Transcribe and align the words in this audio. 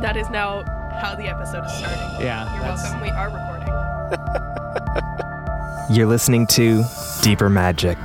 That 0.00 0.16
is 0.16 0.28
now 0.30 0.62
how 1.00 1.14
the 1.16 1.24
episode 1.26 1.64
is 1.64 1.72
starting. 1.72 1.98
Yeah, 2.20 2.50
You're 2.54 2.62
that's- 2.62 2.82
welcome. 2.84 3.00
We 3.00 3.10
are 3.10 3.30
recording. 3.30 3.68
You're 5.96 6.06
listening 6.06 6.46
to 6.48 6.84
Deeper 7.22 7.48
Magic. 7.50 7.98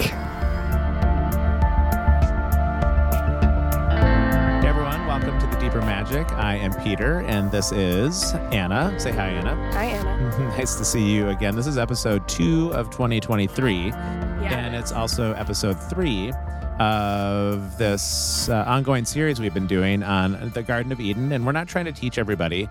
Hey 3.91 4.67
everyone, 4.67 5.05
welcome 5.05 5.39
to 5.39 5.45
the 5.47 5.57
Deeper 5.59 5.81
Magic. 5.81 6.31
I 6.31 6.55
am 6.55 6.73
Peter, 6.83 7.19
and 7.21 7.51
this 7.51 7.71
is 7.71 8.33
Anna. 8.51 8.97
Say 8.99 9.11
hi, 9.11 9.27
Anna. 9.29 9.55
Hi, 9.73 9.85
Anna. 9.85 10.39
nice 10.57 10.75
to 10.75 10.85
see 10.85 11.03
you 11.11 11.29
again. 11.29 11.55
This 11.55 11.67
is 11.67 11.77
episode 11.77 12.27
two 12.27 12.73
of 12.73 12.89
2023, 12.89 13.87
Yeah. 13.87 14.53
and 14.53 14.75
it's 14.75 14.91
also 14.91 15.33
episode 15.33 15.79
three 15.79 16.31
of 16.79 17.77
this 17.77 18.49
uh, 18.49 18.63
ongoing 18.67 19.05
series 19.05 19.39
we've 19.39 19.53
been 19.53 19.67
doing 19.67 20.03
on 20.03 20.51
the 20.53 20.63
Garden 20.63 20.91
of 20.91 20.99
Eden. 20.99 21.31
And 21.31 21.45
we're 21.45 21.51
not 21.51 21.67
trying 21.67 21.85
to 21.85 21.91
teach 21.91 22.17
everybody 22.17 22.67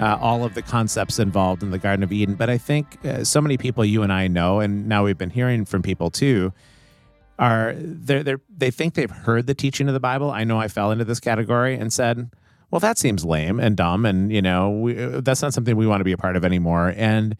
uh, 0.00 0.18
all 0.20 0.44
of 0.44 0.54
the 0.54 0.62
concepts 0.62 1.18
involved 1.18 1.62
in 1.62 1.70
the 1.70 1.78
Garden 1.78 2.02
of 2.02 2.12
Eden, 2.12 2.34
but 2.34 2.50
I 2.50 2.58
think 2.58 3.04
uh, 3.04 3.24
so 3.24 3.40
many 3.40 3.56
people 3.56 3.84
you 3.84 4.02
and 4.02 4.12
I 4.12 4.26
know, 4.26 4.60
and 4.60 4.88
now 4.88 5.04
we've 5.04 5.18
been 5.18 5.30
hearing 5.30 5.64
from 5.64 5.82
people 5.82 6.10
too, 6.10 6.52
are 7.38 7.74
they 7.76 8.22
they 8.22 8.34
they 8.56 8.70
think 8.70 8.94
they've 8.94 9.10
heard 9.10 9.46
the 9.46 9.54
teaching 9.54 9.88
of 9.88 9.94
the 9.94 10.00
Bible. 10.00 10.30
I 10.30 10.44
know 10.44 10.58
I 10.58 10.68
fell 10.68 10.90
into 10.90 11.04
this 11.04 11.20
category 11.20 11.74
and 11.74 11.92
said, 11.92 12.30
"Well, 12.70 12.80
that 12.80 12.98
seems 12.98 13.24
lame 13.24 13.58
and 13.60 13.76
dumb, 13.76 14.04
and 14.04 14.32
you 14.32 14.42
know, 14.42 14.70
we, 14.70 14.92
that's 14.94 15.42
not 15.42 15.54
something 15.54 15.76
we 15.76 15.86
want 15.86 16.00
to 16.00 16.04
be 16.04 16.12
a 16.12 16.18
part 16.18 16.36
of 16.36 16.44
anymore." 16.44 16.92
And 16.96 17.36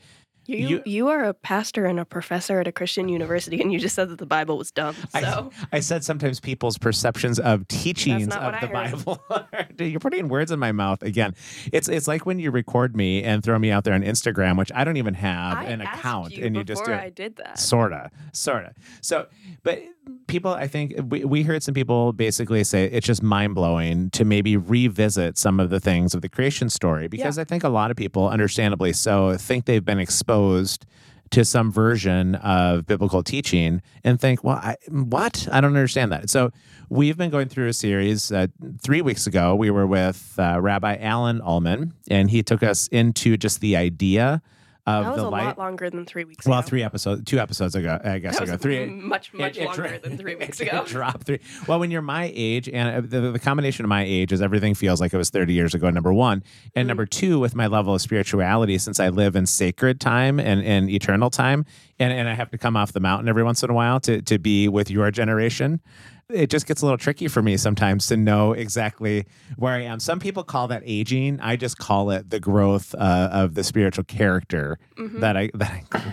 you, 0.47 0.57
you- 0.69 0.83
you 0.87 1.09
are 1.09 1.25
a 1.25 1.35
pastor 1.35 1.85
and 1.87 1.99
a 2.01 2.05
professor 2.05 2.61
at 2.61 2.67
a 2.67 2.73
Christian 2.73 3.09
university, 3.09 3.61
and 3.61 3.73
you 3.73 3.79
just 3.79 3.95
said 3.95 4.09
that 4.09 4.19
the 4.19 4.27
Bible 4.27 4.59
was 4.59 4.71
dumb. 4.71 4.95
So 5.21 5.51
I, 5.73 5.77
I 5.77 5.81
said 5.81 6.05
sometimes 6.05 6.41
people's 6.41 6.79
perceptions 6.79 7.39
of 7.39 7.67
teachings 7.69 8.35
of 8.35 8.61
the 8.61 8.67
Bible. 8.69 9.23
Dude, 9.77 9.91
You're 9.93 10.01
putting 10.01 10.29
words 10.29 10.51
in 10.51 10.59
my 10.59 10.73
mouth 10.73 11.03
again. 11.03 11.35
It's 11.73 11.89
it's 11.89 12.09
like 12.09 12.27
when 12.27 12.39
you 12.39 12.51
record 12.51 12.97
me 12.97 13.23
and 13.23 13.43
throw 13.43 13.59
me 13.59 13.71
out 13.71 13.85
there 13.85 13.95
on 13.95 14.03
Instagram, 14.03 14.59
which 14.59 14.73
I 14.75 14.85
don't 14.85 14.97
even 14.97 15.15
have 15.15 15.59
I 15.59 15.65
an 15.65 15.81
account, 15.81 16.33
you 16.37 16.45
and 16.45 16.57
you 16.57 16.65
just 16.65 16.85
do 16.85 16.93
it. 16.93 16.97
I 17.01 17.11
did 17.11 17.37
that. 17.37 17.59
Sorta, 17.59 18.11
sorta. 18.33 18.75
So, 19.01 19.27
but 19.63 19.83
people, 20.27 20.53
I 20.53 20.67
think 20.67 20.95
we, 21.09 21.25
we 21.25 21.43
heard 21.43 21.63
some 21.63 21.75
people 21.75 22.13
basically 22.13 22.65
say 22.65 22.87
it's 22.87 23.07
just 23.07 23.23
mind 23.23 23.55
blowing 23.55 24.11
to 24.11 24.25
maybe 24.25 24.57
revisit 24.57 25.39
some 25.39 25.61
of 25.61 25.71
the 25.71 25.81
things 25.81 26.15
of 26.15 26.23
the 26.23 26.29
creation 26.29 26.71
story 26.71 27.09
because 27.09 27.39
I 27.39 27.45
think 27.45 27.65
a 27.65 27.69
lot 27.69 27.91
of 27.91 27.97
people, 27.97 28.29
understandably 28.29 28.93
so, 28.93 29.37
think 29.37 29.67
they've 29.67 29.85
been 29.85 30.01
exposed 30.01 30.87
to 31.31 31.45
some 31.45 31.73
version 31.73 32.35
of 32.37 32.87
biblical 32.87 33.23
teaching 33.23 33.81
and 34.05 34.21
think, 34.21 34.45
well, 34.45 34.57
I, 34.57 34.77
what? 34.89 35.49
I 35.51 35.61
don't 35.61 35.75
understand 35.75 36.13
that. 36.13 36.29
So 36.29 36.51
we've 36.91 37.17
been 37.17 37.31
going 37.31 37.49
through 37.49 37.69
a 37.69 37.73
series. 37.73 38.31
Uh, 38.31 38.49
three 38.83 39.01
weeks 39.01 39.27
ago, 39.27 39.55
we 39.55 39.71
were 39.71 39.87
with 39.87 40.35
uh, 40.39 40.61
Rabbi 40.61 40.97
Alan 40.97 41.41
Ulman, 41.41 41.93
and 42.11 42.31
he 42.31 42.43
took 42.43 42.63
us 42.63 42.87
into 42.89 43.37
just 43.39 43.61
the 43.61 43.77
idea 43.77 44.43
of 44.85 45.05
That 45.05 45.11
was 45.13 45.21
the 45.23 45.29
a 45.29 45.31
light. 45.31 45.45
lot 45.45 45.59
longer 45.59 45.89
than 45.91 46.05
three 46.05 46.25
weeks 46.25 46.45
ago. 46.45 46.51
Well, 46.51 46.59
ago. 46.61 46.67
three 46.69 46.83
episodes, 46.83 47.23
two 47.25 47.39
episodes 47.39 47.75
ago, 47.77 48.01
I 48.03 48.19
guess 48.19 48.35
That 48.39 48.49
ago. 48.49 48.57
Three. 48.57 48.87
much, 48.87 49.33
much 49.33 49.57
it- 49.57 49.63
it 49.63 49.67
longer 49.67 49.83
dro- 49.89 49.99
than 49.99 50.19
three 50.19 50.35
weeks 50.43 50.61
it 50.61 50.69
ago. 50.69 50.85
dropped 50.85 51.23
three. 51.25 51.39
Well, 51.69 51.79
when 51.79 51.91
you're 51.93 52.03
my 52.03 52.33
age, 52.35 52.69
and 52.69 53.09
the, 53.09 53.31
the 53.31 53.39
combination 53.39 53.85
of 53.85 53.89
my 53.89 54.03
age 54.03 54.33
is 54.33 54.43
everything 54.43 54.75
feels 54.75 55.01
like 55.01 55.13
it 55.15 55.17
was 55.17 55.31
30 55.31 55.53
years 55.53 55.75
ago. 55.75 55.89
Number 55.91 56.13
one, 56.13 56.43
and 56.75 56.87
Mm. 56.87 56.89
number 56.89 57.07
two, 57.07 57.39
with 57.39 57.55
my 57.55 57.69
level 57.69 57.95
of 57.95 58.01
spirituality, 58.01 58.77
since 58.79 58.99
I 58.99 59.09
live 59.09 59.37
in 59.37 59.47
sacred 59.47 60.01
time 60.01 60.41
and, 60.41 60.63
and 60.65 60.91
eternal 60.91 61.31
time, 61.31 61.65
and, 62.01 62.13
and 62.13 62.29
I 62.29 62.35
have 62.35 62.51
to 62.51 62.59
come 62.59 62.77
off 62.77 62.93
the 62.93 63.01
mountain 63.01 63.29
every 63.29 63.45
once 63.45 63.63
in 63.63 63.71
a 63.71 63.75
while 63.75 64.01
to 64.01 64.21
to 64.23 64.39
be 64.39 64.67
with 64.69 64.91
your 64.91 65.11
generation. 65.13 65.81
It 66.33 66.51
just 66.51 66.67
gets 66.67 66.83
a 66.83 66.85
little 66.87 66.99
tricky 66.99 67.29
for 67.29 67.43
me 67.43 67.57
sometimes 67.57 68.07
to 68.09 68.17
know 68.17 68.53
exactly 68.53 69.27
where 69.57 69.75
I 69.75 69.83
am. 69.83 70.01
Some 70.01 70.19
people 70.21 70.43
call 70.45 70.69
that 70.69 70.83
aging. 70.85 71.41
I 71.41 71.57
just 71.57 71.79
call 71.79 72.11
it 72.11 72.31
the 72.31 72.41
growth 72.41 72.95
uh, 72.95 73.29
of 73.33 73.55
the 73.55 73.65
spiritual 73.65 74.05
character 74.05 74.79
Mhm. 74.99 75.21
that 75.21 75.37
I 75.37 75.51
that 75.55 75.71
I 75.93 76.07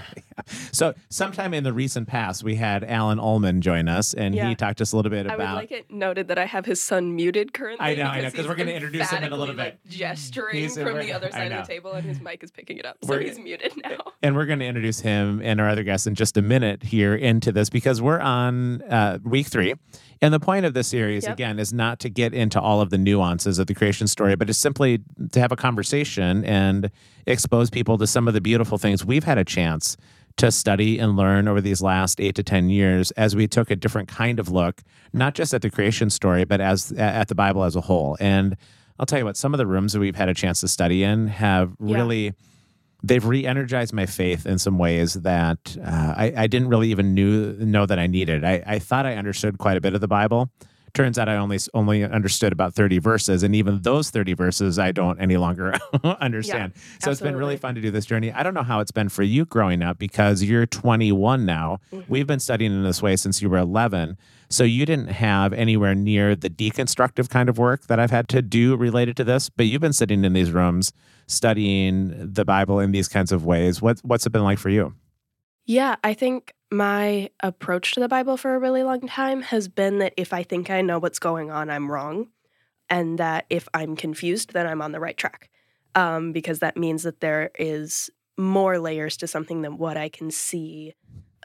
so 0.72 0.94
sometime 1.09 1.53
in 1.53 1.63
the 1.63 1.74
recent 1.74 2.08
past 2.08 2.44
we 2.44 2.56
had 2.56 2.84
Alan 2.85 3.19
Ulman 3.19 3.59
join 3.59 3.88
us 3.90 4.13
and 4.13 4.34
Yeah. 4.34 4.47
he 4.50 4.56
talked 4.56 4.78
to 4.78 4.84
us 4.84 4.94
a 4.94 4.96
little 4.96 5.12
bit 5.12 5.25
about. 5.25 5.40
I 5.40 5.53
would 5.53 5.59
like 5.59 5.72
it 5.72 5.91
noted 5.91 6.28
that 6.29 6.38
I 6.38 6.46
have 6.46 6.66
his 6.66 6.81
son 6.81 7.16
muted 7.16 7.53
currently. 7.53 7.85
I 7.85 7.96
know, 7.96 8.03
I 8.06 8.18
know, 8.22 8.29
'cause 8.29 8.34
he's 8.40 8.47
we're 8.47 8.56
gonna 8.56 8.72
introduce 8.72 9.09
him 9.09 9.24
in 9.24 9.34
a 9.34 9.38
little 9.38 9.53
bit. 9.56 9.59
like, 9.62 9.79
gesturing 9.90 10.56
He's- 10.56 10.75
from 10.78 10.97
the 10.97 11.12
other 11.13 11.29
side 11.31 11.52
of 11.52 11.68
the 11.68 11.74
table, 11.74 11.91
and 11.94 12.06
his 12.06 12.22
mic 12.22 12.44
is 12.44 12.52
picking 12.52 12.78
it 12.78 12.85
up, 12.85 12.97
so 13.03 13.09
We're- 13.09 13.28
he's 13.28 13.38
muted 13.40 13.74
now. 13.84 13.97
and 14.24 14.35
we're 14.35 14.46
going 14.46 14.59
to 14.59 14.66
introduce 14.66 15.00
him 15.02 15.41
and 15.44 15.59
our 15.59 15.68
other 15.69 15.84
guests 15.84 16.08
in 16.08 16.16
just 16.16 16.38
a 16.38 16.41
minute 16.41 16.84
here 16.84 17.16
into 17.16 17.52
this 17.52 17.69
because 17.69 18.02
we're 18.02 18.19
on 18.19 18.81
uh, 18.84 19.19
week 19.24 19.47
three. 19.47 19.74
And 20.22 20.34
the 20.34 20.40
point 20.40 20.66
of 20.66 20.74
this 20.74 20.88
series, 20.88 21.24
Yep. 21.24 21.34
again, 21.34 21.59
is 21.59 21.72
not 21.72 22.00
to 22.00 22.09
get 22.09 22.34
into 22.34 22.59
all 22.59 22.81
of 22.81 22.90
the 22.90 22.97
nuances 22.97 23.57
of 23.57 23.68
the 23.68 23.74
creation 23.74 24.06
story, 24.07 24.35
but 24.35 24.50
it's 24.50 24.59
simply 24.59 25.00
to 25.31 25.40
have 25.40 25.52
a 25.52 25.56
conversation 25.56 26.44
and 26.44 26.91
expose 27.25 27.69
people 27.69 27.97
to 27.97 28.06
some 28.07 28.28
of 28.28 28.34
the 28.34 28.41
beautiful 28.41 28.78
things 28.78 29.06
we've 29.06 29.24
had 29.24 29.38
a 29.38 29.46
chance 29.46 29.96
to 30.38 30.52
study 30.52 31.00
and 31.00 31.16
learn 31.16 31.47
over 31.47 31.62
these 31.62 31.81
last 31.81 32.19
eight 32.22 32.35
to 32.35 32.44
10 32.44 32.69
years 32.69 33.12
as 33.12 33.35
we 33.35 33.47
took 33.47 33.72
a 33.72 33.75
different 33.75 34.08
kind 34.09 34.40
of 34.40 34.50
look, 34.50 34.81
not 35.13 35.35
just 35.35 35.53
at 35.53 35.62
the 35.62 35.69
creation 35.69 36.09
story, 36.09 36.44
but 36.46 36.59
as 36.62 36.91
at 36.94 37.28
the 37.29 37.35
Bible 37.35 37.63
as 37.63 37.75
a 37.75 37.81
whole. 37.81 38.16
And 38.19 38.56
I'll 39.00 39.06
tell 39.06 39.19
you 39.19 39.25
what, 39.25 39.38
some 39.38 39.53
of 39.53 39.58
the 39.58 39.68
rooms 39.68 39.94
that 39.94 40.00
we've 40.00 40.16
had 40.16 40.28
a 40.29 40.34
chance 40.34 40.59
to 40.62 40.68
study 40.68 41.03
in 41.03 41.28
have 41.28 41.72
Yeah. 41.79 41.96
really 41.97 42.34
they've 43.04 43.26
re-energized 43.26 43.94
my 43.94 44.06
faith 44.06 44.46
in 44.46 44.60
some 44.60 44.78
ways 44.78 45.14
that 45.16 45.78
uh, 45.84 46.14
I, 46.18 46.34
I 46.36 46.48
didn't 46.48 46.70
really 46.70 46.90
even 46.92 47.14
knew 47.14 47.54
know 47.54 47.86
that 47.86 48.00
I 48.00 48.08
needed. 48.08 48.44
I, 48.44 48.64
I 48.66 48.80
thought 48.80 49.06
I 49.06 49.16
understood 49.16 49.58
quite 49.58 49.78
a 49.78 49.82
bit 49.82 49.94
of 49.94 50.02
the 50.02 50.08
Bible. 50.08 50.50
Turns 50.94 51.20
out 51.20 51.30
I 51.30 51.36
only 51.36 51.59
only 51.74 52.04
understood 52.04 52.52
about 52.52 52.74
30 52.74 52.98
verses, 52.98 53.44
and 53.44 53.56
even 53.56 53.82
those 53.84 54.09
30 54.09 54.34
verses 54.34 54.80
I 54.80 54.92
don't 54.92 55.20
any 55.20 55.38
longer 55.38 55.76
understand. 56.04 56.74
so 57.00 57.12
it's 57.12 57.22
been 57.22 57.36
really 57.36 57.58
fun 57.58 57.76
to 57.76 57.82
do 57.82 57.92
this 57.92 58.06
journey. 58.06 58.32
I 58.32 58.42
don't 58.42 58.56
know 58.56 58.64
how 58.64 58.80
it's 58.80 58.92
been 58.92 59.09
for 59.09 59.24
you 59.24 59.46
growing 59.46 59.84
up 59.84 60.00
because 60.00 60.44
you're 60.44 60.66
21 60.66 61.46
now. 61.46 61.80
Mm-hmm. 61.94 62.12
We've 62.12 62.28
been 62.28 62.40
studying 62.40 62.72
in 62.72 62.84
this 62.84 63.04
way 63.04 63.16
since 63.16 63.42
you 63.42 63.50
were 63.50 63.58
11. 63.58 64.18
So 64.50 64.64
you 64.64 64.88
didn't 64.88 65.09
have 65.09 65.54
anywhere 65.54 65.94
near 65.94 66.36
the 66.36 66.50
deconstructive 66.50 67.30
kind 67.30 67.50
of 67.50 67.59
work 67.59 67.86
that 67.86 68.00
I've 68.00 68.09
had 68.09 68.28
to 68.30 68.42
do 68.42 68.76
related 68.76 69.16
to 69.18 69.24
this, 69.24 69.48
but 69.48 69.68
you've 69.68 69.82
been 69.82 69.94
sitting 69.94 70.26
in 70.26 70.34
these 70.34 70.52
rooms 70.52 70.92
studying 71.29 72.34
the 72.34 72.44
Bible 72.44 72.79
in 72.79 72.91
these 72.91 73.07
kinds 73.07 73.31
of 73.31 73.45
ways. 73.45 73.81
What 73.81 74.00
what's 74.00 74.25
it 74.25 74.31
been 74.31 74.44
like 74.44 74.59
for 74.59 74.69
you? 74.69 74.94
Yeah, 75.66 75.95
I 76.03 76.13
think 76.13 76.53
my 76.72 77.29
approach 77.41 77.94
to 77.94 78.00
the 78.00 78.07
Bible 78.07 78.38
for 78.38 78.56
a 78.56 78.59
really 78.59 78.84
long 78.84 79.07
time 79.07 79.44
has 79.44 79.67
been 79.67 80.00
that 80.00 80.13
if 80.17 80.34
I 80.34 80.44
think 80.44 80.69
I 80.69 80.81
know 80.81 81.00
what's 81.00 81.19
going 81.19 81.51
on, 81.51 81.69
I'm 81.69 81.91
wrong. 81.91 82.29
And 82.90 83.19
that 83.19 83.45
if 83.51 83.67
I'm 83.73 83.95
confused, 83.95 84.53
then 84.53 84.66
I'm 84.66 84.81
on 84.81 84.91
the 84.91 85.00
right 85.00 85.16
track. 85.16 85.50
Um, 85.95 86.31
because 86.31 86.59
that 86.59 86.78
means 86.78 87.03
that 87.03 87.19
there 87.19 87.51
is 87.57 88.09
more 88.38 88.79
layers 88.79 89.17
to 89.17 89.28
something 89.28 89.61
than 89.61 89.78
what 89.78 89.97
I 89.97 90.09
can 90.09 90.31
see 90.31 90.96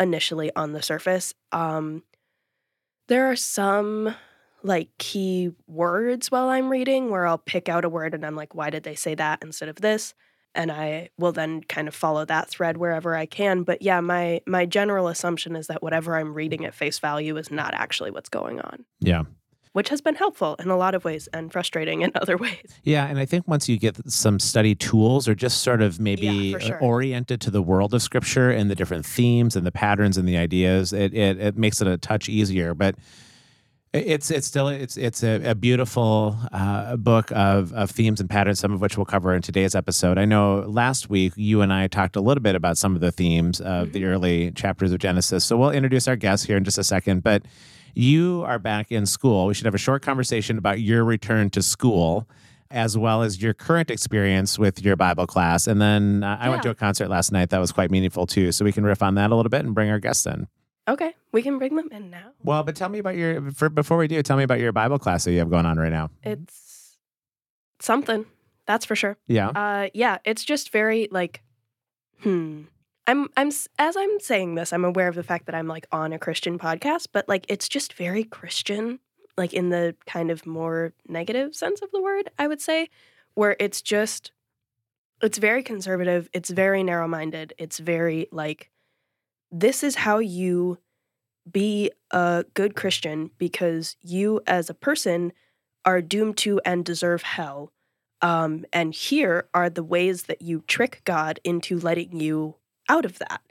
initially 0.00 0.54
on 0.56 0.72
the 0.72 0.82
surface. 0.82 1.34
Um, 1.52 2.02
there 3.08 3.30
are 3.30 3.36
some 3.36 4.14
like 4.64 4.88
key 4.98 5.52
words 5.68 6.30
while 6.32 6.48
I'm 6.48 6.68
reading 6.68 7.10
where 7.10 7.26
I'll 7.26 7.38
pick 7.38 7.68
out 7.68 7.84
a 7.84 7.88
word 7.88 8.14
and 8.14 8.24
I'm 8.26 8.34
like, 8.34 8.54
why 8.54 8.70
did 8.70 8.82
they 8.82 8.94
say 8.96 9.14
that 9.14 9.38
instead 9.42 9.68
of 9.68 9.76
this? 9.76 10.14
and 10.56 10.70
I 10.70 11.08
will 11.18 11.32
then 11.32 11.62
kind 11.64 11.88
of 11.88 11.96
follow 11.96 12.24
that 12.26 12.48
thread 12.48 12.76
wherever 12.76 13.16
I 13.16 13.26
can. 13.26 13.64
But 13.64 13.82
yeah, 13.82 13.98
my 14.00 14.40
my 14.46 14.66
general 14.66 15.08
assumption 15.08 15.56
is 15.56 15.66
that 15.66 15.82
whatever 15.82 16.14
I'm 16.16 16.32
reading 16.32 16.64
at 16.64 16.74
face 16.76 17.00
value 17.00 17.36
is 17.36 17.50
not 17.50 17.74
actually 17.74 18.12
what's 18.12 18.28
going 18.28 18.60
on, 18.60 18.84
Yeah. 19.00 19.24
which 19.72 19.88
has 19.88 20.00
been 20.00 20.14
helpful 20.14 20.54
in 20.60 20.70
a 20.70 20.76
lot 20.76 20.94
of 20.94 21.04
ways 21.04 21.26
and 21.32 21.50
frustrating 21.50 22.02
in 22.06 22.12
other 22.14 22.36
ways. 22.36 22.78
Yeah, 22.84 23.04
and 23.04 23.18
I 23.18 23.24
think 23.24 23.48
once 23.48 23.68
you 23.68 23.76
get 23.80 23.96
some 24.08 24.38
study 24.38 24.76
tools 24.76 25.26
or 25.26 25.34
just 25.34 25.60
sort 25.62 25.82
of 25.82 25.98
maybe 25.98 26.26
Yeah, 26.28 26.58
sure. 26.60 26.78
oriented 26.80 27.40
to 27.40 27.50
the 27.50 27.60
world 27.60 27.92
of 27.92 28.00
scripture 28.00 28.48
and 28.52 28.70
the 28.70 28.76
different 28.76 29.04
themes 29.04 29.56
and 29.56 29.66
the 29.66 29.72
patterns 29.72 30.16
and 30.16 30.28
the 30.28 30.36
ideas, 30.36 30.92
it 30.92 31.12
it, 31.12 31.40
it 31.40 31.56
makes 31.58 31.80
it 31.80 31.88
a 31.88 31.98
touch 31.98 32.28
easier. 32.28 32.74
But 32.74 32.94
it's 33.94 34.30
it's 34.30 34.46
still 34.46 34.68
it's 34.68 34.96
it's 34.96 35.22
a, 35.22 35.50
a 35.50 35.54
beautiful 35.54 36.36
uh, 36.52 36.96
book 36.96 37.30
of 37.32 37.72
of 37.72 37.90
themes 37.90 38.20
and 38.20 38.28
patterns, 38.28 38.58
some 38.60 38.72
of 38.72 38.80
which 38.80 38.96
we'll 38.96 39.04
cover 39.04 39.34
in 39.34 39.40
today's 39.40 39.74
episode. 39.74 40.18
I 40.18 40.24
know 40.24 40.64
last 40.66 41.08
week 41.08 41.32
you 41.36 41.60
and 41.60 41.72
I 41.72 41.86
talked 41.86 42.16
a 42.16 42.20
little 42.20 42.42
bit 42.42 42.56
about 42.56 42.76
some 42.76 42.94
of 42.94 43.00
the 43.00 43.12
themes 43.12 43.60
of 43.60 43.92
the 43.92 44.04
early 44.04 44.50
chapters 44.50 44.92
of 44.92 44.98
Genesis. 44.98 45.44
So 45.44 45.56
we'll 45.56 45.70
introduce 45.70 46.08
our 46.08 46.16
guests 46.16 46.44
here 46.46 46.56
in 46.56 46.64
just 46.64 46.78
a 46.78 46.84
second, 46.84 47.22
but. 47.22 47.44
You 47.96 48.42
are 48.44 48.58
back 48.58 48.90
in 48.90 49.06
school. 49.06 49.46
We 49.46 49.54
should 49.54 49.66
have 49.66 49.74
a 49.76 49.78
short 49.78 50.02
conversation 50.02 50.58
about 50.58 50.80
your 50.80 51.04
return 51.04 51.48
to 51.50 51.62
school 51.62 52.26
as 52.74 52.98
well 52.98 53.22
as 53.22 53.40
your 53.40 53.54
current 53.54 53.88
experience 53.88 54.58
with 54.58 54.84
your 54.84 54.96
Bible 54.96 55.28
class. 55.28 55.68
And 55.68 55.80
then 55.80 56.24
uh, 56.24 56.36
I 56.40 56.48
went 56.48 56.64
to 56.64 56.70
a 56.70 56.74
concert 56.74 57.08
last 57.08 57.30
night 57.30 57.50
that 57.50 57.58
was 57.58 57.70
quite 57.70 57.92
meaningful 57.92 58.26
too. 58.26 58.50
So 58.50 58.64
we 58.64 58.72
can 58.72 58.82
riff 58.84 59.00
on 59.00 59.14
that 59.14 59.30
a 59.30 59.36
little 59.36 59.48
bit 59.48 59.64
and 59.64 59.74
bring 59.74 59.90
our 59.90 60.00
guests 60.00 60.26
in. 60.26 60.48
Okay, 60.88 61.14
we 61.34 61.42
can 61.42 61.58
bring 61.58 61.74
them 61.76 61.88
in 61.90 62.10
now. 62.10 62.30
Well, 62.42 62.62
but 62.62 62.76
tell 62.76 62.88
me 62.88 63.00
about 63.00 63.16
your, 63.16 63.50
for, 63.50 63.68
before 63.68 63.98
we 63.98 64.08
do, 64.08 64.22
tell 64.22 64.36
me 64.36 64.44
about 64.44 64.60
your 64.60 64.72
Bible 64.72 64.98
class 64.98 65.24
that 65.24 65.32
you 65.32 65.40
have 65.40 65.50
going 65.50 65.66
on 65.66 65.76
right 65.76 65.92
now. 65.92 66.08
It's 66.22 66.96
something, 67.80 68.24
that's 68.66 68.86
for 68.86 68.94
sure. 68.94 69.18
Yeah. 69.26 69.48
Uh, 69.48 69.88
yeah, 69.92 70.18
it's 70.24 70.44
just 70.44 70.70
very 70.70 71.08
like, 71.10 71.42
hmm. 72.20 72.62
I'm 73.06 73.28
I'm 73.36 73.48
as 73.78 73.96
I'm 73.98 74.18
saying 74.18 74.54
this, 74.54 74.72
I'm 74.72 74.84
aware 74.84 75.08
of 75.08 75.14
the 75.14 75.22
fact 75.22 75.44
that 75.44 75.54
I'm 75.54 75.68
like 75.68 75.86
on 75.92 76.14
a 76.14 76.18
Christian 76.18 76.58
podcast, 76.58 77.08
but 77.12 77.28
like 77.28 77.44
it's 77.50 77.68
just 77.68 77.92
very 77.92 78.24
Christian, 78.24 78.98
like 79.36 79.52
in 79.52 79.68
the 79.68 79.94
kind 80.06 80.30
of 80.30 80.46
more 80.46 80.94
negative 81.06 81.54
sense 81.54 81.82
of 81.82 81.90
the 81.90 82.00
word, 82.00 82.30
I 82.38 82.46
would 82.46 82.62
say, 82.62 82.88
where 83.34 83.56
it's 83.60 83.82
just 83.82 84.32
it's 85.20 85.36
very 85.36 85.62
conservative, 85.62 86.30
it's 86.32 86.48
very 86.48 86.82
narrow-minded, 86.82 87.52
it's 87.58 87.78
very 87.78 88.26
like 88.32 88.70
this 89.52 89.82
is 89.84 89.96
how 89.96 90.18
you 90.18 90.78
be 91.50 91.90
a 92.10 92.44
good 92.54 92.74
Christian 92.74 93.30
because 93.38 93.96
you 94.00 94.40
as 94.46 94.70
a 94.70 94.74
person 94.74 95.32
are 95.84 96.00
doomed 96.00 96.36
to 96.38 96.60
and 96.64 96.84
deserve 96.84 97.22
hell. 97.22 97.72
Um, 98.22 98.64
and 98.72 98.94
here 98.94 99.48
are 99.52 99.68
the 99.68 99.82
ways 99.82 100.24
that 100.24 100.40
you 100.40 100.64
trick 100.66 101.02
God 101.04 101.40
into 101.44 101.78
letting 101.78 102.20
you 102.20 102.56
out 102.88 103.04
of 103.04 103.18
that. 103.18 103.42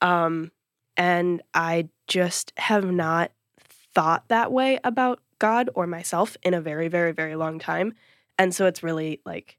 Um, 0.00 0.50
and 0.96 1.42
I 1.52 1.88
just 2.06 2.52
have 2.56 2.90
not 2.90 3.32
thought 3.94 4.28
that 4.28 4.50
way 4.50 4.78
about 4.82 5.20
God 5.38 5.68
or 5.74 5.86
myself 5.86 6.36
in 6.42 6.54
a 6.54 6.60
very, 6.60 6.88
very, 6.88 7.12
very 7.12 7.36
long 7.36 7.58
time. 7.58 7.94
And 8.38 8.54
so 8.54 8.66
it's 8.66 8.82
really 8.82 9.20
like 9.24 9.58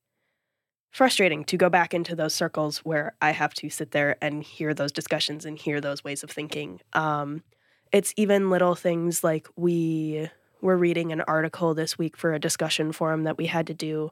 frustrating 0.91 1.43
to 1.45 1.57
go 1.57 1.69
back 1.69 1.93
into 1.93 2.15
those 2.15 2.33
circles 2.33 2.79
where 2.79 3.15
I 3.21 3.31
have 3.31 3.53
to 3.55 3.69
sit 3.69 3.91
there 3.91 4.17
and 4.21 4.43
hear 4.43 4.73
those 4.73 4.91
discussions 4.91 5.45
and 5.45 5.59
hear 5.59 5.81
those 5.81 6.03
ways 6.03 6.23
of 6.23 6.31
thinking. 6.31 6.81
Um, 6.93 7.43
it's 7.91 8.13
even 8.17 8.49
little 8.49 8.75
things 8.75 9.23
like 9.23 9.47
we 9.55 10.29
were 10.61 10.77
reading 10.77 11.11
an 11.11 11.21
article 11.21 11.73
this 11.73 11.97
week 11.97 12.17
for 12.17 12.33
a 12.33 12.39
discussion 12.39 12.91
forum 12.91 13.23
that 13.23 13.37
we 13.37 13.45
had 13.45 13.67
to 13.67 13.73
do, 13.73 14.11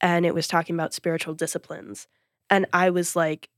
and 0.00 0.24
it 0.24 0.34
was 0.34 0.48
talking 0.48 0.74
about 0.74 0.94
spiritual 0.94 1.34
disciplines. 1.34 2.06
And 2.48 2.66
I 2.72 2.90
was 2.90 3.14
like, 3.14 3.48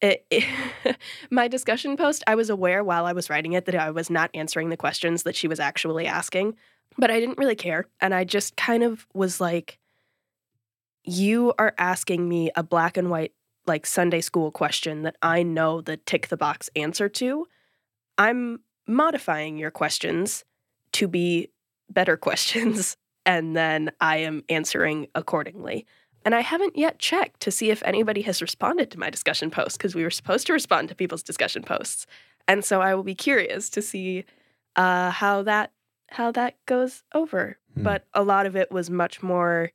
it, 0.00 0.26
it, 0.30 0.96
my 1.30 1.48
discussion 1.48 1.96
post, 1.96 2.22
I 2.26 2.34
was 2.34 2.50
aware 2.50 2.84
while 2.84 3.06
I 3.06 3.12
was 3.12 3.30
writing 3.30 3.52
it 3.52 3.66
that 3.66 3.74
I 3.74 3.90
was 3.90 4.10
not 4.10 4.30
answering 4.34 4.68
the 4.68 4.76
questions 4.76 5.22
that 5.22 5.36
she 5.36 5.48
was 5.48 5.60
actually 5.60 6.06
asking, 6.06 6.56
but 6.98 7.10
I 7.10 7.20
didn't 7.20 7.38
really 7.38 7.56
care. 7.56 7.86
And 8.00 8.14
I 8.14 8.24
just 8.24 8.56
kind 8.56 8.82
of 8.82 9.06
was 9.14 9.40
like, 9.40 9.78
you 11.04 11.52
are 11.58 11.74
asking 11.78 12.28
me 12.28 12.50
a 12.56 12.62
black 12.62 12.96
and 12.96 13.10
white, 13.10 13.32
like 13.66 13.86
Sunday 13.86 14.20
school 14.20 14.50
question 14.50 15.02
that 15.02 15.16
I 15.22 15.42
know 15.42 15.80
the 15.80 15.96
tick 15.96 16.28
the 16.28 16.36
box 16.36 16.70
answer 16.76 17.08
to. 17.08 17.46
I'm 18.16 18.60
modifying 18.86 19.58
your 19.58 19.70
questions 19.70 20.44
to 20.92 21.08
be 21.08 21.50
better 21.90 22.16
questions, 22.28 22.96
and 23.26 23.56
then 23.56 23.90
I 24.00 24.18
am 24.18 24.44
answering 24.48 25.08
accordingly. 25.14 25.86
And 26.24 26.34
I 26.34 26.40
haven't 26.40 26.76
yet 26.76 26.98
checked 26.98 27.40
to 27.40 27.50
see 27.50 27.70
if 27.70 27.82
anybody 27.82 28.22
has 28.22 28.40
responded 28.40 28.90
to 28.92 28.98
my 28.98 29.10
discussion 29.10 29.50
post 29.50 29.76
because 29.76 29.94
we 29.94 30.04
were 30.04 30.10
supposed 30.10 30.46
to 30.46 30.54
respond 30.54 30.88
to 30.88 30.94
people's 30.94 31.22
discussion 31.22 31.62
posts. 31.62 32.06
And 32.48 32.64
so 32.64 32.80
I 32.80 32.94
will 32.94 33.02
be 33.02 33.14
curious 33.14 33.68
to 33.70 33.82
see 33.82 34.24
uh, 34.76 35.10
how 35.10 35.42
that 35.42 35.72
how 36.10 36.30
that 36.32 36.54
goes 36.66 37.02
over. 37.14 37.58
Hmm. 37.74 37.82
But 37.82 38.06
a 38.14 38.22
lot 38.22 38.46
of 38.46 38.56
it 38.56 38.70
was 38.70 38.88
much 38.88 39.22
more 39.22 39.72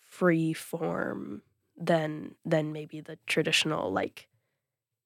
free 0.00 0.52
form 0.52 1.42
than 1.76 2.34
than 2.44 2.72
maybe 2.72 3.00
the 3.00 3.18
traditional 3.26 3.92
like 3.92 4.27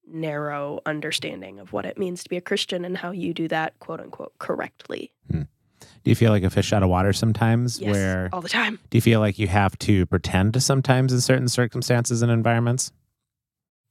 narrow 0.07 0.81
understanding 0.87 1.59
of 1.61 1.73
what 1.73 1.85
it 1.87 1.97
means 1.99 2.23
to 2.25 2.29
be 2.29 2.37
a 2.37 2.41
Christian 2.41 2.85
and 2.85 2.97
how 2.99 3.11
you 3.11 3.33
do 3.33 3.49
that 3.49 3.79
quote 3.79 4.01
unquote 4.01 4.39
correctly. 4.39 5.13
Do 5.31 6.11
you 6.11 6.17
feel 6.17 6.33
like 6.33 6.43
a 6.43 6.51
fish 6.51 6.73
out 6.73 6.83
of 6.83 6.89
water 6.89 7.13
sometimes? 7.13 7.79
Yes, 7.81 7.91
Where 7.91 8.29
all 8.33 8.41
the 8.41 8.49
time. 8.49 8.79
do 8.91 8.99
you 8.99 9.03
feel 9.03 9.21
like 9.21 9.39
you 9.39 9.47
have 9.49 9.79
to 9.81 10.05
pretend 10.07 10.61
sometimes 10.63 11.13
in 11.13 11.21
certain 11.21 11.49
circumstances 11.49 12.23
and 12.23 12.31
environments? 12.33 12.91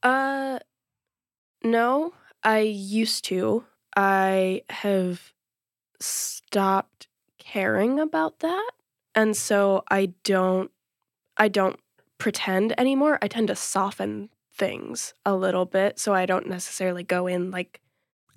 Uh 0.04 0.60
no, 1.64 2.14
I 2.44 2.60
used 2.60 3.24
to. 3.26 3.64
I 3.96 4.64
have 4.70 5.34
stopped 6.00 7.08
caring 7.38 8.00
about 8.00 8.40
that. 8.40 8.72
And 9.16 9.36
so 9.36 9.84
I 9.90 10.14
don't 10.24 10.72
I 11.38 11.48
don't 11.48 11.80
pretend 12.18 12.78
anymore. 12.80 13.20
I 13.22 13.28
tend 13.28 13.48
to 13.50 13.56
soften 13.56 14.30
things 14.62 15.16
a 15.26 15.36
little 15.36 15.66
bit 15.66 15.98
so 15.98 16.14
I 16.14 16.28
don't 16.28 16.48
necessarily 16.48 17.04
go 17.04 17.26
in 17.26 17.50
like 17.50 17.82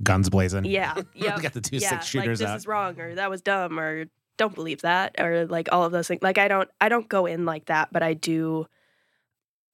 Guns 0.03 0.31
blazing. 0.31 0.65
yeah, 0.65 0.94
yeah. 1.15 1.38
Got 1.38 1.53
the 1.53 1.61
two 1.61 1.76
yeah, 1.76 1.91
six 1.91 2.06
shooters 2.06 2.41
like, 2.41 2.49
this 2.49 2.53
out. 2.53 2.56
is 2.56 2.67
wrong 2.67 2.99
or 2.99 3.15
that 3.15 3.29
was 3.29 3.43
dumb 3.43 3.79
or 3.79 4.06
don't 4.38 4.55
believe 4.55 4.81
that 4.81 5.15
or 5.21 5.47
like 5.47 5.69
all 5.71 5.85
of 5.85 5.93
those 5.93 6.09
things. 6.09 6.23
Like 6.23 6.38
I 6.38 6.49
don't 6.49 6.69
I 6.81 6.88
don't 6.88 7.09
go 7.09 7.26
in 7.26 7.44
like 7.44 7.67
that, 7.67 7.93
but 7.93 8.03
I 8.03 8.15
do 8.15 8.67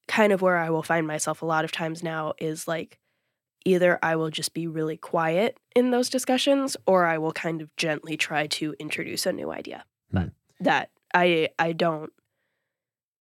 kind 0.09 0.33
of 0.33 0.41
where 0.41 0.57
I 0.57 0.69
will 0.69 0.83
find 0.83 1.07
myself 1.07 1.41
a 1.41 1.45
lot 1.45 1.63
of 1.63 1.71
times 1.71 2.03
now 2.03 2.33
is 2.37 2.67
like 2.67 2.99
either 3.65 3.97
I 4.03 4.17
will 4.17 4.29
just 4.29 4.53
be 4.53 4.67
really 4.67 4.97
quiet 4.97 5.57
in 5.73 5.91
those 5.91 6.09
discussions 6.09 6.75
or 6.85 7.05
I 7.05 7.17
will 7.17 7.31
kind 7.31 7.61
of 7.61 7.73
gently 7.77 8.17
try 8.17 8.47
to 8.47 8.75
introduce 8.77 9.25
a 9.25 9.31
new 9.31 9.51
idea. 9.51 9.85
Hmm. 10.11 10.25
that 10.59 10.89
I 11.13 11.47
I 11.57 11.71
don't 11.71 12.11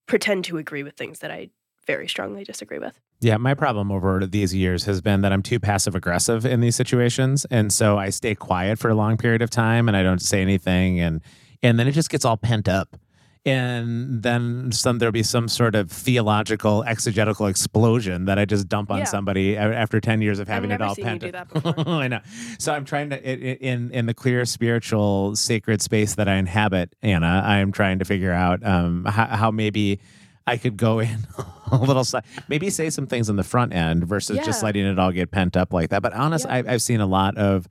pretend 0.06 0.44
to 0.46 0.58
agree 0.58 0.82
with 0.82 0.96
things 0.96 1.20
that 1.20 1.30
I 1.30 1.50
very 1.90 2.08
strongly 2.08 2.44
disagree 2.44 2.78
with. 2.78 2.98
Yeah, 3.20 3.36
my 3.36 3.54
problem 3.54 3.90
over 3.90 4.24
these 4.24 4.54
years 4.54 4.84
has 4.84 5.00
been 5.00 5.22
that 5.22 5.32
I'm 5.32 5.42
too 5.42 5.58
passive 5.58 5.94
aggressive 5.96 6.46
in 6.46 6.60
these 6.60 6.76
situations, 6.76 7.44
and 7.50 7.72
so 7.72 7.98
I 7.98 8.10
stay 8.10 8.34
quiet 8.36 8.78
for 8.78 8.88
a 8.90 8.94
long 8.94 9.16
period 9.16 9.42
of 9.42 9.50
time, 9.50 9.88
and 9.88 9.96
I 9.96 10.02
don't 10.04 10.22
say 10.22 10.40
anything, 10.40 11.00
and 11.00 11.20
and 11.62 11.78
then 11.78 11.88
it 11.88 11.92
just 11.92 12.08
gets 12.08 12.24
all 12.24 12.36
pent 12.36 12.68
up, 12.68 12.96
and 13.44 14.22
then 14.22 14.70
some 14.70 14.98
there'll 14.98 15.12
be 15.12 15.22
some 15.24 15.48
sort 15.48 15.74
of 15.74 15.90
theological 15.90 16.84
exegetical 16.84 17.46
explosion 17.46 18.26
that 18.26 18.38
I 18.38 18.44
just 18.44 18.68
dump 18.68 18.90
on 18.90 18.98
Yeah. 18.98 19.04
somebody 19.04 19.56
after 19.56 20.00
ten 20.00 20.22
years 20.22 20.38
of 20.38 20.46
having 20.46 20.70
it 20.70 20.80
all 20.80 20.94
pent 20.94 21.24
up. 21.34 21.48
I 21.88 22.06
know. 22.08 22.20
So 22.58 22.72
I'm 22.72 22.84
trying 22.84 23.10
to 23.10 23.18
in 23.20 23.90
in 23.90 24.06
the 24.06 24.14
clear 24.14 24.44
spiritual 24.44 25.34
sacred 25.36 25.82
space 25.82 26.14
that 26.14 26.28
I 26.28 26.36
inhabit, 26.36 26.94
Anna. 27.02 27.42
I 27.44 27.56
am 27.58 27.72
trying 27.72 27.98
to 27.98 28.04
figure 28.04 28.32
out 28.32 28.64
um, 28.64 29.04
how, 29.06 29.26
how 29.26 29.50
maybe 29.50 29.98
I 30.46 30.56
could 30.56 30.76
go 30.76 30.98
in 30.98 31.26
a 31.72 31.76
little, 31.78 32.04
si- 32.04 32.18
maybe 32.48 32.70
say 32.70 32.90
some 32.90 33.06
things 33.06 33.28
on 33.30 33.36
the 33.36 33.44
front 33.44 33.72
end 33.72 34.04
versus 34.06 34.38
just 34.44 34.62
letting 34.62 34.84
it 34.86 34.98
all 34.98 35.12
get 35.12 35.30
pent 35.30 35.56
up 35.56 35.72
like 35.72 35.90
that. 35.90 36.02
But 36.02 36.12
honestly, 36.12 36.50
Yeah. 36.50 36.62
I, 36.66 36.72
I've 36.74 36.82
seen 36.82 37.00
a 37.00 37.06
lot 37.06 37.36
of 37.36 37.68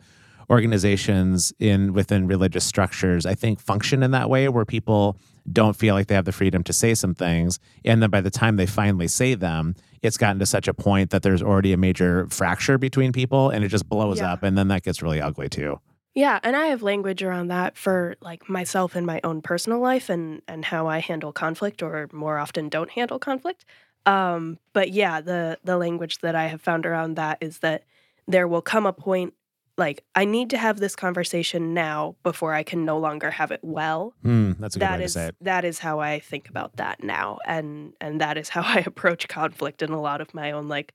organizations 0.50 1.54
in 1.60 1.94
within 1.94 2.28
religious 2.28 2.64
structures. 2.66 3.26
I 3.26 3.36
think 3.36 3.60
function 3.60 4.04
in 4.04 4.12
that 4.12 4.30
way 4.30 4.50
where 4.50 4.66
people 4.66 5.18
don't 5.52 5.76
feel 5.76 5.96
like 5.96 6.08
they 6.08 6.16
have 6.16 6.26
the 6.26 6.32
freedom 6.32 6.64
to 6.64 6.74
say 6.74 6.94
some 6.94 7.16
things, 7.16 7.60
and 7.86 8.02
then 8.04 8.10
by 8.10 8.22
the 8.22 8.30
time 8.30 8.56
they 8.58 8.66
finally 8.66 9.08
say 9.08 9.34
them, 9.36 9.76
it's 10.02 10.18
gotten 10.18 10.38
to 10.40 10.46
such 10.46 10.68
a 10.68 10.74
point 10.74 11.10
that 11.12 11.24
there's 11.24 11.42
already 11.42 11.74
a 11.74 11.78
major 11.78 12.28
fracture 12.30 12.78
between 12.78 13.12
people, 13.12 13.50
and 13.50 13.64
it 13.64 13.70
just 13.70 13.88
blows 13.90 14.20
Yeah. 14.20 14.34
up, 14.34 14.44
and 14.44 14.58
then 14.58 14.68
that 14.68 14.84
gets 14.84 15.02
really 15.02 15.22
ugly 15.22 15.50
too. 15.50 15.80
Yeah, 16.20 16.38
and 16.44 16.54
I 16.54 16.66
have 16.66 16.84
language 16.84 17.24
around 17.24 17.48
that 17.48 17.78
for 17.78 18.18
like 18.20 18.50
myself 18.50 18.98
in 18.98 19.06
my 19.06 19.22
own 19.24 19.42
personal 19.42 19.80
life 19.80 20.10
and 20.10 20.42
and 20.50 20.66
how 20.66 20.86
I 20.86 21.00
handle 21.00 21.32
conflict 21.32 21.82
or 21.82 22.10
more 22.12 22.38
often 22.38 22.68
don't 22.68 22.92
handle 22.92 23.20
conflict. 23.20 23.64
Um, 24.06 24.60
but 24.74 24.92
yeah, 24.92 25.22
the 25.22 25.60
the 25.64 25.78
language 25.78 26.18
that 26.18 26.36
I 26.36 26.48
have 26.48 26.62
found 26.62 26.86
around 26.86 27.16
that 27.16 27.38
is 27.40 27.60
that 27.60 27.86
there 28.28 28.50
will 28.50 28.62
come 28.62 28.86
a 28.86 28.92
point 28.92 29.34
like 29.78 30.04
I 30.14 30.26
need 30.26 30.50
to 30.50 30.58
have 30.58 30.82
this 30.82 30.94
conversation 30.94 31.74
now 31.74 32.18
before 32.22 32.54
I 32.54 32.64
can 32.64 32.84
no 32.84 33.00
longer 33.00 33.32
have 33.32 33.52
it 33.52 33.62
well. 33.64 34.14
Hmm, 34.22 34.52
that's 34.60 34.76
a 34.76 34.80
good 34.80 34.90
That 34.90 35.00
way 35.00 35.06
is 35.06 35.14
to 35.14 35.20
say 35.20 35.28
it. 35.28 35.36
that 35.40 35.64
is 35.64 35.80
how 35.80 36.02
I 36.02 36.20
think 36.20 36.50
about 36.50 36.76
that 36.76 37.02
now 37.02 37.40
and 37.46 37.94
and 38.02 38.20
that 38.20 38.38
is 38.38 38.50
how 38.50 38.62
I 38.66 38.84
approach 38.86 39.30
conflict 39.30 39.82
in 39.82 39.92
a 39.92 40.02
lot 40.02 40.20
of 40.20 40.34
my 40.34 40.52
own 40.52 40.68
like 40.68 40.94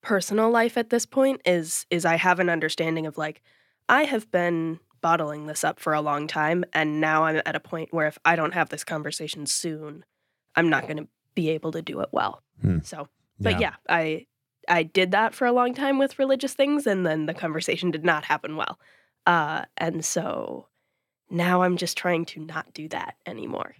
personal 0.00 0.48
life 0.48 0.76
at 0.76 0.90
this 0.90 1.06
point 1.06 1.40
is 1.44 1.86
is 1.90 2.04
I 2.04 2.14
have 2.18 2.38
an 2.38 2.48
understanding 2.48 3.04
of 3.06 3.18
like 3.18 3.42
I 3.88 4.04
have 4.04 4.30
been 4.30 4.80
bottling 5.00 5.46
this 5.46 5.64
up 5.64 5.78
for 5.78 5.92
a 5.92 6.00
long 6.00 6.26
time 6.26 6.64
and 6.72 7.00
now 7.00 7.24
I'm 7.24 7.42
at 7.44 7.56
a 7.56 7.60
point 7.60 7.92
where 7.92 8.06
if 8.06 8.18
I 8.24 8.36
don't 8.36 8.54
have 8.54 8.70
this 8.70 8.84
conversation 8.84 9.46
soon, 9.46 10.04
I'm 10.56 10.70
not 10.70 10.84
going 10.84 10.96
to 10.96 11.08
be 11.34 11.50
able 11.50 11.72
to 11.72 11.82
do 11.82 12.00
it 12.00 12.08
well. 12.12 12.42
Hmm. 12.62 12.78
So, 12.82 13.08
but 13.38 13.60
yeah, 13.60 13.74
I 13.88 14.26
I 14.66 14.82
did 14.82 15.10
that 15.10 15.34
for 15.34 15.46
a 15.46 15.52
long 15.52 15.74
time 15.74 15.98
with 15.98 16.18
religious 16.18 16.54
things 16.54 16.86
and 16.86 17.04
then 17.04 17.26
the 17.26 17.34
conversation 17.34 17.90
did 17.90 18.04
not 18.04 18.24
happen 18.24 18.56
well. 18.56 18.78
Uh 19.26 19.64
and 19.76 20.04
so 20.04 20.68
now 21.30 21.62
I'm 21.62 21.76
just 21.76 21.98
trying 21.98 22.24
to 22.26 22.40
not 22.40 22.72
do 22.72 22.88
that 22.88 23.16
anymore. 23.26 23.74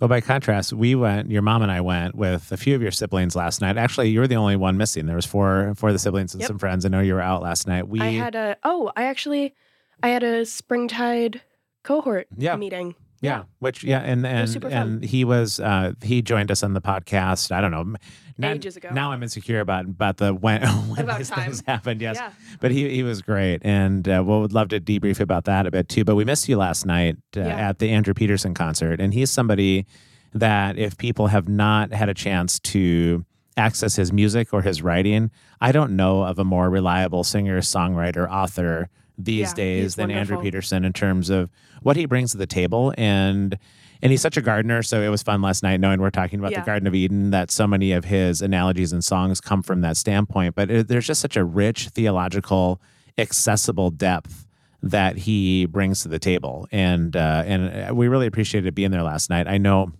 Well, 0.00 0.08
by 0.08 0.22
contrast, 0.22 0.72
we 0.72 0.94
went. 0.94 1.30
Your 1.30 1.42
mom 1.42 1.60
and 1.62 1.70
I 1.70 1.82
went 1.82 2.14
with 2.14 2.50
a 2.52 2.56
few 2.56 2.74
of 2.74 2.80
your 2.80 2.90
siblings 2.90 3.36
last 3.36 3.60
night. 3.60 3.76
Actually, 3.76 4.08
you 4.08 4.20
were 4.20 4.26
the 4.26 4.36
only 4.36 4.56
one 4.56 4.78
missing. 4.78 5.04
There 5.04 5.14
was 5.16 5.26
four, 5.26 5.74
four 5.76 5.90
of 5.90 5.94
the 5.94 5.98
siblings 5.98 6.32
and 6.32 6.40
Yep. 6.40 6.48
some 6.48 6.58
friends. 6.58 6.86
I 6.86 6.88
know 6.88 7.00
you 7.00 7.12
were 7.12 7.20
out 7.20 7.42
last 7.42 7.66
night. 7.68 7.86
We 7.86 8.00
I 8.00 8.12
had 8.12 8.34
a 8.34 8.56
oh, 8.64 8.90
I 8.96 9.04
actually 9.04 9.54
I 10.02 10.08
had 10.08 10.22
a 10.22 10.46
springtide 10.46 11.42
cohort 11.82 12.28
Yeah. 12.38 12.56
meeting. 12.56 12.94
Yeah, 13.22 13.42
which 13.58 13.84
yeah, 13.84 13.98
and 14.00 14.26
and 14.26 14.42
was 14.42 14.52
super 14.52 14.70
fun. 14.70 14.88
and 14.88 15.04
he 15.04 15.24
was 15.24 15.60
uh 15.60 15.92
he 16.02 16.22
joined 16.22 16.50
us 16.50 16.62
on 16.62 16.72
the 16.72 16.80
podcast. 16.80 17.52
I 17.52 17.60
don't 17.60 17.70
know, 17.70 17.96
now, 18.38 18.52
Ages 18.52 18.76
ago. 18.78 18.88
Now 18.92 19.12
I'm 19.12 19.22
insecure 19.22 19.60
about 19.60 19.84
about 19.84 20.16
the 20.16 20.32
when 20.32 20.62
when 20.88 21.00
About 21.00 21.18
these 21.18 21.28
time. 21.28 21.44
things 21.44 21.62
happened. 21.66 22.00
Yes, 22.00 22.16
Yeah. 22.16 22.30
but 22.60 22.70
he 22.70 22.88
he 22.88 23.02
was 23.02 23.20
great, 23.20 23.60
and 23.62 24.08
uh, 24.08 24.22
we'll 24.26 24.40
would 24.40 24.54
love 24.54 24.68
to 24.68 24.80
debrief 24.80 25.20
about 25.20 25.44
that 25.44 25.66
a 25.66 25.70
bit 25.70 25.88
too. 25.90 26.02
But 26.04 26.14
we 26.14 26.24
missed 26.24 26.48
you 26.48 26.56
last 26.56 26.86
night 26.86 27.16
uh, 27.36 27.40
Yeah. 27.40 27.68
at 27.68 27.78
the 27.78 27.90
Andrew 27.90 28.14
Peterson 28.14 28.54
concert, 28.54 29.00
and 29.00 29.12
he's 29.12 29.30
somebody 29.30 29.84
that 30.32 30.78
if 30.78 30.96
people 30.96 31.26
have 31.26 31.46
not 31.48 31.92
had 31.92 32.08
a 32.08 32.14
chance 32.14 32.58
to 32.60 33.26
access 33.58 33.96
his 33.96 34.12
music 34.14 34.54
or 34.54 34.62
his 34.62 34.80
writing, 34.80 35.30
I 35.60 35.72
don't 35.72 35.94
know 35.94 36.22
of 36.22 36.38
a 36.38 36.44
more 36.44 36.70
reliable 36.70 37.24
singer, 37.24 37.60
songwriter, 37.60 38.26
author 38.30 38.88
these 39.24 39.48
Yeah, 39.50 39.54
days 39.54 39.96
than 39.96 40.10
Andrew. 40.10 40.40
Peterson 40.40 40.84
in 40.84 40.92
terms 40.92 41.30
of 41.30 41.50
what 41.82 41.96
he 41.96 42.06
brings 42.06 42.32
to 42.32 42.38
the 42.38 42.46
table 42.46 42.92
and 42.98 43.56
and 44.02 44.10
he's 44.10 44.22
such 44.22 44.36
a 44.36 44.40
gardener 44.42 44.82
so 44.82 45.00
it 45.02 45.08
was 45.08 45.22
fun 45.22 45.42
last 45.42 45.62
night 45.62 45.78
knowing 45.80 46.00
we're 46.00 46.10
talking 46.10 46.38
about 46.38 46.52
Yeah. 46.52 46.60
the 46.60 46.66
Garden 46.66 46.86
of 46.86 46.94
Eden 46.94 47.30
that 47.30 47.50
so 47.50 47.66
many 47.66 47.92
of 47.92 48.04
his 48.06 48.40
analogies 48.42 48.92
and 48.92 49.04
songs 49.04 49.40
come 49.40 49.62
from 49.62 49.80
that 49.82 49.96
standpoint 49.96 50.54
but 50.54 50.70
it, 50.70 50.88
there's 50.88 51.06
just 51.06 51.20
such 51.20 51.36
a 51.36 51.44
rich 51.44 51.88
theological 51.88 52.80
accessible 53.18 53.90
depth 53.90 54.46
that 54.82 55.16
he 55.18 55.66
brings 55.66 56.02
to 56.02 56.08
the 56.08 56.18
table 56.18 56.66
and 56.72 57.14
uh, 57.16 57.42
and 57.46 57.94
we 57.96 58.08
really 58.08 58.26
appreciated 58.26 58.74
being 58.74 58.90
there 58.90 59.02
last 59.02 59.28
night 59.28 59.46
I 59.46 59.58
know 59.58 59.92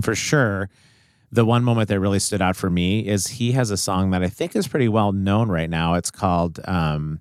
for 0.00 0.14
sure 0.14 0.70
the 1.30 1.44
one 1.44 1.64
moment 1.64 1.88
that 1.88 1.98
really 2.00 2.20
stood 2.20 2.40
out 2.40 2.54
for 2.56 2.70
me 2.70 3.06
is 3.06 3.26
he 3.26 3.52
has 3.52 3.70
a 3.70 3.76
song 3.76 4.10
that 4.12 4.22
I 4.22 4.28
think 4.28 4.54
is 4.54 4.68
pretty 4.68 4.88
well 4.88 5.10
known 5.10 5.48
right 5.48 5.68
now. 5.68 5.94
It's 5.94 6.10
called 6.10 6.60
um, 6.64 7.18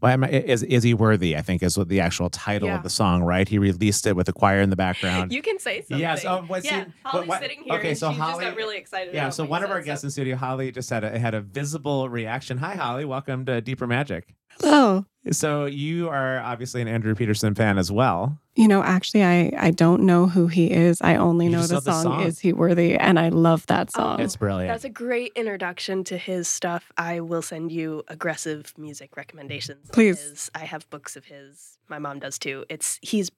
well, 0.00 0.12
am 0.12 0.24
I- 0.24 0.28
is 0.28 0.62
is 0.62 0.82
he 0.82 0.94
worthy? 0.94 1.36
I 1.36 1.42
think 1.42 1.62
is 1.62 1.76
what 1.78 1.88
the 1.88 2.00
actual 2.00 2.28
title 2.30 2.68
Yeah. 2.68 2.76
of 2.76 2.82
the 2.82 2.90
song. 2.90 3.22
Right? 3.22 3.48
He 3.48 3.58
released 3.58 4.06
it 4.06 4.14
with 4.16 4.28
a 4.28 4.32
choir 4.32 4.60
in 4.60 4.70
the 4.70 4.76
background. 4.76 5.32
You 5.32 5.42
can 5.42 5.58
say 5.58 5.80
something. 5.82 5.98
Yes, 5.98 6.24
oh, 6.24 6.44
what's 6.46 6.64
yeah, 6.66 6.84
he- 6.84 6.92
Holly's 7.04 7.28
what- 7.28 7.40
sitting 7.40 7.62
here. 7.64 7.74
okay, 7.74 7.94
so 7.94 8.10
she 8.10 8.16
just 8.18 8.30
Holly- 8.30 8.44
got 8.44 8.56
really 8.56 8.76
excited. 8.78 9.14
yeah. 9.14 9.30
So 9.30 9.44
one 9.44 9.62
of 9.64 9.70
our 9.70 9.78
said, 9.80 9.86
guests 9.86 10.04
in 10.04 10.10
studio, 10.10 10.36
Holly, 10.36 10.70
just 10.72 10.90
had 10.90 11.04
a 11.04 11.18
had 11.18 11.34
a 11.34 11.40
visible 11.40 12.08
reaction. 12.08 12.58
Hi, 12.58 12.74
Holly. 12.74 13.04
Welcome 13.04 13.44
to 13.46 13.60
Deeper 13.60 13.86
Magic. 13.86 14.34
Oh, 14.62 15.04
So 15.32 15.66
you 15.66 16.08
are 16.08 16.38
obviously 16.40 16.80
an 16.82 16.88
Andrew 16.88 17.14
Peterson 17.14 17.54
fan 17.54 17.78
as 17.78 17.90
well. 17.90 18.38
you 18.54 18.68
know, 18.68 18.82
actually, 18.82 19.22
I 19.24 19.52
I 19.58 19.70
don't 19.70 20.02
know 20.02 20.26
who 20.26 20.46
he 20.46 20.70
is. 20.70 21.02
I 21.02 21.16
only 21.16 21.46
You 21.46 21.52
know 21.52 21.66
the 21.66 21.74
love 21.74 21.84
the 21.84 21.92
song, 21.92 22.02
song. 22.04 22.22
"Is 22.22 22.38
He 22.38 22.52
Worthy," 22.52 22.96
and 22.96 23.18
I 23.18 23.28
love 23.28 23.66
that 23.66 23.90
Oh, 23.96 23.98
song. 24.00 24.20
It's 24.20 24.36
brilliant. 24.36 24.72
That's 24.72 24.84
a 24.84 24.88
great 24.88 25.32
introduction 25.36 26.04
to 26.04 26.16
his 26.16 26.48
stuff. 26.48 26.90
I 26.96 27.20
will 27.20 27.42
send 27.42 27.70
you 27.72 28.02
aggressive 28.08 28.72
music 28.78 29.16
recommendations. 29.16 29.90
Please. 29.92 30.50
I 30.54 30.60
have 30.64 30.88
books 30.90 31.16
of 31.16 31.24
his. 31.26 31.76
My 31.88 31.98
mom 31.98 32.18
does 32.20 32.38
too. 32.38 32.64
It's 32.70 32.98
he's 33.02 33.30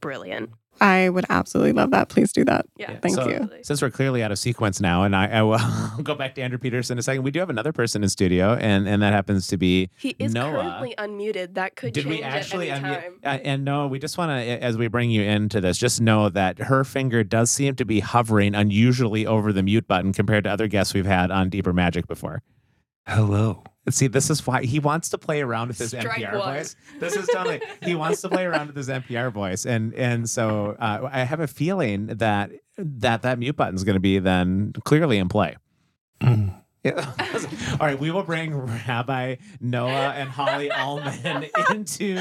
brilliant. 0.00 0.50
I 0.82 1.10
would 1.10 1.26
absolutely 1.28 1.72
love 1.72 1.90
that. 1.90 2.08
Please 2.08 2.32
do 2.32 2.42
that. 2.46 2.64
Yeah, 2.78 2.98
Thank 3.00 3.14
so, 3.14 3.28
you. 3.28 3.50
Since 3.62 3.82
we're 3.82 3.90
clearly 3.90 4.22
out 4.22 4.32
of 4.32 4.38
sequence 4.38 4.80
now, 4.80 5.02
and 5.02 5.14
I, 5.14 5.26
I 5.28 5.42
will 5.42 5.58
go 6.02 6.14
back 6.14 6.34
to 6.36 6.42
Andrew 6.42 6.58
Peterson 6.58 6.94
in 6.94 6.98
a 6.98 7.02
second. 7.02 7.22
We 7.22 7.30
do 7.30 7.38
have 7.40 7.50
another 7.50 7.72
person 7.72 8.02
in 8.02 8.08
studio, 8.08 8.54
and 8.54 8.88
and 8.88 9.02
that 9.02 9.12
happens 9.12 9.46
to 9.48 9.58
be 9.58 9.90
He 9.98 10.16
is 10.18 10.32
Noah. 10.32 10.52
currently 10.52 10.94
unmuted. 10.96 11.54
That 11.54 11.76
could 11.76 11.92
Did 11.92 12.04
change 12.04 12.16
we 12.16 12.22
actually? 12.22 12.70
at 12.70 12.82
any 12.82 12.94
unmute- 12.94 13.02
time. 13.02 13.14
Uh, 13.24 13.28
and 13.44 13.64
no, 13.64 13.88
we 13.88 13.98
just 13.98 14.16
want 14.16 14.30
to, 14.30 14.62
as 14.62 14.78
we 14.78 14.88
bring 14.88 15.10
you 15.10 15.22
into 15.22 15.60
this, 15.60 15.76
just 15.76 16.00
know 16.00 16.28
that 16.30 16.58
her 16.58 16.82
finger 16.84 17.24
does 17.24 17.50
seem 17.50 17.74
to 17.76 17.84
be 17.84 18.00
hovering 18.00 18.54
unusually 18.54 19.26
over 19.26 19.52
the 19.52 19.62
mute 19.62 19.86
button 19.86 20.12
compared 20.14 20.44
to 20.44 20.50
other 20.50 20.66
guests 20.66 20.94
we've 20.94 21.04
had 21.04 21.30
on 21.30 21.50
Deeper 21.50 21.72
Magic 21.74 22.06
before. 22.06 22.42
Hello. 23.06 23.64
See, 23.90 24.06
this 24.06 24.30
is 24.30 24.46
why 24.46 24.62
he 24.64 24.78
wants 24.78 25.08
to 25.10 25.18
play 25.18 25.40
around 25.42 25.68
with 25.68 25.78
his 25.78 25.90
Strike 25.90 26.20
NPR 26.22 26.38
one. 26.38 26.54
voice. 26.56 26.76
This 26.98 27.16
is 27.16 27.26
totally 27.28 27.60
he 27.82 27.94
wants 27.94 28.20
to 28.22 28.28
play 28.28 28.44
around 28.44 28.68
with 28.68 28.76
his 28.76 28.88
NPR 28.88 29.32
voice, 29.32 29.66
and 29.66 29.94
and 29.94 30.28
so 30.28 30.76
uh, 30.78 31.08
I 31.10 31.20
have 31.24 31.40
a 31.40 31.46
feeling 31.48 32.06
that 32.06 32.50
that 32.78 33.22
that 33.22 33.38
mute 33.38 33.56
button 33.56 33.74
is 33.74 33.84
going 33.84 33.94
to 33.96 34.00
be 34.00 34.18
then 34.18 34.72
clearly 34.84 35.18
in 35.18 35.28
play. 35.28 35.56
Mm. 36.20 36.56
Yeah. 36.82 37.12
All 37.78 37.86
right, 37.86 37.98
we 38.00 38.10
will 38.10 38.22
bring 38.22 38.56
Rabbi 38.56 39.36
Noah 39.60 40.12
and 40.16 40.30
Holly 40.30 40.70
Ulman 40.70 41.50
into 41.70 42.18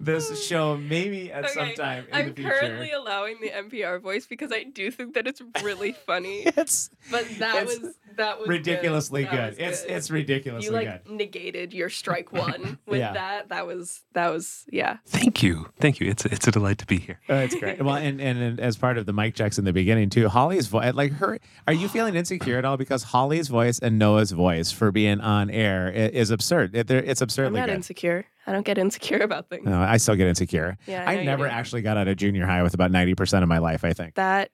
this 0.00 0.44
show 0.44 0.76
maybe 0.76 1.30
at 1.30 1.48
some 1.50 1.72
time 1.74 2.04
in 2.08 2.14
I'm 2.14 2.28
the 2.30 2.34
future. 2.34 2.50
currently 2.50 2.90
allowing 2.90 3.36
the 3.40 3.50
NPR 3.50 4.00
voice 4.02 4.26
because 4.26 4.50
I 4.52 4.64
do 4.64 4.90
think 4.90 5.14
that 5.14 5.28
it's 5.28 5.40
really 5.62 5.92
funny. 5.92 6.42
it's 6.46 6.90
But 7.12 7.28
that 7.38 7.62
It's 7.62 7.78
was 7.80 7.94
that 8.16 8.38
was 8.38 8.48
ridiculously 8.48 9.24
That 9.24 9.30
good. 9.30 9.48
was 9.50 9.58
It's 9.58 9.82
good. 9.82 9.90
it's 9.92 10.10
ridiculously 10.10 10.66
you 10.66 10.72
like 10.72 11.04
good. 11.04 11.12
negated 11.16 11.72
your 11.74 11.88
strike 11.88 12.32
one 12.32 12.78
with 12.86 12.98
Yeah. 13.00 13.12
that. 13.12 13.48
That 13.50 13.66
was 13.66 14.02
that 14.12 14.28
was 14.32 14.64
yeah. 14.70 14.98
Thank 15.06 15.42
you. 15.42 15.68
Thank 15.80 16.00
you. 16.00 16.08
It's 16.10 16.24
it's 16.26 16.46
a 16.46 16.50
delight 16.50 16.78
to 16.78 16.86
be 16.86 16.98
here. 16.98 17.20
Oh, 17.28 17.36
it's 17.38 17.54
great. 17.54 17.82
Well, 17.82 17.96
and, 17.96 18.20
and 18.20 18.38
and 18.38 18.60
as 18.60 18.76
part 18.76 18.98
of 18.98 19.06
the 19.06 19.12
mic 19.12 19.34
checks 19.34 19.58
in 19.58 19.64
the 19.64 19.72
beginning 19.72 20.10
too, 20.10 20.28
Holly's 20.28 20.66
voice, 20.66 20.94
like 20.94 21.12
her, 21.12 21.38
are 21.66 21.72
you 21.74 21.88
feeling 21.88 22.14
insecure 22.16 22.58
at 22.58 22.64
all? 22.64 22.76
Because 22.76 23.02
Holly's 23.04 23.48
voice 23.48 23.78
and 23.78 23.98
Noah's 23.98 24.30
voice 24.32 24.70
for 24.72 24.90
being 24.92 25.20
on 25.20 25.50
air 25.50 25.88
i- 25.88 25.92
is 26.16 26.30
absurd. 26.30 26.74
It, 26.74 26.86
they're- 26.86 26.98
it's 26.98 27.20
I'm 27.38 27.52
not 27.52 27.66
good. 27.66 27.74
insecure. 27.74 28.24
I 28.46 28.52
don't 28.52 28.64
get 28.64 28.78
insecure 28.78 29.18
about 29.18 29.48
things. 29.50 29.64
No, 29.66 29.80
I 29.80 29.96
still 29.96 30.14
get 30.14 30.28
insecure. 30.28 30.78
Yeah, 30.86 31.04
I, 31.04 31.18
I, 31.18 31.24
never 31.24 31.48
actually 31.48 31.82
got 31.82 31.96
out 31.96 32.06
of 32.06 32.16
junior 32.16 32.46
high 32.46 32.62
with 32.62 32.74
about 32.74 32.92
ninety 32.92 33.14
percent 33.16 33.42
of 33.42 33.48
my 33.48 33.58
life. 33.58 33.84
I 33.84 33.92
think. 33.92 34.14
that. 34.14 34.50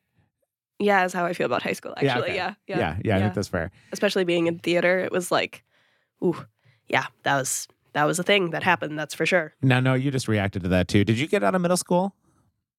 Yeah, 0.83 1.05
is 1.05 1.13
how 1.13 1.25
I 1.25 1.33
feel 1.33 1.47
about 1.47 1.63
high 1.63 1.73
school. 1.73 1.93
Actually, 1.93 2.07
Yeah, 2.09 2.19
okay. 2.19 2.35
yeah, 2.35 2.55
yeah, 2.67 2.79
yeah, 2.79 2.99
yeah, 3.05 3.17
I 3.17 3.21
think 3.21 3.35
that's 3.35 3.49
fair. 3.49 3.71
Especially 3.93 4.25
being 4.25 4.47
in 4.47 4.59
theater, 4.59 4.99
it 4.99 5.13
was 5.13 5.31
like, 5.31 5.65
ooh, 6.23 6.45
yeah, 6.89 7.07
that 7.23 7.37
was 7.37 7.69
that 7.95 8.05
was 8.05 8.19
a 8.19 8.23
thing 8.23 8.51
that 8.51 8.63
happened. 8.63 8.99
That's 8.99 9.15
for 9.15 9.27
sure. 9.27 9.55
No, 9.63 9.81
no, 9.81 9.95
you 9.95 10.11
just 10.11 10.29
reacted 10.29 10.63
to 10.63 10.69
that 10.69 10.89
too. 10.89 11.05
Did 11.05 11.19
you 11.19 11.27
get 11.27 11.43
out 11.45 11.55
of 11.55 11.61
middle 11.61 11.77
school? 11.77 12.15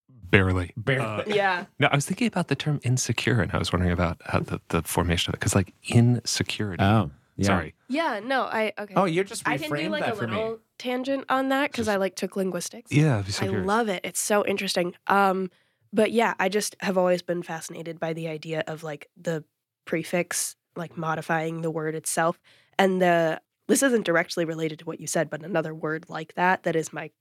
Barely. 0.09 0.73
Barely. 0.75 1.05
Uh, 1.05 1.23
Yeah, 1.27 1.65
no, 1.79 1.87
I 1.91 1.95
was 1.95 2.05
thinking 2.07 2.25
about 2.27 2.47
the 2.47 2.55
term 2.55 2.79
insecure, 2.83 3.39
and 3.39 3.51
I 3.51 3.57
was 3.59 3.71
wondering 3.71 3.91
about 3.91 4.19
how 4.25 4.39
the, 4.39 4.59
the 4.69 4.81
formation 4.81 5.29
of 5.29 5.35
it. 5.35 5.39
Because, 5.39 5.53
like, 5.53 5.73
insecurity. 5.87 6.83
Oh, 6.83 7.11
yeah. 7.37 7.47
Sorry. 7.47 7.75
yeah. 7.87 8.19
No, 8.23 8.43
I 8.43 8.73
okay. 8.79 8.93
Oh, 8.95 9.05
you're 9.05 9.23
just 9.23 9.47
I 9.47 9.57
can 9.57 9.71
do 9.71 9.89
like 9.89 10.05
a 10.05 10.15
for 10.15 10.27
me. 10.27 10.35
little 10.35 10.59
tangent 10.79 11.25
on 11.29 11.49
that 11.49 11.71
because 11.71 11.87
I 11.87 11.95
like 11.97 12.15
took 12.15 12.35
linguistics. 12.35 12.91
Yeah, 12.91 13.19
I'd 13.19 13.25
be 13.25 13.31
so 13.31 13.45
I 13.45 13.49
love 13.49 13.89
it. 13.89 14.01
It's 14.03 14.19
so 14.19 14.45
interesting. 14.45 14.95
Um, 15.07 15.49
but 15.93 16.11
yeah, 16.11 16.33
I 16.39 16.49
just 16.49 16.75
have 16.79 16.97
always 16.97 17.21
been 17.21 17.43
fascinated 17.43 17.99
by 17.99 18.13
the 18.13 18.27
idea 18.27 18.63
of 18.67 18.83
like 18.83 19.09
the 19.15 19.43
prefix, 19.85 20.55
like 20.75 20.97
modifying 20.97 21.61
the 21.61 21.71
word 21.71 21.95
itself. 21.95 22.39
And 22.79 23.01
the 23.01 23.39
this 23.67 23.83
isn't 23.83 24.05
directly 24.05 24.43
related 24.43 24.79
to 24.79 24.85
what 24.85 24.99
you 24.99 25.07
said, 25.07 25.29
but 25.29 25.43
another 25.43 25.73
word 25.73 26.05
like 26.09 26.33
that 26.33 26.63
that 26.63 26.75
is 26.75 26.91
my 26.91 27.11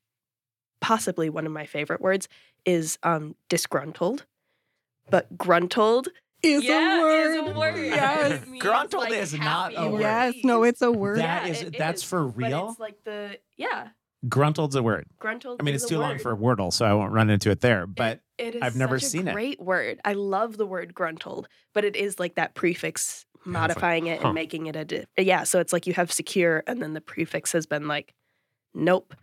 possibly 0.81 1.31
one 1.31 1.47
of 1.47 1.53
my 1.53 1.67
favorite 1.67 2.01
words 2.01 2.29
is 2.65 2.99
um 3.03 3.37
disgruntled. 3.49 4.25
But 5.11 5.37
gruntled 5.37 6.09
Is 6.43 6.65
yeah, 6.65 6.99
a 6.99 7.01
word. 7.03 7.31
is 7.31 7.37
a 7.55 7.59
word. 7.59 7.77
Yes. 7.87 8.43
It 8.53 8.59
Gruntled 8.59 9.05
like, 9.05 9.13
is 9.13 9.35
not 9.35 9.73
a 9.77 9.91
word. 9.91 10.01
Yes. 10.01 10.35
No, 10.45 10.63
it's 10.63 10.81
a 10.83 10.91
word. 10.91 11.19
That 11.19 11.45
Yeah, 11.47 11.51
is 11.53 11.63
it 11.63 11.77
that's 11.77 12.03
is, 12.03 12.09
for 12.09 12.27
But 12.27 12.37
real. 12.37 12.69
it's 12.71 12.81
like 12.81 13.03
the 13.05 13.39
yeah, 13.57 13.89
Gruntold's 14.29 14.75
a 14.77 14.83
word. 14.83 15.07
gruntled. 15.19 15.61
I 15.61 15.65
mean, 15.65 15.75
it's 15.75 15.85
a 15.85 15.89
too 15.89 15.99
long 15.99 16.13
word. 16.13 16.21
for 16.23 16.37
Wordle, 16.37 16.73
so 16.73 16.85
I 16.85 16.95
won't 16.95 17.13
run 17.13 17.29
into 17.31 17.51
it 17.51 17.61
there. 17.61 17.87
But 17.87 18.21
It 18.39 18.55
is 18.55 18.63
I've 18.63 18.77
never 18.77 18.99
such 19.01 19.11
seen 19.11 19.27
a 19.27 19.31
it. 19.31 19.35
great 19.35 19.61
word. 19.61 20.01
I 20.05 20.13
love 20.13 20.57
the 20.57 20.67
word 20.67 20.95
gruntled, 20.95 21.49
but 21.73 21.85
it 21.85 21.97
is 21.97 22.21
like 22.21 22.37
that 22.37 22.55
prefix 22.55 23.27
it's 23.35 23.47
like, 23.47 23.53
modifying 23.53 24.07
it 24.07 24.21
huh. 24.21 24.29
and 24.29 24.35
making 24.35 24.67
it 24.67 24.77
a 24.77 24.85
di- 24.85 25.05
yeah. 25.19 25.43
So 25.45 25.59
it's 25.59 25.73
like 25.73 25.87
you 25.89 25.95
have 25.95 26.13
secure, 26.13 26.63
and 26.67 26.81
then 26.81 26.93
the 26.95 27.01
prefix 27.01 27.51
has 27.53 27.67
been 27.67 27.89
like, 27.89 28.15
nope, 28.75 29.15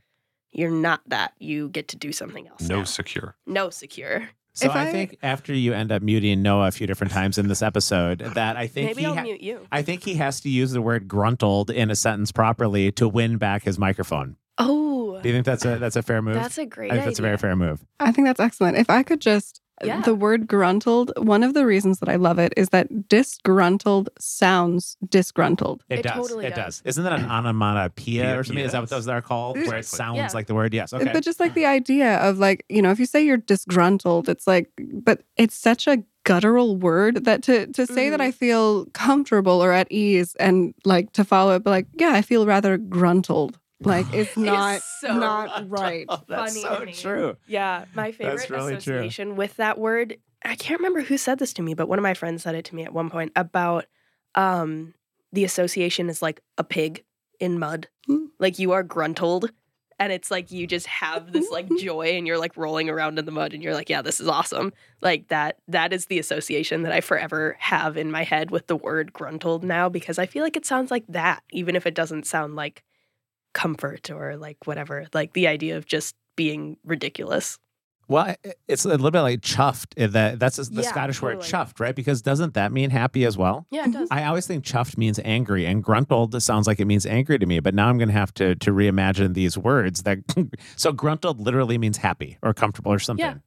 you're 0.52 0.72
not 0.72 1.02
that. 1.08 1.34
You 1.40 1.70
get 1.70 1.88
to 1.90 1.96
do 1.98 2.12
something 2.12 2.48
else. 2.48 2.62
No 2.68 2.80
now. 2.80 2.84
secure. 2.84 3.36
no 3.46 3.70
secure. 3.70 4.30
So 4.54 4.66
If 4.66 4.76
I, 4.76 4.90
I- 4.90 4.92
think 4.92 5.18
after 5.24 5.54
you 5.54 5.74
end 5.74 5.92
up 5.94 6.02
muting 6.02 6.42
Noah 6.42 6.68
a 6.68 6.72
few 6.72 6.88
different 6.88 7.14
times 7.14 7.38
in 7.38 7.48
this 7.48 7.62
episode, 7.62 8.20
that 8.20 8.58
I 8.58 8.68
think 8.68 8.88
Maybe 8.90 9.02
he 9.02 9.08
I'll 9.08 9.16
ha- 9.16 9.22
mute 9.24 9.40
you. 9.42 9.66
I 9.72 9.82
think 9.84 10.04
he 10.04 10.16
has 10.16 10.42
to 10.42 10.50
use 10.50 10.72
the 10.72 10.82
word 10.82 11.08
gruntled 11.08 11.70
in 11.70 11.90
a 11.90 11.96
sentence 11.96 12.34
properly 12.34 12.92
to 12.94 13.08
win 13.08 13.38
back 13.38 13.64
his 13.64 13.80
microphone. 13.80 14.36
Oh, 14.60 15.20
Do 15.22 15.30
you 15.30 15.34
think 15.36 15.46
that's 15.46 15.66
a 15.66 15.78
that's 15.78 15.96
a 15.96 16.02
fair 16.04 16.22
move? 16.22 16.36
that's 16.36 16.58
a 16.58 16.66
great 16.66 16.92
I 16.92 16.96
think 16.96 17.06
that's 17.06 17.20
a 17.20 17.22
very 17.24 17.38
fair 17.38 17.56
move. 17.56 17.84
I 18.00 18.12
think 18.12 18.28
that's 18.28 18.40
excellent. 18.40 18.78
If 18.78 18.90
I 18.90 19.04
could 19.04 19.22
just, 19.22 19.62
Yeah. 19.84 20.02
the 20.02 20.14
word 20.14 20.48
gruntled, 20.48 21.14
one 21.18 21.42
of 21.44 21.54
the 21.54 21.66
reasons 21.66 22.00
that 22.00 22.10
I 22.10 22.18
love 22.18 22.38
it 22.40 22.54
is 22.58 22.70
that 22.70 23.08
disgruntled 23.08 24.10
sounds 24.20 24.98
disgruntled. 25.08 25.84
It, 25.90 26.00
It 26.00 26.04
does. 26.04 26.14
totally 26.16 26.46
it 26.46 26.56
does. 26.56 26.80
does. 26.80 26.82
Isn't 26.86 27.04
that 27.06 27.14
an 27.14 27.26
onomatopoeia 27.26 28.38
or 28.38 28.44
something? 28.44 28.66
Is 28.66 28.74
that 28.74 28.82
what 28.82 28.90
those 28.90 29.08
are 29.08 29.22
called? 29.22 29.58
Where 29.58 29.78
it 29.78 29.86
sounds 29.86 30.18
Yeah. 30.18 30.30
like 30.34 30.48
the 30.48 30.56
word? 30.56 30.74
Yes. 30.74 30.92
Okay. 30.94 31.10
But 31.14 31.24
just 31.24 31.40
like 31.40 31.54
the 31.54 31.66
idea 31.66 32.18
of 32.18 32.40
like, 32.40 32.66
you 32.70 32.82
know, 32.82 32.92
if 32.92 33.00
you 33.00 33.06
say 33.06 33.24
you're 33.26 33.38
disgruntled, 33.38 34.28
it's 34.30 34.48
like, 34.48 34.70
but 34.94 35.22
it's 35.38 35.56
such 35.56 35.88
a 35.88 36.04
guttural 36.26 36.76
word 36.76 37.24
that 37.26 37.42
to 37.44 37.68
to 37.68 37.88
say 37.88 38.10
that 38.10 38.20
Mhm. 38.20 38.24
I 38.24 38.32
feel 38.32 38.86
comfortable 38.88 39.64
or 39.64 39.72
at 39.72 39.88
ease 39.92 40.36
and 40.40 40.74
like 40.86 41.14
to 41.14 41.24
follow 41.24 41.56
it, 41.56 41.64
but 41.64 41.72
like, 41.72 41.88
yeah, 41.98 42.12
I 42.12 42.22
feel 42.22 42.46
rather 42.46 42.78
gruntled. 42.78 43.58
Like 43.82 44.08
it's 44.14 44.36
not 44.36 44.82
so 44.82 45.14
not 45.18 45.70
right. 45.70 46.06
Oh, 46.10 46.22
that's 46.28 46.62
funny 46.62 46.62
so 46.62 46.86
to 46.86 46.94
true. 46.94 47.38
Yeah, 47.48 47.86
my 47.94 48.12
favorite 48.12 48.50
really 48.50 48.78
true. 48.78 48.96
association 48.96 49.36
with 49.36 49.56
that 49.58 49.78
word. 49.78 50.18
I 50.44 50.56
can't 50.56 50.80
remember 50.80 51.02
who 51.02 51.18
said 51.18 51.40
this 51.40 51.54
to 51.54 51.62
me, 51.62 51.74
but 51.74 51.90
one 51.90 52.00
of 52.00 52.04
my 52.04 52.14
friends 52.14 52.44
said 52.44 52.56
it 52.56 52.66
to 52.66 52.76
me 52.76 52.84
at 52.84 52.94
one 52.94 53.10
point 53.10 53.32
about 53.36 53.86
um 54.36 54.94
the 55.32 55.44
association 55.44 56.10
is 56.10 56.22
like 56.22 56.42
a 56.58 56.64
pig 56.64 57.04
in 57.40 57.60
mud. 57.60 57.88
Hmm. 58.06 58.26
Like 58.40 58.60
you 58.60 58.72
are 58.72 58.84
gruntled 58.84 59.52
and 60.00 60.14
it's 60.14 60.32
like 60.32 60.52
you 60.52 60.66
just 60.66 60.88
have 60.88 61.32
this 61.32 61.50
like 61.52 61.70
joy 61.78 62.18
and 62.18 62.26
you're 62.26 62.38
like 62.38 62.58
rolling 62.58 62.90
around 62.90 63.20
in 63.20 63.26
the 63.26 63.32
mud 63.32 63.54
and 63.54 63.62
you're 63.62 63.74
like, 63.74 63.90
yeah, 63.90 64.02
this 64.02 64.20
is 64.20 64.28
awesome. 64.28 64.74
Like 65.02 65.28
that 65.28 65.58
that 65.68 65.94
is 65.94 66.06
the 66.08 66.20
association 66.20 66.84
that 66.84 66.94
I 66.94 67.02
forever 67.02 67.58
have 67.60 67.98
in 67.98 68.12
my 68.12 68.24
head 68.24 68.50
with 68.50 68.68
the 68.68 68.76
word 68.76 69.14
gruntled 69.14 69.64
now 69.64 69.90
because 69.90 70.18
I 70.18 70.26
feel 70.26 70.44
like 70.44 70.58
it 70.58 70.66
sounds 70.66 70.90
like 70.90 71.06
that 71.10 71.44
even 71.52 71.76
if 71.76 71.86
it 71.86 71.94
doesn't 71.94 72.26
sound 72.26 72.56
like 72.56 72.84
comfort 73.54 74.10
or 74.10 74.38
like 74.38 74.58
whatever. 74.66 75.08
Like 75.14 75.34
the 75.34 75.48
idea 75.48 75.78
of 75.78 75.86
just 75.86 76.16
being 76.36 76.78
ridiculous. 76.84 77.58
Well, 78.08 78.34
it's 78.68 78.86
a 78.86 78.90
little 78.90 79.12
bit 79.12 79.22
like 79.22 79.42
chuffed. 79.42 79.94
eh, 79.96 80.08
That 80.08 80.40
that's 80.40 80.56
the 80.58 80.82
Yeah, 80.82 80.90
Scottish 80.90 81.22
word 81.22 81.40
chuffed, 81.40 81.80
right? 81.80 81.96
Because 81.96 82.24
doesn't 82.24 82.56
that 82.56 82.72
mean 82.72 82.90
happy 82.90 83.24
as 83.24 83.38
well? 83.38 83.68
Yeah, 83.70 83.86
it 83.86 83.92
does. 83.92 84.08
I 84.10 84.24
always 84.24 84.48
think 84.48 84.64
chuffed 84.66 84.98
means 84.98 85.20
angry, 85.24 85.68
and 85.68 85.84
gruntled 85.84 86.42
sounds 86.42 86.66
like 86.66 86.80
it 86.80 86.86
means 86.86 87.06
angry 87.06 87.38
to 87.38 87.46
me. 87.46 87.60
But 87.60 87.76
now 87.76 87.88
I'm 87.88 88.00
going 88.00 88.08
to 88.10 88.14
have 88.16 88.34
to 88.36 88.56
to 88.56 88.72
reimagine 88.72 89.36
these 89.36 89.60
words. 89.60 90.02
That 90.04 90.20
so 90.76 90.92
gruntled 90.92 91.40
literally 91.40 91.78
means 91.78 91.98
happy 91.98 92.40
or 92.42 92.52
comfortable 92.52 92.92
or 92.92 92.98
something. 92.98 93.42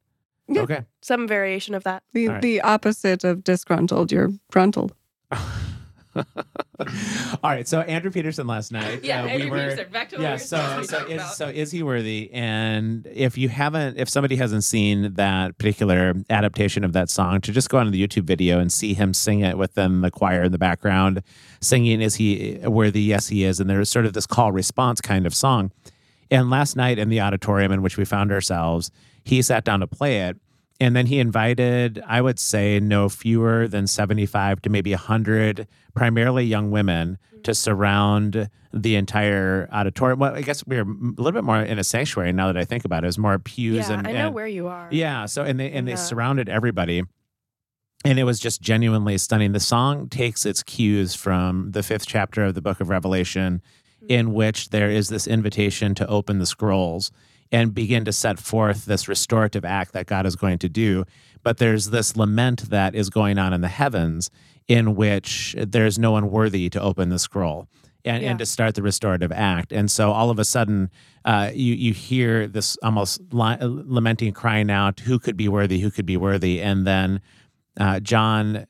Yeah. 0.49 0.62
Okay. 0.62 0.85
Some 1.00 1.26
variation 1.26 1.75
of 1.75 1.82
that. 1.85 2.04
The 2.12 2.28
All 2.28 2.35
right. 2.35 2.42
the 2.42 2.61
opposite 2.61 3.25
of 3.25 3.42
disgruntled, 3.42 4.12
you're 4.12 4.30
gruntled. 4.52 4.94
All 6.14 7.50
right. 7.50 7.66
So 7.66 7.81
Andrew 7.81 8.11
Peterson 8.11 8.47
last 8.47 8.73
night. 8.73 9.04
Yeah, 9.04 9.23
uh, 9.23 9.26
Andrew 9.26 9.45
we 9.45 9.50
were, 9.50 9.69
Peterson. 9.69 9.92
Back 9.92 10.09
to 10.11 10.16
what 10.16 10.23
yeah 10.23 10.33
we 10.33 10.38
so 10.38 10.57
supposed 10.57 10.90
to 10.90 11.04
be 11.07 11.19
so 11.19 11.23
is 11.25 11.37
so 11.37 11.49
is 11.49 11.71
he 11.71 11.83
worthy 11.83 12.31
and 12.33 13.07
if 13.12 13.37
you 13.38 13.49
haven't 13.49 13.99
if 13.99 14.09
somebody 14.09 14.37
hasn't 14.37 14.64
seen 14.64 15.14
that 15.14 15.57
particular 15.59 16.14
adaptation 16.31 16.85
of 16.85 16.92
that 16.92 17.11
song 17.11 17.40
to 17.42 17.52
just 17.52 17.69
go 17.69 17.78
on 17.78 17.90
the 17.90 18.07
youtube 18.07 18.25
video 18.25 18.59
and 18.59 18.73
see 18.73 18.95
him 18.95 19.12
sing 19.14 19.40
it 19.40 19.59
within 19.59 20.00
the 20.00 20.11
choir 20.11 20.45
in 20.45 20.52
the 20.52 20.59
background 20.59 21.23
singing 21.61 22.00
is 22.00 22.16
he 22.16 22.59
worthy 22.64 23.02
yes 23.02 23.28
he 23.28 23.45
is 23.45 23.61
and 23.61 23.69
there's 23.69 23.90
sort 23.90 24.07
of 24.07 24.12
this 24.12 24.26
call 24.26 24.52
response 24.52 25.00
kind 25.00 25.26
of 25.26 25.35
song 25.35 25.71
and 26.31 26.50
last 26.50 26.76
night 26.76 26.99
in 26.99 27.09
the 27.09 27.21
auditorium 27.21 27.73
in 27.73 27.83
which 27.83 27.97
we 27.97 28.04
found 28.04 28.33
ourselves 28.33 28.90
he 29.25 29.42
sat 29.42 29.64
down 29.64 29.81
to 29.81 29.87
play 29.87 30.21
it 30.21 30.37
and 30.82 30.96
then 30.96 31.06
he 31.06 31.20
invited, 31.20 32.02
I 32.08 32.20
would 32.20 32.40
say, 32.40 32.80
no 32.80 33.08
fewer 33.08 33.68
than 33.68 33.86
75 33.86 34.62
to 34.62 34.68
maybe 34.68 34.90
100, 34.90 35.68
primarily 35.94 36.44
young 36.44 36.72
women, 36.72 37.18
to 37.44 37.52
mm. 37.52 37.56
surround 37.56 38.50
the 38.74 38.96
entire 38.96 39.68
auditorium. 39.70 40.18
Well, 40.18 40.34
I 40.34 40.42
guess 40.42 40.66
we 40.66 40.78
are 40.78 40.82
a 40.82 40.84
little 40.84 41.30
bit 41.30 41.44
more 41.44 41.60
in 41.60 41.78
a 41.78 41.84
sanctuary 41.84 42.32
now 42.32 42.48
that 42.48 42.56
I 42.56 42.64
think 42.64 42.84
about 42.84 43.04
it. 43.04 43.06
It 43.06 43.06
was 43.06 43.18
more 43.18 43.38
pews 43.38 43.88
yeah, 43.88 43.98
and, 43.98 44.08
I 44.08 44.12
know 44.12 44.26
and- 44.26 44.34
where 44.34 44.48
you 44.48 44.66
are. 44.66 44.88
yeah. 44.90 45.26
So 45.26 45.44
and 45.44 45.60
they 45.60 45.70
and 45.70 45.86
they 45.86 45.92
uh-huh. 45.92 46.02
surrounded 46.02 46.48
everybody. 46.48 47.04
And 48.04 48.18
it 48.18 48.24
was 48.24 48.40
just 48.40 48.60
genuinely 48.60 49.16
stunning. 49.18 49.52
The 49.52 49.60
song 49.60 50.08
takes 50.08 50.44
its 50.44 50.64
cues 50.64 51.14
from 51.14 51.70
the 51.70 51.84
fifth 51.84 52.06
chapter 52.08 52.44
of 52.44 52.54
the 52.54 52.60
book 52.60 52.80
of 52.80 52.88
Revelation, 52.88 53.62
mm. 54.02 54.06
in 54.08 54.34
which 54.34 54.70
there 54.70 54.90
is 54.90 55.10
this 55.10 55.28
invitation 55.28 55.94
to 55.94 56.06
open 56.08 56.40
the 56.40 56.46
scrolls 56.46 57.12
and 57.52 57.75
begin 57.75 58.04
to 58.06 58.12
set 58.12 58.38
forth 58.40 58.87
this 58.87 59.06
restorative 59.06 59.64
act 59.64 59.92
that 59.92 60.06
God 60.06 60.26
is 60.26 60.35
going 60.35 60.59
to 60.59 60.68
do. 60.68 61.04
But 61.44 61.59
there's 61.59 61.90
this 61.90 62.16
lament 62.16 62.71
that 62.71 62.94
is 62.94 63.11
going 63.11 63.38
on 63.38 63.52
in 63.52 63.61
the 63.61 63.68
heavens 63.68 64.30
in 64.68 64.97
which 64.97 65.54
there's 65.59 65.99
no 65.99 66.12
one 66.12 66.30
worthy 66.30 66.71
to 66.71 66.80
open 66.80 67.11
the 67.11 67.18
scroll 67.18 67.68
and, 68.04 68.23
Yeah. 68.23 68.30
and 68.30 68.38
to 68.38 68.47
start 68.47 68.75
the 68.75 68.82
restorative 68.82 69.30
act. 69.32 69.73
And 69.73 69.90
so 69.90 70.12
all 70.12 70.30
of 70.30 70.38
a 70.38 70.44
sudden, 70.44 70.88
uh, 71.25 71.50
you 71.52 71.75
you 71.75 71.92
hear 71.92 72.49
this 72.49 72.76
almost 72.82 73.21
li- 73.32 73.56
lamenting, 73.61 74.32
crying 74.32 74.71
out, 74.71 75.00
"Who 75.00 75.18
could 75.18 75.37
be 75.37 75.49
worthy? 75.49 75.80
Who 75.80 75.90
could 75.90 76.06
be 76.06 76.16
worthy?" 76.16 76.61
And 76.62 76.87
then 76.87 77.21
uh, 77.78 78.00
John, 78.00 78.66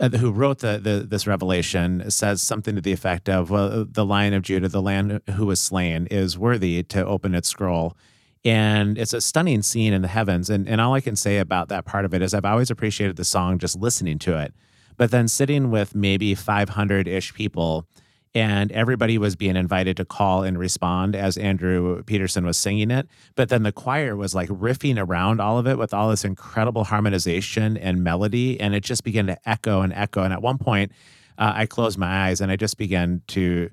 uh, 0.00 0.08
who 0.08 0.32
wrote 0.32 0.60
the, 0.60 0.78
the 0.78 1.06
this 1.08 1.26
revelation, 1.26 2.10
says 2.10 2.42
something 2.42 2.74
to 2.74 2.80
the 2.80 2.92
effect 2.92 3.28
of, 3.28 3.50
"Well, 3.50 3.84
the 3.84 4.04
Lion 4.04 4.34
of 4.34 4.42
Judah, 4.42 4.68
the 4.68 4.82
Lamb 4.82 5.20
who 5.36 5.46
was 5.46 5.60
slain, 5.60 6.06
is 6.06 6.38
worthy 6.38 6.82
to 6.84 7.06
open 7.06 7.34
its 7.34 7.48
scroll." 7.48 7.96
And 8.42 8.96
it's 8.96 9.12
a 9.12 9.20
stunning 9.20 9.60
scene 9.62 9.92
in 9.92 10.02
the 10.02 10.08
heavens. 10.08 10.48
And 10.48 10.68
and 10.68 10.80
all 10.80 10.94
I 10.94 11.00
can 11.00 11.16
say 11.16 11.38
about 11.38 11.68
that 11.68 11.84
part 11.84 12.04
of 12.04 12.14
it 12.14 12.22
is 12.22 12.32
I've 12.32 12.44
always 12.44 12.70
appreciated 12.70 13.16
the 13.16 13.24
song 13.24 13.58
just 13.58 13.76
listening 13.76 14.18
to 14.20 14.38
it, 14.38 14.54
but 14.96 15.10
then 15.10 15.28
sitting 15.28 15.70
with 15.70 15.94
maybe 15.94 16.34
500 16.34 17.06
ish 17.06 17.34
people 17.34 17.86
and 18.34 18.70
everybody 18.72 19.18
was 19.18 19.34
being 19.34 19.56
invited 19.56 19.96
to 19.96 20.04
call 20.04 20.42
and 20.42 20.58
respond 20.58 21.16
as 21.16 21.36
Andrew 21.36 22.02
Peterson 22.04 22.46
was 22.46 22.56
singing 22.56 22.90
it. 22.90 23.08
But 23.34 23.48
then 23.48 23.64
the 23.64 23.72
choir 23.72 24.14
was 24.16 24.34
like 24.34 24.48
riffing 24.48 24.98
around 24.98 25.40
all 25.40 25.58
of 25.58 25.66
it 25.66 25.78
with 25.78 25.92
all 25.92 26.10
this 26.10 26.24
incredible 26.24 26.84
harmonization 26.84 27.76
and 27.76 28.04
melody, 28.04 28.60
and 28.60 28.74
it 28.74 28.84
just 28.84 29.02
began 29.02 29.26
to 29.26 29.48
echo 29.48 29.80
and 29.80 29.92
echo. 29.92 30.22
And 30.22 30.32
at 30.32 30.42
one 30.42 30.58
point, 30.58 30.92
uh, 31.38 31.52
I 31.54 31.66
closed 31.66 31.98
my 31.98 32.26
eyes 32.26 32.40
and 32.40 32.52
I 32.52 32.56
just 32.56 32.76
began 32.76 33.22
to 33.28 33.70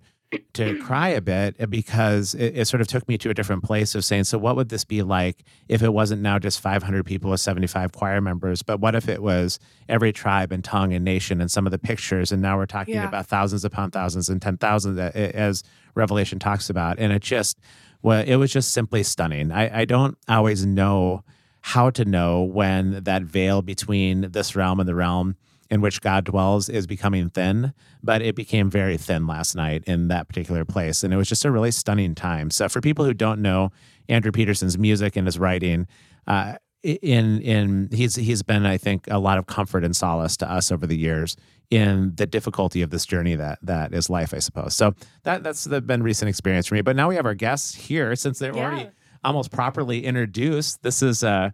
to 0.53 0.77
cry 0.79 1.07
a 1.09 1.21
bit 1.21 1.69
because 1.69 2.33
it, 2.35 2.57
it 2.57 2.65
sort 2.67 2.81
of 2.81 2.87
took 2.87 3.07
me 3.07 3.17
to 3.17 3.29
a 3.29 3.33
different 3.33 3.63
place 3.63 3.95
of 3.95 4.03
saying, 4.03 4.25
so 4.25 4.37
what 4.37 4.55
would 4.57 4.69
this 4.69 4.83
be 4.83 5.01
like 5.01 5.43
if 5.69 5.81
it 5.81 5.93
wasn't 5.93 6.21
now 6.21 6.37
just 6.37 6.59
500 6.59 7.05
people 7.05 7.31
with 7.31 7.39
75 7.39 7.93
choir 7.93 8.19
members, 8.19 8.61
but 8.61 8.79
what 8.81 8.93
if 8.93 9.07
it 9.07 9.21
was 9.21 9.57
every 9.87 10.11
tribe 10.11 10.51
and 10.51 10.63
tongue 10.63 10.91
and 10.93 11.05
nation 11.05 11.39
and 11.39 11.49
some 11.49 11.65
of 11.65 11.71
the 11.71 11.79
pictures, 11.79 12.31
and 12.31 12.41
now 12.41 12.57
we're 12.57 12.65
talking 12.65 12.95
Yeah. 12.95 13.07
about 13.07 13.25
thousands 13.27 13.63
upon 13.63 13.91
thousands 13.91 14.27
and 14.27 14.41
10,000 14.41 14.99
as 14.99 15.63
Revelation 15.95 16.39
talks 16.39 16.69
about, 16.69 16.99
and 16.99 17.13
it 17.13 17.21
just 17.21 17.57
well, 18.03 18.23
it 18.25 18.35
was 18.35 18.51
just 18.51 18.73
simply 18.73 19.01
stunning. 19.03 19.51
I, 19.51 19.81
I 19.81 19.85
don't 19.85 20.17
always 20.27 20.65
know 20.65 21.23
how 21.61 21.89
to 21.89 22.05
know 22.05 22.43
when 22.43 23.03
that 23.03 23.23
veil 23.23 23.61
between 23.61 24.29
this 24.31 24.55
realm 24.55 24.79
and 24.79 24.87
the 24.87 24.93
realm 24.95 25.35
in 25.69 25.81
which 25.81 26.01
God 26.01 26.25
dwells 26.25 26.69
is 26.69 26.87
becoming 26.87 27.29
thin, 27.29 27.73
but 28.03 28.21
it 28.21 28.35
became 28.35 28.69
very 28.69 28.97
thin 28.97 29.27
last 29.27 29.55
night 29.55 29.83
in 29.85 30.07
that 30.07 30.27
particular 30.27 30.65
place. 30.65 31.03
And 31.03 31.13
it 31.13 31.17
was 31.17 31.27
just 31.29 31.45
a 31.45 31.51
really 31.51 31.71
stunning 31.71 32.15
time. 32.15 32.49
So, 32.51 32.69
for 32.69 32.81
people 32.81 33.05
who 33.05 33.13
don't 33.13 33.41
know 33.41 33.71
Andrew 34.09 34.31
Peterson's 34.31 34.77
music 34.77 35.15
and 35.15 35.27
his 35.27 35.37
writing, 35.37 35.87
uh, 36.27 36.55
in 36.83 37.41
in 37.41 37.89
he's 37.91 38.15
he's 38.15 38.43
been 38.43 38.65
I 38.65 38.77
think 38.77 39.07
a 39.09 39.17
lot 39.17 39.37
of 39.39 39.47
comfort 39.47 39.83
and 39.83 39.95
solace 39.95 40.37
to 40.37 40.49
us 40.49 40.71
over 40.71 40.85
the 40.85 40.95
years 40.95 41.35
in 41.71 42.13
the 42.15 42.25
difficulty 42.27 42.81
of 42.81 42.91
this 42.91 43.05
journey 43.05 43.35
that 43.35 43.57
that 43.63 43.93
is 43.93 44.09
life 44.11 44.31
I 44.33 44.39
suppose 44.39 44.75
so 44.75 44.93
that 45.23 45.43
that's 45.43 45.65
the, 45.65 45.81
been 45.81 46.03
recent 46.03 46.29
experience 46.29 46.67
for 46.67 46.75
me 46.75 46.81
but 46.81 46.95
now 46.95 47.09
we 47.09 47.15
have 47.15 47.25
our 47.25 47.33
guests 47.33 47.73
here 47.75 48.15
since 48.15 48.37
they're 48.39 48.55
Yeah. 48.55 48.63
already 48.65 48.89
almost 49.23 49.51
properly 49.51 50.05
introduced 50.05 50.83
this 50.83 51.01
is 51.01 51.23
uh 51.23 51.49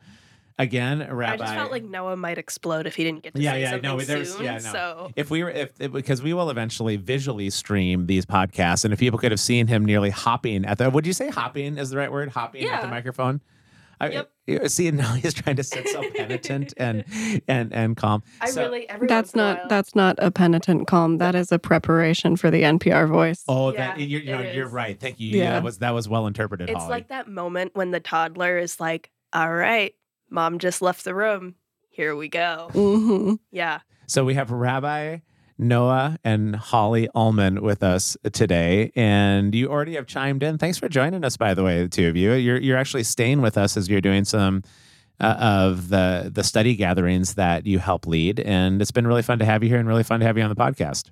again 0.60 1.00
rabbi 1.10 1.34
I 1.34 1.38
just 1.38 1.54
felt 1.54 1.72
like 1.72 1.84
Noah 1.84 2.16
might 2.16 2.38
explode 2.38 2.86
if 2.88 2.96
he 2.96 3.04
didn't 3.04 3.24
get 3.24 3.36
to 3.36 3.42
Yeah, 3.42 3.52
say 3.54 3.62
yeah, 3.62 3.72
something 3.72 3.90
no, 3.90 4.00
there's- 4.00 4.34
soon. 4.34 4.44
yeah, 4.46 4.54
no. 4.54 4.60
So 4.60 5.12
if 5.16 5.30
we 5.32 5.44
were 5.44 5.50
if, 5.50 5.72
if 5.80 5.92
because 5.92 6.22
we 6.22 6.34
will 6.34 6.50
eventually 6.50 6.96
visually 6.96 7.50
stream 7.50 8.08
these 8.08 8.26
podcasts 8.26 8.84
and 8.86 8.94
if 8.94 9.00
people 9.00 9.18
could 9.20 9.32
have 9.32 9.40
seen 9.40 9.68
him 9.68 9.86
nearly 9.86 10.10
hopping 10.10 10.66
at 10.66 10.78
the 10.78 10.90
would 10.90 11.08
you 11.08 11.14
say 11.14 11.30
hopping 11.30 11.78
is 11.78 11.90
the 11.90 11.98
right 11.98 12.12
word 12.12 12.30
hopping 12.30 12.66
at 12.66 12.82
the 12.82 12.88
microphone 12.88 13.42
I, 14.02 14.10
Yep. 14.10 14.32
you 14.48 14.70
see 14.70 14.92
now 14.92 15.14
he's 15.14 15.34
trying 15.34 15.56
to 15.56 15.64
sit 15.64 15.88
so 15.88 16.02
penitent 16.12 16.74
and 16.78 17.06
and 17.48 17.72
and 17.74 17.96
calm 17.96 18.22
I 18.42 18.50
So- 18.50 18.62
really 18.64 18.90
every 18.90 19.08
That's 19.08 19.28
once 19.30 19.34
in 19.36 19.40
a 19.40 19.44
not 19.44 19.58
while- 19.60 19.68
that's 19.70 19.96
not 19.96 20.16
a 20.20 20.30
penitent 20.32 20.88
calm. 20.88 21.20
That 21.20 21.36
is 21.36 21.52
a 21.54 21.60
preparation 21.60 22.36
for 22.36 22.52
the 22.52 22.64
NPR 22.64 23.08
voice. 23.08 23.44
oh 23.48 23.72
Yeah, 23.72 23.96
that 23.96 24.00
you're, 24.02 24.22
you 24.22 24.32
know, 24.32 24.42
you're 24.42 24.68
right 24.68 25.00
thank 25.00 25.20
you 25.22 25.38
yeah. 25.38 25.44
Yeah. 25.44 25.52
that 25.52 25.64
was 25.64 25.78
that 25.78 25.92
was 25.94 26.10
well 26.10 26.28
interpreted 26.28 26.70
It's 26.70 26.78
Holly. 26.80 26.90
like 26.90 27.08
that 27.10 27.30
moment 27.30 27.76
when 27.76 27.92
the 27.92 28.00
toddler 28.02 28.58
is 28.58 28.80
like, 28.80 29.10
"All 29.32 29.54
right, 29.54 29.94
mom 30.34 30.60
just 30.60 30.82
left 30.82 31.04
the 31.06 31.16
room. 31.16 31.56
Here 31.90 32.16
we 32.16 32.28
go." 32.28 32.70
hmm 32.74 33.36
Yeah. 33.52 33.80
So 34.08 34.26
we 34.26 34.34
have 34.34 34.52
Rabbi 34.52 35.20
Noah 35.58 36.18
and 36.24 36.56
Holly 36.56 37.08
Ulman 37.16 37.60
with 37.62 37.84
us 37.84 38.18
today, 38.34 38.92
and 38.96 39.54
you 39.56 39.70
already 39.70 39.96
have 39.96 40.08
chimed 40.08 40.44
in. 40.44 40.58
Thanks 40.58 40.78
for 40.78 40.90
joining 40.90 41.24
us, 41.24 41.38
by 41.38 41.54
the 41.54 41.64
way, 41.64 41.84
the 41.84 41.90
two 41.90 42.08
of 42.08 42.18
you. 42.18 42.34
You're 42.34 42.58
you're 42.58 42.78
actually 42.78 43.04
staying 43.04 43.42
with 43.42 43.58
us 43.58 43.78
as 43.78 43.88
you're 43.88 44.02
doing 44.02 44.26
some 44.26 44.64
uh, 45.22 45.36
of 45.40 45.90
the 45.90 46.32
the 46.34 46.44
study 46.44 46.76
gatherings 46.76 47.36
that 47.36 47.66
you 47.66 47.80
help 47.80 48.08
lead, 48.08 48.40
and 48.40 48.82
it's 48.82 48.92
been 48.92 49.08
really 49.08 49.22
fun 49.22 49.40
to 49.40 49.46
have 49.46 49.64
you 49.64 49.70
here, 49.70 49.78
and 49.80 49.88
really 49.88 50.04
fun 50.04 50.20
to 50.20 50.26
have 50.26 50.38
you 50.38 50.44
on 50.44 50.50
the 50.50 50.56
podcast. 50.56 51.12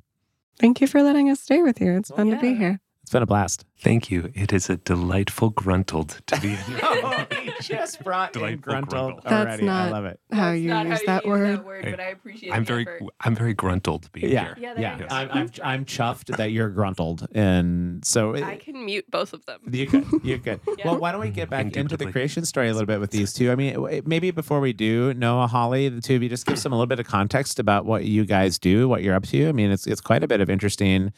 Thank 0.59 0.81
you 0.81 0.87
for 0.87 1.01
letting 1.01 1.29
us 1.29 1.39
stay 1.39 1.61
with 1.61 1.79
you. 1.79 1.93
It's 1.93 2.09
Well, 2.09 2.17
fun 2.17 2.31
to 2.31 2.37
be 2.37 2.55
here. 2.55 2.81
It's 3.11 3.13
been 3.13 3.23
a 3.23 3.25
blast. 3.25 3.65
Thank 3.77 4.09
you. 4.09 4.31
It 4.33 4.53
is 4.53 4.69
a 4.69 4.77
delightful 4.77 5.49
gruntled 5.49 6.21
to 6.27 6.39
be 6.39 6.47
in 6.67 6.71
your 6.71 6.79
oh, 6.81 7.25
he 7.41 7.51
just 7.59 8.01
brought 8.05 8.33
in 8.33 8.39
Delightful 8.39 8.71
gruntled 8.71 8.89
gruntle. 8.91 9.21
That's 9.25 9.33
already. 9.33 9.63
I 9.63 9.65
not- 9.65 9.91
love 9.91 10.05
it. 10.05 10.19
How 10.31 10.37
That's 10.51 10.61
you 10.61 10.67
not 10.69 10.87
use 10.87 10.99
how 10.99 11.05
that 11.07 11.25
you 11.25 11.29
word? 11.31 11.47
Use 11.49 11.57
that 11.57 11.65
word, 11.65 11.83
Hey, 11.83 11.91
but 11.91 11.99
I 11.99 12.05
appreciate 12.05 12.51
I'm 12.53 12.63
very 12.63 12.83
effort. 12.87 13.01
I'm 13.19 13.35
very 13.35 13.53
gruntled 13.53 14.09
being 14.13 14.31
Yeah, 14.31 14.45
here. 14.45 14.55
Yeah, 14.61 14.75
yeah. 14.79 14.97
you. 14.99 15.05
I'm, 15.09 15.29
I'm 15.29 15.49
I'm 15.61 15.83
chuffed 15.83 16.37
that 16.37 16.51
you're 16.53 16.69
gruntled, 16.69 17.27
and 17.35 18.05
so 18.05 18.33
I 18.33 18.55
can 18.55 18.85
mute 18.85 19.11
both 19.11 19.33
of 19.33 19.45
them. 19.45 19.59
You 19.69 19.87
could. 19.87 20.05
You 20.23 20.39
could. 20.39 20.61
Yeah. 20.77 20.87
Well, 20.87 20.99
why 20.99 21.11
don't 21.11 21.19
we 21.19 21.31
get 21.31 21.49
back 21.49 21.65
into 21.65 21.73
the 21.73 21.79
Indubitably. 21.81 22.11
creation 22.13 22.45
story 22.45 22.69
a 22.69 22.71
little 22.73 22.87
bit 22.87 23.01
with 23.01 23.11
these 23.11 23.33
two? 23.33 23.51
I 23.51 23.55
mean, 23.55 24.01
maybe 24.05 24.31
before 24.31 24.61
we 24.61 24.71
do, 24.71 25.13
Noah, 25.15 25.47
Holly, 25.47 25.89
the 25.89 25.99
two 25.99 26.15
of 26.15 26.23
you, 26.23 26.29
just 26.29 26.45
give 26.45 26.57
some 26.57 26.71
a 26.71 26.75
little 26.75 26.87
bit 26.87 27.01
of 27.01 27.07
context 27.07 27.59
about 27.59 27.85
what 27.85 28.05
you 28.05 28.23
guys 28.23 28.57
do, 28.57 28.87
what 28.87 29.03
you're 29.03 29.15
up 29.15 29.23
to. 29.27 29.49
I 29.49 29.51
mean, 29.51 29.69
it's 29.69 29.85
it's 29.85 29.99
quite 29.99 30.23
a 30.23 30.29
bit 30.29 30.39
of 30.39 30.49
interesting 30.49 31.11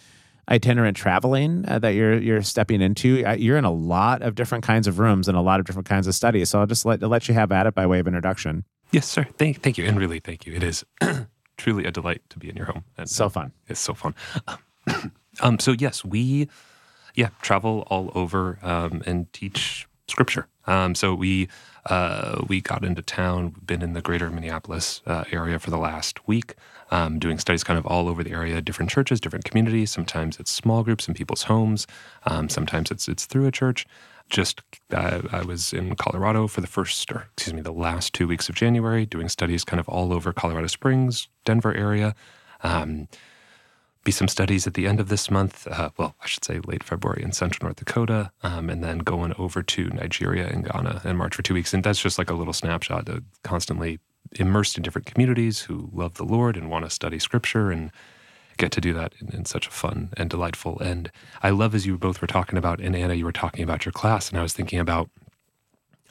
itinerant 0.50 0.98
traveling 0.98 1.66
uh, 1.68 1.80
that 1.80 1.90
you're 1.90 2.20
you're 2.20 2.42
stepping 2.42 2.82
into. 2.82 3.26
Uh, 3.26 3.34
You're 3.34 3.58
in 3.58 3.66
a 3.66 3.72
lot 3.72 4.22
of 4.22 4.36
different 4.36 4.64
kinds 4.64 4.88
of 4.88 5.00
rooms 5.00 5.28
and 5.28 5.38
a 5.38 5.42
lot 5.42 5.60
of 5.60 5.66
different 5.66 5.88
kinds 5.88 6.08
of 6.08 6.16
studies. 6.16 6.50
So 6.50 6.60
I'll 6.60 6.66
just 6.68 6.86
let 6.86 7.02
let 7.02 7.28
you 7.28 7.34
have 7.34 7.52
at 7.52 7.66
it 7.68 7.74
by 7.74 7.86
way 7.86 8.00
of 8.00 8.08
introduction. 8.08 8.66
Yes, 8.92 9.08
sir. 9.08 9.26
Thank 9.38 9.62
thank 9.62 9.78
you. 9.78 9.86
And 9.86 9.98
really 9.98 10.20
thank 10.20 10.46
you. 10.46 10.54
It 10.54 10.64
is 10.64 10.86
truly 11.58 11.86
a 11.86 11.92
delight 11.92 12.22
to 12.30 12.40
be 12.40 12.50
in 12.50 12.56
your 12.56 12.66
home. 12.68 12.84
And 12.98 13.10
So 13.10 13.30
fun. 13.30 13.52
It's 13.68 13.80
so 13.80 13.94
fun. 13.94 14.16
um, 15.42 15.60
so 15.60 15.72
yes, 15.72 16.04
we 16.06 16.50
yeah 17.16 17.30
travel 17.42 17.86
all 17.88 18.12
over 18.16 18.60
um, 18.62 19.02
and 19.06 19.32
teach 19.34 19.88
scripture. 20.08 20.48
Um, 20.66 20.96
so 20.96 21.14
we 21.14 21.48
uh, 21.88 22.44
we 22.48 22.62
got 22.62 22.86
into 22.86 23.02
town. 23.02 23.56
Been 23.66 23.82
in 23.82 23.94
the 23.94 24.02
greater 24.02 24.30
Minneapolis 24.30 25.02
uh, 25.06 25.24
area 25.32 25.60
for 25.60 25.70
the 25.70 25.78
last 25.78 26.28
week, 26.28 26.54
um, 26.94 27.18
doing 27.18 27.40
studies 27.40 27.64
kind 27.64 27.80
of 27.80 27.88
all 27.88 28.08
over 28.08 28.24
the 28.24 28.32
area, 28.32 28.62
different 28.62 28.92
churches, 28.92 29.20
different 29.20 29.46
communities. 29.46 29.90
Sometimes 29.90 30.40
it's 30.40 30.52
small 30.52 30.84
groups 30.84 31.08
in 31.08 31.16
people's 31.16 31.44
homes. 31.44 31.88
Um, 32.26 32.50
sometimes 32.50 32.92
it's 32.92 33.08
it's 33.08 33.26
through 33.26 33.48
a 33.48 33.52
church. 33.52 33.88
just 34.30 34.62
uh, 34.92 35.22
I 35.32 35.42
was 35.42 35.74
in 35.74 35.96
Colorado 35.96 36.48
for 36.48 36.62
the 36.62 36.68
first, 36.68 37.12
or 37.12 37.28
excuse 37.34 37.54
me, 37.54 37.62
the 37.62 37.74
last 37.74 38.14
two 38.14 38.28
weeks 38.28 38.48
of 38.48 38.56
January, 38.56 39.08
doing 39.08 39.28
studies 39.28 39.64
kind 39.64 39.80
of 39.80 39.90
all 39.90 40.14
over 40.14 40.32
Colorado 40.34 40.68
Springs, 40.68 41.28
Denver 41.46 41.74
area. 41.74 42.14
Um, 42.62 43.08
be 44.04 44.12
some 44.12 44.28
studies 44.28 44.68
at 44.68 44.76
the 44.76 44.86
end 44.86 45.00
of 45.00 45.08
this 45.10 45.32
month. 45.32 45.66
Uh, 45.66 45.90
well, 45.98 46.16
I 46.22 46.28
should 46.28 46.46
say 46.46 46.60
late 46.60 46.84
February 46.84 47.24
in 47.24 47.32
Central 47.32 47.68
North 47.68 47.78
Dakota, 47.78 48.32
um, 48.44 48.70
and 48.70 48.84
then 48.84 49.00
going 49.00 49.34
over 49.40 49.64
to 49.64 49.90
Nigeria 49.90 50.48
and 50.48 50.66
Ghana 50.66 51.02
in 51.06 51.18
March 51.18 51.36
for 51.36 51.42
two 51.42 51.56
weeks. 51.56 51.74
And 51.74 51.84
that's 51.84 52.02
just 52.02 52.20
like 52.20 52.30
a 52.30 52.36
little 52.36 52.54
snapshot. 52.54 53.10
Of 53.10 53.24
constantly 53.44 54.00
immersed 54.40 54.78
in 54.78 54.84
different 54.84 55.06
communities 55.06 55.62
who 55.62 55.90
love 55.94 56.16
the 56.16 56.24
Lord 56.24 56.58
and 56.58 56.70
want 56.70 56.86
to 56.86 56.92
study 56.92 57.20
Scripture 57.20 57.72
and 57.72 57.92
get 58.58 58.72
to 58.72 58.82
do 58.82 58.94
that 58.94 59.14
in, 59.20 59.30
in, 59.30 59.46
such 59.46 59.68
a 59.68 59.72
fun 59.72 60.10
and 60.16 60.30
delightful. 60.30 60.80
And 60.80 61.12
I 61.42 61.50
love 61.50 61.74
as 61.74 61.86
you 61.86 61.98
both 61.98 62.22
were 62.22 62.28
talking 62.28 62.58
about, 62.58 62.80
and 62.80 62.96
Anna, 62.96 63.14
you 63.16 63.26
were 63.26 63.32
talking 63.32 63.64
about 63.64 63.86
your 63.86 63.92
class, 63.92 64.30
and 64.30 64.38
I 64.38 64.44
was 64.44 64.54
thinking 64.54 64.80
about. 64.80 65.10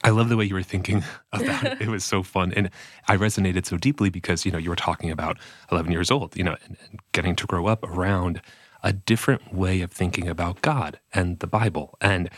I 0.05 0.11
love 0.11 0.29
the 0.29 0.37
way 0.37 0.45
you 0.45 0.57
were 0.57 0.65
thinking 0.65 1.05
about 1.33 1.63
it. 1.63 1.81
It 1.81 1.89
was 1.89 2.03
so 2.05 2.25
fun, 2.25 2.53
and 2.55 2.71
I 3.07 3.17
resonated 3.17 3.67
so 3.67 3.77
deeply 3.77 4.11
because 4.11 4.45
you 4.45 4.51
know 4.51 4.59
you 4.59 4.71
were 4.71 4.77
talking 4.77 5.11
about 5.11 5.39
11 5.71 5.93
years 5.93 6.11
old, 6.11 6.37
you 6.37 6.43
know, 6.43 6.57
and, 6.65 6.77
and 6.91 7.01
getting 7.13 7.37
to 7.37 7.47
grow 7.47 7.67
up 7.67 7.85
around 7.85 8.41
a 8.83 8.93
different 8.93 9.55
way 9.55 9.81
of 9.81 9.93
thinking 9.93 10.29
about 10.29 10.61
God 10.61 10.99
and 11.15 11.39
the 11.39 11.47
Bible 11.47 11.97
and 12.01 12.29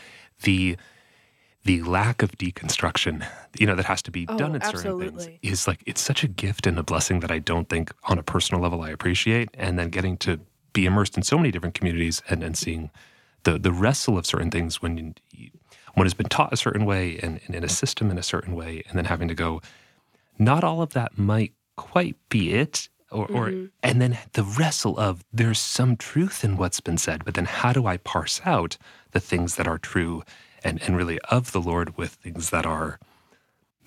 the 0.43 0.77
the 1.65 1.81
lack 1.81 2.21
of 2.23 2.31
deconstruction, 2.37 3.27
you 3.59 3.65
know, 3.65 3.75
that 3.75 3.85
has 3.85 4.01
to 4.03 4.11
be 4.11 4.27
Oh, 4.29 4.37
done 4.37 4.55
in 4.55 4.61
certain 4.61 4.99
things 4.99 5.27
is 5.41 5.67
like 5.67 5.83
it's 5.85 5.99
such 6.01 6.23
a 6.23 6.27
gift 6.27 6.67
and 6.67 6.77
a 6.79 6.83
blessing 6.83 7.19
that 7.21 7.31
I 7.31 7.39
don't 7.39 7.67
think 7.67 7.91
on 8.05 8.17
a 8.19 8.23
personal 8.23 8.61
level 8.61 8.81
I 8.83 8.91
appreciate. 8.91 9.49
And 9.55 9.77
then 9.77 9.89
getting 9.89 10.15
to 10.17 10.39
be 10.73 10.85
immersed 10.85 11.17
in 11.17 11.23
so 11.23 11.37
many 11.37 11.51
different 11.51 11.73
communities 11.75 12.21
and, 12.29 12.43
and 12.43 12.57
seeing 12.57 12.91
the 13.43 13.57
the 13.59 13.71
wrestle 13.71 14.17
of 14.17 14.25
certain 14.25 14.51
things 14.51 14.81
when 14.81 15.15
you, 15.31 15.49
one 15.95 16.05
has 16.05 16.13
been 16.13 16.29
taught 16.29 16.53
a 16.53 16.57
certain 16.57 16.85
way 16.85 17.17
and, 17.23 17.39
and 17.47 17.55
in 17.55 17.63
a 17.63 17.69
system 17.69 18.11
in 18.11 18.17
a 18.17 18.23
certain 18.23 18.55
way, 18.55 18.83
and 18.87 18.97
then 18.97 19.05
having 19.05 19.27
to 19.27 19.35
go, 19.35 19.61
not 20.37 20.63
all 20.63 20.81
of 20.81 20.93
that 20.93 21.17
might 21.17 21.53
quite 21.77 22.15
be 22.29 22.53
it. 22.53 22.89
Or, 23.11 23.27
or 23.31 23.51
Mhm. 23.51 23.69
and 23.81 24.01
then 24.01 24.17
the 24.33 24.43
wrestle 24.43 24.97
of 24.99 25.23
there's 25.31 25.59
some 25.59 25.95
truth 25.95 26.43
in 26.43 26.57
what's 26.57 26.81
been 26.81 26.97
said, 26.97 27.23
but 27.23 27.33
then 27.35 27.45
how 27.45 27.71
do 27.71 27.85
I 27.87 27.97
parse 27.97 28.41
out 28.45 28.77
the 29.11 29.19
things 29.19 29.55
that 29.55 29.67
are 29.67 29.77
true 29.77 30.23
and, 30.65 30.81
and 30.83 30.97
really 30.97 31.19
of 31.29 31.51
the 31.53 31.61
Lord 31.61 31.97
with 31.97 32.11
things 32.15 32.49
that 32.49 32.65
are 32.65 32.99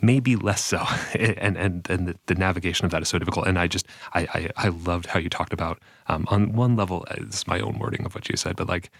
maybe 0.01 0.37
less 0.37 0.65
so. 0.65 0.85
And 1.15 1.57
and 1.57 1.89
and 1.91 2.09
the, 2.09 2.15
the 2.27 2.35
navigation 2.35 2.85
of 2.85 2.91
that 2.93 3.03
is 3.03 3.09
so 3.09 3.19
difficult. 3.19 3.47
And 3.47 3.59
I 3.59 3.67
just 3.67 3.87
I 4.15 4.21
I, 4.35 4.51
I 4.57 4.69
loved 4.69 5.07
how 5.07 5.19
you 5.19 5.29
talked 5.29 5.53
about 5.53 5.81
um, 6.07 6.25
on 6.29 6.53
one 6.53 6.77
level, 6.77 7.05
uh, 7.11 7.17
this 7.19 7.39
is 7.39 7.47
my 7.47 7.61
own 7.61 7.79
wording 7.79 8.07
of 8.07 8.15
what 8.15 8.29
you 8.29 8.37
said, 8.37 8.57
but 8.57 8.69
like 8.69 8.91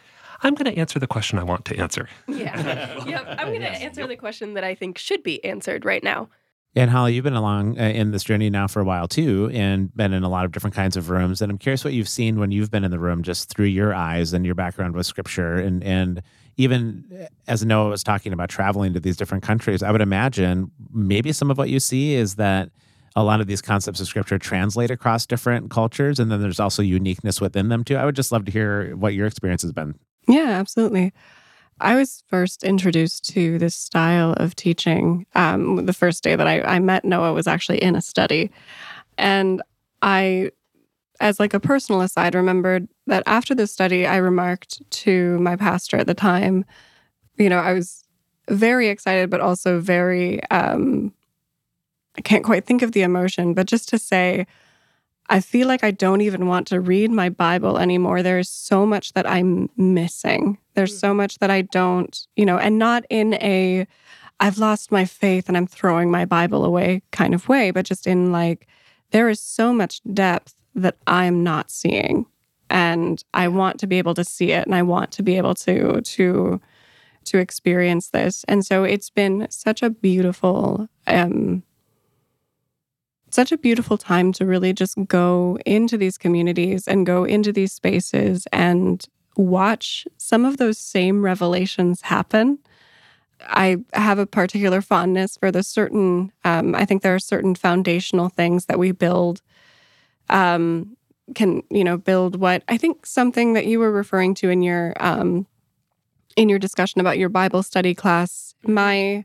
I'm 0.43 0.55
going 0.55 0.73
to 0.73 0.79
answer 0.79 0.99
the 1.01 1.07
question 1.09 1.39
I 1.39 1.43
want 1.43 1.65
to 1.65 1.77
answer. 1.79 2.09
Yeah. 2.29 3.05
yep. 3.07 3.27
I'm 3.39 3.49
going 3.49 3.61
to 3.61 3.67
Yes. 3.67 3.81
answer 3.81 4.07
the 4.07 4.17
question 4.17 4.55
that 4.55 4.63
I 4.63 4.75
think 4.75 4.97
should 4.99 5.23
be 5.25 5.45
answered 5.45 5.85
right 5.85 6.03
now. 6.03 6.29
And 6.77 6.91
Holly, 6.91 7.15
you've 7.15 7.25
been 7.25 7.35
along 7.35 7.77
uh, 7.79 7.83
in 7.83 8.13
this 8.13 8.23
journey 8.23 8.49
now 8.51 8.69
for 8.69 8.81
a 8.81 8.85
while 8.85 9.09
too, 9.09 9.51
and 9.53 9.93
been 9.97 10.13
in 10.13 10.23
a 10.23 10.29
lot 10.29 10.45
of 10.45 10.53
different 10.53 10.77
kinds 10.77 10.97
of 10.97 11.11
rooms. 11.11 11.43
And 11.43 11.51
I'm 11.51 11.59
curious 11.59 11.83
what 11.85 11.93
you've 11.93 12.09
seen 12.09 12.39
when 12.39 12.53
you've 12.53 12.71
been 12.71 12.85
in 12.85 12.91
the 12.93 13.01
room, 13.01 13.23
just 13.23 13.49
through 13.49 13.67
your 13.67 13.93
eyes 13.95 14.33
and 14.33 14.47
your 14.47 14.55
background 14.55 14.95
with 14.95 15.07
Scripture, 15.07 15.57
and 15.57 15.83
and 15.83 16.23
even 16.59 17.29
as 17.47 17.65
Noah 17.65 17.89
was 17.89 18.03
talking 18.03 18.33
about 18.33 18.51
traveling 18.51 18.93
to 18.93 19.01
these 19.01 19.17
different 19.17 19.43
countries, 19.45 19.83
I 19.83 19.91
would 19.91 20.03
imagine 20.03 20.71
maybe 20.93 21.33
some 21.33 21.51
of 21.51 21.57
what 21.57 21.71
you 21.71 21.81
see 21.81 22.15
is 22.15 22.35
that 22.35 22.71
a 23.17 23.23
lot 23.25 23.41
of 23.41 23.47
these 23.47 23.63
concepts 23.63 24.01
of 24.01 24.07
Scripture 24.07 24.39
translate 24.39 24.91
across 24.91 25.25
different 25.25 25.71
cultures, 25.71 26.19
and 26.19 26.31
then 26.31 26.43
there's 26.43 26.61
also 26.61 26.83
uniqueness 26.83 27.41
within 27.41 27.69
them 27.69 27.85
too. 27.85 27.97
I 27.97 28.05
would 28.05 28.17
just 28.17 28.33
love 28.33 28.45
to 28.45 28.53
hear 28.53 28.95
what 28.97 29.15
your 29.15 29.27
experience 29.27 29.63
has 29.63 29.73
been. 29.73 29.95
Yeah, 30.27 30.51
absolutely. 30.51 31.13
I 31.81 31.95
was 31.95 32.25
first 32.27 32.65
introduced 32.65 33.29
to 33.31 33.59
this 33.59 33.77
style 33.77 34.33
of 34.33 34.57
teaching. 34.57 35.27
Um, 35.37 35.87
the 35.87 35.93
first 35.93 36.25
day 36.25 36.35
that 36.35 36.47
I, 36.47 36.61
I 36.63 36.81
met 36.81 37.05
Noah 37.05 37.33
was 37.33 37.47
actually 37.47 37.79
in 37.79 37.95
a 37.95 38.01
study. 38.03 38.51
And 39.17 39.63
I, 40.03 40.51
as 41.21 41.41
like 41.41 41.55
a 41.55 41.61
personal 41.61 42.01
aside, 42.01 42.35
remembered 42.35 42.89
that 43.07 43.23
after 43.27 43.55
this 43.55 43.73
study, 43.73 44.07
I 44.07 44.17
remarked 44.17 44.81
to 44.91 45.39
my 45.39 45.57
pastor 45.57 45.97
at 45.97 46.07
the 46.07 46.15
time, 46.15 46.65
you 47.37 47.49
know, 47.49 47.59
I 47.59 47.73
was 47.73 48.05
very 48.49 48.89
excited, 48.89 49.31
but 49.31 49.41
also 49.41 49.81
very, 49.81 50.43
um, 50.51 51.13
I 52.17 52.21
can't 52.21 52.45
quite 52.45 52.67
think 52.67 52.83
of 52.83 52.93
the 52.93 53.03
emotion, 53.03 53.55
but 53.55 53.67
just 53.67 53.89
to 53.91 53.99
say, 53.99 54.47
I 55.31 55.41
feel 55.41 55.69
like 55.69 55.85
I 55.85 55.91
don't 55.91 56.23
even 56.23 56.47
want 56.47 56.67
to 56.69 56.81
read 56.81 57.11
my 57.11 57.29
Bible 57.29 57.79
anymore. 57.79 58.23
There's 58.23 58.49
so 58.49 58.87
much 58.87 59.13
that 59.13 59.29
I'm 59.29 59.69
missing. 59.77 60.59
There's 60.75 60.99
so 60.99 61.13
much 61.13 61.39
that 61.39 61.51
I 61.51 61.63
don't, 61.63 62.27
you 62.35 62.47
know, 62.47 62.59
and 62.59 62.79
not 62.79 63.05
in 63.11 63.35
a 63.35 63.87
I've 64.41 64.59
lost 64.59 64.93
my 64.93 65.05
faith 65.05 65.49
and 65.49 65.57
I'm 65.57 65.67
throwing 65.67 66.11
my 66.11 66.25
Bible 66.25 66.65
away 66.65 67.03
kind 67.11 67.35
of 67.35 67.49
way, 67.49 67.73
but 67.73 67.85
just 67.85 68.07
in 68.07 68.33
like 68.33 68.69
there 69.11 69.29
is 69.29 69.41
so 69.41 69.73
much 69.73 70.01
depth 70.13 70.55
that 70.75 70.97
I'm 71.07 71.43
not 71.43 71.71
seeing. 71.71 72.27
And 72.71 73.23
I 73.33 73.49
want 73.49 73.81
to 73.81 73.87
be 73.87 73.99
able 73.99 74.15
to 74.15 74.25
see 74.25 74.53
it 74.53 74.67
and 74.67 74.75
I 74.75 74.83
want 74.83 75.11
to 75.13 75.23
be 75.23 75.37
able 75.37 75.55
to 75.57 76.01
to 76.01 76.61
to 77.25 77.39
experience 77.39 78.11
this. 78.11 78.45
And 78.49 78.65
so 78.65 78.85
it's 78.85 79.11
been 79.11 79.47
such 79.51 79.83
a 79.83 79.91
beautiful 79.91 80.89
um 81.07 81.63
such 83.31 83.53
a 83.53 83.59
beautiful 83.59 83.99
time 83.99 84.33
to 84.33 84.47
really 84.47 84.73
just 84.73 84.97
go 85.07 85.59
into 85.67 85.97
these 85.99 86.19
communities 86.19 86.89
and 86.89 87.07
go 87.07 87.25
into 87.25 87.53
these 87.53 87.73
spaces 87.73 88.47
and 88.53 89.07
watch 89.37 90.07
some 90.17 90.45
of 90.45 90.57
those 90.57 90.79
same 90.79 91.23
revelations 91.23 92.03
happen. 92.03 92.59
I 93.43 93.79
have 93.93 94.19
a 94.19 94.27
particular 94.27 94.81
fondness 94.81 95.37
for 95.37 95.53
the 95.53 95.63
certain, 95.63 96.33
um, 96.45 96.75
I 96.75 96.85
think 96.85 97.03
there 97.03 97.15
are 97.15 97.21
certain 97.21 97.55
foundational 97.55 98.29
things 98.29 98.67
that 98.67 98.79
we 98.79 98.93
build, 98.93 99.43
um, 100.31 100.97
can, 101.35 101.63
you 101.71 101.85
know, 101.85 101.97
build 101.97 102.41
what 102.41 102.63
I 102.69 102.77
think 102.77 103.05
something 103.05 103.53
that 103.53 103.67
you 103.67 103.79
were 103.79 103.93
referring 103.93 104.35
to 104.37 104.51
in 104.51 104.63
your, 104.63 104.95
um, 105.01 105.47
in 106.37 106.49
your 106.49 106.59
discussion 106.59 107.01
about 107.01 107.19
your 107.19 107.29
Bible 107.29 107.63
study 107.63 107.95
class, 107.95 108.55
my 108.65 109.25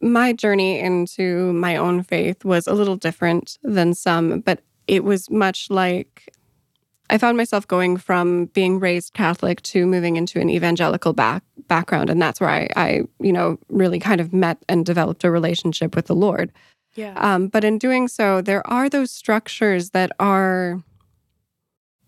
my 0.00 0.32
journey 0.32 0.78
into 0.78 1.52
my 1.54 1.76
own 1.76 2.02
faith 2.02 2.44
was 2.44 2.66
a 2.66 2.72
little 2.72 2.96
different 2.96 3.58
than 3.62 3.94
some, 3.94 4.40
but 4.40 4.62
it 4.86 5.04
was 5.04 5.28
much 5.28 5.70
like 5.70 6.32
I 7.10 7.18
found 7.18 7.36
myself 7.36 7.66
going 7.66 7.96
from 7.96 8.46
being 8.46 8.80
raised 8.80 9.14
Catholic 9.14 9.62
to 9.62 9.86
moving 9.86 10.16
into 10.16 10.40
an 10.40 10.50
evangelical 10.50 11.14
back, 11.14 11.42
background. 11.66 12.10
And 12.10 12.20
that's 12.20 12.40
where 12.40 12.50
I, 12.50 12.68
I, 12.76 13.02
you 13.18 13.32
know, 13.32 13.58
really 13.68 13.98
kind 13.98 14.20
of 14.20 14.32
met 14.32 14.58
and 14.68 14.84
developed 14.84 15.24
a 15.24 15.30
relationship 15.30 15.96
with 15.96 16.06
the 16.06 16.14
Lord. 16.14 16.52
Yeah. 16.98 17.14
Um, 17.16 17.46
but 17.46 17.62
in 17.62 17.78
doing 17.78 18.08
so, 18.08 18.40
there 18.40 18.66
are 18.66 18.88
those 18.88 19.12
structures 19.12 19.90
that 19.90 20.10
are, 20.18 20.82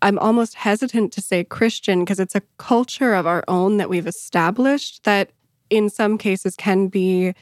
I'm 0.01 0.19
almost 0.19 0.55
hesitant 0.55 1.13
to 1.13 1.21
say 1.21 1.45
Christian 1.45 2.01
because 2.01 2.19
it's 2.19 2.35
a 2.35 2.41
culture 2.57 3.13
of 3.13 3.25
our 3.25 3.45
own 3.47 3.77
that 3.77 3.89
we've 3.89 4.05
established 4.05 5.05
that 5.05 5.31
in 5.69 5.89
some 5.89 6.17
cases 6.17 6.57
can 6.57 6.89
be 6.89 7.33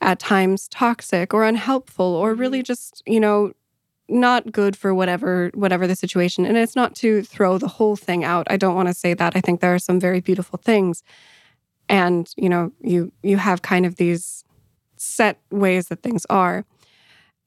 at 0.00 0.20
times 0.20 0.68
toxic 0.68 1.34
or 1.34 1.42
unhelpful 1.42 2.06
or 2.06 2.34
really 2.34 2.62
just, 2.62 3.02
you 3.04 3.18
know, 3.18 3.52
not 4.08 4.52
good 4.52 4.76
for 4.76 4.94
whatever 4.94 5.50
whatever 5.54 5.88
the 5.88 5.96
situation. 5.96 6.46
And 6.46 6.56
it's 6.56 6.76
not 6.76 6.94
to 6.96 7.24
throw 7.24 7.58
the 7.58 7.66
whole 7.66 7.96
thing 7.96 8.22
out. 8.22 8.46
I 8.48 8.56
don't 8.56 8.76
want 8.76 8.86
to 8.86 8.94
say 8.94 9.12
that. 9.14 9.34
I 9.34 9.40
think 9.40 9.60
there 9.60 9.74
are 9.74 9.80
some 9.80 9.98
very 9.98 10.20
beautiful 10.20 10.60
things. 10.62 11.02
And 11.88 12.32
you 12.36 12.48
know 12.48 12.70
you 12.80 13.10
you 13.24 13.38
have 13.38 13.62
kind 13.62 13.84
of 13.84 13.96
these 13.96 14.44
set 14.96 15.40
ways 15.50 15.88
that 15.88 16.04
things 16.04 16.24
are 16.30 16.64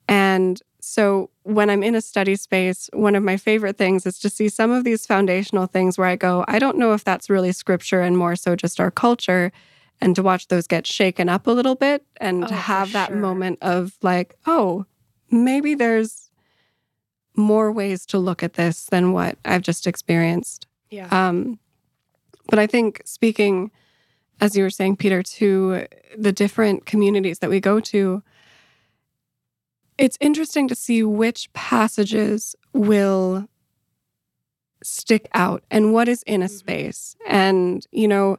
and 0.10 0.62
so 0.82 1.30
when 1.44 1.70
i'm 1.70 1.84
in 1.84 1.94
a 1.96 2.02
study 2.02 2.36
space 2.36 2.90
one 2.94 3.16
of 3.16 3.24
my 3.24 3.38
favorite 3.38 3.78
things 3.78 4.06
is 4.06 4.18
to 4.20 4.30
see 4.30 4.50
some 4.50 4.72
of 4.72 4.84
these 4.84 5.06
foundational 5.06 5.66
things 5.68 5.98
where 5.98 6.08
i 6.08 6.16
go 6.16 6.44
i 6.48 6.58
don't 6.60 6.78
know 6.78 6.94
if 6.94 7.04
that's 7.04 7.30
really 7.30 7.52
scripture 7.52 8.02
and 8.02 8.18
more 8.18 8.36
so 8.36 8.56
just 8.56 8.80
our 8.80 8.92
culture 8.92 9.52
and 10.02 10.16
to 10.16 10.24
watch 10.24 10.48
those 10.48 10.68
get 10.68 10.88
shaken 10.88 11.28
up 11.30 11.48
a 11.48 11.52
little 11.52 11.76
bit 11.76 12.06
and 12.18 12.44
Oh, 12.46 12.48
to 12.48 12.54
have 12.56 12.92
that 12.94 13.10
sure. 13.10 13.18
moment 13.18 13.60
of 13.62 13.98
like 14.02 14.36
oh 14.46 14.86
maybe 15.32 15.76
there's 15.76 16.30
more 17.36 17.72
ways 17.72 18.06
to 18.08 18.18
look 18.18 18.44
at 18.44 18.54
this 18.54 18.86
than 18.86 19.14
what 19.14 19.38
I've 19.46 19.62
just 19.62 19.88
experienced. 19.88 20.68
yeah. 20.90 21.08
Um, 21.12 21.60
but 22.50 22.60
I 22.60 22.68
think 22.68 23.02
speaking, 23.06 23.72
as 24.42 24.56
you 24.58 24.64
were 24.64 24.70
saying, 24.72 24.98
Peter, 24.98 25.22
to 25.24 25.86
the 26.18 26.32
different 26.34 26.86
communities 26.86 27.40
that 27.40 27.50
we 27.50 27.60
go 27.60 27.80
to, 27.80 28.24
it's 30.00 30.18
interesting 30.22 30.70
to 30.70 30.76
see 30.76 31.04
which 31.04 31.54
passages 31.54 32.56
will 32.74 33.48
stick 34.84 35.28
out 35.34 35.64
and 35.70 35.94
what 35.94 36.08
is 36.08 36.24
in 36.24 36.42
a 36.42 36.46
Mhm. 36.46 36.50
space. 36.58 37.16
And, 37.28 37.86
you 37.92 38.08
know, 38.08 38.38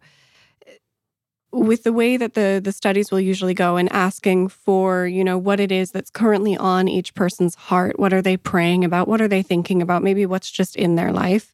with 1.52 1.82
the 1.82 1.92
way 1.92 2.16
that 2.16 2.34
the 2.34 2.60
the 2.62 2.70
studies 2.72 3.10
will 3.10 3.18
usually 3.20 3.54
go 3.54 3.76
and 3.76 3.92
asking 3.92 4.48
for 4.48 5.06
you 5.06 5.24
know 5.24 5.36
what 5.36 5.58
it 5.58 5.72
is 5.72 5.90
that's 5.90 6.10
currently 6.10 6.56
on 6.56 6.86
each 6.86 7.12
person's 7.14 7.56
heart 7.56 7.98
what 7.98 8.12
are 8.12 8.22
they 8.22 8.36
praying 8.36 8.84
about 8.84 9.08
what 9.08 9.20
are 9.20 9.26
they 9.26 9.42
thinking 9.42 9.82
about 9.82 10.02
maybe 10.02 10.24
what's 10.26 10.50
just 10.50 10.76
in 10.76 10.94
their 10.94 11.12
life 11.12 11.52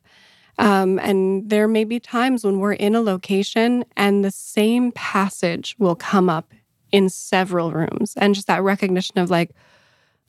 Um, 0.59 0.99
and 1.01 1.51
there 1.51 1.69
may 1.69 1.85
be 1.85 2.01
times 2.01 2.45
when 2.45 2.61
we're 2.61 2.75
in 2.75 2.95
a 2.97 3.03
location 3.03 3.85
and 3.97 4.25
the 4.25 4.31
same 4.33 4.92
passage 4.92 5.77
will 5.79 5.97
come 5.97 6.31
up 6.31 6.53
in 6.92 7.09
several 7.11 7.73
rooms. 7.73 8.14
And 8.16 8.35
just 8.35 8.47
that 8.49 8.62
recognition 8.62 9.19
of 9.19 9.31
like, 9.31 9.51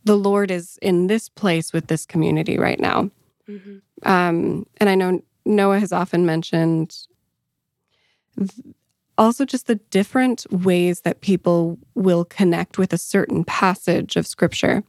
the 0.07 0.17
Lord 0.17 0.51
is 0.51 0.79
in 0.81 1.07
this 1.07 1.29
place 1.29 1.73
with 1.73 1.87
this 1.87 2.05
community 2.05 2.57
right 2.57 2.79
now. 2.79 3.09
Mhm. 3.47 3.81
Um, 4.03 4.65
and 4.77 4.89
I 4.89 4.95
know 4.95 5.21
Noah 5.45 5.79
has 5.79 5.91
often 5.91 6.25
mentioned 6.25 6.95
th- 8.37 8.51
also 9.17 9.45
just 9.45 9.67
the 9.67 9.75
different 9.75 10.45
ways 10.51 11.01
that 11.01 11.21
people 11.21 11.77
will 11.95 12.25
connect 12.25 12.77
with 12.77 12.93
a 12.93 12.97
certain 12.97 13.43
passage 13.43 14.15
of 14.15 14.27
scripture. 14.27 14.83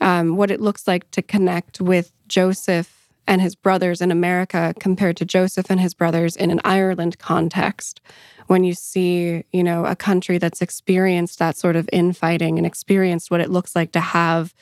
Um, 0.00 0.36
what 0.36 0.50
it 0.50 0.60
looks 0.60 0.86
like 0.88 1.10
to 1.12 1.22
connect 1.22 1.80
with 1.80 2.12
Joseph 2.28 2.99
and 3.30 3.40
his 3.40 3.54
brothers 3.54 4.00
in 4.00 4.10
America 4.10 4.74
compared 4.80 5.16
to 5.16 5.24
Joseph 5.24 5.70
and 5.70 5.78
his 5.78 5.94
brothers 5.94 6.34
in 6.34 6.50
an 6.50 6.60
Ireland 6.64 7.20
context. 7.20 8.00
When 8.48 8.64
you 8.64 8.74
see, 8.74 9.44
you 9.52 9.62
know, 9.62 9.86
a 9.86 9.94
country 9.94 10.36
that's 10.36 10.60
experienced 10.60 11.38
that 11.38 11.56
sort 11.56 11.76
of 11.76 11.88
infighting 11.92 12.58
and 12.58 12.66
experienced 12.66 13.30
what 13.30 13.40
it 13.40 13.48
looks 13.48 13.76
like 13.76 13.92
to 13.92 14.00
have 14.00 14.52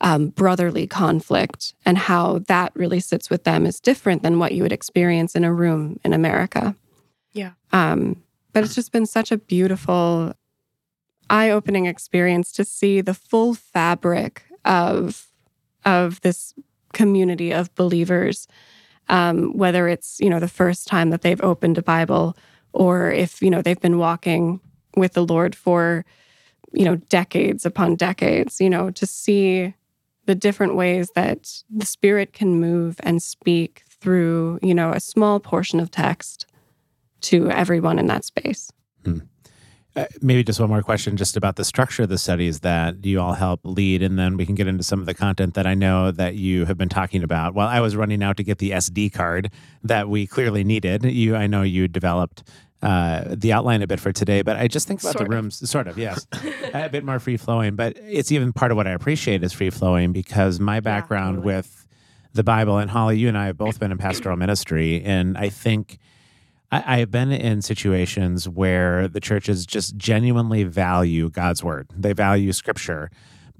um, 0.00 0.30
brotherly 0.30 0.88
conflict 0.88 1.72
and 1.86 1.96
how 1.96 2.40
that 2.48 2.72
really 2.74 2.98
sits 2.98 3.30
with 3.30 3.44
them 3.44 3.64
is 3.64 3.78
different 3.78 4.24
than 4.24 4.40
what 4.40 4.52
you 4.52 4.64
would 4.64 4.72
experience 4.72 5.36
in 5.36 5.44
a 5.44 5.54
room 5.54 6.00
in 6.02 6.12
America. 6.12 6.74
Yeah. 7.32 7.52
Um, 7.72 8.24
but 8.52 8.64
it's 8.64 8.74
just 8.74 8.90
been 8.90 9.06
such 9.06 9.30
a 9.30 9.38
beautiful, 9.38 10.32
eye 11.28 11.50
opening 11.50 11.86
experience 11.86 12.50
to 12.52 12.64
see 12.64 13.02
the 13.02 13.14
full 13.14 13.54
fabric 13.54 14.42
of, 14.64 15.28
of 15.84 16.20
this 16.22 16.54
community 16.92 17.52
of 17.52 17.74
believers. 17.74 18.46
Um, 19.08 19.56
whether 19.56 19.88
it's, 19.88 20.20
you 20.20 20.30
know, 20.30 20.38
the 20.38 20.46
first 20.46 20.86
time 20.86 21.10
that 21.10 21.22
they've 21.22 21.42
opened 21.42 21.78
a 21.78 21.82
Bible 21.82 22.36
or 22.72 23.10
if, 23.10 23.42
you 23.42 23.50
know, 23.50 23.60
they've 23.60 23.80
been 23.80 23.98
walking 23.98 24.60
with 24.96 25.14
the 25.14 25.24
Lord 25.24 25.56
for, 25.56 26.04
you 26.72 26.84
know, 26.84 26.96
decades 26.96 27.66
upon 27.66 27.96
decades, 27.96 28.60
you 28.60 28.70
know, 28.70 28.90
to 28.92 29.06
see 29.06 29.74
the 30.26 30.34
different 30.36 30.76
ways 30.76 31.10
that 31.16 31.62
the 31.68 31.86
spirit 31.86 32.32
can 32.32 32.60
move 32.60 32.96
and 33.00 33.20
speak 33.20 33.82
through, 33.88 34.60
you 34.62 34.74
know, 34.74 34.92
a 34.92 35.00
small 35.00 35.40
portion 35.40 35.80
of 35.80 35.90
text 35.90 36.46
to 37.22 37.50
everyone 37.50 37.98
in 37.98 38.06
that 38.06 38.24
space. 38.24 38.70
Uh, 39.96 40.04
maybe 40.22 40.44
just 40.44 40.60
one 40.60 40.68
more 40.68 40.82
question 40.82 41.16
just 41.16 41.36
about 41.36 41.56
the 41.56 41.64
structure 41.64 42.04
of 42.04 42.08
the 42.08 42.16
studies 42.16 42.60
that 42.60 43.04
you 43.04 43.20
all 43.20 43.32
help 43.32 43.58
lead 43.64 44.04
and 44.04 44.16
then 44.16 44.36
we 44.36 44.46
can 44.46 44.54
get 44.54 44.68
into 44.68 44.84
some 44.84 45.00
of 45.00 45.06
the 45.06 45.14
content 45.14 45.54
that 45.54 45.66
i 45.66 45.74
know 45.74 46.12
that 46.12 46.36
you 46.36 46.64
have 46.64 46.78
been 46.78 46.88
talking 46.88 47.24
about 47.24 47.54
while 47.54 47.66
i 47.66 47.80
was 47.80 47.96
running 47.96 48.22
out 48.22 48.36
to 48.36 48.44
get 48.44 48.58
the 48.58 48.70
sd 48.70 49.12
card 49.12 49.50
that 49.82 50.08
we 50.08 50.28
clearly 50.28 50.62
needed 50.62 51.04
you 51.04 51.34
i 51.34 51.48
know 51.48 51.62
you 51.62 51.88
developed 51.88 52.44
uh, 52.82 53.24
the 53.36 53.52
outline 53.52 53.82
a 53.82 53.86
bit 53.88 53.98
for 53.98 54.12
today 54.12 54.42
but 54.42 54.56
i 54.56 54.68
just 54.68 54.86
think 54.86 55.00
about 55.00 55.14
Sort 55.14 55.18
the 55.18 55.24
of. 55.24 55.42
rooms 55.42 55.68
sort 55.68 55.88
of 55.88 55.98
yes 55.98 56.24
a 56.72 56.88
bit 56.88 57.04
more 57.04 57.18
free 57.18 57.36
flowing 57.36 57.74
but 57.74 57.96
it's 57.98 58.30
even 58.30 58.52
part 58.52 58.70
of 58.70 58.76
what 58.76 58.86
i 58.86 58.92
appreciate 58.92 59.42
is 59.42 59.52
free 59.52 59.70
flowing 59.70 60.12
because 60.12 60.60
my 60.60 60.78
background 60.78 61.38
totally. 61.38 61.54
with 61.56 61.86
the 62.32 62.44
bible 62.44 62.78
and 62.78 62.92
holly 62.92 63.18
you 63.18 63.26
and 63.26 63.36
i 63.36 63.46
have 63.46 63.56
both 63.56 63.80
been 63.80 63.90
in 63.90 63.98
pastoral 63.98 64.36
ministry 64.36 65.02
and 65.02 65.36
i 65.36 65.48
think 65.48 65.98
I, 66.70 66.82
I 66.86 66.98
have 66.98 67.10
been 67.10 67.32
in 67.32 67.62
situations 67.62 68.48
where 68.48 69.08
the 69.08 69.20
churches 69.20 69.66
just 69.66 69.96
genuinely 69.96 70.64
value 70.64 71.30
God's 71.30 71.62
word. 71.62 71.88
They 71.96 72.12
value 72.12 72.52
scripture. 72.52 73.10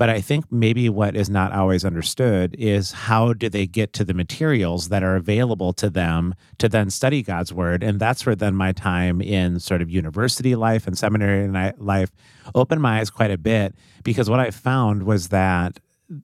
But 0.00 0.08
I 0.08 0.22
think 0.22 0.50
maybe 0.50 0.88
what 0.88 1.14
is 1.14 1.28
not 1.28 1.52
always 1.52 1.84
understood 1.84 2.56
is 2.58 2.92
how 2.92 3.34
do 3.34 3.50
they 3.50 3.66
get 3.66 3.92
to 3.92 4.04
the 4.04 4.14
materials 4.14 4.88
that 4.88 5.02
are 5.02 5.14
available 5.14 5.74
to 5.74 5.90
them 5.90 6.34
to 6.56 6.70
then 6.70 6.88
study 6.88 7.22
God's 7.22 7.52
word. 7.52 7.82
And 7.82 8.00
that's 8.00 8.24
where 8.24 8.34
then 8.34 8.54
my 8.54 8.72
time 8.72 9.20
in 9.20 9.60
sort 9.60 9.82
of 9.82 9.90
university 9.90 10.54
life 10.54 10.86
and 10.86 10.96
seminary 10.96 11.74
life 11.76 12.12
opened 12.54 12.80
my 12.80 13.00
eyes 13.00 13.10
quite 13.10 13.30
a 13.30 13.36
bit 13.36 13.74
because 14.02 14.30
what 14.30 14.40
I 14.40 14.50
found 14.50 15.02
was 15.02 15.28
that 15.28 15.80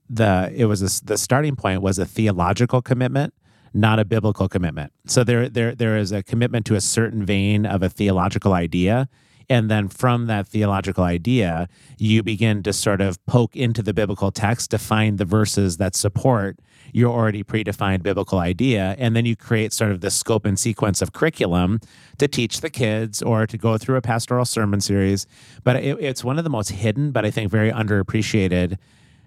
the 0.09 0.51
it 0.55 0.65
was 0.65 0.81
a, 0.81 1.05
the 1.05 1.17
starting 1.17 1.55
point 1.55 1.83
was 1.83 1.99
a 1.99 2.05
theological 2.05 2.81
commitment 2.81 3.35
not 3.73 3.99
a 3.99 4.05
biblical 4.05 4.47
commitment. 4.47 4.91
So 5.05 5.23
there 5.23 5.49
there 5.49 5.75
there 5.75 5.97
is 5.97 6.11
a 6.11 6.23
commitment 6.23 6.65
to 6.67 6.75
a 6.75 6.81
certain 6.81 7.25
vein 7.25 7.65
of 7.65 7.83
a 7.83 7.89
theological 7.89 8.53
idea. 8.53 9.09
And 9.49 9.71
then 9.71 9.87
from 9.87 10.27
that 10.27 10.45
theological 10.47 11.05
idea 11.05 11.69
you 11.97 12.21
begin 12.21 12.63
to 12.63 12.73
sort 12.73 12.99
of 12.99 13.25
poke 13.25 13.55
into 13.55 13.81
the 13.81 13.93
biblical 13.93 14.31
text 14.31 14.71
to 14.71 14.77
find 14.77 15.17
the 15.17 15.25
verses 15.25 15.77
that 15.77 15.95
support 15.95 16.59
your 16.93 17.13
already 17.13 17.43
predefined 17.43 18.01
biblical 18.01 18.39
idea. 18.39 18.95
And 18.97 19.15
then 19.15 19.25
you 19.25 19.35
create 19.35 19.73
sort 19.73 19.91
of 19.91 20.01
the 20.01 20.09
scope 20.09 20.45
and 20.45 20.59
sequence 20.59 21.01
of 21.01 21.13
curriculum 21.13 21.79
to 22.17 22.27
teach 22.27 22.61
the 22.61 22.69
kids 22.69 23.21
or 23.21 23.45
to 23.45 23.57
go 23.57 23.77
through 23.77 23.97
a 23.97 24.01
pastoral 24.01 24.45
sermon 24.45 24.81
series. 24.81 25.27
But 25.63 25.77
it, 25.77 25.97
it's 25.99 26.23
one 26.23 26.37
of 26.37 26.43
the 26.43 26.49
most 26.49 26.69
hidden 26.69 27.11
but 27.11 27.25
i 27.25 27.31
think 27.31 27.51
very 27.51 27.71
underappreciated 27.71 28.77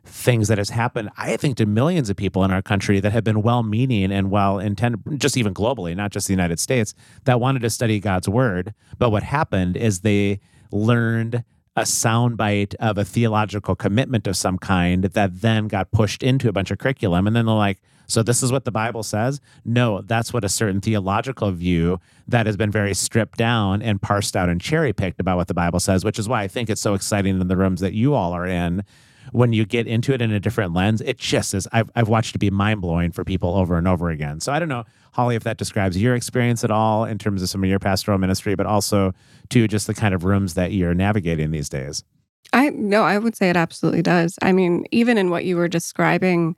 things 0.05 0.49
that 0.49 0.59
has 0.59 0.71
happened 0.71 1.11
i 1.17 1.37
think 1.37 1.57
to 1.57 1.67
millions 1.67 2.09
of 2.09 2.17
people 2.17 2.43
in 2.43 2.51
our 2.51 2.63
country 2.63 3.01
that 3.01 3.13
have 3.13 3.23
been 3.23 3.43
well 3.43 3.63
meaning 3.63 4.11
and 4.11 4.31
well 4.31 4.59
intended 4.59 5.01
just 5.21 5.37
even 5.37 5.53
globally 5.53 5.95
not 5.95 6.11
just 6.11 6.27
the 6.27 6.33
united 6.33 6.59
states 6.59 6.95
that 7.25 7.39
wanted 7.39 7.61
to 7.61 7.71
study 7.71 8.01
god's 8.01 8.29
word. 8.29 8.75
But 8.99 9.11
what 9.11 9.23
happened 9.23 9.77
is 9.77 10.01
they 10.01 10.41
learned 10.73 11.45
a 11.77 11.83
soundbite 11.83 12.75
of 12.77 12.99
a 12.99 13.05
theological 13.05 13.75
commitment 13.75 14.27
of 14.27 14.37
some 14.37 14.59
kind 14.59 15.05
that 15.05 15.41
then 15.41 15.69
got 15.69 15.93
pushed 15.93 16.23
into 16.23 16.49
a 16.49 16.53
bunch 16.53 16.71
of 16.71 16.79
curriculum. 16.79 17.27
And 17.27 17.37
then 17.37 17.47
they're 17.47 17.55
like 17.55 17.81
so 18.07 18.25
this 18.25 18.43
is 18.43 18.51
what 18.51 18.65
the 18.65 18.73
bible 18.73 19.05
says? 19.05 19.41
No 19.65 20.01
that's 20.01 20.33
what 20.33 20.45
a 20.45 20.49
certain 20.49 20.81
theological 20.81 21.53
view 21.53 22.01
that 22.27 22.47
has 22.47 22.57
been 22.57 22.71
very 22.71 22.95
stripped 22.95 23.39
down 23.39 23.83
and 23.83 24.03
parsed 24.03 24.37
out 24.37 24.49
and 24.49 24.61
cherry 24.61 24.93
picked 24.93 25.21
about 25.21 25.37
what 25.37 25.49
the 25.49 25.55
bible 25.55 25.81
says 25.81 26.05
which 26.05 26.19
is 26.19 26.29
why 26.29 26.43
i 26.43 26.49
think 26.49 26.69
it's 26.69 26.81
so 26.81 26.95
exciting 26.95 27.41
in 27.41 27.49
the 27.49 27.57
rooms 27.57 27.81
that 27.81 27.93
you 27.93 28.15
all 28.15 28.33
are 28.33 28.47
in 28.47 28.85
when 29.33 29.53
you 29.53 29.65
get 29.65 29.87
into 29.87 30.13
it 30.13 30.21
in 30.21 30.33
a 30.33 30.41
different 30.41 30.75
lens, 30.75 31.01
it 31.01 31.19
just 31.19 31.55
is. 31.55 31.69
I've, 31.73 31.91
I've 31.95 32.09
watched 32.09 32.35
it 32.35 32.39
be 32.39 32.51
mind 32.51 32.81
blowing 32.81 33.13
for 33.13 33.25
people 33.25 33.57
over 33.57 33.77
and 33.77 33.87
over 33.87 34.11
again. 34.11 34.41
So 34.41 34.53
I 34.53 34.59
don't 34.59 34.69
know, 34.69 34.85
Holly, 35.13 35.37
if 35.37 35.45
that 35.45 35.57
describes 35.57 35.97
your 35.97 36.15
experience 36.15 36.65
at 36.65 36.71
all 36.71 37.05
in 37.05 37.19
terms 37.19 37.43
of 37.43 37.49
some 37.49 37.63
of 37.63 37.71
your 37.71 37.79
pastoral 37.79 38.19
ministry, 38.19 38.55
but 38.55 38.67
also 38.67 39.13
to 39.51 39.69
just 39.69 39.87
the 39.87 39.95
kind 39.95 40.15
of 40.15 40.25
rooms 40.25 40.55
that 40.55 40.73
you're 40.73 40.95
navigating 40.95 41.51
these 41.51 41.69
days. 41.69 42.05
I 42.53 42.71
no, 42.71 43.03
I 43.05 43.19
would 43.19 43.37
say 43.37 43.49
it 43.51 43.57
absolutely 43.57 44.03
does. 44.03 44.39
I 44.43 44.53
mean, 44.53 44.85
even 44.91 45.19
in 45.19 45.31
what 45.31 45.45
you 45.45 45.57
were 45.57 45.69
describing, 45.69 46.57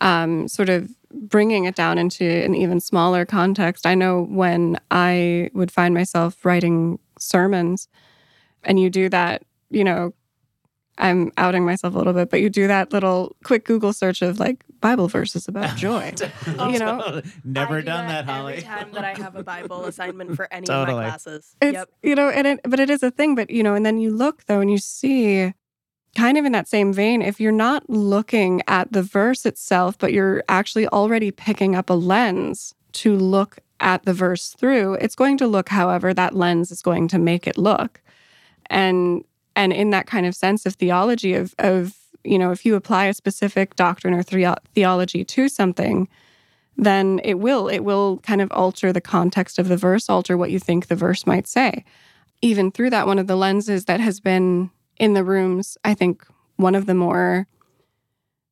um, 0.00 0.48
sort 0.48 0.68
of 0.68 0.90
bringing 1.10 1.64
it 1.64 1.74
down 1.74 1.98
into 1.98 2.24
an 2.24 2.54
even 2.54 2.80
smaller 2.80 3.24
context. 3.24 3.86
I 3.86 3.94
know 3.94 4.24
when 4.24 4.78
I 4.90 5.50
would 5.54 5.70
find 5.70 5.94
myself 5.94 6.44
writing 6.44 6.98
sermons, 7.18 7.88
and 8.62 8.80
you 8.80 8.90
do 8.90 9.08
that, 9.08 9.42
you 9.70 9.84
know, 9.84 10.12
I'm 10.98 11.32
outing 11.36 11.64
myself 11.64 11.94
a 11.94 11.98
little 11.98 12.12
bit, 12.12 12.28
but 12.28 12.40
you 12.40 12.50
do 12.50 12.66
that 12.66 12.92
little 12.92 13.36
quick 13.44 13.64
Google 13.64 13.92
search 13.92 14.20
of 14.20 14.40
like 14.40 14.64
Bible 14.80 15.08
verses 15.08 15.46
about 15.46 15.76
joy. 15.76 16.12
you 16.46 16.78
know, 16.78 17.22
never 17.44 17.76
I 17.76 17.80
do 17.80 17.86
done 17.86 18.06
that, 18.08 18.28
Every 18.28 18.32
Holly. 18.32 18.62
time 18.62 18.92
that 18.92 19.04
I 19.04 19.14
have 19.14 19.36
a 19.36 19.44
Bible 19.44 19.84
assignment 19.86 20.34
for 20.34 20.52
any 20.52 20.68
of 20.68 20.88
my 20.88 20.92
classes. 20.92 21.54
It's 21.62 21.74
yep. 21.74 21.88
you 22.02 22.14
know, 22.14 22.28
and 22.28 22.46
it, 22.46 22.60
but 22.64 22.80
it 22.80 22.90
is 22.90 23.02
a 23.02 23.10
thing. 23.10 23.34
But 23.36 23.50
you 23.50 23.62
know, 23.62 23.74
and 23.74 23.86
then 23.86 23.98
you 23.98 24.10
look 24.10 24.44
though, 24.46 24.60
and 24.60 24.70
you 24.70 24.78
see, 24.78 25.54
kind 26.16 26.36
of 26.36 26.44
in 26.44 26.52
that 26.52 26.68
same 26.68 26.92
vein, 26.92 27.22
if 27.22 27.40
you're 27.40 27.52
not 27.52 27.88
looking 27.88 28.62
at 28.66 28.92
the 28.92 29.02
verse 29.02 29.46
itself, 29.46 29.96
but 29.98 30.12
you're 30.12 30.42
actually 30.48 30.88
already 30.88 31.30
picking 31.30 31.76
up 31.76 31.90
a 31.90 31.94
lens 31.94 32.74
to 32.92 33.16
look 33.16 33.58
at 33.80 34.04
the 34.04 34.12
verse 34.12 34.50
through, 34.50 34.94
it's 34.94 35.14
going 35.14 35.38
to 35.38 35.46
look 35.46 35.68
however 35.68 36.12
that 36.12 36.34
lens 36.34 36.72
is 36.72 36.82
going 36.82 37.06
to 37.06 37.18
make 37.18 37.46
it 37.46 37.56
look, 37.56 38.00
and 38.68 39.22
and 39.58 39.72
in 39.72 39.90
that 39.90 40.06
kind 40.06 40.24
of 40.24 40.34
sense 40.34 40.64
of 40.64 40.76
theology 40.76 41.34
of 41.34 41.54
of 41.58 41.96
you 42.24 42.38
know, 42.38 42.50
if 42.50 42.66
you 42.66 42.74
apply 42.74 43.06
a 43.06 43.14
specific 43.14 43.76
doctrine 43.76 44.12
or 44.12 44.22
theo- 44.22 44.56
theology 44.74 45.24
to 45.24 45.48
something 45.48 46.08
then 46.80 47.20
it 47.24 47.34
will 47.34 47.66
it 47.68 47.80
will 47.80 48.18
kind 48.18 48.40
of 48.40 48.50
alter 48.52 48.92
the 48.92 49.00
context 49.00 49.58
of 49.58 49.66
the 49.66 49.76
verse 49.76 50.08
alter 50.08 50.36
what 50.36 50.52
you 50.52 50.60
think 50.60 50.86
the 50.86 50.94
verse 50.94 51.26
might 51.26 51.48
say. 51.48 51.84
Even 52.40 52.70
through 52.70 52.90
that 52.90 53.06
one 53.06 53.18
of 53.18 53.26
the 53.26 53.36
lenses 53.36 53.86
that 53.86 54.00
has 54.00 54.20
been 54.20 54.70
in 54.96 55.14
the 55.14 55.24
rooms 55.24 55.76
i 55.84 55.92
think 55.94 56.24
one 56.56 56.74
of 56.74 56.86
the 56.86 56.94
more 56.94 57.46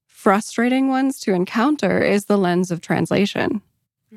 frustrating 0.07 0.89
ones 0.89 1.21
to 1.21 1.33
encounter 1.33 2.03
is 2.03 2.25
the 2.25 2.39
lens 2.39 2.71
of 2.71 2.81
translation. 2.81 3.63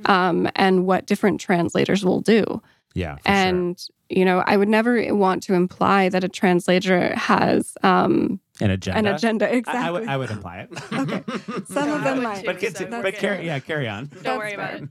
Um, 0.06 0.50
and 0.56 0.86
what 0.86 1.06
different 1.06 1.42
translators 1.42 2.06
will 2.06 2.22
do 2.22 2.62
Yeah, 2.94 3.16
for 3.18 3.22
sure. 3.24 3.34
and 3.34 3.88
you 4.10 4.26
know 4.26 4.44
i 4.48 4.58
would 4.58 4.68
never 4.68 5.14
want 5.14 5.44
to 5.44 5.54
imply 5.54 6.10
that 6.10 6.24
a 6.24 6.28
translator 6.30 7.16
has 7.16 7.78
um, 7.84 8.40
An 8.60 8.72
agenda. 8.72 8.98
an 9.00 9.06
agenda 9.06 9.54
exactly 9.54 10.08
I, 10.08 10.18
would, 10.18 10.32
imply 10.38 10.58
it. 10.60 10.70
Okay. 10.92 11.24
Some 11.68 11.90
of 11.92 12.04
them 12.04 12.24
might. 12.24 12.46
But, 12.46 12.60
so 12.60 12.68
conti- 12.68 12.86
that's 12.86 13.04
but 13.04 13.14
carry, 13.16 13.46
yeah, 13.46 13.60
carry 13.60 13.88
on. 13.88 14.10
Don't 14.24 14.40
worry 14.40 14.54
about 14.54 14.74
it. 14.74 14.90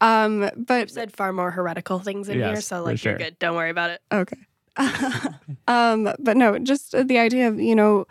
um, 0.00 0.50
but 0.56 0.74
I've 0.82 0.90
said 0.90 1.12
far 1.12 1.32
more 1.32 1.50
heretical 1.50 1.98
things 1.98 2.28
in 2.28 2.38
here, 2.38 2.60
so 2.60 2.82
like 2.82 2.98
sure. 2.98 3.12
you're 3.12 3.18
good. 3.18 3.38
Don't 3.38 3.56
worry 3.56 3.70
about 3.70 3.90
it. 3.90 4.00
Okay. 4.12 4.36
um, 5.68 6.12
but 6.18 6.36
no, 6.36 6.58
just 6.58 6.92
the 6.92 7.18
idea 7.18 7.48
of, 7.48 7.58
you 7.60 7.74
know, 7.74 8.06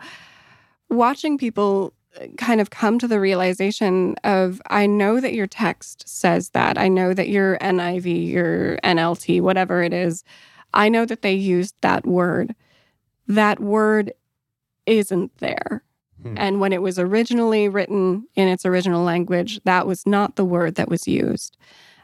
watching 0.88 1.38
people 1.38 1.94
kind 2.36 2.60
of 2.60 2.70
come 2.70 2.98
to 2.98 3.08
the 3.08 3.20
realization 3.20 4.16
of 4.24 4.60
I 4.68 4.86
know 4.86 5.20
that 5.20 5.34
your 5.34 5.46
text 5.46 6.08
says 6.08 6.50
that. 6.50 6.76
I 6.76 6.88
know 6.88 7.14
that 7.14 7.28
your 7.28 7.58
NIV, 7.58 8.28
your 8.28 8.78
NLT, 8.78 9.40
whatever 9.40 9.82
it 9.82 9.92
is, 9.92 10.24
I 10.74 10.88
know 10.88 11.04
that 11.04 11.22
they 11.22 11.34
used 11.34 11.74
that 11.80 12.06
word. 12.06 12.54
That 13.26 13.60
word 13.60 14.12
isn't 14.86 15.36
there. 15.38 15.84
Hmm. 16.22 16.34
And 16.36 16.60
when 16.60 16.72
it 16.72 16.82
was 16.82 16.98
originally 16.98 17.68
written 17.68 18.26
in 18.34 18.48
its 18.48 18.66
original 18.66 19.04
language, 19.04 19.60
that 19.64 19.86
was 19.86 20.06
not 20.06 20.36
the 20.36 20.44
word 20.44 20.74
that 20.74 20.88
was 20.88 21.08
used. 21.08 21.56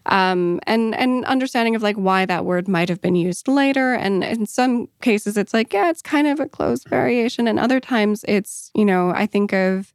Um, 0.06 0.60
and 0.68 0.94
and 0.94 1.24
understanding 1.24 1.74
of 1.74 1.82
like 1.82 1.96
why 1.96 2.26
that 2.26 2.44
word 2.44 2.68
might 2.68 2.88
have 2.88 3.00
been 3.00 3.16
used 3.16 3.48
later, 3.48 3.92
and 3.92 4.22
in 4.22 4.46
some 4.46 4.88
cases 5.02 5.36
it's 5.36 5.52
like 5.52 5.72
yeah, 5.72 5.90
it's 5.90 6.00
kind 6.00 6.28
of 6.28 6.38
a 6.38 6.48
close 6.48 6.84
variation, 6.84 7.48
and 7.48 7.58
other 7.58 7.80
times 7.80 8.24
it's 8.28 8.70
you 8.72 8.84
know 8.84 9.10
I 9.10 9.26
think 9.26 9.52
of 9.52 9.92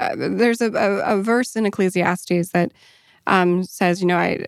uh, 0.00 0.14
there's 0.16 0.60
a, 0.60 0.72
a, 0.72 1.18
a 1.18 1.22
verse 1.22 1.56
in 1.56 1.66
Ecclesiastes 1.66 2.50
that 2.50 2.72
um, 3.26 3.64
says 3.64 4.00
you 4.00 4.06
know 4.06 4.16
I 4.16 4.46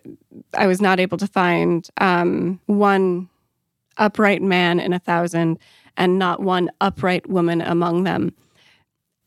I 0.55 0.67
was 0.67 0.81
not 0.81 1.01
able 1.01 1.19
to 1.19 1.27
find 1.27 1.89
um, 1.99 2.61
one 2.67 3.29
upright 3.97 4.43
man 4.43 4.81
in 4.81 4.93
a 4.93 4.99
thousand, 4.99 5.59
and 5.97 6.19
not 6.19 6.41
one 6.41 6.71
upright 6.81 7.29
woman 7.29 7.61
among 7.61 8.05
them. 8.05 8.33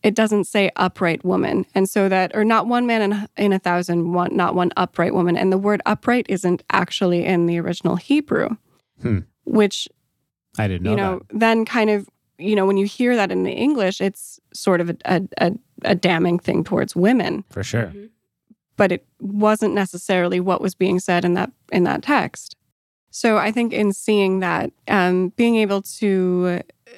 It 0.04 0.16
doesn't 0.16 0.46
say 0.46 0.72
upright 0.78 1.24
woman. 1.24 1.66
And 1.76 1.88
so 1.88 2.10
that 2.10 2.32
or 2.34 2.44
not 2.44 2.66
one 2.66 2.88
man 2.88 3.02
in, 3.04 3.28
in 3.38 3.54
a 3.54 3.60
thousand 3.60 4.14
one 4.14 4.36
not 4.36 4.56
one 4.56 4.72
upright 4.76 5.14
woman. 5.14 5.38
And 5.38 5.52
the 5.52 5.60
word 5.60 5.82
upright 5.86 6.26
isn't 6.28 6.64
actually 6.72 7.24
in 7.26 7.46
the 7.46 7.60
original 7.60 7.98
hebrew 7.98 8.56
Hmm. 9.02 9.20
which 9.46 9.88
I 10.58 10.68
didn't 10.68 10.84
know, 10.84 10.90
you 10.92 10.96
know 10.96 11.22
then 11.32 11.66
kind 11.66 11.90
of 11.90 12.08
you 12.42 12.56
know 12.56 12.66
when 12.66 12.78
you 12.78 12.86
hear 12.86 13.16
that 13.16 13.32
in 13.32 13.44
the 13.44 13.52
english 13.52 14.02
it's 14.02 14.40
sort 14.54 14.82
of 14.82 14.90
a, 14.90 14.98
a, 15.06 15.22
a, 15.40 15.52
a 15.84 15.96
damning 15.96 16.40
thing 16.40 16.64
towards 16.64 16.96
women 16.96 17.44
for 17.50 17.64
sure. 17.64 17.88
Mhm. 17.96 18.10
but 18.78 18.92
it 18.92 19.06
wasn't 19.20 19.74
necessarily 19.74 20.40
what 20.40 20.62
was 20.62 20.76
being 20.76 21.00
said 21.00 21.24
in 21.26 21.34
that 21.36 21.52
in 21.72 21.84
that 21.84 22.02
text. 22.04 22.56
So 23.14 23.38
I 23.38 23.52
think 23.52 23.74
in 23.74 23.92
seeing 23.92 24.40
that, 24.40 24.72
um, 24.88 25.34
being 25.36 25.58
able 25.58 25.82
to 26.00 26.62
uh, 26.88 26.92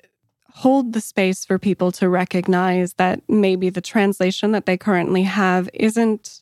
hold 0.54 0.94
the 0.94 1.02
space 1.02 1.44
for 1.44 1.58
people 1.58 1.92
to 1.94 2.08
recognize 2.08 2.94
that 2.94 3.22
maybe 3.28 3.72
the 3.72 3.82
translation 3.82 4.52
that 4.52 4.66
they 4.68 4.78
currently 4.78 5.24
have 5.24 5.68
isn't 5.74 6.42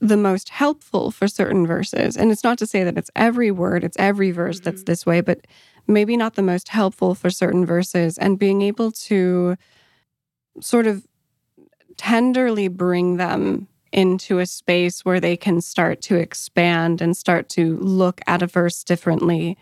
the 0.00 0.16
most 0.16 0.48
helpful 0.50 1.10
for 1.12 1.28
certain 1.28 1.64
verses. 1.66 2.16
And 2.16 2.30
it's 2.32 2.42
not 2.44 2.58
to 2.58 2.66
say 2.66 2.84
that 2.84 2.98
it's 2.98 3.10
every 3.14 3.50
word, 3.52 3.84
it's 3.84 3.96
every 3.98 4.30
verse 4.32 4.58
that's 4.60 4.82
Mhm. 4.82 4.86
this 4.86 5.06
way, 5.06 5.20
but 5.20 5.38
maybe 5.86 6.16
not 6.16 6.34
the 6.34 6.42
most 6.42 6.68
helpful 6.68 7.14
for 7.14 7.30
certain 7.30 7.64
verses. 7.66 8.18
And 8.18 8.38
being 8.38 8.62
able 8.62 8.90
to 8.92 9.56
sort 10.60 10.86
of 10.86 11.06
tenderly 11.96 12.68
bring 12.68 13.16
them 13.16 13.68
into 13.92 14.38
a 14.38 14.46
space 14.46 15.04
where 15.04 15.20
they 15.20 15.36
can 15.36 15.60
start 15.60 16.02
to 16.02 16.16
expand 16.16 17.00
and 17.00 17.16
start 17.16 17.48
to 17.48 17.76
look 17.78 18.20
at 18.26 18.42
a 18.42 18.46
verse 18.46 18.84
differently 18.84 19.56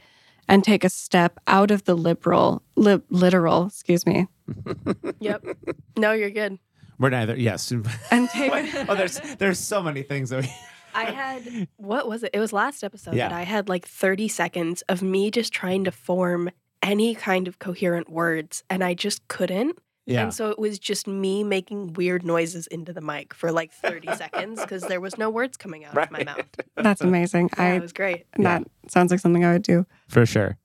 and 0.49 0.65
take 0.65 0.83
a 0.85 0.89
step 0.89 1.39
out 1.47 1.71
of 1.71 1.85
the 1.85 1.95
liberal 1.95 2.63
li- 2.75 3.01
literal 3.11 3.67
excuse 3.67 4.05
me 4.07 4.27
Yep. 5.21 5.45
No, 5.97 6.13
you're 6.13 6.31
good. 6.31 6.59
We're 6.99 7.11
neither. 7.11 7.37
Yes. 7.37 7.71
and 8.11 8.29
take 8.31 8.53
oh, 8.89 8.95
there's 8.95 9.21
there's 9.39 9.59
so 9.61 9.83
many 9.83 10.03
things 10.03 10.31
that 10.31 10.43
we. 10.43 10.51
I 10.95 11.05
had 11.11 11.69
what 11.77 12.09
was 12.09 12.23
it? 12.23 12.31
It 12.33 12.41
was 12.41 12.53
last 12.53 12.83
episode 12.85 13.15
Yeah. 13.15 13.29
that 13.29 13.35
I 13.37 13.43
had 13.43 13.69
like 13.69 13.87
30 13.87 14.29
seconds 14.29 14.83
of 14.89 15.03
me 15.03 15.31
just 15.31 15.53
trying 15.53 15.85
to 15.85 15.91
form 15.91 16.51
any 16.83 17.15
kind 17.15 17.49
of 17.49 17.59
coherent 17.59 18.09
words 18.11 18.63
and 18.69 18.85
I 18.85 18.95
just 18.95 19.27
couldn't. 19.29 19.79
Yeah. 20.07 20.25
And 20.25 20.35
so 20.35 20.51
it 20.51 20.59
was 20.59 20.79
just 20.79 21.07
me 21.07 21.43
making 21.45 21.95
weird 21.95 22.25
noises 22.27 22.67
into 22.67 22.93
the 22.93 23.01
mic 23.01 23.33
for 23.33 23.51
like 23.51 23.73
30 23.73 24.15
seconds 24.17 24.61
because 24.61 24.83
there 24.83 25.01
was 25.01 25.17
no 25.17 25.31
words 25.31 25.57
coming 25.57 25.87
out 25.87 25.97
of 25.97 26.11
my 26.11 26.25
mouth. 26.25 26.45
that's 26.77 27.01
amazing 27.01 27.49
Yeah, 27.57 27.63
i 27.65 27.69
it 27.77 27.81
was 27.83 27.95
great. 27.95 28.27
Yeah. 28.39 28.59
that 28.61 28.69
sounds 28.89 29.11
like 29.11 29.21
something 29.21 29.45
i 29.47 29.53
would 29.53 29.63
do 29.63 29.87
For 30.09 30.27
sure. 30.27 30.59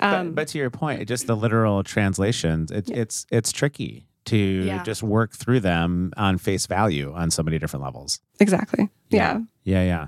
um 0.00 0.28
but, 0.28 0.34
but 0.36 0.48
to 0.48 0.58
your 0.58 0.70
point, 0.70 1.08
just 1.08 1.26
the 1.26 1.36
literal 1.36 1.82
translations, 1.82 2.70
it, 2.70 2.88
Yeah. 2.88 2.98
it's 2.98 3.26
it's 3.32 3.50
tricky 3.50 4.06
to 4.28 4.36
Yeah. 4.36 4.82
just 4.82 5.02
work 5.02 5.32
through 5.34 5.60
them 5.60 6.12
on 6.16 6.38
face 6.38 6.66
value 6.66 7.12
on 7.14 7.30
so 7.30 7.42
many 7.42 7.58
different 7.58 7.84
levels. 7.84 8.20
exactly 8.40 8.88
yeah 9.10 9.40
Yeah, 9.64 9.84
yeah. 9.84 10.06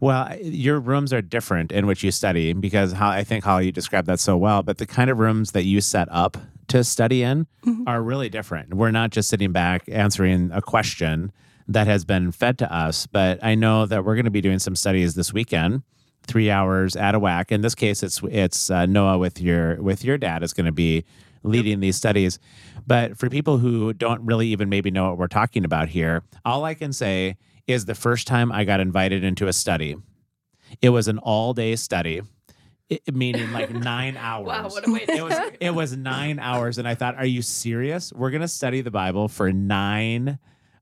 Well, 0.00 0.36
your 0.42 0.80
rooms 0.80 1.12
are 1.12 1.22
different 1.22 1.72
in 1.72 1.86
which 1.86 2.02
you 2.04 2.10
study 2.10 2.52
because 2.52 2.92
how 2.92 3.08
I 3.08 3.24
think 3.24 3.44
how 3.44 3.58
you 3.58 3.72
described 3.72 4.06
that 4.08 4.20
so 4.20 4.36
well. 4.36 4.62
But 4.62 4.76
the 4.78 4.86
kind 4.86 5.08
of 5.08 5.18
rooms 5.18 5.52
that 5.52 5.64
you 5.64 5.80
set 5.80 6.08
up 6.10 6.36
to 6.68 6.84
study 6.84 7.22
in 7.22 7.46
Mhm. 7.64 7.84
are 7.86 8.02
really 8.02 8.28
different. 8.28 8.74
We're 8.74 8.90
not 8.90 9.10
just 9.10 9.28
sitting 9.30 9.52
back 9.52 9.84
answering 9.88 10.50
a 10.52 10.60
question 10.60 11.32
that 11.68 11.86
has 11.86 12.04
been 12.04 12.32
fed 12.32 12.58
to 12.58 12.70
us, 12.74 13.06
but 13.06 13.38
I 13.42 13.54
know 13.54 13.86
that 13.86 14.04
we're 14.04 14.14
going 14.16 14.26
to 14.26 14.30
be 14.30 14.42
doing 14.42 14.58
some 14.58 14.76
studies 14.76 15.14
this 15.14 15.32
weekend, 15.32 15.82
three 16.26 16.50
hours 16.50 16.96
at 16.96 17.14
a 17.14 17.18
whack. 17.18 17.50
In 17.52 17.62
this 17.62 17.74
case, 17.74 18.02
it's 18.02 18.20
it's 18.30 18.70
uh, 18.70 18.84
Noah 18.84 19.16
with 19.16 19.40
your 19.40 19.80
with 19.80 20.04
your 20.04 20.18
dad 20.18 20.42
is 20.42 20.52
going 20.52 20.66
to 20.66 20.72
be 20.72 21.04
leading 21.44 21.80
these 21.80 21.96
studies. 21.96 22.38
But 22.86 23.16
for 23.16 23.30
people 23.30 23.58
who 23.58 23.92
don't 23.92 24.22
really 24.22 24.48
even 24.48 24.68
maybe 24.68 24.90
know 24.90 25.08
what 25.08 25.18
we're 25.18 25.28
talking 25.28 25.64
about 25.64 25.88
here, 25.88 26.24
all 26.44 26.64
I 26.64 26.74
can 26.74 26.92
say 26.92 27.36
is 27.66 27.84
the 27.84 27.94
first 27.94 28.26
time 28.26 28.50
I 28.50 28.64
got 28.64 28.80
invited 28.80 29.22
into 29.22 29.46
a 29.46 29.52
study, 29.52 29.96
it 30.82 30.90
was 30.90 31.06
an 31.06 31.18
all 31.18 31.54
day 31.54 31.76
study, 31.76 32.22
it, 32.88 33.14
meaning 33.14 33.52
like 33.52 33.70
nine 33.72 34.16
hours. 34.16 34.46
Wow, 34.46 34.68
what 34.68 34.88
a 34.88 34.92
way 34.92 35.06
to 35.06 35.12
it 35.12 35.22
was 35.22 35.40
it 35.60 35.70
was 35.70 35.96
nine 35.96 36.38
hours, 36.38 36.78
and 36.78 36.88
I 36.88 36.94
thought, 36.94 37.16
"Are 37.16 37.26
you 37.26 37.42
serious? 37.42 38.12
We're 38.12 38.30
gonna 38.30 38.48
study 38.48 38.80
the 38.80 38.90
Bible 38.90 39.28
for 39.28 39.52
nine 39.52 40.38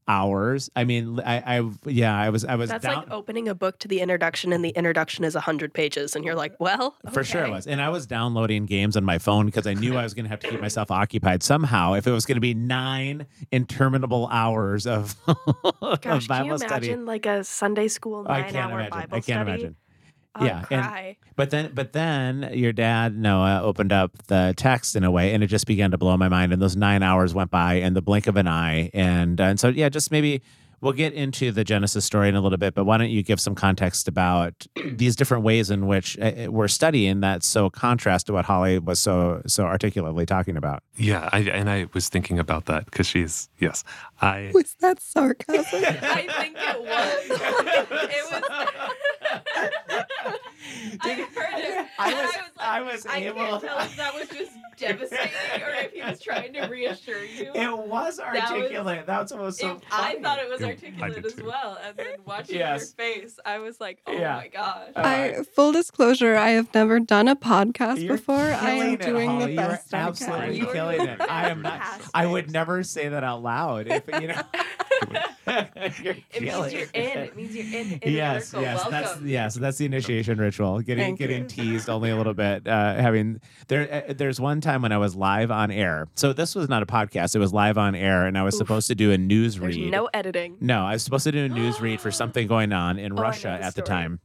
hours?" 0.08 0.70
I 0.76 0.84
mean, 0.84 1.20
I, 1.20 1.58
I 1.58 1.70
yeah, 1.86 2.16
I 2.16 2.30
was 2.30 2.44
I 2.44 2.56
was 2.56 2.70
That's 2.70 2.84
down 2.84 2.96
like 2.96 3.10
opening 3.10 3.48
a 3.48 3.54
book 3.54 3.78
to 3.80 3.88
the 3.88 4.00
introduction 4.00 4.52
and 4.52 4.64
the 4.64 4.70
introduction 4.70 5.24
is 5.24 5.34
100 5.34 5.72
pages 5.74 6.14
and 6.16 6.24
you're 6.24 6.34
like, 6.34 6.54
well, 6.58 6.96
for 7.12 7.24
sure 7.24 7.44
it 7.44 7.50
was, 7.50 7.66
and 7.66 7.80
I 7.80 7.88
was 7.88 8.06
downloading 8.06 8.66
games 8.66 8.96
on 8.96 9.04
my 9.04 9.18
phone 9.18 9.46
because 9.46 9.66
I 9.66 9.74
knew 9.74 9.96
I 9.96 10.02
was 10.02 10.14
gonna 10.14 10.28
have 10.28 10.40
to 10.40 10.48
keep 10.48 10.60
myself 10.60 10.90
occupied 10.90 11.42
somehow 11.42 11.94
if 11.94 12.06
it 12.06 12.12
was 12.12 12.26
gonna 12.26 12.40
be 12.40 12.54
nine 12.54 13.26
interminable 13.50 14.28
hours 14.30 14.86
of, 14.86 15.16
of 15.26 16.00
Gosh, 16.00 16.26
can 16.26 16.26
Bible 16.28 16.46
you 16.48 16.58
study. 16.58 16.88
imagine 16.88 17.06
like 17.06 17.26
a 17.26 17.44
Sunday 17.44 17.88
school 17.88 18.24
nine-hour. 18.24 18.88
Bible 18.90 19.16
I 19.16 19.20
can't 19.20 19.24
study? 19.24 19.40
imagine. 19.50 19.76
I'll 20.34 20.46
Yeah, 20.46 20.64
and- 20.70 21.16
But 21.36 21.50
then, 21.50 21.72
but 21.74 21.92
then 21.92 22.50
your 22.52 22.72
dad 22.72 23.16
Noah 23.16 23.60
opened 23.62 23.92
up 23.92 24.12
the 24.28 24.54
text 24.56 24.96
in 24.96 25.04
a 25.04 25.10
way, 25.10 25.32
and 25.34 25.42
it 25.42 25.46
just 25.48 25.66
began 25.66 25.90
to 25.90 25.98
blow 25.98 26.16
my 26.16 26.28
mind. 26.28 26.52
And 26.52 26.60
those 26.60 26.76
nine 26.76 27.02
hours 27.02 27.34
went 27.34 27.50
by 27.50 27.74
in 27.74 27.94
the 27.94 28.02
blink 28.02 28.26
of 28.26 28.36
an 28.36 28.46
eye. 28.48 28.90
And 28.94 29.40
uh, 29.40 29.44
and 29.44 29.60
so 29.60 29.68
yeah, 29.68 29.88
just 29.88 30.10
maybe 30.10 30.42
we'll 30.82 30.92
get 30.92 31.12
into 31.12 31.52
the 31.52 31.62
Genesis 31.64 32.04
story 32.04 32.28
in 32.28 32.34
a 32.34 32.40
little 32.40 32.58
bit. 32.58 32.74
But 32.74 32.84
why 32.84 32.98
don't 32.98 33.08
you 33.10 33.22
give 33.22 33.40
some 33.40 33.54
context 33.54 34.08
about 34.08 34.66
these 34.84 35.16
different 35.16 35.42
ways 35.44 35.70
in 35.70 35.86
which 35.86 36.18
uh, 36.18 36.48
we're 36.50 36.68
studying 36.68 37.20
that 37.20 37.42
so 37.44 37.70
contrast 37.70 38.26
to 38.26 38.32
what 38.34 38.44
Holly 38.44 38.78
was 38.78 38.98
so 38.98 39.42
so 39.46 39.64
articulately 39.64 40.26
talking 40.26 40.56
about. 40.56 40.82
Yeah, 40.96 41.28
I, 41.32 41.40
and 41.40 41.70
I 41.70 41.86
was 41.94 42.08
thinking 42.08 42.38
about 42.38 42.66
that 42.66 42.84
because 42.86 43.06
she's 43.06 43.48
yes, 43.58 43.84
I 44.20 44.50
was 44.54 44.74
that 44.80 45.00
sarcasm 45.00 45.82
I 45.84 46.26
think 46.40 46.56
it 46.58 46.80
was. 46.80 47.40
it 48.10 48.32
was. 48.32 49.70
I 51.00 51.12
heard 51.14 51.58
it. 51.58 51.86
I 51.98 52.08
and 52.10 52.16
was- 52.16 52.32
like, 52.34 52.42
I 52.58 52.80
was 52.80 53.06
I 53.06 53.16
able- 53.18 53.36
can't 53.36 53.62
tell 53.62 53.78
if 53.80 53.96
that 53.96 54.14
was 54.14 54.28
just 54.28 54.52
devastating 54.78 55.30
or 55.62 55.70
if 55.74 55.92
he 55.92 56.02
was 56.02 56.20
trying 56.20 56.52
to 56.54 56.62
reassure 56.66 57.22
you. 57.24 57.50
It 57.54 57.70
was 57.78 57.88
was- 57.88 58.20
articulate. 58.20 59.06
That's 59.06 59.32
what 59.32 59.40
was 59.42 59.58
so. 59.58 59.72
It- 59.72 59.82
I 59.90 60.16
thought 60.22 60.38
it 60.38 60.48
was 60.50 60.60
Yeah, 60.60 60.68
articulate 60.68 61.14
did 61.14 61.26
as 61.26 61.34
too. 61.34 61.44
well, 61.46 61.78
and 61.86 61.96
then 61.96 62.06
watching 62.26 62.56
Yes. 62.56 62.94
your 62.98 63.06
face, 63.06 63.38
I 63.44 63.58
was 63.58 63.80
like, 63.80 64.00
"Oh 64.06 64.12
Yeah. 64.12 64.36
my 64.36 64.48
gosh!" 64.48 64.88
Uh, 64.96 65.00
I 65.04 65.36
full 65.54 65.72
disclosure, 65.72 66.36
I 66.36 66.50
have 66.50 66.72
never 66.74 67.00
done 67.00 67.28
a 67.28 67.36
podcast 67.36 68.00
You're 68.02 68.16
before. 68.16 68.36
I 68.36 68.70
am 68.72 68.94
it, 68.94 69.00
doing 69.00 69.28
Holly. 69.30 69.44
the 69.46 69.52
You 69.52 69.60
are 69.60 69.68
best 69.68 69.94
I 69.94 69.98
absolutely 69.98 70.46
can. 70.46 70.54
You 70.56 70.72
killing 70.72 71.00
it. 71.06 71.20
I 71.20 71.48
am 71.50 71.62
not. 71.62 71.82
I 72.14 72.26
would 72.26 72.50
never 72.50 72.82
say 72.82 73.08
that 73.08 73.24
out 73.24 73.42
loud. 73.42 73.86
If 73.88 74.04
you 74.20 74.28
know, 74.28 74.42
you're 76.02 76.16
It 76.32 76.42
means 76.42 76.72
you're 76.72 76.82
in. 76.94 77.18
It 77.18 77.36
means 77.36 77.54
you're 77.56 77.80
in. 77.80 77.92
in 78.00 78.12
yes, 78.12 78.52
yes, 78.54 78.76
Welcome. 78.76 78.90
that's 78.92 79.20
yes, 79.22 79.54
that's 79.54 79.78
the 79.78 79.86
initiation 79.86 80.38
ritual. 80.38 80.61
Getting 80.80 81.04
Thank 81.04 81.18
getting 81.18 81.42
you. 81.42 81.48
teased 81.48 81.88
only 81.88 82.10
a 82.10 82.16
little 82.16 82.34
bit. 82.34 82.66
Uh, 82.66 82.94
having 82.94 83.40
there, 83.68 84.04
uh, 84.08 84.12
there's 84.12 84.40
one 84.40 84.60
time 84.60 84.82
when 84.82 84.92
I 84.92 84.98
was 84.98 85.14
live 85.14 85.50
on 85.50 85.70
air. 85.70 86.08
So 86.14 86.32
this 86.32 86.54
was 86.54 86.68
not 86.68 86.82
a 86.82 86.86
podcast; 86.86 87.34
it 87.34 87.38
was 87.38 87.52
live 87.52 87.78
on 87.78 87.94
air, 87.94 88.26
and 88.26 88.38
I 88.38 88.42
was 88.42 88.54
Oof. 88.54 88.58
supposed 88.58 88.86
to 88.88 88.94
do 88.94 89.12
a 89.12 89.18
news 89.18 89.56
There's 89.56 89.76
read. 89.76 89.90
no 89.90 90.08
editing. 90.14 90.56
No, 90.60 90.84
I 90.84 90.92
was 90.92 91.02
supposed 91.02 91.24
to 91.24 91.32
do 91.32 91.44
a 91.44 91.48
news 91.48 91.80
read 91.80 92.00
for 92.00 92.10
something 92.22 92.46
going 92.46 92.72
on 92.72 92.98
in 92.98 93.12
Oh, 93.12 93.22
Russia 93.22 93.58
at 93.60 93.74
the 93.74 93.82
time. 93.82 94.20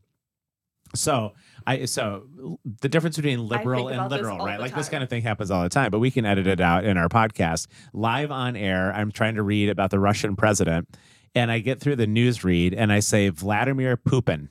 So 0.95 1.33
I 1.65 1.83
so 1.85 2.59
the 2.81 2.88
difference 2.88 3.17
between 3.17 3.45
liberal 3.45 3.89
and 3.89 4.09
literal, 4.09 4.38
right? 4.38 4.59
Like 4.59 4.73
this 4.73 4.88
kind 4.88 5.03
of 5.03 5.09
thing 5.09 5.21
happens 5.21 5.51
all 5.51 5.63
the 5.63 5.69
time, 5.69 5.91
but 5.91 5.99
we 5.99 6.09
can 6.11 6.25
edit 6.25 6.47
it 6.47 6.61
out 6.61 6.85
in 6.85 6.97
our 6.97 7.09
podcast. 7.09 7.67
Live 7.93 8.31
on 8.31 8.55
air, 8.55 8.93
I'm 8.93 9.11
trying 9.11 9.35
to 9.35 9.43
read 9.43 9.67
about 9.69 9.91
the 9.91 9.99
Russian 9.99 10.38
president, 10.38 10.88
and 11.35 11.51
I 11.51 11.59
get 11.59 11.81
through 11.81 11.97
the 11.97 12.07
news 12.07 12.45
read 12.45 12.73
and 12.73 12.93
I 12.93 13.01
say 13.01 13.27
Vladimir 13.27 13.97
Putin. 13.97 14.47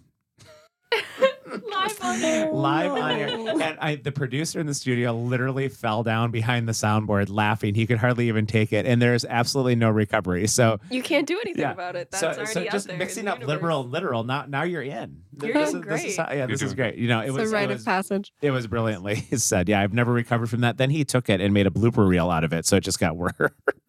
Live 1.86 2.00
Live 2.00 2.02
on 2.02 2.22
air. 2.22 2.52
live 2.52 2.92
on 2.92 3.10
air. 3.12 3.28
And 3.28 3.78
I, 3.80 3.96
the 3.96 4.12
producer 4.12 4.60
in 4.60 4.66
the 4.66 4.74
studio 4.74 5.12
literally 5.14 5.68
fell 5.68 6.02
down 6.02 6.30
behind 6.30 6.68
the 6.68 6.72
soundboard 6.72 7.28
laughing. 7.30 7.74
He 7.74 7.86
could 7.86 7.98
hardly 7.98 8.28
even 8.28 8.46
take 8.46 8.72
it, 8.72 8.86
and 8.86 9.00
there's 9.00 9.24
absolutely 9.24 9.74
no 9.76 9.90
recovery. 9.90 10.46
So 10.46 10.78
You 10.90 11.02
can't 11.02 11.26
do 11.26 11.38
anything 11.44 11.62
Yeah. 11.62 11.72
about 11.72 11.96
it. 11.96 12.10
That's 12.10 12.20
so, 12.20 12.28
already 12.28 12.46
so 12.52 12.60
out 12.62 12.70
just 12.72 12.88
there 12.88 12.96
mixing 12.98 13.24
the 13.26 13.32
up 13.32 13.36
universe. 13.38 13.54
liberal 13.54 13.80
and 13.82 13.90
literal. 13.92 14.24
Now, 14.24 14.44
now 14.48 14.62
you're 14.64 14.82
in. 14.82 15.22
You're 15.42 15.52
this, 15.52 15.70
doing 15.72 15.82
is, 15.82 15.88
this 15.88 16.04
is 16.04 16.16
great. 16.16 16.26
how- 16.28 16.32
yeah, 16.34 16.46
this 16.46 16.62
is 16.62 16.74
great. 16.74 16.94
You 16.96 17.08
know, 17.08 17.20
it 17.20 17.26
It's 17.28 17.32
was 17.36 17.52
a 17.52 17.54
rite 17.54 17.70
it 17.70 17.80
of 17.80 17.84
passage. 17.84 18.32
it 18.40 18.50
was 18.52 18.66
brilliantly 18.66 19.16
said. 19.36 19.68
Yeah, 19.68 19.80
I've 19.82 19.92
never 19.92 20.10
recovered 20.12 20.48
from 20.48 20.62
that. 20.62 20.78
Then 20.78 20.88
he 20.90 21.04
took 21.04 21.28
it 21.28 21.40
and 21.42 21.52
made 21.52 21.66
a 21.66 21.70
blooper 21.70 22.08
reel 22.08 22.30
out 22.30 22.42
of 22.44 22.52
it, 22.54 22.64
so 22.66 22.76
it 22.76 22.80
just 22.80 22.98
got 22.98 23.16
worse. 23.16 23.32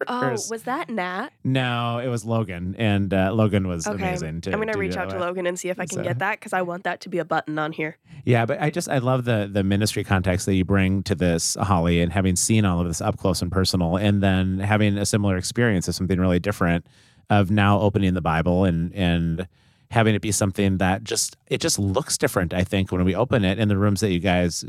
Oh, 0.06 0.30
was 0.50 0.62
that 0.64 0.90
Nat? 0.90 1.30
No, 1.44 1.98
it 1.98 2.08
was 2.08 2.24
Logan, 2.24 2.74
and 2.78 3.12
uh, 3.14 3.32
Logan 3.32 3.66
was 3.66 3.86
Okay. 3.86 3.96
amazing. 4.08 4.42
To, 4.42 4.52
I'm 4.52 4.58
gonna 4.58 4.74
to 4.74 4.78
reach 4.78 4.96
out 4.96 5.10
to. 5.10 5.18
Logan 5.18 5.46
and 5.46 5.58
see 5.58 5.68
if 5.70 5.80
I 5.80 5.86
can 5.86 5.96
So- 5.98 6.02
get 6.04 6.18
that 6.20 6.38
because 6.38 6.52
I 6.52 6.62
want 6.62 6.84
that 6.84 7.00
to 7.00 7.08
be 7.08 7.18
a 7.18 7.24
button 7.24 7.58
on 7.58 7.72
here. 7.72 7.87
Yeah, 8.24 8.46
but 8.46 8.60
I 8.60 8.70
just 8.70 8.88
I 8.88 8.98
love 8.98 9.24
the 9.24 9.48
the 9.50 9.62
ministry 9.62 10.04
context 10.04 10.46
that 10.46 10.54
you 10.54 10.64
bring 10.64 11.02
to 11.04 11.14
this, 11.14 11.56
Holly, 11.60 12.00
and 12.00 12.12
having 12.12 12.36
seen 12.36 12.64
all 12.64 12.80
of 12.80 12.86
this 12.86 13.00
up 13.00 13.16
close 13.18 13.42
and 13.42 13.50
personal, 13.50 13.96
and 13.96 14.22
then 14.22 14.58
having 14.58 14.98
a 14.98 15.06
similar 15.06 15.36
experience 15.36 15.88
of 15.88 15.94
something 15.94 16.18
really 16.18 16.38
different, 16.38 16.86
of 17.30 17.50
now 17.50 17.80
opening 17.80 18.14
the 18.14 18.20
Bible 18.20 18.64
and 18.64 18.92
and 18.94 19.48
having 19.90 20.14
it 20.14 20.20
be 20.20 20.32
something 20.32 20.78
that 20.78 21.04
just 21.04 21.36
it 21.46 21.60
just 21.60 21.78
looks 21.78 22.18
different. 22.18 22.52
I 22.52 22.64
think 22.64 22.92
when 22.92 23.04
we 23.04 23.14
open 23.14 23.44
it 23.44 23.58
in 23.58 23.68
the 23.68 23.78
rooms 23.78 24.00
that 24.00 24.12
you 24.12 24.20
guys 24.20 24.64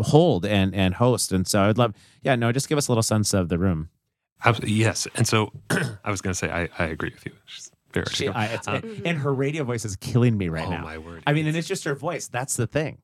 hold 0.00 0.44
and 0.44 0.74
and 0.74 0.94
host, 0.94 1.32
and 1.32 1.46
so 1.46 1.62
I'd 1.62 1.78
love, 1.78 1.94
yeah, 2.22 2.34
no, 2.34 2.50
just 2.52 2.68
give 2.68 2.78
us 2.78 2.88
a 2.88 2.90
little 2.90 3.02
sense 3.02 3.34
of 3.34 3.48
the 3.48 3.58
room. 3.58 3.90
Abs- 4.44 4.60
yes. 4.64 5.06
And 5.14 5.26
so 5.26 5.52
I 5.70 6.10
was 6.10 6.20
going 6.20 6.32
to 6.32 6.38
say, 6.38 6.50
I, 6.50 6.68
I 6.78 6.86
agree 6.86 7.10
with 7.12 7.26
you. 7.26 7.32
She's 7.94 7.94
very 7.94 8.06
She, 8.14 8.28
articulate. 8.28 8.36
I, 8.50 8.54
it's, 8.54 8.68
Uh, 8.68 9.02
and 9.04 9.18
her 9.18 9.32
radio 9.32 9.64
voice 9.64 9.84
is 9.84 9.96
killing 9.96 10.36
me 10.36 10.48
right 10.48 10.66
oh, 10.66 10.70
now. 10.70 10.82
my 10.82 10.98
word. 10.98 11.22
I 11.26 11.32
mean, 11.32 11.46
and 11.46 11.56
it's 11.56 11.68
just 11.68 11.84
her 11.84 11.94
voice. 11.94 12.28
That's 12.28 12.56
the 12.56 12.66
thing. 12.66 12.98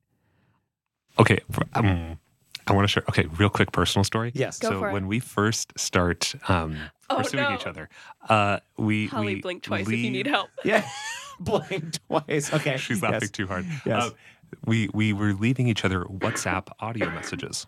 Okay. 1.18 1.38
Um, 1.74 2.18
I 2.66 2.72
want 2.72 2.84
to 2.84 2.88
share. 2.88 3.04
Okay, 3.08 3.26
real 3.38 3.50
quick 3.50 3.72
personal 3.72 4.04
story. 4.04 4.32
Yes. 4.34 4.58
Go 4.58 4.70
so 4.70 4.78
for 4.80 4.88
it. 4.88 4.92
when 4.92 5.06
we 5.06 5.20
first 5.20 5.72
start 5.78 6.34
um, 6.48 6.76
Oh, 7.10 7.16
pursuing 7.18 7.44
no. 7.44 7.54
each 7.54 7.66
other, 7.66 7.88
uh, 8.28 8.58
we 8.78 9.06
Holly, 9.08 9.34
we 9.36 9.40
blink 9.42 9.62
twice 9.62 9.82
if 9.82 9.88
you 9.92 9.96
leave- 9.96 10.12
need 10.12 10.26
help. 10.26 10.48
Yeah. 10.64 10.86
Blink 11.40 11.98
twice. 12.06 12.54
Okay. 12.54 12.76
She's 12.76 13.02
Yes. 13.02 13.10
laughing 13.12 13.28
too 13.30 13.46
hard. 13.48 13.66
Yes. 13.84 14.04
Uh, 14.04 14.10
we 14.66 14.88
we 14.94 15.12
were 15.12 15.32
leaving 15.34 15.66
each 15.66 15.84
other 15.84 16.04
WhatsApp 16.04 16.68
audio 16.78 17.10
messages. 17.10 17.66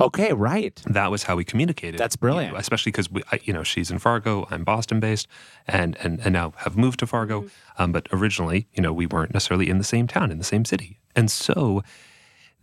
Okay, 0.00 0.32
right. 0.32 0.80
That 0.86 1.10
was 1.10 1.24
how 1.24 1.36
we 1.36 1.44
communicated. 1.44 1.98
That's 1.98 2.16
brilliant. 2.16 2.48
you 2.48 2.52
know, 2.54 2.58
especially 2.58 2.90
because 2.90 3.10
we, 3.10 3.22
I, 3.30 3.40
you 3.44 3.52
know, 3.52 3.62
she's 3.62 3.90
in 3.90 3.98
Fargo, 3.98 4.46
I'm 4.50 4.64
Boston 4.64 4.98
based, 4.98 5.28
and 5.66 5.96
and 5.98 6.20
and 6.20 6.32
now 6.32 6.54
have 6.58 6.76
moved 6.76 7.00
to 7.00 7.06
Fargo. 7.06 7.42
Mm-hmm. 7.42 7.82
Um, 7.82 7.92
but 7.92 8.08
originally, 8.12 8.66
you 8.72 8.82
know, 8.82 8.92
we 8.92 9.06
weren't 9.06 9.34
necessarily 9.34 9.68
in 9.68 9.78
the 9.78 9.84
same 9.84 10.06
town, 10.06 10.30
in 10.30 10.38
the 10.38 10.44
same 10.44 10.64
city, 10.64 10.98
and 11.14 11.30
so 11.30 11.82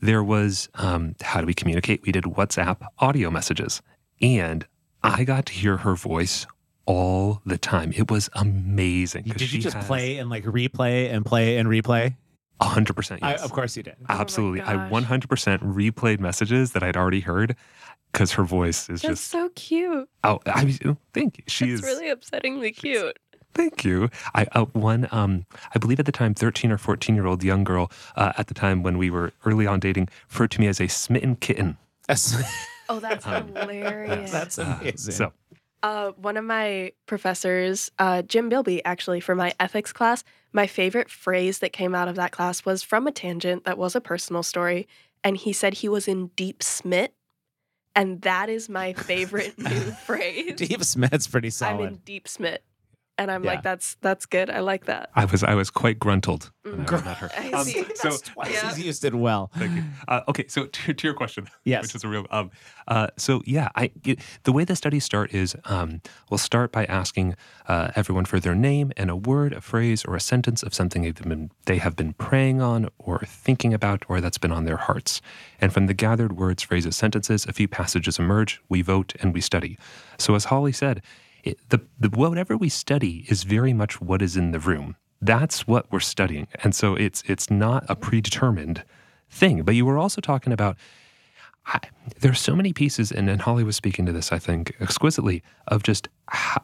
there 0.01 0.23
was 0.23 0.69
um, 0.75 1.15
how 1.21 1.39
do 1.41 1.45
we 1.45 1.53
communicate? 1.53 2.01
We 2.03 2.11
did 2.11 2.23
WhatsApp 2.23 2.85
audio 2.99 3.29
messages, 3.29 3.81
and 4.21 4.65
I 5.03 5.23
got 5.23 5.45
to 5.47 5.53
hear 5.53 5.77
her 5.77 5.95
voice 5.95 6.47
all 6.85 7.41
the 7.45 7.57
time. 7.57 7.93
It 7.95 8.09
was 8.09 8.29
amazing. 8.33 9.23
Did 9.25 9.51
you 9.51 9.59
just 9.59 9.75
has 9.75 9.85
play 9.85 10.17
and 10.17 10.29
like 10.29 10.45
replay 10.45 11.11
and 11.11 11.25
play 11.25 11.57
and 11.57 11.69
replay? 11.69 12.15
A 12.60 12.66
hundred 12.66 12.95
percent? 12.95 13.24
I, 13.24 13.32
Yes. 13.32 13.43
of 13.43 13.51
course 13.51 13.76
you 13.78 13.84
did. 13.84 13.95
my 14.08 14.16
Absolutely. 14.16 14.62
I 14.62 14.74
100% 14.76 15.60
replayed 15.62 16.20
messages 16.20 16.72
that 16.74 16.84
I'd 16.84 16.97
already 16.97 17.20
heard 17.22 17.55
because 18.12 18.32
her 18.34 18.43
voice 18.43 18.89
is 18.89 19.01
That's 19.01 19.20
just. 19.22 19.28
so 19.32 19.49
cute. 19.55 20.10
Oh, 20.24 20.39
I 20.45 20.66
mean, 20.66 20.97
thank 21.14 21.38
you. 21.38 21.43
She 21.47 21.66
It's 21.72 21.82
is. 21.82 21.84
really 21.84 22.08
upsettingly 22.14 22.76
cute. 22.76 23.18
Thank 23.53 23.84
you. 23.84 24.10
I 24.36 24.45
uh, 24.51 24.66
one. 24.74 25.08
Um, 25.12 25.45
I 25.74 25.80
believe 25.80 25.99
at 25.99 26.05
the 26.05 26.12
time, 26.12 26.34
13 26.36 26.72
or 26.72 26.78
14 26.78 27.16
year 27.16 27.26
old 27.26 27.43
young 27.43 27.64
girl 27.64 27.91
uh, 28.16 28.34
at 28.38 28.47
the 28.47 28.53
time 28.53 28.84
when 28.84 28.97
we 28.99 29.10
were 29.10 29.32
early 29.45 29.66
on 29.66 29.80
dating 29.80 30.10
referred 30.30 30.51
to 30.51 30.60
me 30.62 30.68
as 30.68 30.80
a 30.80 30.88
smitten 30.88 31.36
kitten. 31.38 31.78
That's, 32.08 32.36
Oh, 32.89 32.99
that's 32.99 33.26
Um, 33.28 33.47
hilarious. 33.55 34.32
that's 34.32 34.60
Uh, 34.60 34.78
amazing. 34.80 35.14
so 35.14 35.34
Uh, 35.84 36.12
one 36.12 36.38
of 36.38 36.43
my 36.45 36.91
professors, 37.08 37.91
uh, 37.99 38.22
Jim 38.24 38.47
Bilby, 38.49 38.84
actually, 38.86 39.20
for 39.20 39.36
my 39.36 39.53
ethics 39.60 39.91
class, 39.91 40.24
my 40.53 40.67
favorite 40.67 41.09
phrase 41.09 41.59
that 41.59 41.73
came 41.73 41.93
out 41.93 42.07
of 42.07 42.15
that 42.15 42.31
class 42.31 42.65
was 42.65 42.83
from 42.83 43.07
a 43.07 43.11
tangent 43.11 43.63
that 43.65 43.77
was 43.77 43.95
a 43.95 44.01
personal 44.01 44.43
story. 44.43 44.87
And 45.23 45.37
he 45.37 45.53
said 45.53 45.75
he 45.75 45.89
was 45.89 46.07
in 46.07 46.27
deep 46.35 46.63
smit. 46.63 47.13
And 47.95 48.21
that 48.21 48.49
is 48.49 48.69
my 48.69 48.93
favorite 48.93 49.57
new 49.57 49.69
phrase. 50.05 50.53
Deep 50.55 50.83
Smith's 50.83 51.27
pretty 51.27 51.49
solid. 51.49 51.81
I'm 51.81 51.87
in 51.93 51.95
deep 52.05 52.27
smit. 52.27 52.63
And 53.20 53.32
I'm 53.32 53.43
Yeah. 53.43 53.51
like, 53.53 53.63
that's 53.63 53.95
that's 54.01 54.26
good. 54.26 54.49
I 54.49 54.59
like 54.59 54.86
that. 54.86 55.09
I 55.15 55.26
was 55.26 55.43
I 55.43 55.55
was 55.55 55.70
quite 55.72 55.97
gruntled 55.99 56.51
when 56.63 56.86
Mhm. 56.86 57.01
I 57.01 57.05
met 57.05 57.18
her. 57.18 57.30
I 57.38 57.51
Um, 57.51 57.63
see. 57.65 57.84
so 57.95 58.09
That's 58.09 58.22
twice 58.22 58.51
yeah. 58.53 58.70
he's 58.76 58.86
used 58.86 59.03
it 59.05 59.15
well. 59.15 59.49
Thank 59.57 59.76
you. 59.76 59.84
Uh, 60.07 60.22
okay, 60.28 60.45
so 60.47 60.65
to, 60.78 60.93
to 60.93 61.07
your 61.07 61.15
question, 61.15 61.47
Yes. 61.63 61.82
which 61.84 61.95
is 61.95 62.03
a 62.03 62.07
real. 62.07 62.26
Um, 62.30 62.51
uh, 62.88 63.07
so 63.18 63.41
yeah, 63.45 63.70
I 63.76 63.91
it, 64.05 64.20
the 64.43 64.51
way 64.51 64.63
the 64.65 64.76
studies 64.76 65.03
start 65.03 65.34
is 65.34 65.55
um, 65.65 66.01
we'll 66.30 66.38
start 66.38 66.72
by 66.72 66.86
asking 66.86 67.36
uh, 67.68 67.89
everyone 67.95 68.26
for 68.26 68.39
their 68.39 68.55
name 68.55 68.91
and 68.97 69.09
a 69.09 69.15
word, 69.15 69.51
a 69.53 69.61
phrase, 69.61 70.05
or 70.05 70.15
a 70.15 70.20
sentence 70.22 70.61
of 70.61 70.74
something 70.74 71.01
they've 71.01 71.15
been 71.15 71.49
they 71.65 71.78
have 71.80 71.95
been 71.95 72.13
praying 72.13 72.61
on 72.61 72.88
or 72.99 73.20
thinking 73.26 73.74
about, 73.74 74.05
or 74.09 74.22
that's 74.22 74.38
been 74.38 74.51
on 74.51 74.65
their 74.65 74.78
hearts. 74.78 75.22
And 75.59 75.74
from 75.74 75.88
the 75.88 75.93
gathered 75.95 76.34
words, 76.38 76.61
phrases, 76.63 76.95
sentences, 76.95 77.45
a 77.47 77.53
few 77.53 77.68
passages 77.68 78.20
emerge. 78.20 78.61
We 78.70 78.82
vote 78.84 79.13
and 79.22 79.34
we 79.34 79.41
study. 79.41 79.78
So 80.20 80.36
as 80.36 80.45
Holly 80.45 80.72
said. 80.74 81.01
It, 81.43 81.57
the, 81.69 81.81
the 81.99 82.09
whatever 82.09 82.57
we 82.57 82.69
study 82.69 83.25
is 83.29 83.43
very 83.43 83.73
much 83.73 84.01
what 84.01 84.21
is 84.21 84.38
in 84.38 84.51
the 84.51 84.59
room. 84.59 84.95
That's 85.21 85.67
what 85.67 85.91
we're 85.91 85.99
studying, 85.99 86.47
and 86.63 86.75
so 86.75 86.95
it's 86.95 87.23
it's 87.25 87.49
not 87.49 87.85
a 87.89 87.95
predetermined 87.95 88.83
thing. 89.29 89.63
But 89.63 89.75
you 89.75 89.85
were 89.85 89.97
also 89.97 90.21
talking 90.21 90.53
about 90.53 90.77
I, 91.67 91.79
there 92.21 92.31
are 92.31 92.35
so 92.35 92.55
many 92.55 92.71
pieces, 92.71 93.11
and, 93.11 93.29
and 93.29 93.41
Holly 93.41 93.63
was 93.63 93.75
speaking 93.75 94.05
to 94.05 94.11
this, 94.11 94.31
I 94.31 94.39
think, 94.39 94.75
exquisitely, 94.79 95.43
of 95.67 95.83
just 95.83 96.07
how, 96.29 96.63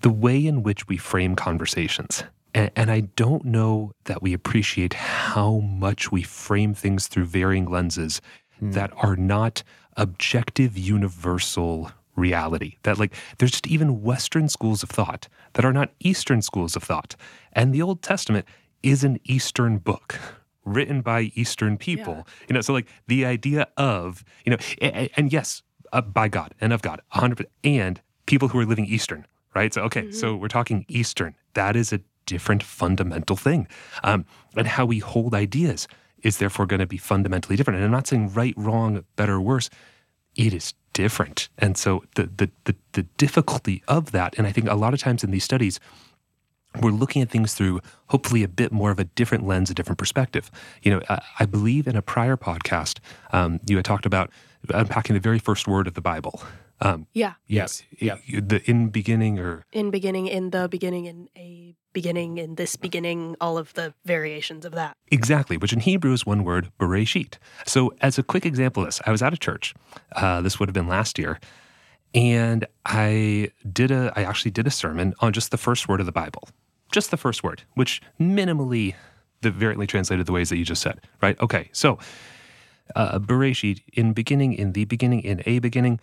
the 0.00 0.10
way 0.10 0.44
in 0.44 0.62
which 0.62 0.88
we 0.88 0.96
frame 0.96 1.36
conversations. 1.36 2.24
And, 2.52 2.70
and 2.74 2.90
I 2.90 3.00
don't 3.00 3.44
know 3.44 3.92
that 4.04 4.22
we 4.22 4.32
appreciate 4.32 4.94
how 4.94 5.58
much 5.60 6.10
we 6.10 6.22
frame 6.22 6.74
things 6.74 7.06
through 7.06 7.26
varying 7.26 7.66
lenses 7.66 8.20
hmm. 8.58 8.72
that 8.72 8.92
are 8.96 9.16
not 9.16 9.62
objective, 9.96 10.76
universal 10.76 11.92
reality. 12.16 12.76
That, 12.82 12.98
like, 12.98 13.14
there's 13.38 13.50
just 13.52 13.66
even 13.66 14.02
Western 14.02 14.48
schools 14.48 14.82
of 14.82 14.90
thought 14.90 15.28
that 15.54 15.64
are 15.64 15.72
not 15.72 15.90
Eastern 16.00 16.42
schools 16.42 16.76
of 16.76 16.82
thought. 16.82 17.16
And 17.52 17.72
the 17.74 17.82
Old 17.82 18.02
Testament 18.02 18.46
is 18.82 19.04
an 19.04 19.18
Eastern 19.24 19.78
book 19.78 20.18
written 20.64 21.00
by 21.02 21.32
Eastern 21.34 21.76
people. 21.76 22.26
You 22.48 22.54
know, 22.54 22.60
so 22.60 22.72
like 22.72 22.86
the 23.06 23.24
idea 23.26 23.68
of, 23.76 24.24
you 24.44 24.50
know, 24.50 24.58
a- 24.80 25.04
a- 25.04 25.10
and, 25.16 25.32
yes, 25.32 25.62
uh, 25.92 26.00
by 26.00 26.28
God 26.28 26.54
and 26.60 26.72
of 26.72 26.82
God, 26.82 27.00
100%, 27.12 27.50
and 27.62 28.00
people 28.26 28.48
who 28.48 28.58
are 28.58 28.64
living 28.66 28.86
Eastern, 28.86 29.26
right? 29.54 29.72
So, 29.74 29.82
okay, 29.82 30.10
so 30.10 30.34
we're 30.34 30.48
talking 30.48 30.84
Eastern. 30.88 31.36
That 31.54 31.76
is 31.76 31.92
a 31.92 32.00
different 32.26 32.62
fundamental 32.62 33.36
thing. 33.36 33.68
Um, 34.02 34.24
and 34.56 34.66
how 34.66 34.86
we 34.86 34.98
hold 35.00 35.34
ideas 35.34 35.86
is 36.22 36.38
therefore 36.38 36.64
going 36.66 36.80
to 36.80 36.86
be 36.86 36.96
fundamentally 36.96 37.54
different. 37.54 37.76
And 37.76 37.84
I'm 37.84 37.92
not 37.92 38.06
saying 38.06 38.32
right, 38.32 38.54
wrong, 38.56 39.04
better, 39.16 39.38
worse. 39.40 39.68
It 40.34 40.54
is 40.54 40.72
different. 40.94 41.50
And 41.58 41.76
so 41.76 42.04
the, 42.14 42.30
the, 42.36 42.50
the, 42.64 42.74
the 42.92 43.02
difficulty 43.18 43.82
of 43.86 44.12
that, 44.12 44.34
and 44.38 44.46
I 44.46 44.52
think 44.52 44.68
a 44.70 44.74
lot 44.74 44.94
of 44.94 45.00
times 45.00 45.22
in 45.22 45.30
these 45.30 45.44
studies, 45.44 45.78
we're 46.80 46.90
looking 46.90 47.22
at 47.22 47.30
things 47.30 47.54
through 47.54 47.80
hopefully 48.08 48.42
a 48.42 48.48
bit 48.48 48.72
more 48.72 48.90
of 48.90 48.98
a 48.98 49.04
different 49.04 49.46
lens, 49.46 49.70
a 49.70 49.74
different 49.74 49.98
perspective. 49.98 50.50
You 50.82 50.92
know, 50.92 51.02
I, 51.08 51.20
I 51.40 51.46
believe 51.46 51.86
in 51.86 51.96
a 51.96 52.02
prior 52.02 52.36
podcast, 52.36 52.98
um, 53.32 53.60
you 53.68 53.76
had 53.76 53.84
talked 53.84 54.06
about 54.06 54.30
unpacking 54.70 55.14
the 55.14 55.20
very 55.20 55.38
first 55.38 55.68
word 55.68 55.86
of 55.86 55.94
the 55.94 56.00
Bible. 56.00 56.42
Um, 56.80 57.06
Yeah. 57.12 57.34
Yes. 57.46 57.82
Yeah. 58.00 58.16
you- 58.24 58.40
the 58.40 58.62
in 58.68 58.88
beginning 58.88 59.38
or 59.38 59.64
In 59.72 59.90
beginning, 59.90 60.26
in 60.26 60.50
the 60.50 60.68
beginning, 60.68 61.04
in 61.06 61.28
a 61.36 61.76
beginning, 61.92 62.38
in 62.38 62.56
this 62.56 62.74
beginning, 62.76 63.36
all 63.40 63.56
of 63.56 63.72
the 63.74 63.94
variations 64.04 64.64
of 64.64 64.72
that. 64.72 64.96
Exactly, 65.12 65.56
which 65.56 65.72
in 65.72 65.80
Hebrew 65.80 66.12
is 66.12 66.26
one 66.26 66.42
word, 66.42 66.72
bereshit. 66.78 67.38
So, 67.66 67.94
as 68.00 68.18
a 68.18 68.22
quick 68.24 68.44
example 68.44 68.82
of 68.82 68.88
this, 68.88 69.00
I 69.06 69.12
was 69.12 69.22
at 69.22 69.32
a 69.32 69.36
church. 69.36 69.74
Uh, 70.16 70.40
this 70.40 70.58
would 70.58 70.68
have 70.68 70.74
been 70.74 70.88
last 70.88 71.18
year, 71.18 71.38
and 72.12 72.66
I 72.84 73.50
did 73.72 73.90
a. 73.92 74.12
I 74.16 74.24
actually 74.24 74.50
did 74.50 74.66
a 74.66 74.70
sermon 74.72 75.14
on 75.20 75.32
just 75.32 75.50
the 75.52 75.56
first 75.56 75.88
word 75.88 76.00
of 76.00 76.06
the 76.06 76.12
Bible, 76.12 76.48
just 76.90 77.10
the 77.12 77.16
first 77.16 77.44
word, 77.44 77.62
which 77.74 78.02
minimally, 78.20 78.94
the 79.42 79.50
variantly 79.52 79.86
translated 79.86 80.26
the 80.26 80.32
ways 80.32 80.48
that 80.48 80.56
you 80.56 80.64
just 80.64 80.82
said. 80.82 81.00
Right? 81.22 81.40
Okay, 81.40 81.70
so 81.72 81.98
uh, 82.96 83.20
bereshit 83.20 83.82
in 83.92 84.12
beginning, 84.12 84.52
in 84.54 84.72
the 84.72 84.84
beginning, 84.84 85.20
in 85.20 85.42
a 85.46 85.60
beginning, 85.60 86.00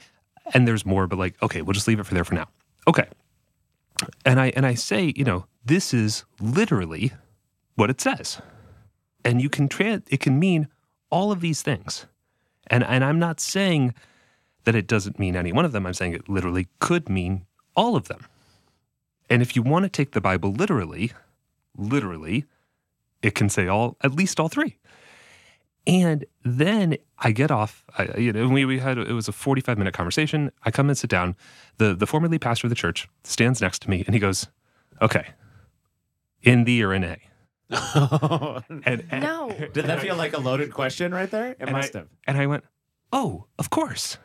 and 0.54 0.68
there's 0.68 0.86
more, 0.86 1.08
but 1.08 1.20
like, 1.20 1.42
okay, 1.42 1.62
we'll 1.62 1.74
just 1.74 1.88
leave 1.88 2.00
it 2.00 2.06
for 2.06 2.14
there 2.14 2.24
for 2.24 2.36
now. 2.36 2.48
Okay, 2.88 3.08
and 4.26 4.40
I 4.40 4.52
and 4.56 4.66
I 4.66 4.74
say, 4.74 5.14
you 5.16 5.24
know, 5.24 5.46
this 5.64 5.94
is 5.94 6.26
literally 6.40 7.12
what 7.76 7.90
it 7.90 8.02
says. 8.02 8.42
And 9.24 9.42
you 9.42 9.50
can 9.50 9.68
tra- 9.68 10.02
it 10.08 10.20
can 10.20 10.40
mean 10.40 10.68
all 11.10 11.32
of 11.32 11.42
these 11.42 11.62
things. 11.62 12.06
And 12.68 12.84
and 12.84 13.04
i'm 13.04 13.20
not 13.20 13.40
saying 13.40 13.94
that 14.64 14.76
it 14.76 14.88
doesn't 14.88 15.20
mean 15.20 15.36
any 15.36 15.52
one 15.52 15.66
of 15.66 15.72
them. 15.72 15.86
I'm 15.86 15.94
saying 15.94 16.14
it 16.14 16.30
literally 16.30 16.68
could 16.80 17.10
mean 17.10 17.46
all 17.76 17.96
of 17.96 18.08
them. 18.08 18.26
And 19.30 19.42
if 19.42 19.56
you 19.56 19.62
want 19.62 19.84
to 19.84 19.90
take 19.90 20.12
the 20.12 20.22
bible 20.22 20.52
literally 20.52 21.12
literally 21.78 22.46
it 23.22 23.36
can 23.36 23.50
say 23.50 23.68
all 23.68 23.98
at 24.02 24.14
least 24.14 24.40
all 24.40 24.50
three. 24.50 24.78
And 25.88 26.26
then 26.44 26.98
I 27.18 27.32
get 27.32 27.50
off. 27.50 27.84
I, 27.98 28.18
you 28.18 28.32
know, 28.32 28.48
we, 28.48 28.66
we 28.66 28.78
had 28.80 28.98
it 29.00 29.14
was 29.14 29.28
a 29.28 29.32
forty 29.32 29.62
five 29.62 29.78
minute 29.78 29.94
conversation. 29.96 30.52
I 30.64 30.70
come 30.72 30.90
and 30.90 30.98
sit 30.98 31.10
down. 31.10 31.36
The 31.78 31.96
the 31.96 32.06
former 32.06 32.28
lead 32.28 32.42
pastor 32.42 32.68
of 32.68 32.70
the 32.70 32.76
church 32.76 33.08
stands 33.24 33.62
next 33.62 33.82
to 33.84 33.90
me, 33.90 34.04
and 34.06 34.14
he 34.14 34.20
goes, 34.20 34.48
"Okay, 35.02 35.30
in 36.44 36.66
the 36.66 36.84
or 36.84 36.94
in 36.94 37.04
A." 37.04 37.18
And, 38.86 39.06
and 39.10 39.24
No. 39.24 39.50
Did 39.74 39.86
that 39.86 40.02
feel 40.02 40.16
like 40.16 40.34
a 40.34 40.40
loaded 40.40 40.72
question 40.74 41.14
right 41.14 41.30
there? 41.32 41.52
It 41.52 41.58
and 41.62 41.72
must 41.72 41.96
I, 41.96 42.00
have. 42.00 42.08
And 42.28 42.38
I 42.38 42.46
went, 42.46 42.64
"Oh, 43.12 43.46
of 43.58 43.70
course." 43.72 44.18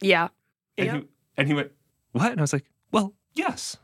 Yeah. 0.00 0.28
And, 0.76 0.86
Yeah. 0.86 0.96
he, 0.96 1.02
and 1.36 1.48
he 1.48 1.54
went, 1.54 1.70
"What?" 2.12 2.32
And 2.32 2.40
I 2.40 2.42
was 2.42 2.52
like, 2.52 2.64
"Well, 2.90 3.14
yes." 3.34 3.76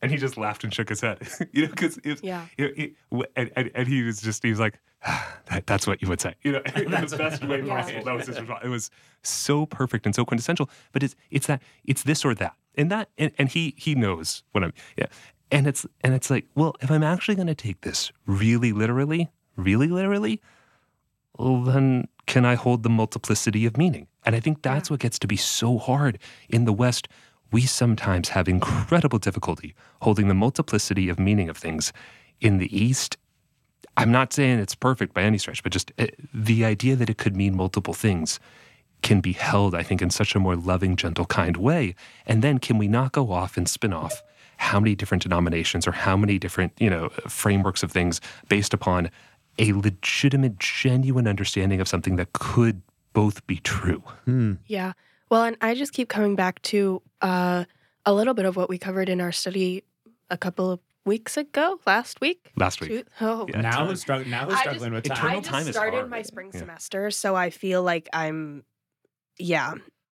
And 0.00 0.10
he 0.10 0.16
just 0.16 0.36
laughed 0.36 0.64
and 0.64 0.74
shook 0.74 0.88
his 0.88 1.00
head. 1.00 1.20
you 1.52 1.62
know, 1.62 1.68
because 1.68 1.98
it, 2.02 2.24
Yeah. 2.24 2.46
it, 2.58 2.76
it, 3.12 3.26
and, 3.36 3.52
and, 3.54 3.70
and 3.74 3.86
he 3.86 4.02
was 4.02 4.20
just 4.20 4.42
he 4.42 4.50
was 4.50 4.58
like, 4.58 4.80
that, 5.46 5.66
"That's 5.66 5.86
what 5.86 6.00
you 6.02 6.08
would 6.08 6.20
say." 6.20 6.34
You 6.42 6.52
know, 6.52 6.62
in 6.76 6.90
the 6.90 7.16
best 7.16 7.44
way 7.44 7.62
Yeah. 7.62 7.80
possible. 7.82 8.04
That 8.04 8.14
was 8.14 8.26
his 8.26 8.38
response. 8.40 8.60
It 8.64 8.68
was 8.68 8.90
so 9.22 9.66
perfect 9.66 10.06
and 10.06 10.14
so 10.14 10.24
quintessential. 10.24 10.68
But 10.92 11.02
it's 11.02 11.16
it's 11.30 11.46
that 11.46 11.62
it's 11.84 12.02
this 12.04 12.24
or 12.24 12.34
that, 12.36 12.54
and 12.76 12.90
that 12.90 13.08
and, 13.18 13.32
and 13.38 13.48
he 13.48 13.74
he 13.76 13.94
knows 13.94 14.42
what 14.52 14.62
I'm. 14.64 14.72
Yeah, 14.96 15.06
and 15.50 15.66
it's 15.66 15.86
and 16.02 16.14
it's 16.14 16.30
like, 16.30 16.46
well, 16.54 16.74
if 16.80 16.90
I'm 16.90 17.02
actually 17.02 17.34
going 17.34 17.48
to 17.48 17.54
take 17.54 17.80
this 17.82 18.12
really 18.26 18.72
literally, 18.72 19.30
really 19.56 19.88
literally, 19.88 20.40
well, 21.38 21.62
then 21.62 22.08
can 22.26 22.44
I 22.44 22.54
hold 22.54 22.82
the 22.82 22.90
multiplicity 22.90 23.66
of 23.66 23.76
meaning? 23.76 24.06
And 24.24 24.36
I 24.36 24.40
think 24.40 24.62
that's 24.62 24.90
what 24.90 25.00
gets 25.00 25.18
to 25.18 25.26
be 25.26 25.36
so 25.36 25.78
hard 25.78 26.18
in 26.48 26.64
the 26.64 26.72
West. 26.72 27.08
We 27.50 27.62
sometimes 27.62 28.30
have 28.30 28.48
incredible 28.48 29.18
difficulty 29.18 29.74
holding 30.00 30.28
the 30.28 30.34
multiplicity 30.34 31.08
of 31.10 31.18
meaning 31.18 31.48
of 31.50 31.56
things. 31.58 31.92
In 32.40 32.58
the 32.58 32.74
East, 32.76 33.18
I'm 33.96 34.10
not 34.10 34.32
saying 34.32 34.58
it's 34.58 34.74
perfect 34.74 35.14
by 35.14 35.22
any 35.22 35.38
stretch, 35.38 35.62
but 35.62 35.72
just 35.72 35.92
uh, 35.98 36.06
the 36.32 36.64
idea 36.64 36.96
that 36.96 37.10
it 37.10 37.18
could 37.18 37.36
mean 37.36 37.56
multiple 37.56 37.94
things 37.94 38.40
can 39.02 39.20
be 39.20 39.32
held, 39.32 39.74
I 39.74 39.82
think, 39.82 40.00
in 40.00 40.10
such 40.10 40.34
a 40.34 40.38
more 40.38 40.56
loving, 40.56 40.96
gentle, 40.96 41.26
kind 41.26 41.56
way. 41.56 41.94
And 42.26 42.40
then 42.42 42.58
can 42.58 42.78
we 42.78 42.88
not 42.88 43.12
go 43.12 43.32
off 43.32 43.56
and 43.56 43.68
spin 43.68 43.92
off 43.92 44.22
how 44.56 44.78
many 44.78 44.94
different 44.94 45.24
denominations 45.24 45.86
or 45.86 45.92
how 45.92 46.16
many 46.16 46.38
different, 46.38 46.72
you 46.78 46.88
know, 46.88 47.08
frameworks 47.28 47.82
of 47.82 47.90
things 47.90 48.20
based 48.48 48.72
upon 48.72 49.10
a 49.58 49.72
legitimate, 49.72 50.58
genuine 50.58 51.26
understanding 51.26 51.80
of 51.80 51.88
something 51.88 52.16
that 52.16 52.32
could 52.32 52.80
both 53.12 53.46
be 53.46 53.56
true? 53.56 54.02
Yeah. 54.66 54.92
Well, 55.28 55.44
and 55.44 55.56
I 55.60 55.74
just 55.74 55.92
keep 55.92 56.08
coming 56.08 56.36
back 56.36 56.62
to 56.62 57.02
uh, 57.20 57.64
a 58.06 58.14
little 58.14 58.34
bit 58.34 58.44
of 58.44 58.56
what 58.56 58.68
we 58.68 58.78
covered 58.78 59.08
in 59.08 59.20
our 59.20 59.32
study 59.32 59.82
a 60.30 60.36
couple 60.38 60.70
of 60.70 60.80
weeks 61.04 61.36
ago, 61.36 61.80
last 61.86 62.20
week. 62.20 62.50
Last 62.56 62.80
week. 62.80 62.90
Two- 62.90 63.04
Oh, 63.20 63.46
Yeah. 63.48 63.60
now 63.60 63.86
who's 63.86 64.00
struggling? 64.00 64.30
Now 64.30 64.44
who's 64.46 64.54
I 64.54 64.60
struggling 64.60 64.92
with 64.92 65.04
just, 65.04 65.20
time? 65.20 65.30
I 65.30 65.36
just 65.38 65.48
time 65.50 65.72
started 65.72 65.96
hard. 65.98 66.10
my 66.10 66.22
spring 66.22 66.50
Yeah. 66.52 66.60
semester, 66.60 67.10
so 67.10 67.34
I 67.34 67.50
feel 67.50 67.82
like 67.82 68.08
I'm, 68.12 68.64
yeah, 69.38 69.74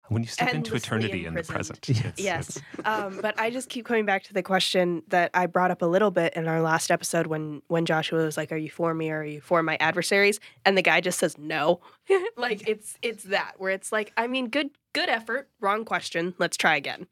When 0.09 0.21
you 0.21 0.27
step 0.27 0.49
into 0.53 0.57
Endlessly 0.73 0.77
eternity 0.77 1.25
in 1.25 1.33
the 1.33 1.43
present. 1.43 1.89
It's- 1.89 2.13
yes. 2.19 2.59
um, 2.83 3.19
but 3.21 3.39
I 3.39 3.49
just 3.49 3.69
keep 3.69 3.85
coming 3.85 4.05
back 4.05 4.23
to 4.25 4.33
the 4.33 4.43
question 4.43 5.01
that 5.07 5.31
I 5.33 5.45
brought 5.45 5.71
up 5.71 5.81
a 5.81 5.85
little 5.85 6.11
bit 6.11 6.33
in 6.33 6.47
our 6.47 6.61
last 6.61 6.91
episode 6.91 7.27
when 7.27 7.61
when 7.67 7.85
Joshua 7.85 8.23
was 8.25 8.35
like, 8.35 8.51
"Are 8.51 8.57
you 8.57 8.69
for 8.69 8.93
me 8.93 9.09
or 9.11 9.19
are 9.21 9.25
you 9.25 9.39
for 9.41 9.63
my 9.63 9.77
adversaries?" 9.79 10.39
And 10.65 10.77
the 10.77 10.81
guy 10.81 10.99
just 10.99 11.19
says 11.19 11.37
no. 11.37 11.79
like 12.37 12.67
it's 12.67 12.97
it's 13.01 13.23
that 13.23 13.53
where 13.57 13.71
it's 13.71 13.91
like, 13.93 14.11
I 14.17 14.27
mean, 14.27 14.49
good 14.49 14.71
good 14.93 15.07
effort, 15.09 15.49
wrong 15.61 15.85
question. 15.85 16.35
Let's 16.37 16.57
try 16.57 16.75
again. 16.75 17.07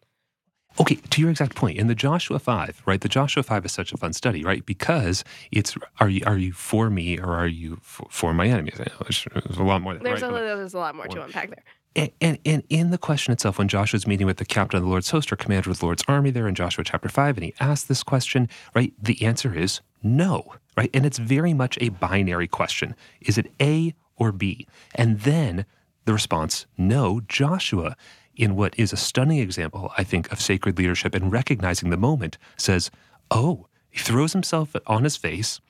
Okay, 0.79 0.95
to 0.95 1.21
your 1.21 1.29
exact 1.29 1.55
point, 1.55 1.77
in 1.77 1.87
the 1.87 1.95
Joshua 1.95 2.39
Five, 2.39 2.81
right? 2.85 3.01
The 3.01 3.09
Joshua 3.09 3.43
Five 3.43 3.65
is 3.65 3.71
such 3.71 3.91
a 3.91 3.97
fun 3.97 4.13
study, 4.13 4.43
right? 4.43 4.65
Because 4.65 5.23
it's 5.51 5.75
are 5.99 6.09
you 6.09 6.21
are 6.25 6.37
you 6.37 6.53
for 6.53 6.89
me 6.89 7.19
or 7.19 7.33
are 7.35 7.47
you 7.47 7.77
for, 7.81 8.07
for 8.09 8.33
my 8.33 8.47
enemies? 8.47 8.75
There's 8.77 9.27
a 9.57 9.63
lot 9.63 9.81
more. 9.81 9.95
There's 9.95 10.21
right? 10.21 10.31
a 10.31 10.55
there's 10.55 10.73
a 10.73 10.79
lot 10.79 10.95
more 10.95 11.07
to 11.07 11.23
unpack 11.23 11.49
there. 11.49 11.63
And, 11.93 12.11
and, 12.21 12.39
and 12.45 12.63
in 12.69 12.91
the 12.91 12.97
question 12.97 13.33
itself, 13.33 13.57
when 13.57 13.67
Joshua's 13.67 14.07
meeting 14.07 14.25
with 14.25 14.37
the 14.37 14.45
captain 14.45 14.77
of 14.77 14.83
the 14.83 14.89
Lord's 14.89 15.09
host 15.09 15.31
or 15.31 15.35
commander 15.35 15.71
of 15.71 15.79
the 15.79 15.85
Lord's 15.85 16.03
army 16.07 16.31
there 16.31 16.47
in 16.47 16.55
Joshua 16.55 16.85
chapter 16.85 17.09
5, 17.09 17.37
and 17.37 17.43
he 17.43 17.53
asks 17.59 17.87
this 17.87 18.01
question, 18.01 18.47
right? 18.73 18.93
The 19.01 19.21
answer 19.25 19.53
is 19.53 19.81
no, 20.01 20.55
right? 20.77 20.89
And 20.93 21.05
it's 21.05 21.17
very 21.17 21.53
much 21.53 21.77
a 21.81 21.89
binary 21.89 22.47
question. 22.47 22.95
Is 23.19 23.37
it 23.37 23.51
A 23.59 23.93
or 24.15 24.31
B? 24.31 24.67
And 24.95 25.19
then 25.19 25.65
the 26.05 26.13
response, 26.13 26.65
no, 26.77 27.21
Joshua, 27.27 27.97
in 28.41 28.55
what 28.55 28.73
is 28.77 28.91
a 28.91 28.97
stunning 28.97 29.37
example, 29.39 29.91
I 29.97 30.03
think, 30.03 30.31
of 30.31 30.41
sacred 30.41 30.77
leadership 30.77 31.13
and 31.13 31.31
recognizing 31.31 31.91
the 31.91 31.97
moment, 31.97 32.37
says, 32.57 32.89
oh, 33.29 33.67
he 33.89 33.99
throws 33.99 34.33
himself 34.33 34.75
on 34.87 35.03
his 35.03 35.15
face, 35.15 35.61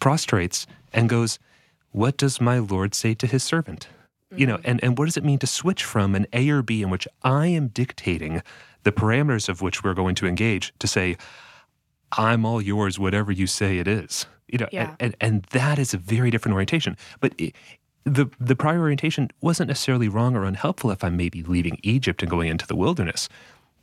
prostrates, 0.00 0.66
and 0.92 1.08
goes, 1.08 1.38
What 1.92 2.16
does 2.16 2.40
my 2.40 2.58
Lord 2.58 2.94
say 2.94 3.14
to 3.14 3.26
his 3.26 3.42
servant? 3.42 3.88
You 4.36 4.46
know, 4.46 4.58
and, 4.62 4.78
and 4.84 4.98
what 4.98 5.06
does 5.06 5.16
it 5.16 5.24
mean 5.24 5.38
to 5.38 5.46
switch 5.46 5.82
from 5.84 6.14
an 6.14 6.26
A 6.34 6.50
or 6.50 6.62
B 6.62 6.82
in 6.82 6.90
which 6.90 7.08
I 7.22 7.46
am 7.46 7.68
dictating 7.68 8.42
the 8.82 8.92
parameters 8.92 9.48
of 9.48 9.62
which 9.62 9.82
we're 9.82 9.94
going 9.94 10.14
to 10.16 10.26
engage 10.26 10.74
to 10.80 10.86
say, 10.86 11.16
I'm 12.12 12.44
all 12.44 12.60
yours, 12.60 12.98
whatever 12.98 13.32
you 13.32 13.46
say 13.46 13.78
it 13.78 13.88
is. 13.88 14.26
You 14.46 14.58
know, 14.58 14.68
Yeah. 14.70 14.90
and, 14.90 14.96
and, 15.00 15.16
and 15.20 15.42
that 15.50 15.78
is 15.78 15.94
a 15.94 15.98
very 15.98 16.30
different 16.30 16.52
orientation. 16.52 16.96
But 17.20 17.32
it, 17.38 17.54
the 18.08 18.30
the 18.40 18.56
prior 18.56 18.80
orientation 18.80 19.30
wasn't 19.40 19.68
necessarily 19.68 20.08
wrong 20.08 20.36
or 20.36 20.44
unhelpful 20.44 20.90
if 20.90 21.04
I'm 21.04 21.16
maybe 21.16 21.42
leaving 21.42 21.78
Egypt 21.82 22.22
and 22.22 22.30
going 22.30 22.48
into 22.48 22.66
the 22.66 22.76
wilderness. 22.76 23.28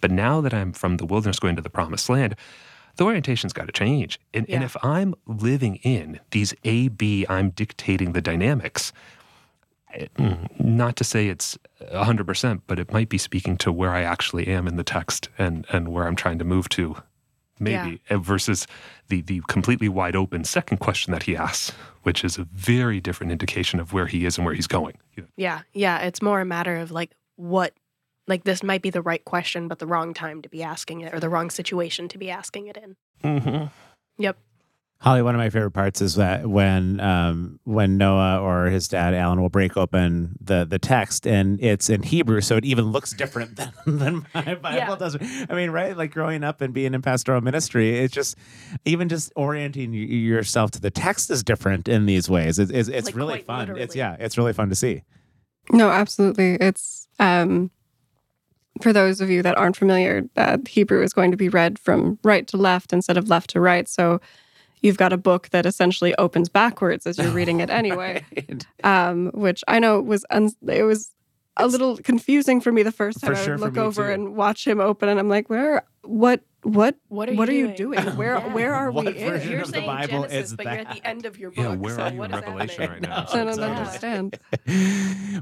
But 0.02 0.12
now 0.12 0.42
that 0.42 0.54
I'm 0.54 0.74
from 0.74 0.98
the 0.98 1.06
wilderness 1.06 1.40
going 1.40 1.56
to 1.56 1.62
the 1.62 1.70
promised 1.70 2.10
land, 2.10 2.36
the 2.98 3.06
orientation's 3.06 3.54
got 3.54 3.66
to 3.66 3.72
change. 3.72 4.20
And, 4.34 4.50
and 4.50 4.64
if 4.64 4.76
I'm 4.84 5.16
living 5.26 5.78
in 5.78 6.20
these 6.32 6.54
A, 6.64 6.90
B, 6.90 7.26
I'm 7.28 7.50
dictating 7.50 8.14
the 8.14 8.22
dynamics, 8.22 8.94
eh, 9.94 10.08
mm, 10.18 10.60
not 10.60 10.96
to 10.98 11.04
say 11.04 11.28
it's 11.28 11.58
100%, 11.82 12.62
but 12.68 12.80
it 12.80 12.92
might 12.92 13.10
be 13.10 13.18
speaking 13.18 13.58
to 13.58 13.72
where 13.72 13.92
I 13.92 14.04
actually 14.04 14.48
am 14.48 14.68
in 14.68 14.76
the 14.76 14.84
text 14.84 15.30
and, 15.38 15.66
and 15.72 15.90
where 15.90 16.08
I'm 16.08 16.16
trying 16.16 16.40
to 16.40 16.46
move 16.46 16.70
to, 16.70 16.98
maybe, 17.60 18.02
eh, 18.10 18.18
versus 18.18 18.68
the, 19.08 19.22
the 19.22 19.42
completely 19.48 19.90
wide 19.90 20.16
open 20.16 20.44
second 20.44 20.78
question 20.78 21.14
that 21.14 21.24
he 21.24 21.36
asks, 21.36 21.72
which 22.04 22.24
is 22.24 22.38
a 22.38 22.44
very 22.54 23.00
different 23.00 23.32
indication 23.32 23.80
of 23.80 23.94
where 23.94 24.08
he 24.08 24.26
is 24.26 24.38
and 24.38 24.46
where 24.46 24.56
he's 24.56 24.68
going. 24.68 24.98
Yeah, 25.38 25.62
yeah. 25.74 26.00
It's 26.00 26.22
more 26.22 26.42
a 26.42 26.46
matter 26.46 26.78
of 26.78 26.92
like 26.92 27.12
what, 27.36 27.74
like 28.28 28.44
this 28.44 28.64
might 28.64 28.82
be 28.82 28.90
the 28.90 29.02
right 29.02 29.24
question, 29.24 29.68
but 29.68 29.80
the 29.80 29.88
wrong 29.88 30.14
time 30.14 30.42
to 30.42 30.50
be 30.50 30.64
asking 30.64 31.02
it, 31.02 31.14
or 31.14 31.20
the 31.20 31.30
wrong 31.30 31.50
situation 31.50 32.08
to 32.10 32.18
be 32.18 32.30
asking 32.30 32.68
it 32.68 32.78
in. 32.78 32.96
Mm-hmm. 33.24 33.66
Yep. 34.18 34.38
Holly, 35.06 35.22
one 35.22 35.36
of 35.36 35.40
my 35.40 35.52
favorite 35.52 35.70
parts 35.70 36.02
is 36.02 36.16
that 36.16 36.48
when 36.48 37.00
um, 37.00 37.60
when 37.64 37.96
Noah 37.96 38.40
or 38.42 38.66
his 38.72 38.88
dad 38.88 39.14
Alan 39.14 39.40
will 39.40 39.50
break 39.50 39.78
open 39.78 40.36
the 40.42 40.66
the 40.66 40.80
text 40.80 41.28
and 41.28 41.62
it's 41.64 41.92
in 41.92 42.02
Hebrew, 42.02 42.42
so 42.42 42.58
it 42.58 42.66
even 42.66 42.86
looks 42.86 43.14
different 43.14 43.56
than, 43.56 43.72
than 43.86 44.26
my 44.34 44.56
Bible 44.56 44.78
Yeah. 44.78 44.96
does. 44.96 45.16
I 45.48 45.54
mean, 45.54 45.70
right? 45.70 45.96
Like 45.96 46.12
growing 46.12 46.44
up 46.44 46.60
and 46.60 46.74
being 46.74 46.96
in 46.96 47.04
pastoral 47.04 47.40
ministry, 47.42 48.00
it's 48.00 48.16
just 48.16 48.36
even 48.84 49.08
just 49.08 49.32
orienting 49.36 49.94
yourself 49.94 50.72
to 50.72 50.82
the 50.82 50.90
text 50.90 51.30
is 51.30 51.44
different 51.44 51.88
in 51.88 52.08
these 52.08 52.28
ways. 52.28 52.58
It's 52.58 52.72
it's, 52.72 52.90
it's 52.90 53.06
Like, 53.06 53.16
really 53.16 53.34
quite 53.44 53.68
fun. 53.68 53.78
It's 53.78 53.96
yeah, 53.96 54.16
it's 54.20 54.40
really 54.40 54.54
fun 54.54 54.70
to 54.70 54.76
see. 54.76 55.04
No, 55.72 55.92
absolutely. 55.92 56.56
It's 56.56 57.08
um, 57.20 57.70
for 58.82 58.92
those 58.92 59.22
of 59.22 59.30
you 59.30 59.44
that 59.44 59.56
aren't 59.56 59.78
familiar, 59.78 60.24
uh, 60.36 60.58
Hebrew 60.68 61.04
is 61.04 61.14
going 61.14 61.30
to 61.30 61.38
be 61.38 61.48
read 61.50 61.78
from 61.78 62.18
right 62.24 62.48
to 62.48 62.58
left 62.58 62.92
instead 62.92 63.18
of 63.18 63.30
left 63.30 63.52
to 63.52 63.60
right. 63.62 63.88
So 63.88 64.20
you've 64.86 64.98
got 64.98 65.12
a 65.12 65.18
book 65.18 65.50
that 65.50 65.66
essentially 65.66 66.16
opens 66.16 66.48
backwards 66.50 67.06
as 67.06 67.18
you're 67.18 67.32
reading 67.32 67.60
it 67.60 67.70
anyway, 67.82 68.24
Right. 68.36 68.66
um, 68.84 69.32
which 69.34 69.64
I 69.68 69.80
know 69.80 70.02
was 70.02 70.24
un- 70.30 70.52
it 70.68 70.84
was 70.84 71.12
a 71.58 71.68
little 71.68 71.98
confusing 71.98 72.62
for 72.62 72.72
me 72.72 72.84
the 72.84 72.92
first 72.92 73.20
time 73.22 73.34
For 73.34 73.40
I 73.40 73.44
sure 73.44 73.54
would 73.56 73.60
for 73.60 73.66
look 73.66 73.78
over 73.78 74.08
too. 74.08 74.14
and 74.14 74.36
watch 74.36 74.66
him 74.68 74.80
open, 74.80 75.10
and 75.10 75.20
I'm 75.20 75.30
like, 75.30 75.50
where, 75.50 75.84
what, 76.04 76.42
what, 76.66 76.96
What 77.10 77.30
are 77.30 77.34
what 77.36 77.48
you 77.50 77.68
are 77.68 77.70
you 77.70 77.76
doing? 77.76 78.02
doing? 78.02 78.18
Where, 78.18 78.36
Yeah. 78.38 78.54
where 78.54 78.74
are 78.74 78.92
What 78.92 79.06
we 79.06 79.18
in? 79.18 79.30
version 79.30 79.52
You're 79.52 79.62
of 79.62 79.68
the 79.68 79.74
saying 79.74 79.86
Bible 79.88 80.08
Genesis, 80.24 80.52
is 80.52 80.56
but 80.56 80.66
you're 80.66 80.74
at 80.74 80.92
the 80.94 81.08
end 81.08 81.26
of 81.26 81.38
your 81.38 81.52
book. 81.52 81.60
Yeah, 81.64 81.76
where 81.76 81.96
so 81.96 82.02
are 82.04 82.12
you 82.12 82.18
what 82.18 82.32
in 82.32 82.38
is 82.38 82.42
Revelation 82.44 82.90
right 82.90 83.02
now? 83.02 83.26
I 83.34 83.44
don't 83.44 83.60
understand. 83.60 84.40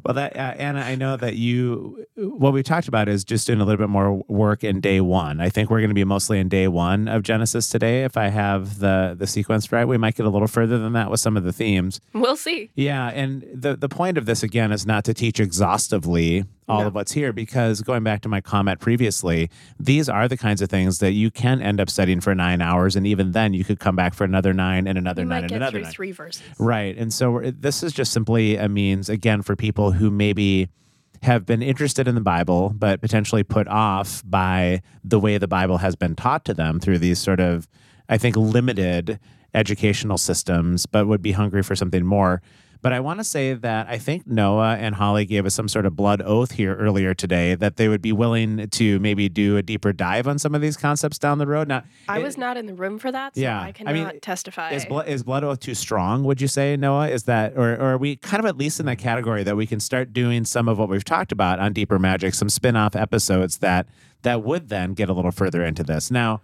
well, 0.06 0.14
that 0.14 0.36
uh, 0.36 0.40
Anna, 0.58 0.82
I 0.82 0.96
know 0.96 1.18
that 1.18 1.36
you. 1.36 2.06
What 2.16 2.54
we 2.54 2.62
talked 2.64 2.88
about 2.88 3.08
is 3.10 3.24
just 3.24 3.48
doing 3.48 3.62
a 3.62 3.66
little 3.66 3.78
bit 3.82 3.90
more 3.90 4.24
work 4.28 4.64
in 4.64 4.82
day 4.82 5.02
one. 5.02 5.40
I 5.42 5.50
think 5.50 5.70
we're 5.70 5.80
going 5.80 5.90
to 5.90 5.96
be 5.96 6.04
mostly 6.04 6.40
in 6.40 6.50
day 6.50 6.68
one 6.68 7.08
of 7.08 7.24
Genesis 7.24 7.70
today. 7.70 8.04
If 8.04 8.18
I 8.18 8.28
have 8.28 8.80
the 8.80 9.16
the 9.18 9.28
sequence 9.28 9.72
right, 9.72 9.86
we 9.86 9.98
might 9.98 10.16
get 10.16 10.26
a 10.26 10.30
little 10.30 10.48
further 10.48 10.78
than 10.78 10.94
that 10.94 11.10
with 11.10 11.20
some 11.20 11.38
of 11.38 11.44
the 11.44 11.54
themes. 11.54 12.00
We'll 12.14 12.36
see. 12.36 12.70
Yeah, 12.76 13.08
and 13.10 13.46
the 13.54 13.76
the 13.76 13.90
point 13.90 14.18
of 14.18 14.26
this 14.26 14.44
again 14.44 14.72
is 14.72 14.86
not 14.86 15.04
to 15.06 15.14
teach 15.14 15.40
exhaustively 15.40 16.46
all 16.68 16.82
No. 16.82 16.88
of 16.88 16.96
what's 16.96 17.12
here 17.12 17.34
because 17.34 17.82
going 17.82 18.04
back 18.04 18.22
to 18.22 18.30
my 18.30 18.40
comment 18.40 18.80
previously, 18.80 19.50
these 19.80 20.08
are 20.08 20.28
the 20.30 20.38
kinds 20.38 20.62
of 20.62 20.70
things 20.70 21.00
that 21.00 21.12
you 21.14 21.32
can 21.32 21.62
end 21.62 21.80
up 21.80 21.90
studying 21.90 22.20
for 22.22 22.34
nine 22.36 22.62
hours, 22.62 22.96
and 22.96 23.06
even 23.08 23.32
then 23.32 23.54
you 23.54 23.64
could 23.64 23.80
come 23.80 23.96
back 23.96 24.14
for 24.14 24.24
another 24.24 24.54
nine 24.54 24.88
and 24.88 24.98
another 24.98 25.22
You 25.24 25.28
nine 25.30 25.36
might 25.36 25.42
and 25.44 25.50
get 25.50 25.56
another 25.58 25.72
through 25.72 25.84
nine. 25.84 25.92
three 25.92 26.12
verses. 26.12 26.44
Right. 26.60 26.98
And 26.98 27.14
so 27.14 27.42
this 27.44 27.84
is 27.84 27.94
just 27.94 28.12
simply 28.12 28.56
a 28.58 28.68
means, 28.70 29.10
again, 29.10 29.42
for 29.42 29.56
people 29.56 29.92
who 29.92 30.10
maybe 30.12 30.70
have 31.22 31.46
been 31.46 31.62
interested 31.62 32.08
in 32.08 32.16
the 32.16 32.22
Bible, 32.22 32.74
but 32.76 33.00
potentially 33.00 33.44
put 33.44 33.68
off 33.68 34.22
by 34.26 34.82
the 35.04 35.20
way 35.20 35.38
the 35.38 35.48
Bible 35.48 35.78
has 35.78 35.96
been 35.96 36.16
taught 36.16 36.44
to 36.46 36.54
them 36.54 36.80
through 36.80 36.98
these 37.00 37.18
sort 37.20 37.40
of, 37.40 37.68
I 38.10 38.18
think, 38.18 38.36
limited 38.36 39.20
educational 39.54 40.18
systems, 40.18 40.86
but 40.86 41.08
would 41.08 41.22
be 41.22 41.32
hungry 41.32 41.64
for 41.64 41.76
something 41.76 42.06
more. 42.06 42.42
But 42.84 42.92
I 42.92 43.00
want 43.00 43.22
to 43.22 43.24
say 43.24 43.54
that 43.54 43.88
I 43.88 43.98
think 43.98 44.28
Noah 44.28 44.76
and 44.76 44.94
Holly 44.96 45.24
gave 45.26 45.46
us 45.46 45.54
some 45.56 45.70
sort 45.70 45.86
of 45.86 45.96
blood 45.96 46.22
oath 46.22 46.52
here 46.52 46.76
earlier 46.76 47.14
today 47.14 47.56
that 47.56 47.78
they 47.78 47.88
would 47.88 48.02
be 48.02 48.12
willing 48.12 48.68
to 48.72 49.00
maybe 49.00 49.30
do 49.30 49.56
a 49.56 49.62
deeper 49.62 49.94
dive 49.94 50.28
on 50.28 50.38
some 50.38 50.54
of 50.54 50.60
these 50.60 50.76
concepts 50.76 51.18
down 51.18 51.38
the 51.38 51.48
road. 51.48 51.70
Now, 51.70 51.84
I 52.10 52.20
it- 52.20 52.24
was 52.24 52.38
not 52.38 52.58
in 52.58 52.66
the 52.66 52.74
room 52.74 53.00
for 53.00 53.10
that, 53.10 53.36
so 53.36 53.42
Yeah, 53.42 53.60
I 53.62 53.68
I 53.68 53.72
cannot 53.72 53.94
mean, 53.94 54.20
testify. 54.20 54.72
is 54.72 54.86
blood 54.86 55.08
is 55.08 55.24
blood 55.24 55.46
oath 55.46 55.62
too 55.62 55.76
strong? 55.76 56.26
Would 56.26 56.42
you 56.42 56.50
say, 56.50 56.76
Noah? 56.76 57.08
Is 57.08 57.24
that 57.24 57.54
or 57.56 57.72
or 57.74 57.94
are 57.94 57.98
we 57.98 58.18
kind 58.18 58.42
of 58.42 58.46
at 58.46 58.58
least 58.58 58.82
in 58.82 58.86
that 58.88 58.98
category 58.98 59.44
that 59.44 59.56
we 59.56 59.66
can 59.66 59.80
start 59.80 60.12
doing 60.12 60.44
some 60.44 60.68
of 60.68 60.78
what 60.78 60.90
we've 60.90 61.06
talked 61.06 61.32
about 61.32 61.60
on 61.60 61.72
Deeper 61.72 61.98
Magic, 61.98 62.34
some 62.34 62.50
spin-off 62.50 62.98
episodes 62.98 63.60
that 63.60 63.88
that 64.24 64.44
would 64.44 64.68
then 64.68 64.94
get 64.94 65.08
a 65.08 65.14
little 65.14 65.32
further 65.32 65.64
into 65.64 65.84
this. 65.84 66.12
Now, 66.12 66.42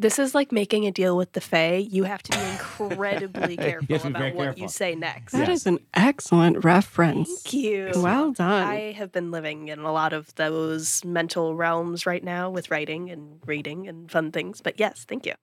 This 0.00 0.18
is 0.18 0.34
like 0.34 0.50
making 0.50 0.86
a 0.86 0.90
deal 0.90 1.16
with 1.16 1.32
the 1.32 1.40
Fae. 1.40 1.76
You 1.76 2.04
have 2.04 2.22
to 2.24 2.32
be 2.36 2.44
incredibly 2.52 3.56
careful 3.68 3.98
have 3.98 4.02
be 4.04 4.08
about 4.08 4.34
what 4.34 4.42
careful. 4.44 4.62
you 4.62 4.68
say 4.68 4.94
next. 4.94 5.32
That 5.32 5.48
is 5.48 5.60
Yes. 5.60 5.66
an 5.66 5.78
excellent 5.94 6.64
reference. 6.64 7.42
Thank 7.42 7.52
you. 7.52 7.90
Well 7.96 8.32
done. 8.32 8.66
I 8.66 8.92
have 8.92 9.12
been 9.12 9.30
living 9.30 9.68
in 9.68 9.80
a 9.80 9.92
lot 9.92 10.12
of 10.12 10.34
those 10.36 11.04
mental 11.04 11.54
realms 11.54 12.06
right 12.06 12.24
now 12.24 12.48
with 12.50 12.70
writing 12.70 13.10
and 13.10 13.40
reading 13.46 13.86
and 13.88 14.10
fun 14.10 14.32
things. 14.32 14.60
But 14.62 14.80
yes, 14.80 15.04
thank 15.06 15.26
you. 15.26 15.34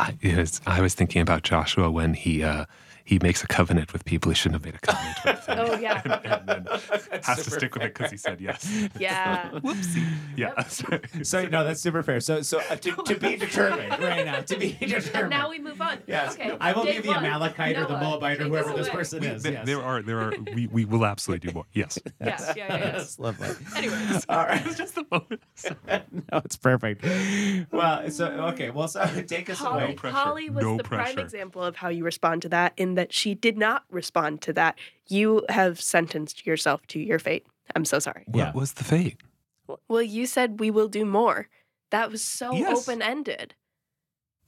I, 0.00 0.14
was, 0.36 0.60
I 0.66 0.80
was 0.80 0.94
thinking 0.94 1.22
about 1.22 1.42
Joshua 1.44 1.90
when 1.90 2.14
he 2.14 2.42
uh, 2.42 2.64
he 3.04 3.18
makes 3.22 3.44
a 3.44 3.46
covenant 3.46 3.92
with 3.92 4.04
people 4.04 4.30
he 4.30 4.34
shouldn't 4.34 4.64
have 4.64 4.64
made 4.64 4.74
a 4.74 4.86
covenant 4.86 5.18
with. 5.24 5.48
and- 5.48 5.60
Oh, 5.64 5.78
yeah. 5.78 6.02
and, 6.38 6.48
then 6.48 6.66
has 7.22 7.36
to 7.38 7.44
super 7.44 7.58
stick 7.58 7.74
with 7.74 7.82
it 7.84 7.94
because 7.94 8.10
he 8.10 8.16
said 8.16 8.40
yes. 8.40 8.66
Yeah. 8.98 9.50
Whoopsie. 9.52 10.04
Yeah. 10.36 10.62
so 11.22 11.46
no, 11.46 11.64
that's 11.64 11.80
super 11.80 12.02
fair. 12.02 12.20
So 12.20 12.42
so 12.42 12.60
uh, 12.70 12.76
to, 12.76 12.90
to 13.06 13.14
be 13.16 13.36
determined 13.36 14.02
right 14.02 14.24
now, 14.24 14.40
to 14.40 14.56
be 14.58 14.72
determined. 14.80 15.30
now 15.30 15.50
we 15.50 15.58
move 15.58 15.80
on. 15.80 15.98
Yes, 16.06 16.34
Okay. 16.34 16.56
I 16.60 16.72
will 16.72 16.84
Day 16.84 16.96
be 16.96 17.02
the 17.02 17.08
one. 17.08 17.24
Amalekite 17.24 17.76
or 17.76 17.86
the 17.86 17.98
Moabite 17.98 18.40
or 18.40 18.44
whoever 18.44 18.72
this 18.72 18.88
person 18.88 19.20
We- 19.20 19.28
is. 19.28 19.42
there, 19.42 19.52
yes. 19.52 19.66
there 19.66 19.82
are 19.82 20.02
there 20.02 20.20
are 20.20 20.32
we, 20.54 20.66
we 20.68 20.84
will 20.84 21.04
absolutely 21.04 21.48
do 21.48 21.54
more. 21.54 21.66
Yes. 21.72 21.98
Yeah, 22.20 22.26
yeah, 22.28 22.52
yeah, 22.56 22.76
yeah. 22.78 22.78
Yes, 22.96 23.18
lovely. 23.18 23.48
Anyways. 23.76 24.26
All 24.28 24.38
right. 24.44 24.64
It's 24.66 24.76
just 24.78 24.94
the 24.94 25.04
moment. 25.10 25.42
no, 26.32 26.38
it's 26.44 26.56
perfect. 26.56 27.04
Well, 27.72 28.10
so 28.10 28.26
okay. 28.52 28.70
Well, 28.70 28.88
so 28.88 29.04
take 29.26 29.50
us 29.50 29.58
Holly, 29.58 29.84
away. 29.84 29.94
pressure. 29.94 30.16
Holly 30.16 30.50
was 30.50 30.64
No 30.64 30.76
the 30.76 30.84
prime 30.84 31.18
example 31.18 31.62
of 31.62 31.76
how 31.76 31.88
you 31.88 32.04
respond 32.04 32.42
to 32.42 32.48
that, 32.50 32.72
in 32.76 32.93
that 32.94 33.12
she 33.12 33.34
did 33.34 33.56
not 33.58 33.84
respond 33.90 34.40
to 34.42 34.52
that. 34.54 34.78
You 35.08 35.44
have 35.48 35.80
sentenced 35.80 36.46
yourself 36.46 36.86
to 36.88 36.98
your 37.00 37.18
fate. 37.18 37.46
I'm 37.74 37.84
so 37.84 37.98
sorry. 37.98 38.24
Yeah. 38.32 38.46
What 38.46 38.54
was 38.54 38.72
the 38.74 38.84
fate? 38.84 39.16
Well, 39.88 40.02
you 40.02 40.26
said 40.26 40.60
we 40.60 40.70
will 40.70 40.88
do 40.88 41.04
more. 41.04 41.48
That 41.90 42.10
was 42.10 42.22
so 42.22 42.52
Yes. 42.54 42.76
open 42.88 43.00
ended. 43.02 43.54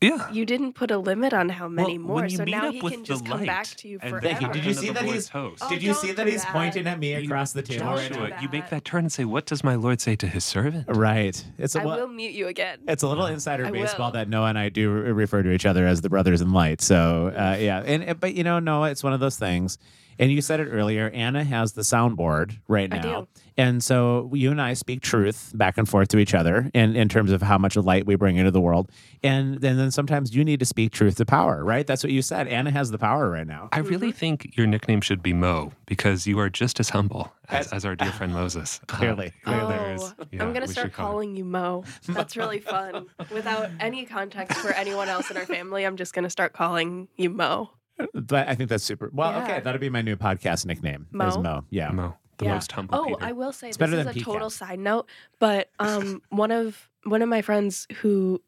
Yeah. 0.03 0.31
You 0.31 0.45
didn't 0.45 0.75
put 0.75 0.91
a 0.91 0.99
limit 0.99 1.33
on 1.33 1.49
how 1.49 1.69
many 1.69 1.97
Well, 1.99 2.19
more, 2.19 2.29
so 2.29 2.45
now 2.45 2.69
up 2.69 2.75
he 2.75 2.83
with 2.83 2.93
can 2.93 3.05
just 3.05 3.25
come 3.25 3.47
back 3.47 3.67
to 3.67 3.89
you 3.89 3.99
and 4.03 4.11
forever. 4.11 4.27
Thank 4.29 4.43
you. 4.43 4.53
Did 4.53 4.65
you 4.67 4.75
see 4.75 4.91
that 4.91 5.05
he's- 5.05 5.29
toast. 5.31 5.63
Oh, 5.65 5.71
Did 5.71 5.83
you 5.83 5.95
see 5.95 6.13
that 6.13 6.27
he's 6.27 6.43
that. 6.45 6.53
pointing 6.53 6.87
at 6.87 6.99
me 6.99 7.17
You- 7.17 7.25
across 7.25 7.53
the 7.53 7.63
table 7.63 7.87
right 7.87 8.09
Joshua, 8.11 8.29
now? 8.29 8.41
you 8.43 8.49
make 8.53 8.69
that 8.69 8.85
turn 8.85 9.05
and 9.05 9.13
say, 9.13 9.25
"What 9.25 9.47
does 9.47 9.65
my 9.65 9.75
Lord 9.75 10.03
say 10.03 10.15
to 10.17 10.27
his 10.27 10.45
servant?" 10.45 10.85
Right. 10.89 11.43
It's 11.57 11.75
a 11.75 11.81
I 11.81 11.85
well, 11.87 12.01
will 12.01 12.09
mute 12.09 12.33
you 12.35 12.47
again. 12.47 12.81
It's 12.87 13.03
a 13.03 13.09
little 13.09 13.25
insider 13.27 13.65
I 13.65 13.71
baseball 13.71 14.09
will. 14.09 14.13
that 14.13 14.29
Noah 14.29 14.49
and 14.49 14.59
I 14.59 14.69
do 14.69 14.91
re- 14.91 15.13
refer 15.13 15.43
to 15.43 15.51
each 15.51 15.65
other 15.65 15.87
as 15.87 16.03
the 16.03 16.11
brothers 16.11 16.43
in 16.43 16.53
light. 16.53 16.83
So 16.83 17.29
uh, 17.35 17.57
yeah, 17.59 17.79
and 17.87 18.11
uh, 18.11 18.15
but 18.15 18.35
you 18.35 18.45
know, 18.45 18.59
Noah, 18.59 18.91
it's 18.91 19.03
one 19.03 19.15
of 19.15 19.21
those 19.21 19.37
things. 19.39 19.79
And 20.19 20.31
you 20.33 20.41
said 20.41 20.61
it 20.61 20.69
earlier. 20.71 21.11
Anna 21.11 21.45
has 21.45 21.73
the 21.73 21.83
soundboard 21.83 22.59
right 22.69 22.93
I 22.93 22.97
now, 22.99 23.21
do. 23.23 23.29
and 23.57 23.83
so 23.83 24.31
you 24.33 24.51
and 24.51 24.61
I 24.63 24.75
speak 24.75 25.01
truth 25.03 25.53
back 25.55 25.77
and 25.79 25.89
forth 25.89 26.09
to 26.09 26.19
each 26.19 26.35
other 26.35 26.71
in 26.75 26.97
in 26.97 27.09
terms 27.09 27.33
of 27.33 27.43
how 27.43 27.59
much 27.59 27.77
light 27.77 28.07
we 28.07 28.15
bring 28.17 28.37
into 28.37 28.51
the 28.51 28.61
world. 28.61 28.91
And, 29.23 29.55
and 29.65 29.79
then 29.79 29.91
sometimes 29.91 30.35
you 30.35 30.45
need 30.45 30.61
to 30.61 30.67
speak 30.67 30.93
truth 30.93 31.17
to 31.17 31.25
power, 31.27 31.65
right? 31.65 31.87
That's 31.87 32.03
what 32.05 32.13
you 32.13 32.23
said. 32.23 32.47
Anna 32.49 32.71
has 32.71 32.91
the 32.91 32.99
power 32.99 33.29
right 33.31 33.47
now. 33.47 33.69
I 33.73 33.79
really 33.81 34.13
think 34.13 34.57
your 34.57 34.67
nickname 34.67 35.01
should 35.01 35.23
be 35.23 35.33
Mo 35.33 35.73
because 35.87 36.27
you 36.27 36.39
are 36.39 36.49
just 36.51 36.79
as 36.81 36.91
humble 36.91 37.33
as, 37.49 37.67
As- 37.67 37.73
as 37.73 37.85
our 37.85 37.97
dear 37.97 38.13
friend 38.13 38.33
Moses. 38.33 38.81
Uh, 38.89 38.97
Clearly. 38.99 39.33
yeah, 39.47 39.67
there 39.67 39.95
is- 39.95 40.03
Oh, 40.19 40.25
yeah, 40.33 40.43
I'm 40.43 40.53
gonna 40.53 40.67
start 40.69 40.87
should 40.87 40.93
call 40.95 41.11
calling 41.11 41.37
you 41.37 41.45
Mo. 41.45 41.85
That's 42.09 42.37
really 42.37 42.61
fun. 42.61 43.07
Without 43.33 43.71
any 43.81 44.05
context 44.07 44.59
for 44.59 44.71
anyone 44.73 45.09
else 45.09 45.31
in 45.31 45.37
our 45.37 45.45
family, 45.45 45.85
I'm 45.85 45.97
just 45.97 46.15
gonna 46.15 46.31
start 46.31 46.53
calling 46.53 47.09
you 47.17 47.29
Mo. 47.31 47.71
But 48.13 48.49
I 48.49 48.55
think 48.55 48.69
that's 48.71 48.85
super. 48.85 49.11
Well, 49.13 49.33
Yeah. 49.33 49.43
okay, 49.45 49.61
that'll 49.61 49.81
be 49.81 49.89
my 49.89 50.03
new 50.03 50.17
podcast 50.17 50.67
nickname. 50.67 51.07
Is 51.13 51.37
Mo? 51.37 51.43
Mo. 51.43 51.65
Yeah. 51.71 51.91
Mo, 51.91 52.15
the 52.39 52.45
Yeah. 52.47 52.55
most 52.55 52.73
humble. 52.73 52.95
Oh, 52.99 53.05
Peter. 53.07 53.17
I 53.21 53.33
will 53.33 53.53
say 53.53 53.69
It's 53.69 53.77
this 53.79 53.91
is 53.91 54.05
than 54.05 54.09
a 54.17 54.21
total 54.21 54.51
side 54.51 54.79
note, 54.79 55.09
but 55.39 55.71
um, 55.79 56.21
one 56.31 56.51
of 56.51 56.89
one 57.05 57.23
of 57.23 57.29
my 57.29 57.41
friends 57.43 57.87
who 58.03 58.43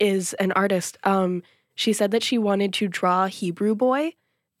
is 0.00 0.34
an 0.34 0.52
artist, 0.52 0.98
um, 1.04 1.42
she 1.74 1.92
said 1.92 2.10
that 2.10 2.22
she 2.22 2.38
wanted 2.38 2.72
to 2.74 2.88
draw 2.88 3.26
Hebrew 3.26 3.74
Boy 3.74 4.12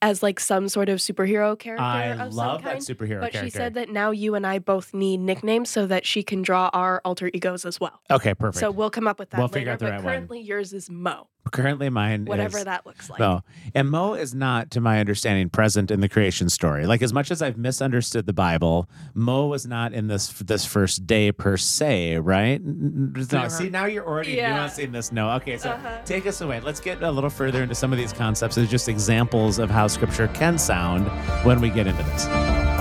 as 0.02 0.22
like 0.22 0.38
some 0.40 0.68
sort 0.68 0.88
of 0.88 0.98
superhero 0.98 1.58
character 1.58 1.82
I 1.82 2.04
of 2.06 2.34
love 2.34 2.60
some 2.60 2.64
that 2.64 2.70
kind. 2.72 2.80
superhero 2.80 3.20
But 3.20 3.32
character. 3.32 3.44
she 3.44 3.50
said 3.50 3.74
that 3.74 3.88
now 3.90 4.10
you 4.10 4.34
and 4.34 4.46
I 4.46 4.58
both 4.58 4.92
need 4.92 5.20
nicknames 5.20 5.70
so 5.70 5.86
that 5.86 6.04
she 6.04 6.22
can 6.22 6.42
draw 6.42 6.68
our 6.74 7.00
alter 7.04 7.30
egos 7.32 7.64
as 7.64 7.80
well. 7.80 8.00
okay, 8.10 8.34
perfect. 8.34 8.60
So 8.60 8.70
we'll 8.70 8.90
come 8.90 9.06
up 9.08 9.18
with 9.18 9.30
that 9.30 9.38
We'll 9.38 9.46
later. 9.48 9.54
figure 9.58 9.72
out 9.72 9.78
the 9.78 9.84
but 9.86 9.90
right 9.92 10.04
one. 10.04 10.12
currently 10.14 10.40
yours 10.40 10.72
is 10.74 10.90
Mo, 10.90 11.28
Currently, 11.52 11.88
mine 11.90 12.24
whatever 12.24 12.58
is 12.58 12.64
that 12.64 12.84
looks 12.86 13.08
like. 13.08 13.20
Mo. 13.20 13.42
And 13.74 13.88
Mo 13.90 14.14
is 14.14 14.34
not, 14.34 14.70
to 14.72 14.80
my 14.80 14.98
understanding, 15.00 15.48
present 15.48 15.90
in 15.90 16.00
the 16.00 16.08
creation 16.08 16.48
story. 16.48 16.86
Like 16.86 17.02
as 17.02 17.12
much 17.12 17.30
as 17.30 17.40
I've 17.42 17.56
misunderstood 17.56 18.26
the 18.26 18.32
Bible, 18.32 18.88
Mo 19.14 19.46
was 19.46 19.66
not 19.66 19.92
in 19.92 20.08
this 20.08 20.28
this 20.40 20.64
first 20.66 21.06
day 21.06 21.32
per 21.32 21.56
se, 21.56 22.18
right? 22.18 22.60
No, 22.62 23.48
see 23.48 23.68
now 23.70 23.86
you're 23.86 24.06
already 24.06 24.32
Yeah. 24.32 24.58
nuancing 24.66 24.92
this. 24.92 25.12
No, 25.12 25.30
okay, 25.32 25.56
so 25.56 25.70
Uh-huh. 25.70 25.98
take 26.04 26.26
us 26.26 26.40
away. 26.40 26.60
Let's 26.60 26.80
get 26.80 27.02
a 27.02 27.10
little 27.10 27.30
further 27.30 27.62
into 27.62 27.74
some 27.74 27.92
of 27.92 27.98
these 27.98 28.12
concepts 28.12 28.58
as 28.58 28.68
just 28.70 28.88
examples 28.88 29.58
of 29.58 29.70
how 29.70 29.86
Scripture 29.86 30.28
can 30.28 30.58
sound 30.58 31.06
when 31.44 31.60
we 31.60 31.70
get 31.70 31.86
into 31.86 32.02
this. 32.02 32.75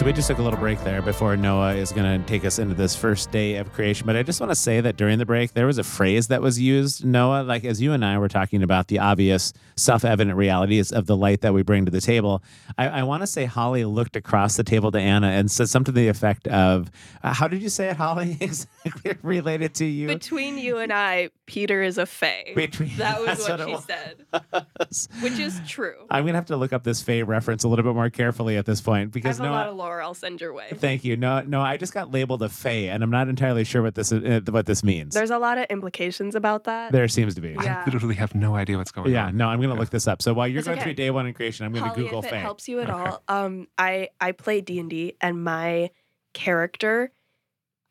So 0.00 0.06
we 0.06 0.14
just 0.14 0.28
took 0.28 0.38
a 0.38 0.42
little 0.42 0.58
break 0.58 0.82
there 0.82 1.02
before 1.02 1.36
Noah 1.36 1.74
is 1.74 1.92
going 1.92 2.22
to 2.22 2.26
take 2.26 2.46
us 2.46 2.58
into 2.58 2.74
this 2.74 2.96
first 2.96 3.30
day 3.30 3.56
of 3.56 3.70
creation. 3.74 4.06
But 4.06 4.16
I 4.16 4.22
just 4.22 4.40
want 4.40 4.50
to 4.50 4.56
say 4.56 4.80
that 4.80 4.96
during 4.96 5.18
the 5.18 5.26
break, 5.26 5.52
there 5.52 5.66
was 5.66 5.76
a 5.76 5.84
phrase 5.84 6.28
that 6.28 6.40
was 6.40 6.58
used, 6.58 7.04
Noah, 7.04 7.42
like 7.42 7.66
as 7.66 7.82
you 7.82 7.92
and 7.92 8.02
I 8.02 8.16
were 8.16 8.30
talking 8.30 8.62
about 8.62 8.88
the 8.88 8.98
obvious, 8.98 9.52
self 9.76 10.02
evident 10.02 10.38
realities 10.38 10.90
of 10.90 11.04
the 11.04 11.14
light 11.14 11.42
that 11.42 11.52
we 11.52 11.62
bring 11.62 11.84
to 11.84 11.90
the 11.90 12.00
table. 12.00 12.42
I, 12.78 12.88
I 12.88 13.02
want 13.02 13.24
to 13.24 13.26
say 13.26 13.44
Holly 13.44 13.84
looked 13.84 14.16
across 14.16 14.56
the 14.56 14.64
table 14.64 14.90
to 14.90 14.98
Anna 14.98 15.26
and 15.26 15.50
said 15.50 15.68
something 15.68 15.92
to 15.92 16.00
the 16.00 16.08
effect 16.08 16.48
of, 16.48 16.90
uh, 17.22 17.34
How 17.34 17.46
did 17.46 17.60
you 17.60 17.68
say 17.68 17.90
it, 17.90 17.96
Holly? 17.98 18.38
exactly 18.40 19.18
related 19.22 19.74
to 19.74 19.84
you. 19.84 20.06
Between 20.06 20.56
you 20.56 20.78
and 20.78 20.94
I, 20.94 21.28
Peter 21.44 21.82
is 21.82 21.98
a 21.98 22.06
fae. 22.06 22.52
Between- 22.54 22.96
that 22.96 23.20
was 23.20 23.40
what, 23.40 23.58
what 23.58 23.68
she 23.68 23.74
was. 23.74 23.84
said, 23.84 25.20
which 25.22 25.38
is 25.38 25.60
true. 25.66 26.06
I'm 26.10 26.24
going 26.24 26.32
to 26.32 26.38
have 26.38 26.46
to 26.46 26.56
look 26.56 26.72
up 26.72 26.84
this 26.84 27.02
Fae 27.02 27.20
reference 27.20 27.64
a 27.64 27.68
little 27.68 27.84
bit 27.84 27.94
more 27.94 28.08
carefully 28.08 28.56
at 28.56 28.64
this 28.64 28.80
point 28.80 29.08
I 29.08 29.10
because 29.10 29.38
have 29.38 29.46
a 29.46 29.50
Noah. 29.50 29.74
Lot 29.90 29.94
of 29.94 29.98
lore 29.98 30.02
I'll 30.02 30.14
send 30.14 30.40
your 30.40 30.52
way. 30.52 30.68
Thank 30.74 31.04
you. 31.04 31.16
No, 31.16 31.40
no, 31.42 31.60
I 31.60 31.76
just 31.76 31.92
got 31.92 32.10
labeled 32.10 32.42
a 32.42 32.48
Fae, 32.48 32.88
and 32.92 33.02
I'm 33.02 33.10
not 33.10 33.28
entirely 33.28 33.64
sure 33.64 33.82
what 33.82 33.94
this 33.94 34.12
uh, 34.12 34.40
what 34.48 34.66
this 34.66 34.82
means. 34.84 35.14
There's 35.14 35.30
a 35.30 35.38
lot 35.38 35.58
of 35.58 35.66
implications 35.70 36.34
about 36.34 36.64
that. 36.64 36.92
there 36.92 37.08
seems 37.08 37.34
to 37.34 37.40
be. 37.40 37.50
Yeah. 37.62 37.82
I 37.82 37.90
literally 37.90 38.14
have 38.16 38.34
no 38.34 38.54
idea 38.54 38.76
what's 38.78 38.92
going 38.92 39.12
Yeah, 39.12 39.26
on. 39.26 39.32
Yeah, 39.34 39.38
no, 39.38 39.48
I'm 39.48 39.60
gonna 39.60 39.74
look 39.74 39.90
this 39.90 40.06
up. 40.08 40.22
So 40.22 40.32
while 40.32 40.48
you're 40.48 40.58
It's 40.58 40.66
going 40.68 40.78
okay. 40.78 40.84
through 40.84 40.94
day 40.94 41.10
one 41.10 41.26
in 41.26 41.34
creation, 41.34 41.66
I'm 41.66 41.72
gonna 41.72 41.88
Holly, 41.88 42.02
Google 42.02 42.20
if 42.20 42.26
it 42.26 42.30
Fae. 42.30 42.36
helps 42.38 42.68
you 42.68 42.80
at 42.80 42.90
Okay. 42.90 42.98
all, 42.98 43.22
um, 43.28 43.66
I 43.78 44.08
I 44.20 44.32
play 44.32 44.60
D 44.60 44.78
and 44.78 44.88
D, 44.90 45.14
and 45.20 45.42
my 45.44 45.90
character, 46.32 47.10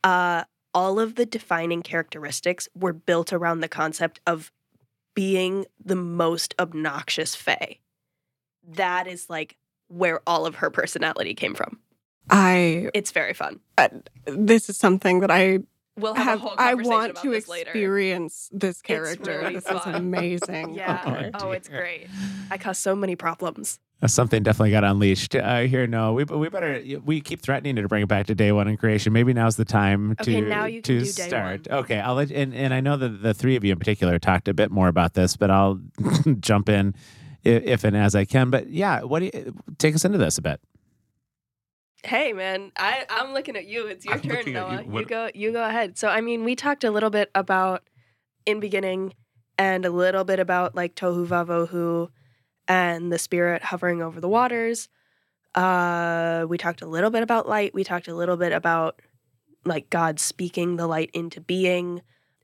uh, 0.03 0.43
all 0.73 0.99
of 0.99 1.15
the 1.15 1.25
defining 1.25 1.81
characteristics 1.81 2.69
were 2.75 2.93
built 2.93 3.33
around 3.33 3.59
the 3.59 3.67
concept 3.67 4.21
of 4.27 4.51
being 5.15 5.65
the 5.83 5.95
most 5.95 6.53
obnoxious 6.59 7.35
Fae. 7.35 7.79
That 8.75 9.07
is 9.07 9.29
like 9.29 9.57
where 9.87 10.21
all 10.27 10.45
of 10.45 10.55
her 10.55 10.69
personality 10.69 11.33
came 11.33 11.55
from. 11.55 11.79
I 12.29 12.89
It's 12.93 13.11
very 13.11 13.33
fun. 13.33 13.59
this 14.25 14.69
is 14.69 14.77
something 14.77 15.19
that 15.21 15.31
I 15.31 15.59
We'll 15.97 16.13
have, 16.13 16.25
have. 16.25 16.37
a 16.39 16.41
whole 16.41 16.55
I 16.57 16.73
want 16.75 17.11
about 17.11 17.23
to 17.23 17.31
this 17.31 17.49
later. 17.49 17.71
experience 17.71 18.49
this 18.53 18.81
character. 18.81 19.39
really 19.39 19.55
this 19.55 19.65
is 19.65 19.81
amazing. 19.85 20.73
Yeah. 20.75 21.31
Oh, 21.33 21.47
Oh, 21.47 21.51
it's 21.51 21.67
great. 21.67 22.07
I 22.49 22.57
cause 22.57 22.77
so 22.77 22.95
many 22.95 23.17
problems. 23.17 23.79
Uh, 24.01 24.07
Something 24.07 24.41
definitely 24.43 24.71
got 24.71 24.85
unleashed 24.85 25.35
uh, 25.35 25.59
here. 25.63 25.85
No, 25.87 26.13
we 26.13 26.23
we 26.23 26.47
better 26.47 26.81
we 27.03 27.19
keep 27.19 27.41
threatening 27.41 27.75
to 27.75 27.85
bring 27.89 28.03
it 28.03 28.07
back 28.07 28.27
to 28.27 28.35
day 28.35 28.53
one 28.53 28.69
in 28.69 28.77
creation. 28.77 29.11
Maybe 29.11 29.33
now's 29.33 29.57
the 29.57 29.65
time 29.65 30.15
to 30.15 30.21
Okay, 30.21 30.39
now 30.39 30.63
you 30.65 30.81
to 30.83 30.95
can 30.99 31.03
do 31.05 31.11
day 31.11 31.27
start. 31.27 31.67
one. 31.69 31.79
Okay, 31.79 31.99
I'll 31.99 32.15
let 32.15 32.31
and 32.31 32.53
and 32.53 32.73
I 32.73 32.79
know 32.79 32.95
that 32.95 33.21
the 33.21 33.33
three 33.33 33.57
of 33.57 33.65
you 33.65 33.73
in 33.73 33.79
particular 33.79 34.17
talked 34.19 34.47
a 34.47 34.53
bit 34.53 34.71
more 34.71 34.87
about 34.87 35.15
this, 35.15 35.35
but 35.35 35.51
I'll 35.51 35.81
jump 36.39 36.69
in 36.69 36.95
if, 37.43 37.63
if 37.63 37.83
and 37.83 37.97
as 37.97 38.15
I 38.15 38.23
can. 38.23 38.49
But 38.49 38.69
yeah, 38.69 39.01
what 39.03 39.19
do 39.19 39.25
you 39.33 39.53
take 39.79 39.95
us 39.95 40.05
into 40.05 40.17
this 40.17 40.37
a 40.37 40.41
bit? 40.41 40.61
Hey 42.03 42.33
man, 42.33 42.71
I 42.77 43.05
I'm 43.09 43.33
looking 43.33 43.57
at 43.57 43.65
you. 43.65 43.87
It's 43.87 44.05
your 44.05 44.15
I'm 44.15 44.21
turn, 44.21 44.39
at 44.39 44.47
you. 44.47 44.53
Noah. 44.53 44.83
You, 44.85 45.05
go 45.05 45.29
you 45.33 45.51
go 45.51 45.63
ahead. 45.63 45.97
So 45.97 46.07
I 46.07 46.21
mean, 46.21 46.43
we 46.43 46.55
talked 46.55 46.83
a 46.83 46.91
little 46.91 47.09
bit 47.09 47.29
about 47.35 47.83
in 48.45 48.59
beginning 48.59 49.13
and 49.57 49.85
a 49.85 49.89
little 49.89 50.23
bit 50.23 50.39
about 50.39 50.75
like 50.75 50.95
tohu 50.95 51.27
vavohu 51.27 52.09
and 52.67 53.11
the 53.11 53.19
spirit 53.19 53.63
hovering 53.63 54.01
over 54.01 54.21
the 54.21 54.29
waters. 54.29 54.87
Uh, 55.55 56.45
we 56.47 56.57
talked 56.57 56.81
a 56.81 56.85
little 56.85 57.09
bit 57.09 57.23
about 57.23 57.49
light. 57.49 57.73
We 57.73 57.83
talked 57.83 58.07
a 58.07 58.15
little 58.15 58.37
bit 58.37 58.53
about 58.53 59.01
like 59.65 59.89
God 59.89 60.19
speaking 60.19 60.77
the 60.77 60.87
light 60.87 61.09
into 61.13 61.41
being. 61.41 62.01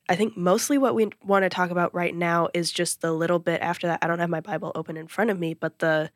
I 0.10 0.16
think 0.16 0.36
mostly 0.36 0.78
what 0.78 0.95
we 0.95 1.10
want 1.24 1.43
to 1.43 1.49
talk 1.49 1.72
about 1.72 1.93
right 1.95 2.14
now 2.14 2.49
is 2.53 2.72
just 2.72 3.01
the 3.01 3.12
little 3.14 3.39
bit 3.39 3.62
after 3.62 3.88
that. 3.88 3.99
I 4.01 4.08
don't 4.08 4.20
have 4.20 4.30
my 4.30 4.41
Bible 4.41 4.72
open 4.76 4.97
in 4.97 5.08
front 5.08 5.30
of 5.30 5.39
me, 5.39 5.53
but 5.53 5.80
the 5.80 6.12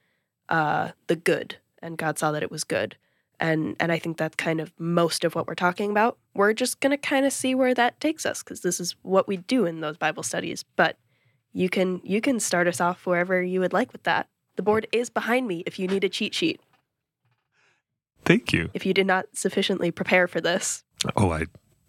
uh 0.50 0.92
the 1.08 1.16
good 1.16 1.58
and 1.82 1.98
God 1.98 2.20
saw 2.20 2.32
that 2.34 2.44
it 2.44 2.52
was 2.52 2.64
good. 2.64 2.98
And 3.40 3.76
and 3.80 3.92
I 3.92 4.00
think 4.00 4.18
that's 4.18 4.36
kind 4.36 4.60
of 4.60 4.74
most 4.78 5.24
of 5.24 5.36
what 5.36 5.48
we're 5.48 5.56
talking 5.56 5.92
about. 5.92 6.18
We're 6.34 6.54
just 6.54 6.80
going 6.80 6.92
to 6.92 6.98
kind 6.98 7.26
of 7.26 7.34
see 7.34 7.56
where 7.56 7.74
that 7.74 8.00
takes 8.00 8.26
us 8.26 8.44
cuz 8.44 8.62
this 8.62 8.80
is 8.80 8.96
what 9.02 9.28
we 9.28 9.38
do 9.38 9.66
in 9.66 9.80
those 9.82 9.98
Bible 9.98 10.24
studies. 10.24 10.64
But 10.76 10.98
you 11.54 11.70
can 11.70 12.02
you 12.04 12.22
can 12.22 12.40
start 12.40 12.68
us 12.68 12.82
off 12.82 13.06
wherever 13.06 13.42
you 13.42 13.60
would 13.60 13.74
like 13.74 13.92
with 13.92 14.04
that. 14.04 14.28
The 14.56 14.64
board 14.64 14.88
is 14.92 15.10
behind 15.10 15.48
me 15.48 15.64
if 15.66 15.80
you 15.80 15.88
need 15.88 16.04
a 16.04 16.10
cheat 16.10 16.34
sheet. 16.34 16.60
Thank 18.26 18.52
you. 18.52 18.70
If 18.74 18.86
you 18.86 18.94
did 18.94 19.08
not 19.08 19.26
sufficiently 19.34 19.92
prepare 19.92 20.28
for 20.28 20.42
this. 20.42 20.84
Oh, 21.16 21.32
I 21.32 21.46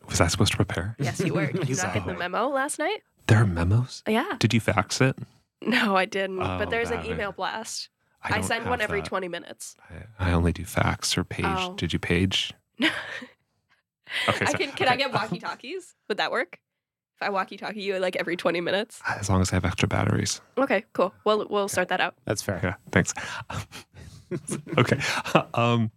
was 0.08 0.20
I 0.20 0.28
supposed 0.28 0.52
to 0.52 0.56
prepare? 0.56 0.96
Yes, 0.98 1.20
you 1.20 1.34
were. 1.34 1.46
Did 1.46 1.68
you 1.68 1.76
not 1.76 1.94
get 1.94 2.06
the 2.06 2.14
oh. 2.14 2.18
memo 2.18 2.48
last 2.48 2.78
night? 2.78 3.02
There 3.26 3.38
are 3.38 3.46
memos. 3.46 4.02
Yeah. 4.08 4.36
Did 4.38 4.54
you 4.54 4.60
fax 4.60 5.00
it? 5.00 5.16
No, 5.62 5.96
I 5.96 6.04
didn't. 6.04 6.40
Oh, 6.40 6.58
but 6.58 6.70
there's 6.70 6.90
an 6.90 7.04
email 7.04 7.32
blast. 7.32 7.90
I, 8.22 8.30
don't 8.32 8.42
send 8.42 8.68
one 8.68 8.80
every 8.80 9.00
that. 9.00 9.08
20 9.08 9.28
minutes. 9.28 9.76
I, 10.18 10.30
I 10.30 10.32
only 10.32 10.52
do 10.52 10.64
fax 10.64 11.16
or 11.16 11.24
page. 11.24 11.44
Oh. 11.46 11.74
Did 11.74 11.92
you 11.92 11.98
page? 11.98 12.52
Okay, 14.28 14.44
I 14.44 14.50
so- 14.50 14.58
can 14.58 14.72
can 14.72 14.88
I 14.88 14.96
get 14.96 15.12
walkie 15.12 15.38
talkies? 15.38 15.94
Would 16.08 16.18
that 16.18 16.32
work? 16.32 16.58
If 17.16 17.22
I 17.22 17.30
walkie 17.30 17.56
talkie 17.56 17.82
you 17.82 17.96
like 18.00 18.16
every 18.16 18.36
20 18.36 18.60
minutes? 18.60 19.00
As 19.08 19.28
long 19.30 19.40
as 19.40 19.52
I 19.52 19.54
have 19.56 19.64
extra 19.64 19.86
batteries. 19.86 20.40
Okay, 20.58 20.84
cool. 20.94 21.14
We'll 21.24 21.46
we'll 21.48 21.68
start 21.68 21.88
that 21.90 22.00
out. 22.00 22.16
That's 22.24 22.42
fair. 22.42 22.58
Yeah, 22.60 22.74
thanks. 22.90 23.14
okay. 24.78 24.98
Um, 25.54 25.90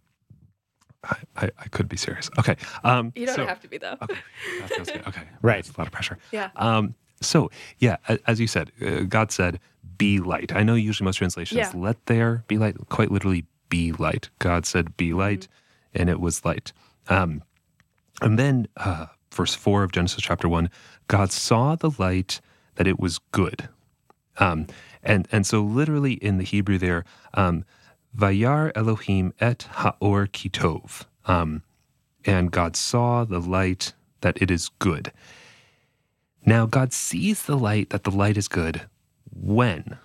I, 1.02 1.16
I, 1.36 1.50
I 1.58 1.68
could 1.68 1.88
be 1.88 1.96
serious. 1.96 2.30
Okay. 2.38 2.56
Um, 2.84 3.12
You 3.16 3.26
don't 3.26 3.34
so- 3.36 3.46
have 3.46 3.60
to 3.60 3.68
be 3.68 3.78
though. 3.78 3.96
Okay. 4.02 4.20
That 4.60 4.70
feels 4.70 4.90
good. 4.90 5.06
Okay. 5.08 5.22
Right. 5.42 5.64
That's 5.64 5.76
a 5.76 5.80
lot 5.80 5.86
of 5.88 5.92
pressure. 5.92 6.18
Yeah. 6.32 6.50
Um, 6.56 6.94
so, 7.20 7.50
yeah, 7.78 7.96
as 8.26 8.38
you 8.40 8.46
said, 8.46 8.70
uh, 8.80 9.00
God 9.00 9.32
said, 9.32 9.58
be 9.98 10.18
light. 10.18 10.54
I 10.54 10.62
know 10.62 10.74
usually 10.74 11.04
most 11.04 11.16
translations, 11.16 11.58
Yeah. 11.58 11.72
let 11.74 12.06
there 12.06 12.44
be 12.48 12.58
light, 12.58 12.76
quite 12.88 13.10
literally, 13.10 13.46
be 13.68 13.92
light. 13.92 14.30
God 14.38 14.66
said, 14.66 14.96
be 14.96 15.12
light, 15.12 15.48
and 15.94 16.08
it 16.08 16.20
was 16.20 16.44
light. 16.44 16.72
Um, 17.08 17.42
and 18.20 18.38
then, 18.38 18.68
uh, 18.76 19.06
verse 19.32 19.54
4 19.54 19.82
of 19.82 19.92
Genesis 19.92 20.22
chapter 20.22 20.48
1, 20.48 20.70
God 21.08 21.32
saw 21.32 21.74
the 21.74 21.90
light 21.98 22.40
that 22.76 22.86
it 22.86 22.98
was 23.00 23.18
good. 23.32 23.68
Um, 24.38 24.66
and, 25.02 25.28
and 25.30 25.46
so, 25.46 25.62
literally 25.62 26.14
in 26.14 26.38
the 26.38 26.44
Hebrew 26.44 26.78
there, 26.78 27.04
um, 27.34 27.64
Vayar 28.16 28.72
Elohim 28.74 29.32
et 29.40 29.66
haor 29.72 30.28
kitov. 30.28 31.04
Um, 31.26 31.62
and 32.24 32.50
God 32.50 32.76
saw 32.76 33.24
the 33.24 33.40
light 33.40 33.92
that 34.20 34.40
it 34.40 34.50
is 34.50 34.70
good. 34.78 35.12
Now, 36.46 36.66
God 36.66 36.92
sees 36.92 37.42
the 37.42 37.56
light 37.56 37.90
that 37.90 38.04
the 38.04 38.10
light 38.10 38.36
is 38.36 38.48
good 38.48 38.82
when? 39.34 39.98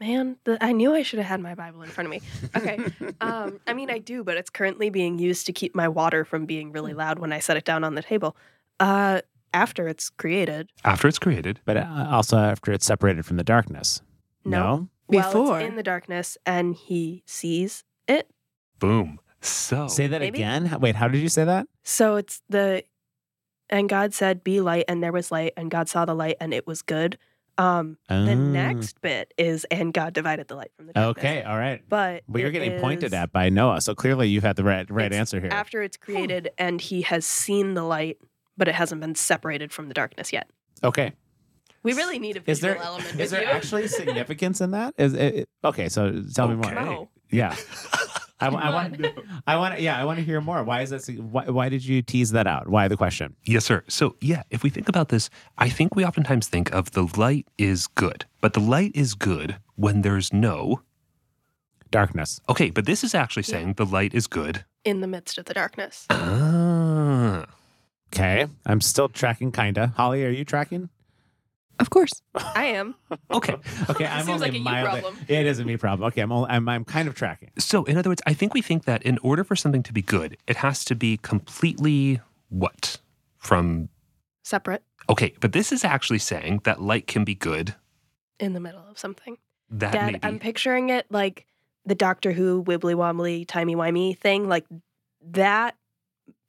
Man, 0.00 0.36
the, 0.44 0.58
I 0.62 0.72
knew 0.72 0.94
I 0.94 1.02
should 1.02 1.20
have 1.20 1.28
had 1.28 1.40
my 1.40 1.54
Bible 1.54 1.82
in 1.82 1.88
front 1.88 2.06
of 2.06 2.10
me. 2.10 2.20
Okay. 2.56 2.78
um, 3.20 3.60
I 3.68 3.72
mean, 3.72 3.88
I 3.88 3.98
do, 3.98 4.24
but 4.24 4.36
it's 4.36 4.50
currently 4.50 4.90
being 4.90 5.18
used 5.18 5.46
to 5.46 5.52
keep 5.52 5.76
my 5.76 5.86
water 5.86 6.24
from 6.24 6.44
being 6.44 6.72
really 6.72 6.92
loud 6.92 7.20
when 7.20 7.32
I 7.32 7.38
set 7.38 7.56
it 7.56 7.64
down 7.64 7.84
on 7.84 7.94
the 7.94 8.02
table. 8.02 8.36
Uh, 8.80 9.20
after 9.54 9.86
it's 9.86 10.10
created. 10.10 10.70
After 10.84 11.06
it's 11.06 11.18
created. 11.20 11.60
But 11.64 11.76
uh, 11.76 12.08
also 12.10 12.36
after 12.36 12.72
it's 12.72 12.84
separated 12.86 13.24
from 13.24 13.36
the 13.36 13.44
darkness. 13.44 14.00
No. 14.44 14.88
Before. 15.08 15.44
Well, 15.44 15.54
it's 15.56 15.68
in 15.68 15.76
the 15.76 15.82
darkness 15.82 16.36
and 16.46 16.74
he 16.74 17.22
sees 17.26 17.84
it. 18.08 18.28
Boom. 18.78 19.20
So, 19.40 19.88
Say 19.88 20.06
that 20.06 20.20
Maybe. 20.20 20.38
again. 20.38 20.76
Wait, 20.80 20.96
how 20.96 21.08
did 21.08 21.20
you 21.20 21.28
say 21.28 21.44
that? 21.44 21.66
So 21.82 22.16
it's 22.16 22.42
the 22.48 22.84
and 23.68 23.88
God 23.88 24.14
said, 24.14 24.44
"Be 24.44 24.60
light," 24.60 24.84
and 24.86 25.02
there 25.02 25.12
was 25.12 25.32
light, 25.32 25.52
and 25.56 25.70
God 25.70 25.88
saw 25.88 26.04
the 26.04 26.14
light, 26.14 26.36
and 26.40 26.52
it 26.54 26.66
was 26.66 26.82
good. 26.82 27.18
Um, 27.58 27.98
the 28.08 28.14
Oh. 28.14 28.34
next 28.34 29.00
bit 29.02 29.34
is, 29.36 29.64
and 29.70 29.92
God 29.92 30.14
divided 30.14 30.48
the 30.48 30.54
light 30.56 30.70
from 30.76 30.86
the 30.86 30.92
darkness. 30.94 31.22
Okay, 31.24 31.42
all 31.42 31.58
right. 31.58 31.82
but 31.88 32.22
Well, 32.26 32.40
you're 32.40 32.48
it 32.48 32.52
getting 32.52 32.80
pointed 32.80 33.12
at 33.14 33.30
by 33.32 33.48
Noah, 33.50 33.80
so 33.82 33.94
clearly 33.94 34.28
you 34.28 34.40
had 34.40 34.56
the 34.56 34.64
right 34.64 34.90
right 34.90 35.12
answer 35.12 35.38
here. 35.40 35.50
after 35.52 35.82
it's 35.82 35.96
created, 35.96 36.50
and 36.58 36.80
He 36.80 37.02
has 37.02 37.26
seen 37.26 37.74
the 37.74 37.82
light, 37.84 38.18
but 38.56 38.68
it 38.68 38.74
hasn't 38.74 39.00
been 39.00 39.14
separated 39.14 39.72
from 39.72 39.88
the 39.88 39.94
darkness 39.94 40.32
yet. 40.32 40.48
okay. 40.82 41.12
We 41.84 41.94
really 41.94 42.20
need 42.20 42.36
a 42.36 42.40
Is 42.46 42.60
visual 42.60 42.74
there 42.74 42.82
element. 42.84 43.18
is 43.20 43.30
there 43.32 43.42
you. 43.42 43.48
actually 43.48 43.88
significance 43.88 44.60
in 44.60 44.70
that? 44.70 44.94
Is 44.98 45.14
it, 45.14 45.34
it- 45.34 45.48
okay? 45.64 45.88
So 45.88 46.22
tell 46.32 46.46
me 46.46 46.54
more. 46.54 47.08
Yeah, 47.30 47.56
I, 48.42 48.48
I 48.48 48.70
want. 48.74 49.04
on. 49.04 49.12
I 49.46 49.56
want. 49.56 49.80
Yeah, 49.80 49.98
I 50.00 50.04
want 50.04 50.18
to 50.18 50.24
hear 50.24 50.40
more. 50.40 50.62
Why 50.64 50.82
is 50.82 50.90
that? 50.90 51.04
Why, 51.18 51.44
why 51.48 51.68
did 51.68 51.84
you 51.84 52.02
tease 52.02 52.30
that 52.32 52.46
out? 52.46 52.68
Why 52.68 52.88
the 52.88 52.96
question? 52.96 53.36
yes, 53.44 53.64
sir. 53.64 53.82
So, 53.88 54.16
yeah, 54.20 54.42
if 54.50 54.62
we 54.62 54.70
think 54.70 54.88
about 54.88 55.08
this, 55.08 55.30
I 55.58 55.68
think 55.68 55.94
we 55.94 56.04
oftentimes 56.04 56.48
think 56.48 56.72
of 56.72 56.90
the 56.92 57.08
light 57.16 57.46
is 57.58 57.86
good, 57.86 58.26
but 58.40 58.52
the 58.54 58.60
light 58.60 58.92
is 58.94 59.14
good 59.14 59.56
when 59.76 60.02
there's 60.02 60.32
no. 60.32 60.82
Darkness. 61.90 62.40
Okay, 62.48 62.70
but 62.70 62.86
this 62.86 63.04
is 63.04 63.14
actually 63.14 63.42
Yeah. 63.42 63.52
saying 63.58 63.74
the 63.74 63.84
light 63.86 64.14
is 64.14 64.26
good. 64.26 64.64
in 64.84 65.00
the 65.00 65.06
midst 65.06 65.38
of 65.38 65.44
the 65.44 65.54
darkness. 65.54 66.06
Ah. 66.10 67.46
Okay, 68.12 68.46
I'm 68.66 68.80
still 68.80 69.08
tracking. 69.08 69.52
Kinda. 69.52 69.92
Holly, 69.96 70.24
are 70.24 70.30
you 70.30 70.44
tracking? 70.44 70.88
Of 71.82 71.90
course. 71.90 72.12
I 72.34 72.66
am. 72.66 72.94
Okay. 73.30 73.56
Okay, 73.90 74.06
I'm 74.06 74.24
Seems 74.24 74.28
only 74.28 74.46
like 74.46 74.52
a 74.52 74.58
you 74.58 74.64
mildly. 74.64 75.00
problem. 75.00 75.24
It 75.28 75.46
is 75.46 75.58
a 75.58 75.64
me 75.64 75.76
problem. 75.76 76.06
Okay, 76.08 76.20
I'm, 76.22 76.30
only, 76.32 76.48
I'm 76.48 76.68
I'm 76.68 76.84
kind 76.84 77.08
of 77.08 77.14
tracking. 77.14 77.50
So, 77.58 77.82
in 77.84 77.96
other 77.98 78.08
words, 78.10 78.22
I 78.26 78.34
think 78.34 78.54
we 78.54 78.62
think 78.62 78.84
that 78.84 79.02
in 79.02 79.18
order 79.18 79.42
for 79.42 79.56
something 79.56 79.82
to 79.82 79.92
be 79.92 80.00
good, 80.02 80.36
it 80.46 80.56
has 80.58 80.84
to 80.86 80.94
be 80.94 81.16
completely 81.18 82.20
what? 82.50 82.98
From. 83.38 83.88
Separate 84.44 84.82
Okay, 85.08 85.34
but 85.40 85.52
this 85.52 85.72
is 85.72 85.84
actually 85.84 86.18
saying 86.20 86.60
that 86.64 86.80
light 86.80 87.06
can 87.06 87.24
be 87.24 87.34
good. 87.34 87.74
in 88.38 88.52
the 88.54 88.60
middle 88.60 88.84
of 88.90 88.98
something. 88.98 89.36
That 89.70 89.92
Dad, 89.92 90.06
may 90.06 90.18
be. 90.18 90.18
I'm 90.22 90.38
picturing 90.38 90.90
it 90.90 91.06
like 91.10 91.46
the 91.86 91.94
Doctor 91.94 92.32
Who 92.32 92.62
wibbly 92.64 92.94
wobbly 92.94 93.44
timey 93.44 93.74
wimey 93.76 94.16
thing, 94.16 94.48
like 94.48 94.66
that, 95.32 95.76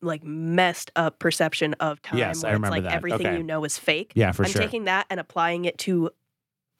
like 0.03 0.23
messed 0.23 0.91
up 0.95 1.19
perception 1.19 1.73
of 1.75 2.01
time. 2.01 2.19
Yes, 2.19 2.43
I 2.43 2.49
remember 2.51 2.67
it's 2.67 2.71
like 2.71 2.83
that. 2.83 2.93
everything 2.93 3.27
Okay. 3.27 3.37
you 3.37 3.43
know 3.43 3.63
is 3.63 3.77
fake. 3.77 4.11
Yeah, 4.15 4.31
for 4.31 4.43
I'm 4.45 4.51
sure. 4.51 4.61
taking 4.61 4.83
that 4.85 5.05
and 5.09 5.19
applying 5.19 5.65
it 5.65 5.77
to 5.79 6.09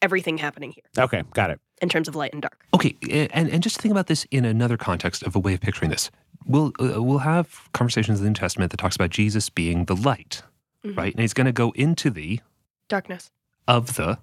everything 0.02 0.36
happening 0.38 0.72
here 0.72 0.84
Okay, 1.04 1.22
got 1.32 1.50
it. 1.50 1.60
in 1.80 1.88
terms 1.88 2.08
of 2.08 2.14
light 2.14 2.32
and 2.34 2.42
dark. 2.42 2.66
Okay, 2.74 2.94
and, 3.32 3.48
and 3.48 3.62
just 3.62 3.80
think 3.80 3.90
about 3.92 4.06
this 4.06 4.26
in 4.30 4.44
another 4.44 4.76
context 4.76 5.22
of 5.22 5.34
a 5.34 5.38
way 5.38 5.54
of 5.54 5.60
picturing 5.60 5.90
this. 5.90 6.10
We'll 6.46 6.72
uh, 6.78 7.02
we'll 7.02 7.18
have 7.18 7.68
conversations 7.72 8.18
in 8.18 8.24
the 8.24 8.30
New 8.30 8.34
Testament 8.34 8.70
that 8.70 8.76
talks 8.76 8.94
about 8.96 9.08
Jesus 9.10 9.48
being 9.48 9.86
the 9.86 9.96
light, 9.96 10.42
Mhm. 10.84 10.96
right? 10.96 11.12
And 11.14 11.20
he's 11.20 11.32
going 11.32 11.46
to 11.46 11.52
go 11.52 11.70
into 11.72 12.10
the 12.10 12.40
Darkness. 12.88 13.30
of 13.66 13.94
the 13.96 14.18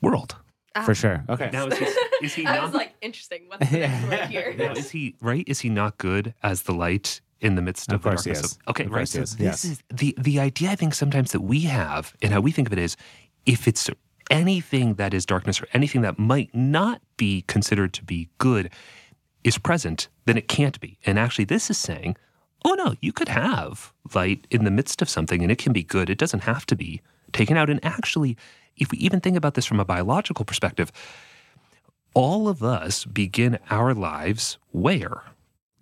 world. 0.00 0.36
Ah. 0.74 0.82
For 0.84 0.94
sure. 0.94 1.24
Okay. 1.28 1.50
Now 1.52 1.66
is 1.66 1.78
he, 1.78 1.84
is 2.22 2.34
he 2.34 2.46
I 2.46 2.56
not? 2.56 2.64
was 2.64 2.74
like, 2.74 2.94
interesting. 3.00 3.44
What's 3.48 3.70
the 3.70 3.78
next 3.78 4.08
word 4.08 4.28
here? 4.30 4.54
now, 4.58 4.72
is 4.72 4.90
he 4.90 5.16
right? 5.20 5.44
Is 5.46 5.60
he 5.60 5.68
not 5.68 5.98
good 5.98 6.34
as 6.42 6.62
the 6.62 6.72
light 6.74 7.20
in 7.40 7.54
the 7.54 7.62
midst 7.62 7.90
of, 7.92 7.96
Of 7.96 8.02
the 8.02 8.08
he 8.10 8.14
darkness? 8.16 8.52
is. 8.52 8.58
okay, 8.68 8.84
Of 8.84 8.90
right. 8.92 9.08
So 9.08 9.20
is, 9.22 9.36
this 9.36 9.40
yes. 9.44 9.64
is 9.64 9.82
the 9.90 10.14
the 10.18 10.40
idea 10.40 10.70
I 10.70 10.76
think 10.76 10.94
sometimes 10.94 11.32
that 11.32 11.40
we 11.42 11.60
have 11.62 12.14
and 12.22 12.32
how 12.32 12.40
we 12.40 12.50
think 12.52 12.68
of 12.68 12.72
it 12.72 12.78
is 12.78 12.96
if 13.46 13.68
it's 13.68 13.88
anything 14.30 14.94
that 14.94 15.14
is 15.14 15.24
darkness 15.24 15.60
or 15.60 15.66
anything 15.72 16.02
that 16.02 16.18
might 16.18 16.54
not 16.54 17.00
be 17.16 17.42
considered 17.46 17.92
to 17.94 18.04
be 18.04 18.28
good 18.38 18.70
is 19.44 19.56
present, 19.56 20.08
then 20.26 20.36
it 20.36 20.48
can't 20.48 20.78
be. 20.80 20.98
And 21.06 21.18
actually, 21.18 21.44
this 21.46 21.70
is 21.70 21.78
saying, 21.78 22.16
oh 22.64 22.74
no, 22.74 22.94
you 23.00 23.12
could 23.12 23.28
have 23.28 23.92
light 24.14 24.46
in 24.50 24.64
the 24.64 24.70
midst 24.70 25.00
of 25.00 25.08
something 25.08 25.42
and 25.42 25.50
it 25.50 25.58
can 25.58 25.72
be 25.72 25.82
good. 25.82 26.10
It 26.10 26.18
doesn't 26.18 26.40
have 26.40 26.66
to 26.66 26.76
be 26.76 27.00
taken 27.32 27.56
out. 27.56 27.70
And 27.70 27.82
actually, 27.84 28.36
if 28.76 28.90
we 28.90 28.98
even 28.98 29.20
think 29.20 29.36
about 29.36 29.54
this 29.54 29.64
from 29.64 29.80
a 29.80 29.84
biological 29.84 30.44
perspective, 30.44 30.92
all 32.18 32.48
of 32.48 32.62
us 32.62 33.04
begin 33.04 33.58
our 33.70 33.94
lives 33.94 34.58
where? 34.72 35.22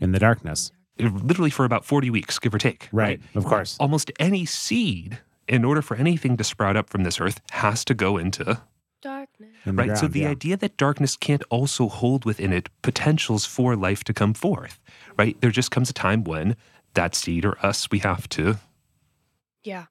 In 0.01 0.13
the 0.13 0.19
darkness. 0.19 0.71
Literally 0.99 1.51
for 1.51 1.65
about 1.65 1.85
40 1.85 2.11
weeks, 2.11 2.39
give 2.39 2.55
or 2.55 2.59
take. 2.59 2.89
Right. 2.93 3.21
Of 3.35 3.45
course. 3.45 3.77
Almost 3.79 4.11
any 4.19 4.45
seed, 4.47 5.19
in 5.49 5.65
order 5.65 5.83
for 5.83 5.97
anything 5.97 6.37
to 6.37 6.45
sprout 6.45 6.77
up 6.77 6.89
from 6.91 7.05
this 7.05 7.21
earth, 7.21 7.41
has 7.53 7.85
to 7.87 7.95
go 7.95 8.17
into 8.17 8.61
Darkness. 9.03 9.51
In 9.67 9.77
the 9.77 9.83
right? 9.85 9.97
so 9.99 10.09
the 10.09 10.21
yeah. 10.21 10.31
idea 10.31 10.57
that 10.57 10.77
darkness 10.79 11.17
can't 11.17 11.43
also 11.51 11.89
hold 11.89 12.25
within 12.25 12.53
it 12.53 12.69
potentials 12.83 13.45
for 13.45 13.77
life 13.77 14.03
to 14.05 14.13
come 14.15 14.33
forth, 14.35 14.81
right? 15.19 15.39
There 15.41 15.51
just 15.51 15.71
comes 15.71 15.91
a 15.91 15.93
time 15.93 16.25
when 16.25 16.57
that 16.95 17.15
seed 17.15 17.45
or 17.45 17.57
us, 17.65 17.91
we 17.91 17.99
have 18.01 18.27
to 18.31 18.57
Yeah. 19.63 19.87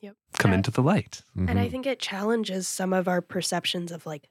Yep. 0.00 0.16
come 0.38 0.50
Uh, 0.50 0.54
into 0.54 0.70
the 0.72 0.82
light. 0.82 1.22
And 1.36 1.58
I 1.58 1.66
Mhm. 1.68 1.70
think 1.70 1.86
it 1.86 2.00
challenges 2.00 2.66
some 2.68 2.92
of 2.92 3.06
our 3.08 3.20
perceptions 3.22 3.92
of 3.92 4.04
like 4.04 4.28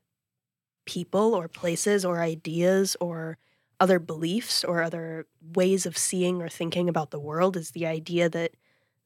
people 0.88 1.36
or 1.36 1.48
places 1.48 2.04
or 2.04 2.20
ideas 2.22 2.98
or 3.00 3.38
other 3.80 4.00
beliefs 4.00 4.64
or 4.64 4.82
other 4.82 5.28
ways 5.54 5.86
of 5.86 5.96
seeing 5.96 6.42
or 6.42 6.50
thinking 6.50 6.90
about 6.90 7.12
the 7.12 7.20
world 7.20 7.56
is 7.56 7.72
the 7.72 7.86
idea 7.86 8.28
that 8.28 8.52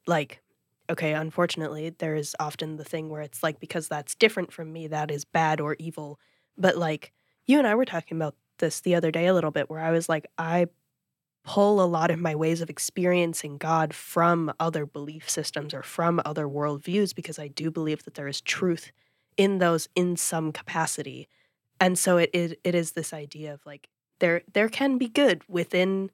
like 0.07 0.41
okay 0.89 1.13
unfortunately 1.13 1.89
there 1.99 2.15
is 2.15 2.33
often 2.39 2.77
the 2.77 2.85
thing 2.85 3.09
where 3.09 3.21
it's 3.21 3.43
like 3.43 3.59
because 3.59 3.89
that's 3.89 4.15
different 4.15 4.53
from 4.53 4.71
me 4.71 4.87
that 4.87 5.11
is 5.11 5.25
bad 5.25 5.59
or 5.59 5.75
evil 5.77 6.17
but 6.57 6.77
like 6.77 7.11
you 7.45 7.57
and 7.57 7.67
I 7.67 7.75
were 7.75 7.85
talking 7.85 8.17
about 8.17 8.35
this 8.57 8.81
the 8.81 8.95
other 8.95 9.11
day 9.11 9.27
a 9.27 9.33
little 9.33 9.51
bit, 9.51 9.69
where 9.69 9.81
I 9.81 9.91
was 9.91 10.07
like, 10.07 10.27
I 10.37 10.67
pull 11.43 11.81
a 11.81 11.85
lot 11.85 12.11
of 12.11 12.19
my 12.19 12.35
ways 12.35 12.61
of 12.61 12.69
experiencing 12.69 13.57
God 13.57 13.93
from 13.93 14.53
other 14.59 14.85
belief 14.85 15.29
systems 15.29 15.73
or 15.73 15.81
from 15.81 16.21
other 16.23 16.47
worldviews 16.47 17.15
because 17.15 17.39
I 17.39 17.47
do 17.47 17.71
believe 17.71 18.03
that 18.03 18.13
there 18.13 18.27
is 18.27 18.41
truth 18.41 18.91
in 19.37 19.57
those 19.57 19.89
in 19.95 20.15
some 20.17 20.51
capacity. 20.51 21.27
And 21.81 21.99
so 21.99 22.17
it, 22.17 22.31
it 22.33 22.61
it 22.63 22.75
is 22.75 22.93
this 22.93 23.13
idea 23.13 23.53
of 23.55 23.65
like 23.65 23.89
there 24.21 24.43
there 24.53 24.69
can 24.69 24.99
be 24.99 25.09
good 25.09 25.43
within 25.49 26.11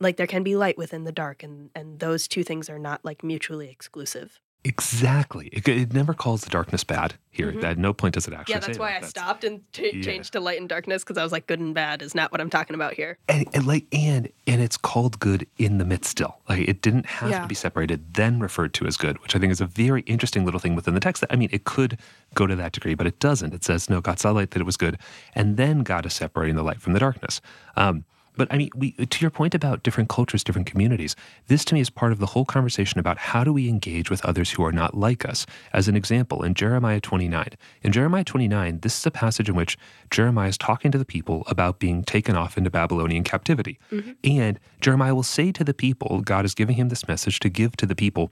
like 0.00 0.16
there 0.16 0.26
can 0.26 0.42
be 0.44 0.56
light 0.56 0.78
within 0.78 1.04
the 1.04 1.12
dark 1.12 1.42
and 1.44 1.70
and 1.74 2.00
those 2.00 2.28
two 2.28 2.44
things 2.44 2.70
are 2.70 2.80
not 2.80 3.04
like 3.04 3.24
mutually 3.24 3.70
exclusive. 3.70 4.40
Exactly. 4.64 5.46
It, 5.52 5.66
it 5.68 5.92
never 5.94 6.12
calls 6.12 6.40
the 6.42 6.50
darkness 6.50 6.82
bad 6.82 7.14
here. 7.30 7.52
Mhm. 7.52 7.62
At 7.62 7.78
no 7.78 7.92
point 7.92 8.14
does 8.14 8.26
it 8.26 8.34
actually 8.34 8.54
Yeah, 8.54 8.58
that's 8.60 8.78
why 8.78 8.92
that. 8.94 9.04
I 9.04 9.06
stopped 9.06 9.44
and 9.44 9.60
ch- 9.72 9.92
yeah. 9.92 10.02
changed 10.02 10.32
to 10.32 10.40
light 10.40 10.58
and 10.58 10.68
darkness 10.68 11.04
because 11.04 11.16
I 11.16 11.22
was 11.22 11.30
like 11.30 11.46
good 11.46 11.60
and 11.60 11.72
bad 11.72 12.02
is 12.02 12.16
not 12.16 12.32
what 12.32 12.40
I'm 12.40 12.50
talking 12.50 12.74
about 12.74 12.94
here. 12.94 13.16
and, 13.28 13.46
and 13.54 13.64
like 13.64 13.86
and 13.92 14.28
and 14.48 14.60
it's 14.60 14.76
called 14.76 15.20
good 15.20 15.46
in 15.56 15.78
the 15.78 15.84
midst 15.84 16.10
still 16.10 16.40
like 16.48 16.66
it 16.68 16.82
didn't 16.82 17.06
have 17.06 17.30
Yeah. 17.30 17.42
to 17.42 17.46
be 17.48 17.54
separated 17.54 18.14
then 18.14 18.40
referred 18.40 18.74
to 18.74 18.86
as 18.86 18.96
good 18.96 19.20
which 19.22 19.34
i 19.36 19.38
think 19.38 19.50
is 19.52 19.60
a 19.60 19.66
very 19.66 20.02
interesting 20.02 20.44
little 20.44 20.60
thing 20.60 20.74
within 20.74 20.94
the 20.94 21.00
text 21.00 21.24
i 21.30 21.36
mean 21.36 21.48
it 21.52 21.64
could 21.64 21.98
go 22.34 22.46
to 22.46 22.54
that 22.56 22.72
degree 22.72 22.94
but 22.94 23.06
it 23.06 23.18
doesn't 23.18 23.52
it 23.54 23.64
says 23.64 23.90
no 23.90 24.00
god 24.00 24.18
saw 24.18 24.30
light 24.30 24.52
that 24.52 24.60
it 24.60 24.64
was 24.66 24.76
good 24.76 24.98
and 25.34 25.56
then 25.56 25.80
god 25.80 26.06
is 26.06 26.14
separating 26.14 26.54
the 26.56 26.62
light 26.62 26.80
from 26.80 26.92
the 26.92 27.00
darkness 27.00 27.40
um, 27.76 28.04
but 28.36 28.48
I 28.52 28.58
mean, 28.58 28.70
we, 28.74 28.92
to 28.92 29.20
your 29.20 29.30
point 29.30 29.54
about 29.54 29.82
different 29.82 30.08
cultures, 30.08 30.44
different 30.44 30.66
communities, 30.66 31.16
this 31.48 31.64
to 31.66 31.74
me 31.74 31.80
is 31.80 31.90
part 31.90 32.12
of 32.12 32.18
the 32.18 32.26
whole 32.26 32.44
conversation 32.44 32.98
about 33.00 33.18
how 33.18 33.44
do 33.44 33.52
we 33.52 33.68
engage 33.68 34.10
with 34.10 34.24
others 34.24 34.50
who 34.52 34.64
are 34.64 34.72
not 34.72 34.96
like 34.96 35.24
us. 35.24 35.46
As 35.72 35.88
an 35.88 35.96
example, 35.96 36.42
in 36.42 36.54
Jeremiah 36.54 37.00
29, 37.00 37.48
in 37.82 37.92
Jeremiah 37.92 38.24
29, 38.24 38.80
this 38.80 38.98
is 38.98 39.06
a 39.06 39.10
passage 39.10 39.48
in 39.48 39.54
which 39.54 39.78
Jeremiah 40.10 40.48
is 40.48 40.58
talking 40.58 40.90
to 40.92 40.98
the 40.98 41.04
people 41.04 41.44
about 41.48 41.78
being 41.78 42.04
taken 42.04 42.36
off 42.36 42.56
into 42.56 42.70
Babylonian 42.70 43.24
captivity. 43.24 43.78
Mm-hmm. 43.90 44.12
And 44.24 44.60
Jeremiah 44.80 45.14
will 45.14 45.22
say 45.22 45.52
to 45.52 45.64
the 45.64 45.74
people, 45.74 46.20
God 46.20 46.44
is 46.44 46.54
giving 46.54 46.76
him 46.76 46.88
this 46.88 47.08
message 47.08 47.40
to 47.40 47.48
give 47.48 47.76
to 47.76 47.86
the 47.86 47.96
people, 47.96 48.30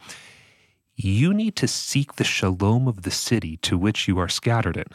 you 0.96 1.34
need 1.34 1.56
to 1.56 1.66
seek 1.66 2.16
the 2.16 2.24
shalom 2.24 2.86
of 2.86 3.02
the 3.02 3.10
city 3.10 3.56
to 3.58 3.76
which 3.76 4.06
you 4.06 4.18
are 4.18 4.28
scattered 4.28 4.76
in. 4.76 4.86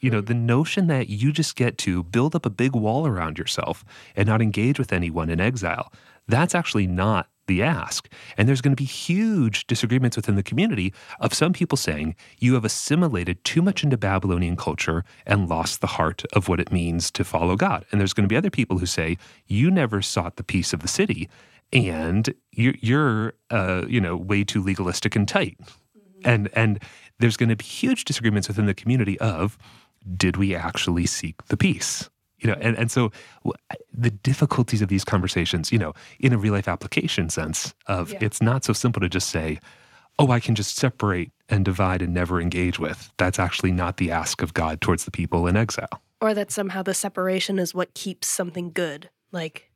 You 0.00 0.10
know, 0.10 0.20
the 0.20 0.34
notion 0.34 0.86
that 0.88 1.08
you 1.08 1.32
just 1.32 1.56
get 1.56 1.78
to 1.78 2.02
build 2.02 2.34
up 2.34 2.46
a 2.46 2.50
big 2.50 2.74
wall 2.74 3.06
around 3.06 3.38
yourself 3.38 3.84
and 4.14 4.26
not 4.26 4.42
engage 4.42 4.78
with 4.78 4.92
anyone 4.92 5.30
in 5.30 5.40
exile, 5.40 5.92
that's 6.28 6.54
actually 6.54 6.86
not 6.86 7.28
the 7.46 7.62
ask. 7.62 8.08
And 8.36 8.48
there's 8.48 8.60
going 8.60 8.74
to 8.74 8.80
be 8.80 8.84
huge 8.84 9.66
disagreements 9.66 10.16
within 10.16 10.34
the 10.34 10.42
community 10.42 10.92
of 11.20 11.32
some 11.32 11.52
people 11.52 11.76
saying 11.76 12.16
you 12.38 12.54
have 12.54 12.64
assimilated 12.64 13.42
too 13.44 13.62
much 13.62 13.84
into 13.84 13.96
Babylonian 13.96 14.56
culture 14.56 15.04
and 15.24 15.48
lost 15.48 15.80
the 15.80 15.86
heart 15.86 16.24
of 16.32 16.48
what 16.48 16.60
it 16.60 16.72
means 16.72 17.10
to 17.12 17.24
follow 17.24 17.56
God. 17.56 17.84
And 17.90 18.00
there's 18.00 18.12
going 18.12 18.24
to 18.24 18.32
be 18.32 18.36
other 18.36 18.50
people 18.50 18.78
who 18.78 18.86
say 18.86 19.16
you 19.46 19.70
never 19.70 20.02
sought 20.02 20.36
the 20.36 20.44
peace 20.44 20.72
of 20.72 20.80
the 20.80 20.88
city 20.88 21.28
and 21.72 22.32
you're, 22.52 22.74
you're 22.80 23.34
uh, 23.50 23.84
you 23.88 24.00
know, 24.00 24.16
way 24.16 24.44
too 24.44 24.62
legalistic 24.62 25.16
and 25.16 25.26
tight. 25.26 25.58
And 26.24 26.48
and 26.54 26.82
there's 27.18 27.36
going 27.36 27.48
to 27.48 27.56
be 27.56 27.64
huge 27.64 28.04
disagreements 28.04 28.48
within 28.48 28.66
the 28.66 28.74
community 28.74 29.18
of 29.20 29.58
did 30.16 30.36
we 30.36 30.54
actually 30.54 31.06
seek 31.06 31.44
the 31.46 31.56
peace? 31.56 32.08
You 32.38 32.50
know, 32.50 32.58
and, 32.60 32.76
and 32.76 32.90
so 32.90 33.12
the 33.92 34.10
difficulties 34.10 34.82
of 34.82 34.88
these 34.88 35.04
conversations, 35.04 35.72
you 35.72 35.78
know, 35.78 35.94
in 36.20 36.32
a 36.34 36.38
real 36.38 36.52
life 36.52 36.68
application 36.68 37.30
sense 37.30 37.74
of 37.86 38.12
Yeah. 38.12 38.18
it's 38.20 38.42
not 38.42 38.62
so 38.62 38.72
simple 38.74 39.00
to 39.00 39.08
just 39.08 39.30
say, 39.30 39.58
oh, 40.18 40.30
I 40.30 40.40
can 40.40 40.54
just 40.54 40.76
separate 40.76 41.30
and 41.48 41.64
divide 41.64 42.02
and 42.02 42.12
never 42.12 42.40
engage 42.40 42.78
with. 42.78 43.10
That's 43.16 43.38
actually 43.38 43.72
not 43.72 43.96
the 43.96 44.10
ask 44.10 44.42
of 44.42 44.52
God 44.54 44.80
towards 44.80 45.04
the 45.04 45.10
people 45.10 45.46
in 45.46 45.56
exile. 45.56 46.02
Or 46.20 46.34
that 46.34 46.50
somehow 46.50 46.82
the 46.82 46.94
separation 46.94 47.58
is 47.58 47.74
what 47.74 47.94
keeps 47.94 48.26
something 48.26 48.70
good. 48.70 49.10
Like, 49.32 49.70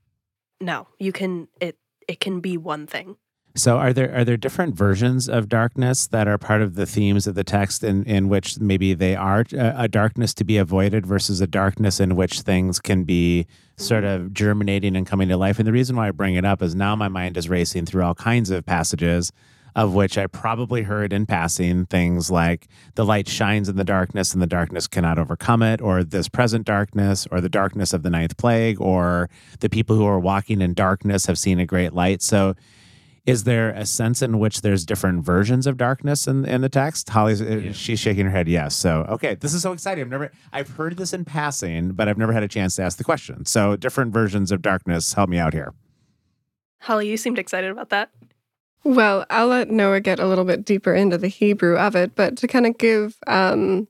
no, 0.61 0.87
you 0.99 1.13
can 1.13 1.49
it 1.61 1.79
it 2.09 2.21
can 2.21 2.41
be 2.41 2.57
one 2.57 2.87
thing. 2.87 3.17
So 3.57 3.79
are 3.79 3.93
there 3.93 4.15
are 4.15 4.25
there 4.25 4.37
different 4.37 4.77
versions 4.77 5.29
of 5.29 5.49
darkness 5.49 6.07
that 6.09 6.29
are 6.29 6.39
part 6.39 6.63
of 6.63 6.77
the 6.77 6.87
themes 6.87 7.27
of 7.27 7.35
the 7.35 7.43
text 7.43 7.83
in, 7.83 8.05
in 8.05 8.29
which 8.29 8.61
maybe 8.61 8.95
they 8.95 9.17
are 9.17 9.45
a, 9.53 9.75
a 9.77 9.89
darkness 9.89 10.33
to 10.35 10.45
be 10.45 10.57
avoided 10.57 11.05
versus 11.05 11.41
a 11.41 11.47
darkness 11.47 11.99
in 11.99 12.15
which 12.15 12.43
things 12.43 12.79
can 12.81 13.03
be 13.03 13.47
sort 13.77 14.05
of 14.05 14.33
germinating 14.33 14.95
and 14.95 15.07
coming 15.07 15.29
to 15.29 15.37
life? 15.37 15.59
And 15.59 15.67
the 15.67 15.73
reason 15.73 15.97
why 15.97 16.09
I 16.09 16.11
bring 16.13 16.37
it 16.37 16.45
up 16.45 16.63
is 16.63 16.75
now 16.75 16.95
my 16.95 17.09
mind 17.09 17.37
is 17.37 17.49
racing 17.49 17.87
through 17.87 18.05
all 18.05 18.15
kinds 18.15 18.51
of 18.51 18.65
passages 18.65 19.33
of 19.77 19.95
which 19.95 20.19
I 20.19 20.27
probably 20.27 20.83
heard 20.83 21.13
in 21.13 21.27
passing 21.27 21.87
things 21.87 22.31
like 22.31 22.69
the 22.95 23.05
light 23.05 23.29
shines 23.29 23.69
in 23.69 23.77
the 23.77 23.85
darkness 23.85 24.33
and 24.33 24.43
the 24.43 24.47
darkness 24.47 24.87
cannot 24.87 25.19
overcome 25.19 25.63
it, 25.63 25.81
or 25.81 26.03
this 26.03 26.29
present 26.29 26.67
darkness, 26.67 27.27
or 27.31 27.41
the 27.41 27.49
darkness 27.49 27.93
of 27.93 28.03
the 28.03 28.11
ninth 28.11 28.37
plague, 28.37 28.81
or 28.81 29.31
the 29.61 29.69
people 29.69 29.97
who 29.97 30.07
are 30.07 30.19
walking 30.19 30.61
in 30.61 30.75
darkness 30.75 31.27
have 31.27 31.39
seen 31.39 31.61
a 31.61 31.67
great 31.67 31.93
light. 31.93 32.23
So 32.23 32.55
is 33.27 33.45
there 33.45 33.71
a 33.71 33.85
sense 33.85 34.23
in 34.23 34.39
which 34.39 34.63
there's 34.63 34.85
different 34.85 35.25
versions 35.25 35.67
of 35.67 35.77
darkness 35.77 36.27
in, 36.27 36.45
in 36.45 36.61
the 36.61 36.69
text? 36.69 37.09
Holly's 37.09 37.43
uh, 37.43 37.73
she's 37.73 38.01
shaking 38.01 38.27
her 38.27 38.31
head 38.31 38.49
yes. 38.49 38.75
So 38.75 39.07
okay, 39.09 39.35
this 39.35 39.55
is 39.55 39.63
so 39.63 39.73
exciting. 39.73 40.03
I've 40.03 40.11
never 40.11 40.33
I've 40.53 40.71
heard 40.71 40.97
this 40.97 41.13
in 41.13 41.25
passing, 41.25 41.93
but 41.93 42.09
I've 42.09 42.19
never 42.19 42.33
had 42.33 42.43
a 42.43 42.49
chance 42.49 42.77
to 42.77 42.83
ask 42.83 42.99
the 42.99 43.05
question. 43.05 43.45
So 43.45 43.77
different 43.77 44.13
versions 44.13 44.51
of 44.51 44.63
darkness. 44.63 45.13
Help 45.13 45.29
me 45.29 45.39
out 45.39 45.53
here. 45.53 45.75
Holly, 46.81 47.09
you 47.09 47.17
seemed 47.17 47.39
excited 47.39 47.71
about 47.71 47.91
that. 47.91 48.11
Well, 48.83 49.27
I'll 49.29 49.49
let 49.49 49.71
Noah 49.71 50.01
get 50.01 50.19
a 50.19 50.27
little 50.27 50.47
bit 50.47 50.65
deeper 50.65 50.95
into 50.95 51.19
the 51.19 51.29
Hebrew 51.29 51.77
of 51.77 51.95
it, 51.95 52.15
but 52.15 52.39
to 52.39 52.47
kind 52.47 52.67
of 52.67 52.79
give 52.79 53.19
um, 53.27 53.87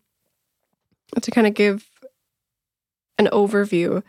to 1.20 1.31
kind 1.31 1.47
of 1.47 1.55
give 1.55 1.89
an 3.18 3.28
overview, 3.33 4.03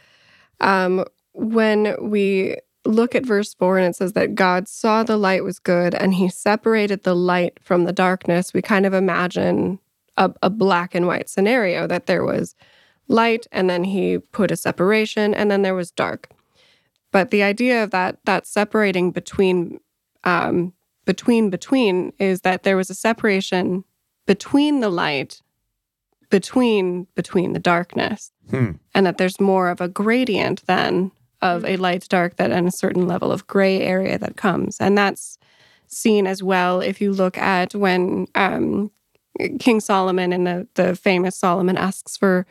um, 0.59 1.05
when 1.33 1.95
we 2.01 2.57
look 2.85 3.15
at 3.15 3.25
verse 3.25 3.53
four 3.53 3.77
and 3.77 3.87
it 3.87 3.95
says 3.95 4.13
that 4.13 4.35
God 4.35 4.67
saw 4.67 5.03
the 5.03 5.17
light 5.17 5.43
was 5.43 5.59
good 5.59 5.93
and 5.93 6.15
He 6.15 6.29
separated 6.29 7.03
the 7.03 7.15
light 7.15 7.59
from 7.61 7.85
the 7.85 7.93
darkness, 7.93 8.53
we 8.53 8.61
kind 8.61 8.85
of 8.85 8.93
imagine 8.93 9.79
a, 10.17 10.31
a 10.41 10.49
black 10.49 10.95
and 10.95 11.07
white 11.07 11.29
scenario 11.29 11.87
that 11.87 12.05
there 12.05 12.23
was 12.23 12.55
light 13.07 13.47
and 13.51 13.69
then 13.69 13.83
He 13.83 14.17
put 14.17 14.51
a 14.51 14.57
separation 14.57 15.33
and 15.33 15.51
then 15.51 15.61
there 15.61 15.75
was 15.75 15.91
dark. 15.91 16.29
But 17.11 17.29
the 17.29 17.43
idea 17.43 17.83
of 17.83 17.91
that 17.91 18.19
that 18.25 18.47
separating 18.47 19.11
between 19.11 19.79
um, 20.23 20.73
between 21.05 21.49
between 21.49 22.13
is 22.19 22.41
that 22.41 22.63
there 22.63 22.77
was 22.77 22.89
a 22.89 22.95
separation 22.95 23.83
between 24.27 24.79
the 24.79 24.89
light 24.89 25.41
between 26.29 27.07
between 27.15 27.53
the 27.53 27.59
darkness 27.59 28.31
Hmm. 28.49 28.71
and 28.93 29.05
that 29.05 29.17
there's 29.17 29.39
more 29.39 29.69
of 29.69 29.81
a 29.81 29.87
gradient 29.87 30.65
then 30.65 31.11
of 31.41 31.65
a 31.65 31.77
light 31.77 32.07
dark 32.09 32.35
that 32.35 32.51
and 32.51 32.67
a 32.67 32.71
certain 32.71 33.07
level 33.07 33.31
of 33.31 33.47
gray 33.47 33.81
area 33.81 34.17
that 34.17 34.35
comes 34.37 34.77
and 34.79 34.97
that's 34.97 35.37
seen 35.87 36.25
as 36.27 36.41
well 36.43 36.79
if 36.81 37.01
you 37.01 37.11
look 37.11 37.37
at 37.37 37.73
when 37.75 38.27
um, 38.35 38.91
king 39.59 39.79
solomon 39.79 40.31
in 40.33 40.43
the, 40.43 40.67
the 40.75 40.95
famous 40.95 41.35
solomon 41.35 41.77
asks 41.77 42.15
for 42.17 42.45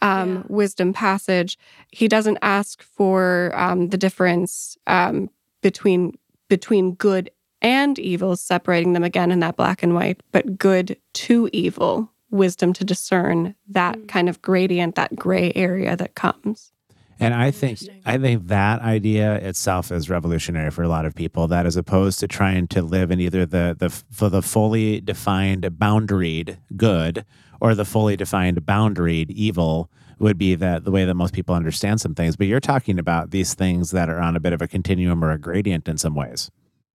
um, 0.00 0.36
Yeah. 0.36 0.42
wisdom 0.48 0.92
passage 0.92 1.58
he 1.90 2.06
doesn't 2.08 2.38
ask 2.42 2.82
for 2.82 3.52
um, 3.54 3.88
the 3.88 3.98
difference 3.98 4.76
um, 4.86 5.28
between 5.62 6.16
between 6.48 6.94
good 6.94 7.30
and 7.60 7.98
evil 7.98 8.36
separating 8.36 8.92
them 8.92 9.02
again 9.04 9.32
in 9.32 9.40
that 9.40 9.56
black 9.56 9.82
and 9.82 9.94
white 9.94 10.22
but 10.30 10.56
good 10.58 10.96
to 11.12 11.50
evil 11.52 12.10
wisdom 12.30 12.72
to 12.74 12.84
discern 12.84 13.54
that 13.66 13.96
Mm. 13.96 14.08
kind 14.08 14.28
of 14.28 14.40
gradient 14.42 14.94
that 14.94 15.16
gray 15.16 15.50
area 15.56 15.96
that 15.96 16.14
comes 16.14 16.72
And 17.20 17.34
I 17.34 17.50
think 17.50 17.80
I 18.06 18.16
think 18.18 18.46
that 18.46 18.80
idea 18.80 19.34
itself 19.36 19.90
is 19.90 20.08
revolutionary 20.08 20.70
for 20.70 20.82
a 20.82 20.88
lot 20.88 21.04
of 21.04 21.14
people. 21.14 21.48
That 21.48 21.66
as 21.66 21.76
opposed 21.76 22.20
to 22.20 22.28
trying 22.28 22.68
to 22.68 22.82
live 22.82 23.10
in 23.10 23.20
either 23.20 23.44
the 23.44 23.76
the 23.78 23.90
for 23.90 24.28
the 24.28 24.42
fully 24.42 25.00
defined 25.00 25.62
boundaried 25.62 26.58
good 26.76 27.24
or 27.60 27.74
the 27.74 27.84
fully 27.84 28.16
defined 28.16 28.64
boundaried 28.64 29.30
evil 29.30 29.90
would 30.18 30.38
be 30.38 30.54
that 30.54 30.84
the 30.84 30.90
way 30.90 31.04
that 31.04 31.14
most 31.14 31.34
people 31.34 31.54
understand 31.54 32.00
some 32.00 32.14
things. 32.14 32.36
But 32.36 32.46
you're 32.46 32.60
talking 32.60 32.98
about 32.98 33.30
these 33.30 33.54
things 33.54 33.90
that 33.90 34.08
are 34.08 34.20
on 34.20 34.36
a 34.36 34.40
bit 34.40 34.52
of 34.52 34.62
a 34.62 34.68
continuum 34.68 35.24
or 35.24 35.30
a 35.30 35.38
gradient 35.38 35.88
in 35.88 35.98
some 35.98 36.14
ways. 36.14 36.50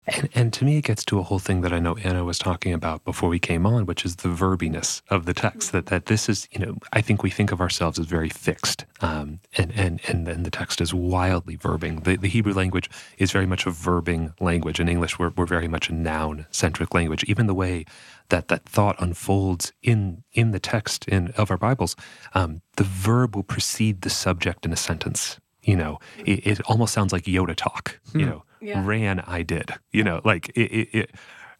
And, 0.08 0.28
and 0.34 0.52
to 0.54 0.64
me, 0.64 0.78
it 0.78 0.84
gets 0.84 1.04
to 1.06 1.18
a 1.18 1.22
whole 1.22 1.38
thing 1.38 1.60
that 1.60 1.72
I 1.72 1.78
know 1.78 1.96
Anna 1.98 2.24
was 2.24 2.38
talking 2.38 2.72
about 2.72 3.04
before 3.04 3.28
we 3.28 3.38
came 3.38 3.66
on, 3.66 3.84
which 3.84 4.04
is 4.04 4.16
the 4.16 4.28
verbiness 4.28 5.02
of 5.10 5.26
the 5.26 5.34
text. 5.34 5.72
That 5.72 5.86
that 5.86 6.06
this 6.06 6.28
is, 6.28 6.48
you 6.50 6.60
know, 6.60 6.76
I 6.92 7.00
think 7.00 7.22
we 7.22 7.30
think 7.30 7.52
of 7.52 7.60
ourselves 7.60 7.98
as 7.98 8.06
very 8.06 8.28
fixed, 8.30 8.86
um, 9.00 9.40
and 9.56 9.72
and 9.76 10.00
and 10.08 10.26
then 10.26 10.42
the 10.44 10.50
text 10.50 10.80
is 10.80 10.94
wildly 10.94 11.56
verbing. 11.56 12.04
The, 12.04 12.16
the 12.16 12.28
Hebrew 12.28 12.54
language 12.54 12.88
is 13.18 13.32
very 13.32 13.46
much 13.46 13.66
a 13.66 13.70
verbing 13.70 14.32
language. 14.40 14.80
In 14.80 14.88
English, 14.88 15.18
we're 15.18 15.32
we're 15.36 15.46
very 15.46 15.68
much 15.68 15.90
a 15.90 15.94
noun 15.94 16.46
centric 16.50 16.94
language. 16.94 17.24
Even 17.24 17.46
the 17.46 17.54
way 17.54 17.84
that 18.30 18.48
that 18.48 18.64
thought 18.64 18.96
unfolds 18.98 19.72
in 19.82 20.24
in 20.32 20.52
the 20.52 20.60
text 20.60 21.06
in 21.06 21.28
of 21.36 21.50
our 21.50 21.58
Bibles, 21.58 21.96
um, 22.34 22.62
the 22.76 22.84
verb 22.84 23.36
will 23.36 23.42
precede 23.42 24.02
the 24.02 24.10
subject 24.10 24.64
in 24.64 24.72
a 24.72 24.76
sentence. 24.76 25.38
You 25.62 25.76
know, 25.76 25.98
it, 26.24 26.46
it 26.46 26.60
almost 26.62 26.94
sounds 26.94 27.12
like 27.12 27.24
Yoda 27.24 27.54
talk. 27.54 28.00
You 28.14 28.24
know, 28.24 28.44
Yeah. 28.60 28.84
ran 28.86 29.20
I 29.20 29.42
did. 29.42 29.72
You 29.92 30.04
know, 30.04 30.20
like 30.24 30.48
it, 30.50 30.60
it, 30.60 30.88
it 30.92 31.10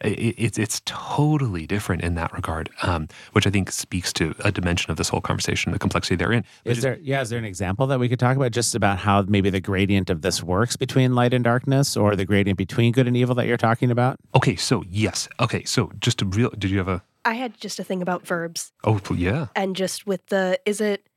it, 0.01 0.11
it's 0.38 0.59
it's 0.59 0.80
totally 0.84 1.66
different 1.66 2.03
in 2.03 2.14
that 2.14 2.32
regard, 2.32 2.70
um, 2.82 3.09
which 3.32 3.46
I 3.46 3.51
think 3.51 3.70
speaks 3.72 4.12
to 4.14 4.34
a 4.44 4.53
dimension 4.53 4.90
of 4.90 4.96
this 4.96 5.09
whole 5.09 5.20
conversation, 5.20 5.72
the 5.72 5.78
complexity 5.78 6.14
therein. 6.16 6.44
which 6.62 6.76
Is 6.78 6.82
there 6.82 6.99
yeah, 7.03 7.20
is 7.20 7.30
there 7.30 7.38
an 7.38 7.44
example 7.44 7.86
that 7.88 7.99
we 7.99 8.09
could 8.09 8.20
talk 8.20 8.36
about 8.36 8.53
just 8.53 8.74
about 8.74 8.99
how 8.99 9.22
maybe 9.22 9.51
the 9.51 9.61
gradient 9.61 10.09
of 10.11 10.22
this 10.22 10.42
works 10.42 10.76
between 10.76 11.14
light 11.14 11.34
and 11.34 11.42
darkness 11.42 11.96
or 11.96 12.14
the 12.14 12.24
gradient 12.24 12.59
between 12.59 12.92
good 12.92 13.09
and 13.09 13.16
evil 13.16 13.34
that 13.34 13.46
you're 13.46 13.57
talking 13.57 13.90
about? 13.90 14.18
okay? 14.34 14.55
So 14.57 14.84
yes, 14.88 15.28
okay. 15.40 15.64
So 15.64 15.90
just 15.99 16.22
a 16.22 16.26
real. 16.26 16.51
Did 16.51 16.70
you 16.70 16.78
have 16.78 16.88
a? 16.88 17.03
I 17.24 17.34
had 17.34 17.61
just 17.61 17.78
a 17.78 17.84
thing 17.84 18.01
about 18.01 18.24
verbs 18.26 18.72
Oh 18.84 19.01
yeah. 19.14 19.49
and 19.57 19.74
just 19.76 20.07
with 20.07 20.24
the 20.26 20.59
is 20.64 20.80
it 20.80 21.07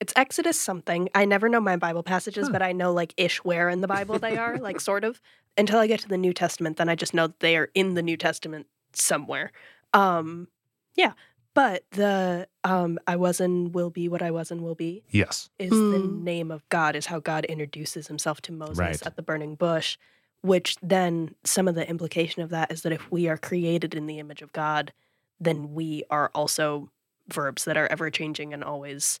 it's 0.00 0.12
Exodus 0.16 0.58
something. 0.58 1.08
I 1.14 1.24
never 1.24 1.48
know 1.48 1.60
my 1.60 1.76
Bible 1.76 2.02
passages, 2.02 2.48
but 2.50 2.62
I 2.62 2.72
know 2.72 2.92
like 2.92 3.12
ish 3.16 3.44
where 3.44 3.68
in 3.68 3.80
the 3.82 3.88
Bible 3.88 4.18
they 4.18 4.36
are, 4.36 4.58
like 4.58 4.80
sort 4.90 5.04
of. 5.04 5.20
Until 5.58 5.78
I 5.78 5.86
get 5.86 6.00
to 6.00 6.08
the 6.08 6.16
New 6.16 6.32
Testament, 6.32 6.76
then 6.78 6.88
I 6.88 6.94
just 6.94 7.12
know 7.12 7.26
that 7.26 7.40
they 7.40 7.56
are 7.56 7.70
in 7.74 7.94
the 7.94 8.02
New 8.02 8.16
Testament 8.16 8.66
somewhere. 8.92 9.52
Um 9.92 10.48
yeah. 10.96 11.12
But 11.54 11.84
the 11.90 12.48
um 12.64 12.98
I 13.06 13.16
was 13.16 13.40
and 13.40 13.74
will 13.74 13.90
be 13.90 14.08
what 14.08 14.22
I 14.22 14.30
was 14.30 14.50
and 14.50 14.62
will 14.62 14.74
be 14.76 15.02
Yes. 15.10 15.50
is 15.58 15.70
the 15.90 15.98
Mm. 15.98 16.22
name 16.22 16.50
of 16.50 16.66
God, 16.68 16.96
is 16.96 17.06
how 17.06 17.18
God 17.20 17.44
introduces 17.44 18.06
himself 18.06 18.40
to 18.42 18.52
Moses 18.52 18.78
Right. 18.78 19.06
at 19.06 19.16
the 19.16 19.22
burning 19.22 19.56
bush, 19.56 19.98
which 20.42 20.76
then 20.80 21.34
some 21.44 21.68
of 21.68 21.74
the 21.74 21.86
implication 21.88 22.40
of 22.42 22.50
that 22.50 22.72
is 22.72 22.82
that 22.82 22.92
if 22.92 23.10
we 23.10 23.28
are 23.28 23.36
created 23.36 23.94
in 23.94 24.06
the 24.06 24.18
image 24.18 24.40
of 24.40 24.52
God, 24.52 24.92
then 25.40 25.74
we 25.74 26.04
are 26.10 26.30
also 26.34 26.90
verbs 27.28 27.64
that 27.64 27.76
are 27.76 27.86
ever 27.88 28.10
changing 28.10 28.54
and 28.54 28.62
always 28.64 29.20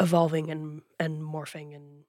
evolving 0.00 0.50
and, 0.50 0.82
and 0.98 1.22
morphing 1.22 1.74
and 1.74 2.04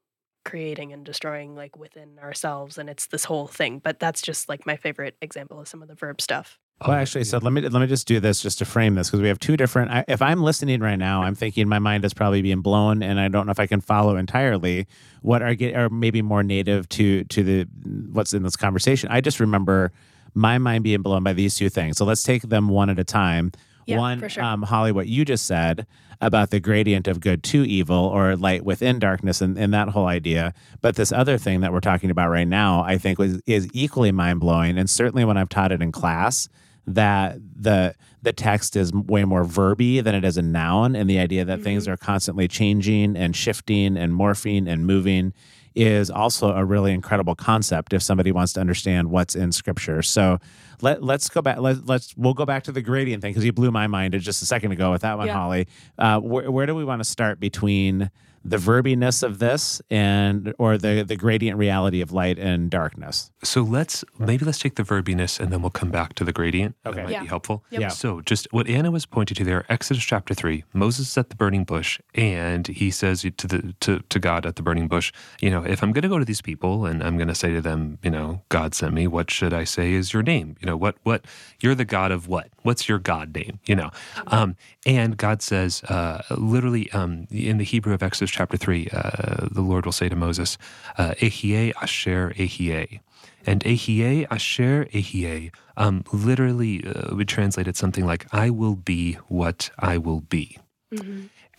creating 0.46 0.94
and 0.94 1.06
destroying 1.06 1.56
like 1.56 1.78
within 1.78 2.18
ourselves 2.20 2.78
and 2.78 2.90
it's 2.90 3.08
this 3.08 3.26
whole 3.26 3.46
thing 3.46 3.78
but 3.78 4.00
that's 4.00 4.22
just 4.22 4.48
like 4.50 4.66
my 4.66 4.76
favorite 4.78 5.16
example 5.22 5.60
of 5.60 5.68
some 5.68 5.82
of 5.82 5.88
the 5.88 5.94
verb 5.96 6.20
stuff 6.22 6.58
Well, 6.82 6.92
Oh, 6.92 6.94
actually, 6.94 7.26
so 7.26 7.40
let 7.40 7.52
me 7.52 7.62
let 7.62 7.80
me 7.82 7.88
just 7.88 8.08
do 8.08 8.22
this 8.22 8.42
just 8.42 8.58
to 8.60 8.66
frame 8.66 8.96
this 8.96 9.10
because 9.10 9.20
we 9.22 9.28
have 9.28 9.38
two 9.38 9.58
different. 9.58 9.92
I, 9.92 10.06
if 10.08 10.22
I'm 10.22 10.42
listening 10.42 10.80
right 10.80 10.96
now, 10.96 11.24
I'm 11.24 11.36
thinking 11.36 11.68
my 11.68 11.78
mind 11.78 12.06
is 12.06 12.14
probably 12.14 12.42
being 12.42 12.62
blown, 12.62 13.04
and 13.04 13.20
I 13.20 13.28
don't 13.28 13.46
know 13.48 13.52
if 13.52 13.60
I 13.60 13.68
can 13.68 13.82
follow 13.82 14.16
entirely 14.16 14.88
what 15.22 15.42
are 15.42 15.54
get 15.56 15.76
are 15.76 15.90
maybe 15.90 16.22
more 16.22 16.42
native 16.42 16.88
to 16.90 17.26
to 17.26 17.44
the 17.44 17.68
what's 18.14 18.34
in 18.34 18.44
this 18.44 18.56
conversation. 18.56 19.10
I 19.12 19.20
just 19.20 19.42
remember 19.42 19.92
my 20.34 20.58
mind 20.58 20.86
being 20.86 21.02
blown 21.02 21.22
by 21.22 21.34
these 21.34 21.56
two 21.56 21.68
things. 21.70 21.98
So 21.98 22.06
let's 22.06 22.24
take 22.24 22.44
them 22.44 22.70
one 22.70 22.90
at 22.90 22.98
a 22.98 23.04
time. 23.04 23.52
Yeah, 23.90 23.98
one, 23.98 24.20
for 24.20 24.30
sure. 24.30 24.44
um, 24.44 24.64
Holly, 24.64 24.92
what 24.92 25.08
you 25.08 25.26
just 25.26 25.46
said 25.46 25.86
about 26.22 26.50
the 26.50 26.60
gradient 26.60 27.08
of 27.08 27.20
good 27.20 27.44
to 27.44 27.64
evil 27.64 27.96
or 27.96 28.36
light 28.36 28.66
within 28.66 29.00
darkness 29.00 29.42
and, 29.42 29.58
and 29.58 29.74
that 29.74 29.90
whole 29.90 30.08
idea. 30.08 30.54
But 30.82 30.96
this 30.96 31.12
other 31.12 31.38
thing 31.38 31.62
that 31.62 31.72
we're 31.72 31.80
talking 31.80 32.10
about 32.10 32.30
right 32.30 32.48
now, 32.48 32.84
I 32.84 32.98
think 32.98 33.20
was 33.20 33.42
is 33.46 33.70
equally 33.74 34.12
mind 34.12 34.40
blowing. 34.40 34.78
And 34.78 34.90
certainly 34.90 35.24
when 35.26 35.38
I've 35.38 35.50
taught 35.50 35.72
it 35.72 35.82
in 35.82 35.92
class, 35.92 36.50
that 36.86 37.38
the 37.56 37.96
the 38.22 38.34
text 38.34 38.76
is 38.76 38.92
way 38.92 39.24
more 39.24 39.46
verby 39.46 40.04
than 40.04 40.14
it 40.14 40.26
is 40.26 40.38
a 40.38 40.42
noun, 40.42 40.96
and 40.96 41.10
the 41.10 41.20
idea 41.20 41.46
that 41.46 41.62
things 41.62 41.88
are 41.88 41.96
constantly 41.96 42.48
changing 42.50 43.16
and 43.16 43.34
shifting 43.36 43.96
and 43.96 44.12
morphing 44.14 44.68
and 44.68 44.86
moving 44.86 45.34
is 45.76 46.10
also 46.10 46.52
a 46.52 46.66
really 46.66 46.92
incredible 46.94 47.36
concept 47.36 47.94
if 47.94 48.02
somebody 48.02 48.32
wants 48.32 48.54
to 48.54 48.60
understand 48.60 49.10
what's 49.10 49.36
in 49.36 49.52
scripture. 49.52 50.02
So 50.02 50.40
let 50.82 51.04
let's 51.04 51.30
go 51.30 51.42
back. 51.42 51.60
Let, 51.60 51.86
let's 51.86 52.16
we'll 52.18 52.34
go 52.34 52.46
back 52.46 52.64
to 52.64 52.72
the 52.72 52.82
gradient 52.82 53.22
thing 53.22 53.32
because 53.32 53.46
you 53.46 53.54
blew 53.54 53.72
my 53.72 53.88
mind 53.88 54.20
just 54.20 54.42
a 54.42 54.46
second 54.46 54.72
ago 54.72 54.92
with 54.92 55.02
that 55.02 55.18
one, 55.18 55.28
Yeah. 55.28 55.34
Holly. 55.34 55.68
Uh, 55.98 56.20
where, 56.20 56.50
where 56.50 56.66
do 56.66 56.76
we 56.76 56.84
want 56.86 57.00
to 57.02 57.10
start 57.10 57.40
between 57.40 58.10
the 58.44 58.58
verbiness 58.58 59.24
of 59.24 59.40
this 59.40 59.82
and 59.90 60.54
or 60.58 60.78
the 60.78 61.04
the 61.08 61.16
gradient 61.16 61.58
reality 61.58 62.02
of 62.02 62.12
light 62.12 62.38
and 62.40 62.70
darkness? 62.70 63.32
So 63.44 63.62
let's 63.62 64.04
maybe 64.18 64.46
let's 64.46 64.60
take 64.60 64.76
the 64.76 64.84
verbiness 64.84 65.40
and 65.40 65.52
then 65.52 65.62
we'll 65.62 65.70
come 65.72 65.92
back 65.92 66.14
to 66.16 66.24
the 66.24 66.32
gradient. 66.34 66.76
Okay. 66.86 66.96
That 66.98 67.04
might 67.06 67.12
Yeah. 67.12 67.22
be 67.22 67.28
helpful. 67.28 67.64
Yep. 67.72 67.82
Yeah. 67.82 67.88
So 67.90 68.22
just 68.22 68.48
what 68.52 68.68
Anna 68.68 68.92
was 68.92 69.06
pointing 69.06 69.36
to 69.36 69.44
there, 69.44 69.66
Exodus 69.70 70.04
chapter 70.04 70.34
three, 70.34 70.64
Moses 70.74 71.10
is 71.12 71.18
at 71.18 71.30
the 71.30 71.36
burning 71.36 71.64
bush 71.64 72.00
and 72.16 72.68
he 72.68 72.92
says 72.92 73.22
to 73.22 73.48
the 73.48 73.74
to, 73.82 74.00
to 74.10 74.20
God 74.20 74.46
at 74.46 74.56
the 74.56 74.62
burning 74.64 74.88
bush, 74.88 75.12
you 75.42 75.50
know, 75.50 75.64
if 75.64 75.82
I'm 75.84 75.92
gonna 75.92 76.10
go 76.10 76.20
to 76.20 76.26
these 76.26 76.42
people 76.42 76.86
and 76.86 77.04
I'm 77.04 77.18
gonna 77.18 77.36
say 77.36 77.54
to 77.54 77.62
them, 77.62 78.00
you 78.04 78.10
know, 78.12 78.42
God 78.50 78.74
sent 78.76 78.94
me, 78.94 79.08
what 79.08 79.30
should 79.32 79.54
I 79.54 79.64
say 79.64 79.94
is 79.94 80.14
your 80.14 80.24
name? 80.24 80.56
You 80.60 80.66
know, 80.68 80.78
what 80.78 80.96
what 81.04 81.26
you're 81.62 81.76
the 81.76 81.86
God 81.86 82.12
of 82.12 82.28
what? 82.28 82.48
What's 82.64 82.88
your 82.90 83.00
God 83.00 83.34
name? 83.36 83.60
You 83.66 83.76
know. 83.76 83.90
Um, 84.28 84.56
and 84.86 85.18
God 85.18 85.42
says, 85.42 85.84
uh, 85.84 86.22
literally 86.38 86.92
um, 86.92 87.28
in 87.32 87.58
the 87.58 87.64
Hebrew 87.64 87.94
of 87.94 88.04
Exodus 88.04 88.32
chapter 88.32 88.58
three, 88.58 88.88
uh, 88.92 89.48
the 89.52 89.62
Lord 89.62 89.86
will 89.86 89.94
say 89.94 90.10
to 90.10 90.16
Moses, 90.16 90.58
uh, 90.98 91.14
Ehie 91.22 91.74
Asher 91.82 92.34
Ehie. 92.38 93.00
And 93.46 93.64
Ehie, 93.64 94.28
Asher 94.30 94.86
Ehie, 94.94 95.52
um, 95.78 96.04
literally 96.12 96.86
uh, 96.86 97.16
we 97.16 97.26
translated 97.26 97.76
something 97.78 98.06
like, 98.06 98.26
I 98.34 98.50
will 98.50 98.76
be 98.76 99.14
what 99.30 99.70
I 99.80 99.98
will 99.98 100.22
be. 100.22 100.58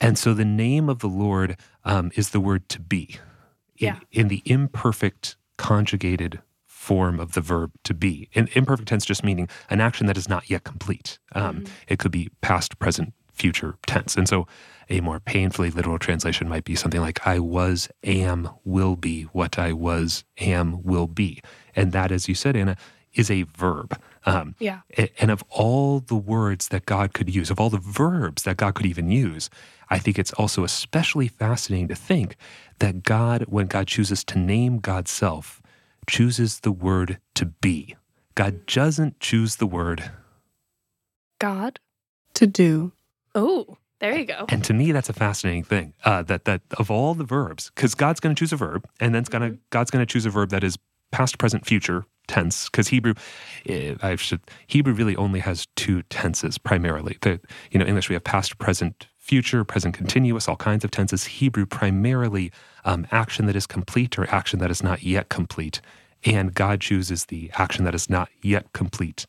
And 0.01 0.19
so 0.19 0.35
the 0.35 0.45
name 0.45 0.89
of 0.89 1.01
the 1.01 1.09
Lord 1.09 1.57
um, 1.85 2.11
is 2.15 2.31
the 2.31 2.41
word 2.41 2.69
to 2.71 2.81
be 2.81 3.19
in, 3.77 3.87
Yeah. 3.87 3.99
in 4.13 4.29
the 4.29 4.43
imperfect 4.45 5.37
conjugated 5.57 6.41
form 6.91 7.21
of 7.21 7.31
the 7.37 7.41
verb 7.53 7.71
to 7.89 7.95
be. 7.95 8.15
In 8.39 8.49
imperfect 8.59 8.89
tense 8.89 9.05
just 9.13 9.23
meaning 9.23 9.47
an 9.75 9.81
action 9.81 10.07
that 10.09 10.19
is 10.23 10.29
not 10.35 10.43
yet 10.53 10.63
complete. 10.73 11.09
Um, 11.41 11.55
It 11.93 11.99
could 12.01 12.15
be 12.21 12.25
past, 12.49 12.71
present, 12.85 13.09
future 13.33 13.73
tense. 13.87 14.13
And 14.19 14.29
so 14.33 14.39
a 14.95 15.01
more 15.01 15.21
painfully 15.21 15.71
literal 15.71 15.99
translation 15.99 16.49
might 16.49 16.65
be 16.65 16.75
something 16.75 17.01
like, 17.09 17.19
I 17.35 17.39
was, 17.39 17.89
am, 18.03 18.49
will 18.65 18.97
be 18.97 19.23
what 19.39 19.53
I 19.69 19.71
was, 19.73 20.25
am, 20.55 20.83
will 20.83 21.07
be. 21.07 21.31
And 21.77 21.93
that, 21.93 22.11
as 22.11 22.29
you 22.29 22.35
said, 22.35 22.57
Anna, 22.57 22.77
is 23.21 23.31
a 23.31 23.43
verb. 23.65 23.89
Um, 24.27 24.55
yeah 24.59 24.81
And 25.23 25.31
of 25.31 25.43
all 25.49 26.01
the 26.01 26.21
words 26.37 26.69
that 26.69 26.85
God 26.87 27.09
could 27.17 27.31
use, 27.41 27.49
of 27.53 27.59
all 27.61 27.71
the 27.71 27.87
verbs 28.05 28.43
that 28.43 28.57
God 28.57 28.75
could 28.75 28.87
even 28.87 29.09
use, 29.11 29.49
I 29.95 29.99
think 30.03 30.19
it's 30.19 30.35
also 30.41 30.65
especially 30.65 31.29
fascinating 31.29 31.89
to 31.89 31.99
think 32.11 32.37
that 32.79 32.95
God, 33.03 33.39
when 33.55 33.67
God 33.67 33.87
chooses 33.95 34.25
to 34.25 34.39
name 34.39 34.81
God's 34.91 35.13
self, 35.25 35.61
chooses 36.09 36.61
the 36.61 36.73
word 36.73 37.19
to 37.35 37.47
be. 37.47 37.97
God 38.35 38.67
doesn't 38.67 39.21
choose 39.21 39.57
the 39.57 39.67
word. 39.67 40.11
god 41.39 41.79
To 42.35 42.47
do. 42.47 42.93
oh 43.35 43.77
there 44.01 44.17
you 44.17 44.25
go 44.25 44.47
And 44.49 44.65
to 44.65 44.73
me, 44.73 44.93
that's 44.93 45.11
a 45.11 45.13
fascinating 45.13 45.63
thing. 45.63 45.93
Uh, 46.05 46.23
that 46.23 46.47
that 46.47 46.63
of 46.79 46.91
all 46.91 47.15
the 47.15 47.25
verbs, 47.25 47.71
because 47.75 47.95
God's 47.95 48.19
going 48.19 48.35
to 48.35 48.39
choose 48.39 48.53
a 48.53 48.57
verb, 48.57 48.87
and 48.99 49.15
then 49.15 49.21
it's 49.21 49.29
gonna 49.29 49.57
God's 49.69 49.91
going 49.91 50.05
to 50.05 50.11
choose 50.11 50.25
a 50.25 50.31
verb 50.31 50.51
that 50.51 50.65
is 50.65 50.79
past, 51.13 51.39
present, 51.39 51.67
future 51.67 52.07
tense. 52.27 52.71
Because 52.71 52.89
Hebrew, 52.89 53.15
eh, 53.67 53.97
I 54.01 54.17
should 54.17 54.41
Hebrew 54.67 54.95
really 54.95 55.17
only 55.17 55.41
has 55.41 55.67
two 55.77 56.03
tenses 56.05 56.57
primarily. 56.57 57.19
The 57.21 57.41
you 57.71 57.79
know 57.79 57.85
English 57.85 58.09
we 58.09 58.15
have 58.15 58.25
past, 58.25 58.59
present, 58.59 59.07
future, 59.21 59.63
present 59.65 59.95
continuous, 59.95 60.49
all 60.49 60.57
kinds 60.57 60.85
of 60.85 60.91
tenses. 60.91 61.25
Hebrew 61.25 61.67
primarily 61.67 62.51
um, 62.85 63.07
action 63.13 63.47
that 63.47 63.55
is 63.55 63.67
complete 63.67 64.19
or 64.19 64.29
action 64.31 64.59
that 64.59 64.71
is 64.71 64.83
not 64.83 65.03
yet 65.03 65.29
complete, 65.29 65.81
and 66.25 66.53
God 66.53 66.81
chooses 66.81 67.27
the 67.27 67.51
action 67.55 67.85
that 67.85 67.95
is 67.95 68.11
not 68.11 68.29
yet 68.43 68.73
complete 68.73 69.27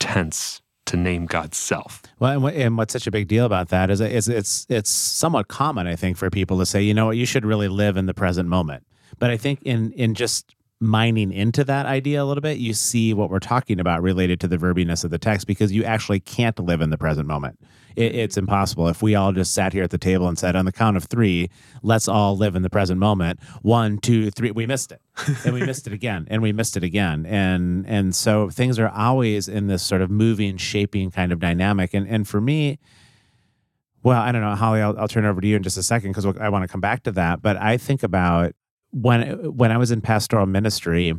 tense 0.00 0.60
to 0.86 0.96
name 0.96 1.26
God's 1.26 1.58
self. 1.58 2.02
Well, 2.18 2.32
and, 2.32 2.42
what, 2.42 2.54
and 2.54 2.78
what's 2.78 2.92
such 2.92 3.06
a 3.06 3.10
big 3.10 3.28
deal 3.28 3.44
about 3.44 3.68
that 3.68 3.90
is, 3.90 4.00
is 4.00 4.28
it's 4.28 4.66
it's 4.68 4.90
somewhat 4.90 5.48
common, 5.48 5.86
I 5.86 5.96
think, 5.96 6.16
for 6.16 6.30
people 6.30 6.58
to 6.58 6.66
say, 6.66 6.82
you 6.82 6.94
know 6.94 7.06
what, 7.06 7.16
you 7.16 7.26
should 7.26 7.44
really 7.44 7.68
live 7.68 7.96
in 7.96 8.06
the 8.06 8.14
present 8.14 8.48
moment. 8.48 8.84
But 9.18 9.30
I 9.30 9.36
think 9.36 9.60
in 9.62 9.92
in 9.92 10.14
just 10.14 10.54
mining 10.80 11.32
into 11.32 11.64
that 11.64 11.86
idea 11.86 12.22
a 12.22 12.24
little 12.24 12.40
bit, 12.40 12.58
you 12.58 12.72
see 12.72 13.12
what 13.12 13.30
we're 13.30 13.40
talking 13.40 13.80
about 13.80 14.02
related 14.02 14.40
to 14.40 14.48
the 14.48 14.56
verbiness 14.56 15.04
of 15.04 15.10
the 15.10 15.18
text 15.18 15.46
because 15.46 15.72
you 15.72 15.84
actually 15.84 16.20
can't 16.20 16.58
live 16.58 16.80
in 16.80 16.90
the 16.90 16.98
present 16.98 17.26
moment. 17.26 17.58
It, 17.98 18.14
it's 18.14 18.36
impossible. 18.36 18.88
If 18.88 19.02
we 19.02 19.14
all 19.14 19.32
just 19.32 19.52
sat 19.52 19.72
here 19.72 19.82
at 19.82 19.90
the 19.90 19.98
table 19.98 20.28
and 20.28 20.38
said, 20.38 20.54
on 20.54 20.64
the 20.64 20.72
count 20.72 20.96
of 20.96 21.04
three, 21.04 21.50
let's 21.82 22.06
all 22.06 22.36
live 22.36 22.54
in 22.54 22.62
the 22.62 22.70
present 22.70 23.00
moment. 23.00 23.40
One, 23.62 23.98
two, 23.98 24.30
three. 24.30 24.52
We 24.52 24.66
missed 24.66 24.92
it, 24.92 25.02
and 25.44 25.52
we 25.52 25.60
missed 25.60 25.86
it 25.86 25.92
again, 25.92 26.26
and 26.30 26.40
we 26.40 26.52
missed 26.52 26.76
it 26.76 26.84
again, 26.84 27.26
and 27.26 27.84
and 27.86 28.14
so 28.14 28.50
things 28.50 28.78
are 28.78 28.88
always 28.88 29.48
in 29.48 29.66
this 29.66 29.82
sort 29.82 30.00
of 30.00 30.10
moving, 30.10 30.56
shaping 30.56 31.10
kind 31.10 31.32
of 31.32 31.40
dynamic. 31.40 31.92
And 31.92 32.08
and 32.08 32.26
for 32.26 32.40
me, 32.40 32.78
well, 34.02 34.20
I 34.20 34.32
don't 34.32 34.42
know, 34.42 34.54
Holly. 34.54 34.80
I'll, 34.80 34.98
I'll 34.98 35.08
turn 35.08 35.24
it 35.24 35.28
over 35.28 35.40
to 35.40 35.46
you 35.46 35.56
in 35.56 35.62
just 35.62 35.76
a 35.76 35.82
second 35.82 36.12
because 36.12 36.26
I 36.38 36.48
want 36.48 36.62
to 36.62 36.68
come 36.68 36.80
back 36.80 37.02
to 37.02 37.12
that. 37.12 37.42
But 37.42 37.56
I 37.56 37.76
think 37.76 38.02
about 38.02 38.54
when 38.90 39.56
when 39.56 39.72
I 39.72 39.76
was 39.76 39.90
in 39.90 40.00
pastoral 40.00 40.46
ministry, 40.46 41.14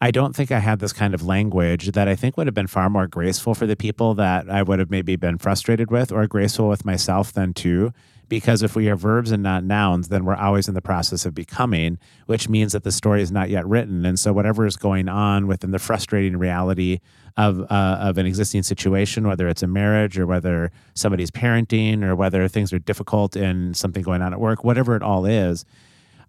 I 0.00 0.10
don't 0.10 0.34
think 0.34 0.50
I 0.50 0.58
had 0.58 0.80
this 0.80 0.92
kind 0.92 1.14
of 1.14 1.24
language 1.24 1.92
that 1.92 2.08
I 2.08 2.14
think 2.14 2.36
would 2.36 2.46
have 2.46 2.54
been 2.54 2.66
far 2.66 2.90
more 2.90 3.06
graceful 3.06 3.54
for 3.54 3.66
the 3.66 3.76
people 3.76 4.14
that 4.14 4.50
I 4.50 4.62
would 4.62 4.78
have 4.78 4.90
maybe 4.90 5.16
been 5.16 5.38
frustrated 5.38 5.90
with, 5.90 6.12
or 6.12 6.26
graceful 6.26 6.68
with 6.68 6.84
myself 6.84 7.32
then 7.32 7.54
too. 7.54 7.92
Because 8.28 8.62
if 8.62 8.74
we 8.74 8.88
are 8.88 8.96
verbs 8.96 9.30
and 9.30 9.42
not 9.42 9.64
nouns, 9.64 10.08
then 10.08 10.24
we're 10.24 10.34
always 10.34 10.66
in 10.66 10.74
the 10.74 10.80
process 10.80 11.26
of 11.26 11.34
becoming, 11.34 11.98
which 12.26 12.48
means 12.48 12.72
that 12.72 12.82
the 12.82 12.90
story 12.90 13.20
is 13.20 13.30
not 13.30 13.50
yet 13.50 13.66
written. 13.66 14.04
And 14.06 14.18
so, 14.18 14.32
whatever 14.32 14.66
is 14.66 14.76
going 14.76 15.08
on 15.08 15.46
within 15.46 15.72
the 15.72 15.78
frustrating 15.78 16.38
reality 16.38 17.00
of 17.36 17.60
uh, 17.70 17.98
of 18.00 18.16
an 18.16 18.24
existing 18.24 18.62
situation, 18.62 19.28
whether 19.28 19.46
it's 19.46 19.62
a 19.62 19.66
marriage 19.66 20.18
or 20.18 20.26
whether 20.26 20.72
somebody's 20.94 21.30
parenting 21.30 22.02
or 22.02 22.16
whether 22.16 22.48
things 22.48 22.72
are 22.72 22.78
difficult 22.78 23.36
and 23.36 23.76
something 23.76 24.02
going 24.02 24.22
on 24.22 24.32
at 24.32 24.40
work, 24.40 24.64
whatever 24.64 24.96
it 24.96 25.02
all 25.02 25.26
is, 25.26 25.66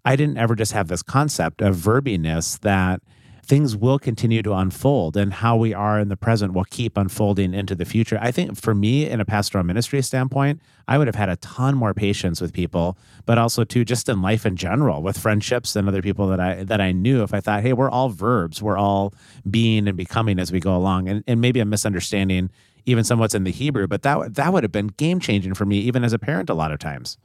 I 0.04 0.16
didn't 0.16 0.36
ever 0.36 0.54
just 0.54 0.72
have 0.72 0.88
this 0.88 1.02
concept 1.02 1.62
of 1.62 1.76
verbiness 1.76 2.60
that 2.60 3.00
things 3.46 3.76
will 3.76 3.98
continue 3.98 4.42
to 4.42 4.52
unfold 4.52 5.16
and 5.16 5.32
how 5.32 5.56
we 5.56 5.72
are 5.72 6.00
in 6.00 6.08
the 6.08 6.16
present 6.16 6.52
will 6.52 6.64
keep 6.64 6.96
unfolding 6.96 7.54
into 7.54 7.74
the 7.74 7.84
future. 7.84 8.18
I 8.20 8.32
think 8.32 8.56
for 8.56 8.74
me, 8.74 9.08
in 9.08 9.20
a 9.20 9.24
pastoral 9.24 9.62
ministry 9.62 10.02
standpoint, 10.02 10.60
I 10.88 10.98
would 10.98 11.06
have 11.06 11.14
had 11.14 11.28
a 11.28 11.36
ton 11.36 11.76
more 11.76 11.94
patience 11.94 12.40
with 12.40 12.52
people, 12.52 12.98
but 13.24 13.38
also 13.38 13.62
too 13.62 13.84
just 13.84 14.08
in 14.08 14.20
life 14.20 14.44
in 14.44 14.56
general, 14.56 15.02
with 15.02 15.16
friendships 15.16 15.76
and 15.76 15.88
other 15.88 16.02
people 16.02 16.26
that 16.28 16.40
I 16.40 16.64
that 16.64 16.80
I 16.80 16.92
knew. 16.92 17.22
If 17.22 17.32
I 17.32 17.40
thought, 17.40 17.62
hey, 17.62 17.72
we're 17.72 17.90
all 17.90 18.08
verbs, 18.08 18.62
we're 18.62 18.78
all 18.78 19.14
being 19.48 19.86
and 19.86 19.96
becoming 19.96 20.38
as 20.38 20.50
we 20.50 20.60
go 20.60 20.76
along, 20.76 21.08
and, 21.08 21.22
and 21.26 21.40
maybe 21.40 21.60
I'm 21.60 21.70
misunderstanding 21.70 22.50
even 22.86 23.02
somewhat's 23.02 23.34
in 23.34 23.44
the 23.44 23.50
Hebrew, 23.50 23.86
but 23.86 24.02
that 24.02 24.34
that 24.34 24.52
would 24.52 24.62
have 24.62 24.72
been 24.72 24.88
game 24.88 25.20
changing 25.20 25.54
for 25.54 25.66
me, 25.66 25.78
even 25.78 26.04
as 26.04 26.12
a 26.12 26.18
parent, 26.18 26.50
a 26.50 26.54
lot 26.54 26.72
of 26.72 26.78
times. 26.78 27.18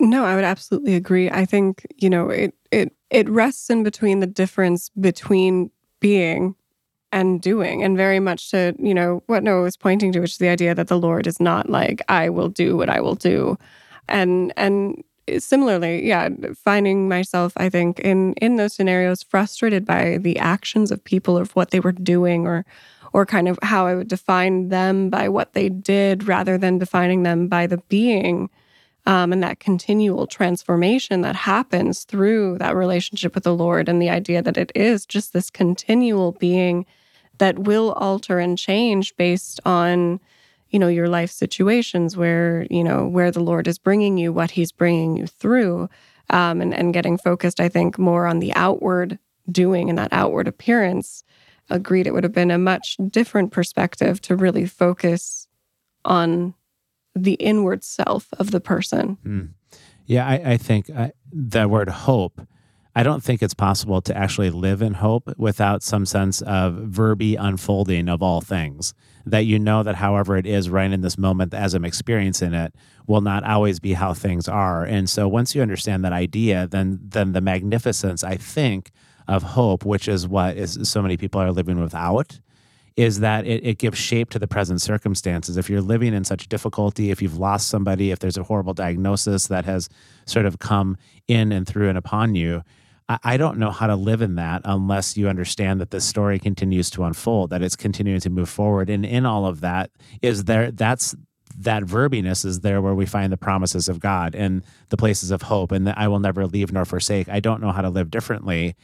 No, 0.00 0.24
I 0.24 0.34
would 0.34 0.44
absolutely 0.44 0.94
agree. 0.94 1.30
I 1.30 1.44
think, 1.44 1.86
you 1.96 2.08
know, 2.08 2.28
it 2.30 2.54
it 2.70 2.94
it 3.10 3.28
rests 3.28 3.68
in 3.70 3.82
between 3.82 4.20
the 4.20 4.26
difference 4.26 4.90
between 4.90 5.70
being 6.00 6.54
and 7.12 7.40
doing 7.42 7.82
and 7.84 7.96
very 7.96 8.20
much 8.20 8.50
to, 8.52 8.74
you 8.78 8.94
know, 8.94 9.22
what 9.26 9.42
Noah 9.42 9.62
was 9.62 9.76
pointing 9.76 10.12
to, 10.12 10.20
which 10.20 10.32
is 10.32 10.38
the 10.38 10.48
idea 10.50 10.74
that 10.74 10.88
the 10.88 10.98
Lord 10.98 11.26
is 11.26 11.40
not 11.40 11.70
like, 11.70 12.02
I 12.08 12.28
will 12.30 12.48
do 12.48 12.76
what 12.76 12.90
I 12.90 13.00
will 13.00 13.14
do. 13.16 13.58
And 14.08 14.52
and 14.56 15.02
similarly, 15.38 16.06
yeah, 16.06 16.28
finding 16.56 17.08
myself, 17.08 17.52
I 17.56 17.68
think, 17.70 18.00
in 18.00 18.34
in 18.34 18.56
those 18.56 18.74
scenarios 18.74 19.22
frustrated 19.24 19.84
by 19.86 20.18
the 20.18 20.38
actions 20.38 20.90
of 20.92 21.04
people 21.04 21.36
of 21.38 21.52
what 21.52 21.70
they 21.70 21.80
were 21.80 21.92
doing 21.92 22.46
or 22.46 22.64
or 23.14 23.26
kind 23.26 23.48
of 23.48 23.58
how 23.62 23.86
I 23.86 23.94
would 23.96 24.08
define 24.08 24.68
them 24.68 25.10
by 25.10 25.28
what 25.28 25.54
they 25.54 25.68
did 25.70 26.28
rather 26.28 26.58
than 26.58 26.78
defining 26.78 27.22
them 27.24 27.48
by 27.48 27.66
the 27.66 27.78
being 27.88 28.50
um, 29.08 29.32
and 29.32 29.42
that 29.42 29.58
continual 29.58 30.26
transformation 30.26 31.22
that 31.22 31.34
happens 31.34 32.04
through 32.04 32.58
that 32.58 32.76
relationship 32.76 33.34
with 33.34 33.42
the 33.42 33.54
Lord, 33.54 33.88
and 33.88 34.00
the 34.00 34.10
idea 34.10 34.42
that 34.42 34.56
it 34.56 34.70
is 34.74 35.04
just 35.04 35.32
this 35.32 35.50
continual 35.50 36.32
being 36.32 36.86
that 37.38 37.58
will 37.58 37.92
alter 37.92 38.38
and 38.38 38.56
change 38.56 39.16
based 39.16 39.58
on 39.64 40.20
you 40.70 40.78
know 40.78 40.88
your 40.88 41.08
life 41.08 41.30
situations 41.30 42.16
where 42.16 42.66
you 42.70 42.84
know 42.84 43.06
where 43.06 43.30
the 43.30 43.40
lord 43.40 43.66
is 43.66 43.78
bringing 43.78 44.18
you 44.18 44.30
what 44.30 44.50
he's 44.50 44.70
bringing 44.70 45.16
you 45.16 45.26
through 45.26 45.88
um, 46.28 46.60
and, 46.60 46.74
and 46.74 46.92
getting 46.92 47.16
focused 47.16 47.58
i 47.58 47.70
think 47.70 47.98
more 47.98 48.26
on 48.26 48.38
the 48.38 48.52
outward 48.54 49.18
doing 49.50 49.88
and 49.88 49.98
that 49.98 50.12
outward 50.12 50.48
appearance. 50.48 51.24
Agreed 51.70 52.06
it 52.06 52.12
would 52.12 52.24
have 52.24 52.32
been 52.32 52.50
a 52.50 52.58
much 52.58 52.96
different 53.10 53.52
perspective 53.52 54.20
to 54.22 54.36
really 54.36 54.66
focus 54.66 55.48
on 56.04 56.54
the 57.14 57.34
inward 57.34 57.84
self 57.84 58.28
of 58.38 58.50
the 58.50 58.60
person. 58.60 59.18
Mm. 59.24 59.48
Yeah, 60.06 60.26
I, 60.26 60.52
I 60.52 60.56
think 60.56 60.90
uh, 60.94 61.08
the 61.30 61.68
word 61.68 61.88
hope, 61.88 62.40
I 62.96 63.02
don't 63.02 63.22
think 63.22 63.42
it's 63.42 63.54
possible 63.54 64.00
to 64.02 64.16
actually 64.16 64.50
live 64.50 64.80
in 64.80 64.94
hope 64.94 65.32
without 65.36 65.82
some 65.82 66.06
sense 66.06 66.40
of 66.42 66.74
verbi 66.74 67.36
unfolding 67.36 68.08
of 68.08 68.22
all 68.22 68.40
things. 68.40 68.94
That 69.26 69.44
you 69.44 69.58
know 69.58 69.82
that 69.82 69.96
however 69.96 70.38
it 70.38 70.46
is 70.46 70.70
right 70.70 70.90
in 70.90 71.02
this 71.02 71.18
moment 71.18 71.52
as 71.52 71.74
I'm 71.74 71.84
experiencing 71.84 72.54
it 72.54 72.74
will 73.06 73.20
not 73.20 73.44
always 73.44 73.78
be 73.78 73.92
how 73.92 74.14
things 74.14 74.48
are. 74.48 74.84
And 74.84 75.08
so 75.08 75.28
once 75.28 75.54
you 75.54 75.60
understand 75.60 76.04
that 76.04 76.12
idea, 76.12 76.66
then 76.66 76.98
then 77.02 77.32
the 77.32 77.42
magnificence, 77.42 78.24
I 78.24 78.36
think, 78.36 78.90
of 79.28 79.42
hope, 79.42 79.84
which 79.84 80.08
is 80.08 80.26
what 80.26 80.56
is 80.56 80.78
so 80.82 81.02
many 81.02 81.16
people 81.16 81.40
are 81.40 81.52
living 81.52 81.78
without, 81.78 82.40
is 82.98 83.20
that 83.20 83.46
it, 83.46 83.64
it 83.64 83.78
gives 83.78 83.96
shape 83.96 84.28
to 84.28 84.40
the 84.40 84.48
present 84.48 84.80
circumstances. 84.80 85.56
If 85.56 85.70
you're 85.70 85.80
living 85.80 86.12
in 86.12 86.24
such 86.24 86.48
difficulty, 86.48 87.12
if 87.12 87.22
you've 87.22 87.38
lost 87.38 87.68
somebody, 87.68 88.10
if 88.10 88.18
there's 88.18 88.36
a 88.36 88.42
horrible 88.42 88.74
diagnosis 88.74 89.46
that 89.46 89.64
has 89.66 89.88
sort 90.26 90.46
of 90.46 90.58
come 90.58 90.98
in 91.28 91.52
and 91.52 91.64
through 91.64 91.88
and 91.88 91.96
upon 91.96 92.34
you, 92.34 92.64
I, 93.08 93.18
I 93.22 93.36
don't 93.36 93.56
know 93.56 93.70
how 93.70 93.86
to 93.86 93.94
live 93.94 94.20
in 94.20 94.34
that 94.34 94.62
unless 94.64 95.16
you 95.16 95.28
understand 95.28 95.80
that 95.80 95.92
the 95.92 96.00
story 96.00 96.40
continues 96.40 96.90
to 96.90 97.04
unfold, 97.04 97.50
that 97.50 97.62
it's 97.62 97.76
continuing 97.76 98.18
to 98.18 98.30
move 98.30 98.48
forward. 98.48 98.90
And 98.90 99.06
in 99.06 99.24
all 99.24 99.46
of 99.46 99.60
that 99.60 99.92
is 100.20 100.44
there 100.44 100.72
that's 100.72 101.14
that 101.56 101.84
verbiness 101.84 102.44
is 102.44 102.60
there 102.60 102.82
where 102.82 102.96
we 102.96 103.06
find 103.06 103.32
the 103.32 103.36
promises 103.36 103.88
of 103.88 104.00
God 104.00 104.34
and 104.34 104.64
the 104.88 104.96
places 104.96 105.30
of 105.30 105.42
hope 105.42 105.70
and 105.70 105.86
that 105.86 105.96
I 105.96 106.08
will 106.08 106.18
never 106.18 106.48
leave 106.48 106.72
nor 106.72 106.84
forsake. 106.84 107.28
I 107.28 107.38
don't 107.38 107.62
know 107.62 107.70
how 107.70 107.82
to 107.82 107.90
live 107.90 108.10
differently 108.10 108.74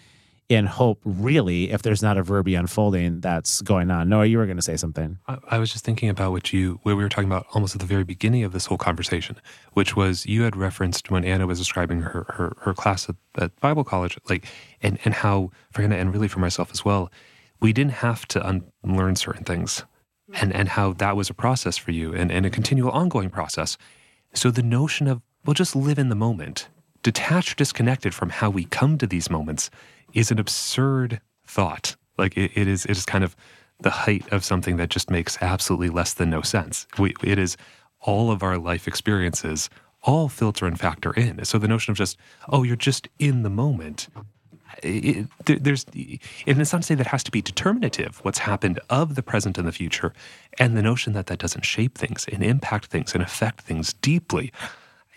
in 0.48 0.66
hope, 0.66 1.00
really, 1.04 1.70
if 1.70 1.82
there's 1.82 2.02
not 2.02 2.18
a 2.18 2.22
verbi 2.22 2.54
unfolding 2.54 3.20
that's 3.20 3.62
going 3.62 3.90
on. 3.90 4.08
Noah, 4.10 4.26
you 4.26 4.36
were 4.36 4.44
going 4.44 4.58
to 4.58 4.62
say 4.62 4.76
something. 4.76 5.18
I, 5.26 5.38
I, 5.52 5.58
was 5.58 5.72
just 5.72 5.84
thinking 5.84 6.10
about 6.10 6.32
what 6.32 6.52
you, 6.52 6.80
what 6.82 6.96
we 6.96 7.02
were 7.02 7.08
talking 7.08 7.30
about 7.30 7.46
almost 7.54 7.74
at 7.74 7.80
the 7.80 7.86
very 7.86 8.04
beginning 8.04 8.44
of 8.44 8.52
this 8.52 8.66
whole 8.66 8.76
conversation, 8.76 9.36
which 9.72 9.96
was 9.96 10.26
you 10.26 10.42
had 10.42 10.54
referenced 10.54 11.10
when 11.10 11.24
Anna 11.24 11.46
was 11.46 11.58
describing 11.58 12.02
her 12.02 12.26
her, 12.28 12.56
her 12.60 12.74
class 12.74 13.08
at, 13.08 13.16
at 13.38 13.58
Bible 13.60 13.84
college, 13.84 14.18
like, 14.28 14.46
and, 14.82 14.98
and 15.04 15.14
how, 15.14 15.50
for 15.72 15.80
Anna 15.80 15.96
and 15.96 16.12
really 16.12 16.28
for 16.28 16.40
myself 16.40 16.70
as 16.72 16.84
well, 16.84 17.10
we 17.60 17.72
didn't 17.72 17.92
have 17.92 18.26
to 18.28 18.62
unlearn 18.82 19.16
certain 19.16 19.44
things 19.44 19.84
and, 20.34 20.52
and 20.52 20.70
how 20.70 20.92
that 20.94 21.16
was 21.16 21.30
a 21.30 21.34
process 21.34 21.78
for 21.78 21.90
you 21.90 22.14
and, 22.14 22.30
and 22.30 22.44
a 22.44 22.50
continual 22.50 22.90
ongoing 22.90 23.30
process. 23.30 23.78
So 24.34 24.50
the 24.50 24.62
notion 24.62 25.06
of, 25.06 25.22
well, 25.46 25.54
just 25.54 25.74
live 25.74 25.98
in 25.98 26.10
the 26.10 26.14
moment, 26.14 26.68
detached, 27.02 27.56
disconnected 27.56 28.14
from 28.14 28.30
how 28.30 28.50
we 28.50 28.64
come 28.64 28.98
to 28.98 29.06
these 29.06 29.30
moments 29.30 29.70
is 30.14 30.30
an 30.30 30.38
absurd 30.38 31.20
thought. 31.46 31.96
Like 32.16 32.36
it, 32.36 32.52
it 32.54 32.68
is, 32.68 32.84
it 32.86 32.92
is 32.92 33.04
kind 33.04 33.24
of 33.24 33.36
the 33.80 33.90
height 33.90 34.24
of 34.32 34.44
something 34.44 34.76
that 34.76 34.88
just 34.88 35.10
makes 35.10 35.36
absolutely 35.42 35.90
less 35.90 36.14
than 36.14 36.30
no 36.30 36.42
sense. 36.42 36.86
We, 36.98 37.14
it 37.22 37.38
is 37.38 37.56
all 38.00 38.30
of 38.30 38.42
our 38.42 38.56
life 38.56 38.86
experiences 38.86 39.68
all 40.04 40.28
filter 40.28 40.66
and 40.66 40.78
factor 40.78 41.12
in. 41.14 41.44
So 41.44 41.58
the 41.58 41.68
notion 41.68 41.90
of 41.90 41.96
just, 41.96 42.18
oh, 42.48 42.62
you're 42.62 42.76
just 42.76 43.08
in 43.18 43.42
the 43.42 43.50
moment. 43.50 44.08
It, 44.82 45.28
there's, 45.46 45.86
and 45.94 46.60
it's 46.60 46.72
not 46.72 46.82
to 46.82 46.86
say 46.86 46.94
that 46.94 47.06
has 47.06 47.24
to 47.24 47.30
be 47.30 47.40
determinative, 47.40 48.18
what's 48.22 48.40
happened 48.40 48.80
of 48.90 49.14
the 49.14 49.22
present 49.22 49.56
and 49.56 49.66
the 49.66 49.72
future, 49.72 50.12
and 50.58 50.76
the 50.76 50.82
notion 50.82 51.12
that 51.14 51.26
that 51.26 51.38
doesn't 51.38 51.64
shape 51.64 51.96
things 51.96 52.26
and 52.30 52.42
impact 52.42 52.86
things 52.86 53.14
and 53.14 53.22
affect 53.22 53.62
things 53.62 53.94
deeply 53.94 54.52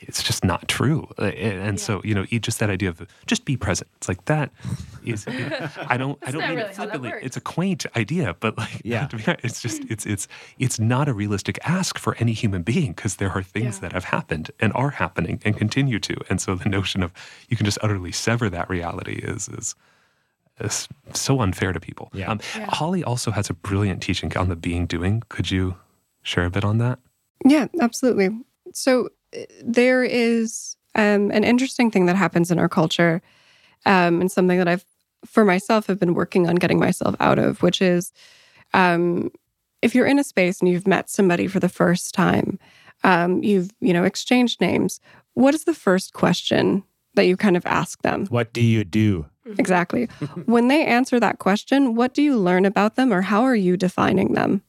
it's 0.01 0.21
just 0.21 0.43
not 0.43 0.67
true. 0.67 1.07
And 1.17 1.33
yeah. 1.33 1.75
so, 1.75 2.01
you 2.03 2.13
know, 2.13 2.25
just 2.25 2.59
that 2.59 2.69
idea 2.69 2.89
of 2.89 3.05
just 3.25 3.45
be 3.45 3.57
present. 3.57 3.89
It's 3.97 4.07
like 4.07 4.25
that 4.25 4.51
is 5.03 5.25
I 5.87 5.97
don't 5.97 6.19
I 6.21 6.31
don't 6.31 6.41
mean 6.41 6.57
really 6.57 6.69
it 6.69 6.75
flippantly. 6.75 7.13
It's 7.21 7.37
a 7.37 7.41
quaint 7.41 7.85
idea, 7.95 8.35
but 8.39 8.57
like 8.57 8.81
yeah. 8.83 9.07
it's 9.43 9.61
just 9.61 9.83
it's 9.89 10.05
it's 10.05 10.27
it's 10.59 10.79
not 10.79 11.07
a 11.07 11.13
realistic 11.13 11.57
ask 11.63 11.97
for 11.97 12.15
any 12.19 12.33
human 12.33 12.61
being 12.61 12.93
because 12.93 13.15
there 13.15 13.31
are 13.31 13.43
things 13.43 13.77
yeah. 13.77 13.81
that 13.81 13.93
have 13.93 14.05
happened 14.05 14.51
and 14.59 14.71
are 14.73 14.91
happening 14.91 15.41
and 15.43 15.57
continue 15.57 15.99
to. 15.99 16.15
And 16.29 16.39
so 16.39 16.55
the 16.55 16.69
notion 16.69 17.01
of 17.01 17.11
you 17.49 17.57
can 17.57 17.65
just 17.65 17.79
utterly 17.81 18.11
sever 18.11 18.49
that 18.49 18.69
reality 18.69 19.19
is 19.23 19.49
is 19.49 19.75
is 20.59 20.87
so 21.13 21.41
unfair 21.41 21.73
to 21.73 21.79
people. 21.79 22.09
Yeah. 22.13 22.31
Um, 22.31 22.39
yeah. 22.55 22.65
Holly 22.69 23.03
also 23.03 23.31
has 23.31 23.49
a 23.49 23.53
brilliant 23.53 24.01
teaching 24.01 24.35
on 24.37 24.49
the 24.49 24.55
being 24.55 24.85
doing. 24.85 25.23
Could 25.29 25.51
you 25.51 25.75
share 26.23 26.45
a 26.45 26.49
bit 26.49 26.63
on 26.63 26.77
that? 26.79 26.99
Yeah, 27.45 27.67
absolutely. 27.79 28.29
So 28.73 29.09
there 29.63 30.03
is 30.03 30.75
um, 30.95 31.31
an 31.31 31.43
interesting 31.43 31.91
thing 31.91 32.05
that 32.07 32.15
happens 32.15 32.51
in 32.51 32.59
our 32.59 32.69
culture, 32.69 33.21
um, 33.85 34.21
and 34.21 34.31
something 34.31 34.57
that 34.57 34.67
I've, 34.67 34.85
for 35.25 35.45
myself, 35.45 35.87
have 35.87 35.99
been 35.99 36.13
working 36.13 36.47
on 36.47 36.55
getting 36.55 36.79
myself 36.79 37.15
out 37.19 37.39
of, 37.39 37.61
which 37.61 37.81
is 37.81 38.11
um, 38.73 39.31
if 39.81 39.93
you're 39.93 40.07
in 40.07 40.19
a 40.19 40.23
space 40.23 40.59
and 40.59 40.69
you've 40.69 40.87
met 40.87 41.09
somebody 41.09 41.47
for 41.47 41.59
the 41.59 41.69
first 41.69 42.13
time, 42.13 42.59
um, 43.03 43.43
you've 43.43 43.71
you 43.79 43.93
know 43.93 44.03
exchanged 44.03 44.59
names. 44.59 44.99
What 45.33 45.53
is 45.53 45.65
the 45.65 45.73
first 45.73 46.13
question 46.13 46.83
that 47.13 47.25
you 47.25 47.37
kind 47.37 47.57
of 47.57 47.65
ask 47.65 48.01
them? 48.01 48.25
What 48.27 48.53
do 48.53 48.61
you 48.61 48.83
do? 48.83 49.27
Exactly. 49.57 50.05
when 50.45 50.67
they 50.67 50.85
answer 50.85 51.19
that 51.19 51.39
question, 51.39 51.95
what 51.95 52.13
do 52.13 52.21
you 52.21 52.37
learn 52.37 52.65
about 52.65 52.95
them, 52.95 53.13
or 53.13 53.21
how 53.21 53.43
are 53.43 53.55
you 53.55 53.77
defining 53.77 54.33
them? 54.33 54.63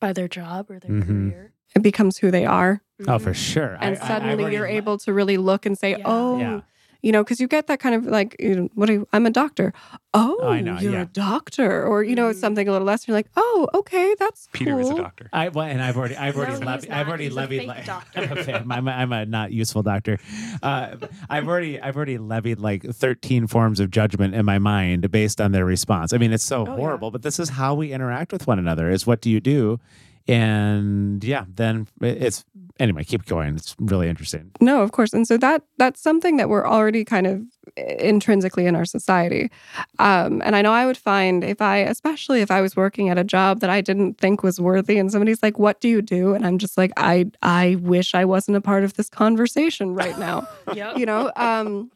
By 0.00 0.12
their 0.12 0.28
job 0.28 0.70
or 0.70 0.78
their 0.78 0.90
mm-hmm. 0.90 1.30
career 1.30 1.51
it 1.74 1.82
becomes 1.82 2.18
who 2.18 2.30
they 2.30 2.44
are. 2.44 2.82
Oh, 3.08 3.18
for 3.18 3.34
sure. 3.34 3.76
And 3.80 3.96
I, 3.98 4.06
suddenly 4.06 4.44
I, 4.44 4.50
you're 4.50 4.66
able 4.66 4.98
to 4.98 5.12
really 5.12 5.36
look 5.36 5.66
and 5.66 5.76
say, 5.76 5.90
yeah. 5.90 6.04
oh, 6.04 6.38
yeah 6.38 6.60
you 7.02 7.10
know, 7.10 7.24
because 7.24 7.40
you 7.40 7.48
get 7.48 7.66
that 7.66 7.80
kind 7.80 7.96
of 7.96 8.06
like, 8.06 8.36
you 8.38 8.54
know, 8.54 8.68
what 8.74 8.88
are 8.88 8.92
you, 8.92 9.08
I'm 9.12 9.26
a 9.26 9.30
doctor. 9.30 9.74
Oh, 10.14 10.46
I 10.46 10.60
know, 10.60 10.78
you're 10.78 10.92
yeah. 10.92 11.02
a 11.02 11.06
doctor, 11.06 11.84
or 11.84 12.04
you 12.04 12.14
know, 12.14 12.28
it's 12.28 12.38
mm. 12.38 12.42
something 12.42 12.68
a 12.68 12.70
little 12.70 12.86
less. 12.86 13.08
You're 13.08 13.16
like, 13.16 13.28
oh, 13.36 13.68
okay, 13.74 14.14
that's 14.18 14.48
Peter 14.52 14.72
cool. 14.72 14.80
is 14.80 14.90
a 14.90 14.94
doctor. 14.94 15.28
I 15.32 15.48
well, 15.48 15.66
and 15.66 15.82
I've 15.82 15.96
already, 15.96 16.16
I've 16.16 16.36
already, 16.36 16.60
no, 16.60 16.66
levied, 16.66 16.90
I've 16.90 17.08
already 17.08 17.28
levied. 17.28 17.66
Like, 17.66 17.88
I'm, 18.16 18.70
I'm, 18.70 18.88
a, 18.88 18.90
I'm 18.90 19.12
a 19.12 19.26
not 19.26 19.52
useful 19.52 19.82
doctor. 19.82 20.18
Uh, 20.62 20.96
I've 21.28 21.48
already, 21.48 21.80
I've 21.80 21.96
already 21.96 22.18
levied 22.18 22.60
like 22.60 22.84
13 22.84 23.48
forms 23.48 23.80
of 23.80 23.90
judgment 23.90 24.34
in 24.34 24.44
my 24.44 24.60
mind 24.60 25.10
based 25.10 25.40
on 25.40 25.50
their 25.50 25.64
response. 25.64 26.12
I 26.12 26.18
mean, 26.18 26.32
it's 26.32 26.44
so 26.44 26.66
oh, 26.66 26.76
horrible, 26.76 27.08
yeah. 27.08 27.12
but 27.12 27.22
this 27.22 27.40
is 27.40 27.48
how 27.48 27.74
we 27.74 27.92
interact 27.92 28.32
with 28.32 28.46
one 28.46 28.60
another. 28.60 28.90
Is 28.90 29.06
what 29.06 29.20
do 29.20 29.28
you 29.28 29.40
do? 29.40 29.80
And 30.28 31.22
yeah 31.24 31.44
then 31.48 31.86
it's 32.00 32.44
anyway 32.80 33.04
keep 33.04 33.26
going. 33.26 33.54
It's 33.56 33.76
really 33.78 34.08
interesting. 34.08 34.50
No 34.60 34.82
of 34.82 34.92
course. 34.92 35.12
And 35.12 35.26
so 35.26 35.36
that 35.38 35.62
that's 35.78 36.00
something 36.00 36.36
that 36.38 36.48
we're 36.48 36.66
already 36.66 37.04
kind 37.04 37.26
of 37.26 37.42
intrinsically 37.76 38.66
in 38.66 38.74
our 38.76 38.84
society. 38.84 39.50
Um, 39.98 40.42
and 40.44 40.56
i 40.56 40.62
know 40.62 40.72
i 40.72 40.84
would 40.86 40.96
find 40.96 41.44
if 41.44 41.60
i 41.60 41.78
especially 41.78 42.40
if 42.40 42.50
i 42.50 42.60
was 42.60 42.76
working 42.76 43.08
at 43.08 43.18
a 43.18 43.24
job 43.24 43.60
that 43.60 43.70
i 43.70 43.80
didn't 43.80 44.18
think 44.18 44.42
was 44.42 44.60
worthy 44.60 44.98
and 44.98 45.10
somebody's 45.12 45.42
like 45.42 45.58
what 45.58 45.80
do 45.80 45.88
you 45.88 46.02
do? 46.02 46.34
And 46.34 46.46
i'm 46.46 46.58
just 46.58 46.76
like 46.76 46.92
i 46.96 47.26
i 47.42 47.76
wish 47.80 48.14
i 48.14 48.24
wasn't 48.24 48.56
a 48.56 48.60
part 48.60 48.84
of 48.84 48.94
this 48.94 49.08
conversation 49.08 49.94
right 49.94 50.18
now. 50.18 50.46
Yep. 50.74 50.96
you 50.98 51.06
know 51.06 51.30
um 51.36 51.90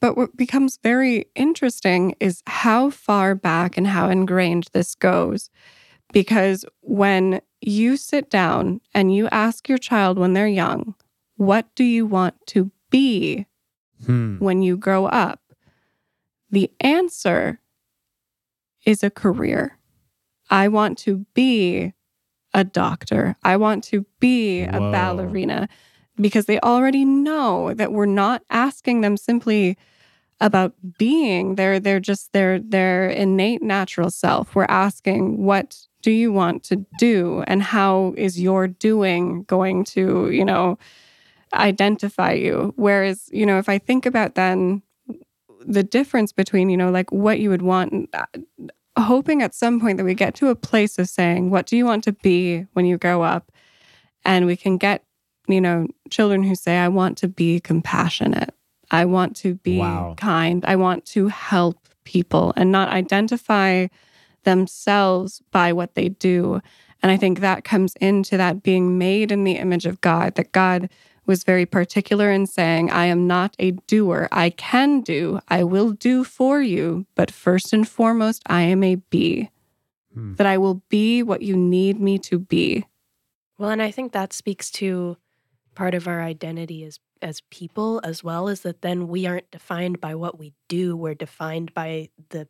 But 0.00 0.16
what 0.16 0.36
becomes 0.36 0.78
very 0.82 1.26
interesting 1.34 2.14
is 2.20 2.42
how 2.46 2.90
far 2.90 3.34
back 3.34 3.76
and 3.78 3.86
how 3.86 4.08
ingrained 4.10 4.66
this 4.72 4.94
goes. 4.96 5.50
Because 6.12 6.64
when 6.80 7.40
you 7.60 7.96
sit 7.96 8.30
down 8.30 8.80
and 8.94 9.14
you 9.14 9.28
ask 9.28 9.68
your 9.68 9.78
child 9.78 10.18
when 10.18 10.32
they're 10.32 10.46
young, 10.46 10.94
what 11.36 11.66
do 11.74 11.84
you 11.84 12.06
want 12.06 12.34
to 12.48 12.70
be 12.90 13.46
Hmm. 14.04 14.38
when 14.38 14.62
you 14.62 14.76
grow 14.76 15.06
up? 15.06 15.40
The 16.50 16.70
answer 16.80 17.60
is 18.84 19.02
a 19.02 19.10
career. 19.10 19.78
I 20.50 20.68
want 20.68 20.98
to 20.98 21.24
be 21.34 21.94
a 22.52 22.64
doctor. 22.64 23.36
I 23.42 23.56
want 23.56 23.84
to 23.84 24.04
be 24.20 24.62
a 24.62 24.78
Whoa. 24.78 24.92
ballerina 24.92 25.68
because 26.16 26.46
they 26.46 26.60
already 26.60 27.04
know 27.04 27.72
that 27.74 27.92
we're 27.92 28.04
not 28.06 28.42
asking 28.50 29.00
them 29.00 29.16
simply 29.16 29.78
about 30.40 30.74
being 30.98 31.54
their 31.54 31.78
they're 31.80 32.00
just 32.00 32.32
their 32.32 32.58
their 32.58 33.08
innate 33.08 33.62
natural 33.62 34.10
self. 34.10 34.54
We're 34.54 34.66
asking 34.68 35.42
what 35.42 35.86
do 36.02 36.10
you 36.10 36.32
want 36.32 36.62
to 36.64 36.84
do 36.98 37.44
and 37.46 37.62
how 37.62 38.14
is 38.16 38.40
your 38.40 38.68
doing 38.68 39.44
going 39.44 39.84
to, 39.84 40.30
you 40.30 40.44
know, 40.44 40.78
identify 41.54 42.32
you. 42.32 42.72
Whereas, 42.76 43.28
you 43.32 43.46
know, 43.46 43.58
if 43.58 43.68
I 43.68 43.78
think 43.78 44.06
about 44.06 44.34
then 44.34 44.82
the 45.64 45.82
difference 45.82 46.32
between, 46.32 46.70
you 46.70 46.76
know, 46.76 46.90
like 46.90 47.10
what 47.12 47.38
you 47.38 47.50
would 47.50 47.62
want, 47.62 48.08
uh, 48.14 48.26
hoping 48.98 49.42
at 49.42 49.54
some 49.54 49.80
point 49.80 49.98
that 49.98 50.04
we 50.04 50.14
get 50.14 50.34
to 50.36 50.48
a 50.48 50.56
place 50.56 50.98
of 50.98 51.08
saying, 51.08 51.50
what 51.50 51.66
do 51.66 51.76
you 51.76 51.84
want 51.84 52.04
to 52.04 52.12
be 52.12 52.66
when 52.72 52.84
you 52.84 52.98
grow 52.98 53.22
up? 53.22 53.52
And 54.24 54.46
we 54.46 54.56
can 54.56 54.76
get, 54.76 55.04
you 55.48 55.60
know, 55.60 55.86
children 56.10 56.42
who 56.42 56.54
say, 56.54 56.78
I 56.78 56.88
want 56.88 57.18
to 57.18 57.28
be 57.28 57.60
compassionate. 57.60 58.54
I 58.90 59.04
want 59.04 59.36
to 59.36 59.54
be 59.56 59.78
Wow. 59.78 60.14
kind. 60.16 60.64
I 60.66 60.76
want 60.76 61.06
to 61.06 61.28
help 61.28 61.78
people 62.04 62.52
and 62.56 62.72
not 62.72 62.88
identify 62.88 63.86
themselves 64.44 65.42
by 65.50 65.72
what 65.72 65.94
they 65.94 66.08
do. 66.08 66.60
And 67.02 67.10
I 67.10 67.16
think 67.16 67.40
that 67.40 67.64
comes 67.64 67.94
into 67.96 68.36
that 68.36 68.62
being 68.62 68.98
made 68.98 69.32
in 69.32 69.44
the 69.44 69.56
image 69.56 69.86
of 69.86 70.00
God, 70.00 70.36
that 70.36 70.52
God 70.52 70.88
was 71.26 71.44
very 71.44 71.66
particular 71.66 72.30
in 72.30 72.46
saying, 72.46 72.90
I 72.90 73.06
am 73.06 73.26
not 73.26 73.54
a 73.58 73.72
doer. 73.72 74.28
I 74.32 74.50
can 74.50 75.00
do, 75.00 75.40
I 75.48 75.64
will 75.64 75.92
do 75.92 76.24
for 76.24 76.60
you, 76.60 77.06
but 77.14 77.30
first 77.30 77.72
and 77.72 77.88
foremost, 77.88 78.42
I 78.46 78.62
am 78.62 78.82
a 78.82 78.96
be. 78.96 79.50
Hmm. 80.14 80.34
That 80.34 80.46
I 80.46 80.58
will 80.58 80.82
be 80.88 81.22
what 81.22 81.42
you 81.42 81.56
need 81.56 82.00
me 82.00 82.18
to 82.20 82.38
be. 82.38 82.86
Well, 83.58 83.70
and 83.70 83.80
I 83.80 83.90
think 83.90 84.12
that 84.12 84.32
speaks 84.32 84.70
to 84.72 85.16
part 85.74 85.94
of 85.94 86.06
our 86.06 86.22
identity 86.22 86.84
as 86.84 86.98
as 87.22 87.40
people 87.50 88.00
as 88.02 88.24
well 88.24 88.48
is 88.48 88.62
that 88.62 88.82
then 88.82 89.06
we 89.06 89.26
aren't 89.26 89.50
defined 89.52 90.00
by 90.00 90.14
what 90.14 90.38
we 90.38 90.52
do, 90.68 90.96
we're 90.96 91.14
defined 91.14 91.72
by 91.72 92.08
the 92.30 92.48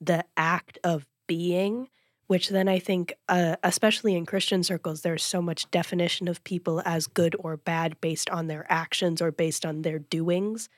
the 0.00 0.24
act 0.36 0.78
of 0.82 1.06
being, 1.30 1.88
which 2.26 2.48
then 2.48 2.66
I 2.66 2.80
think 2.80 3.14
uh, 3.28 3.54
especially 3.62 4.16
in 4.16 4.26
Christian 4.26 4.64
circles 4.64 5.02
there's 5.02 5.22
so 5.22 5.40
much 5.40 5.70
definition 5.70 6.26
of 6.26 6.42
people 6.42 6.82
as 6.84 7.06
good 7.06 7.36
or 7.38 7.56
bad 7.56 8.00
based 8.00 8.28
on 8.30 8.48
their 8.48 8.66
actions 8.68 9.22
or 9.22 9.30
based 9.30 9.64
on 9.64 9.82
their 9.82 10.00
doings, 10.00 10.68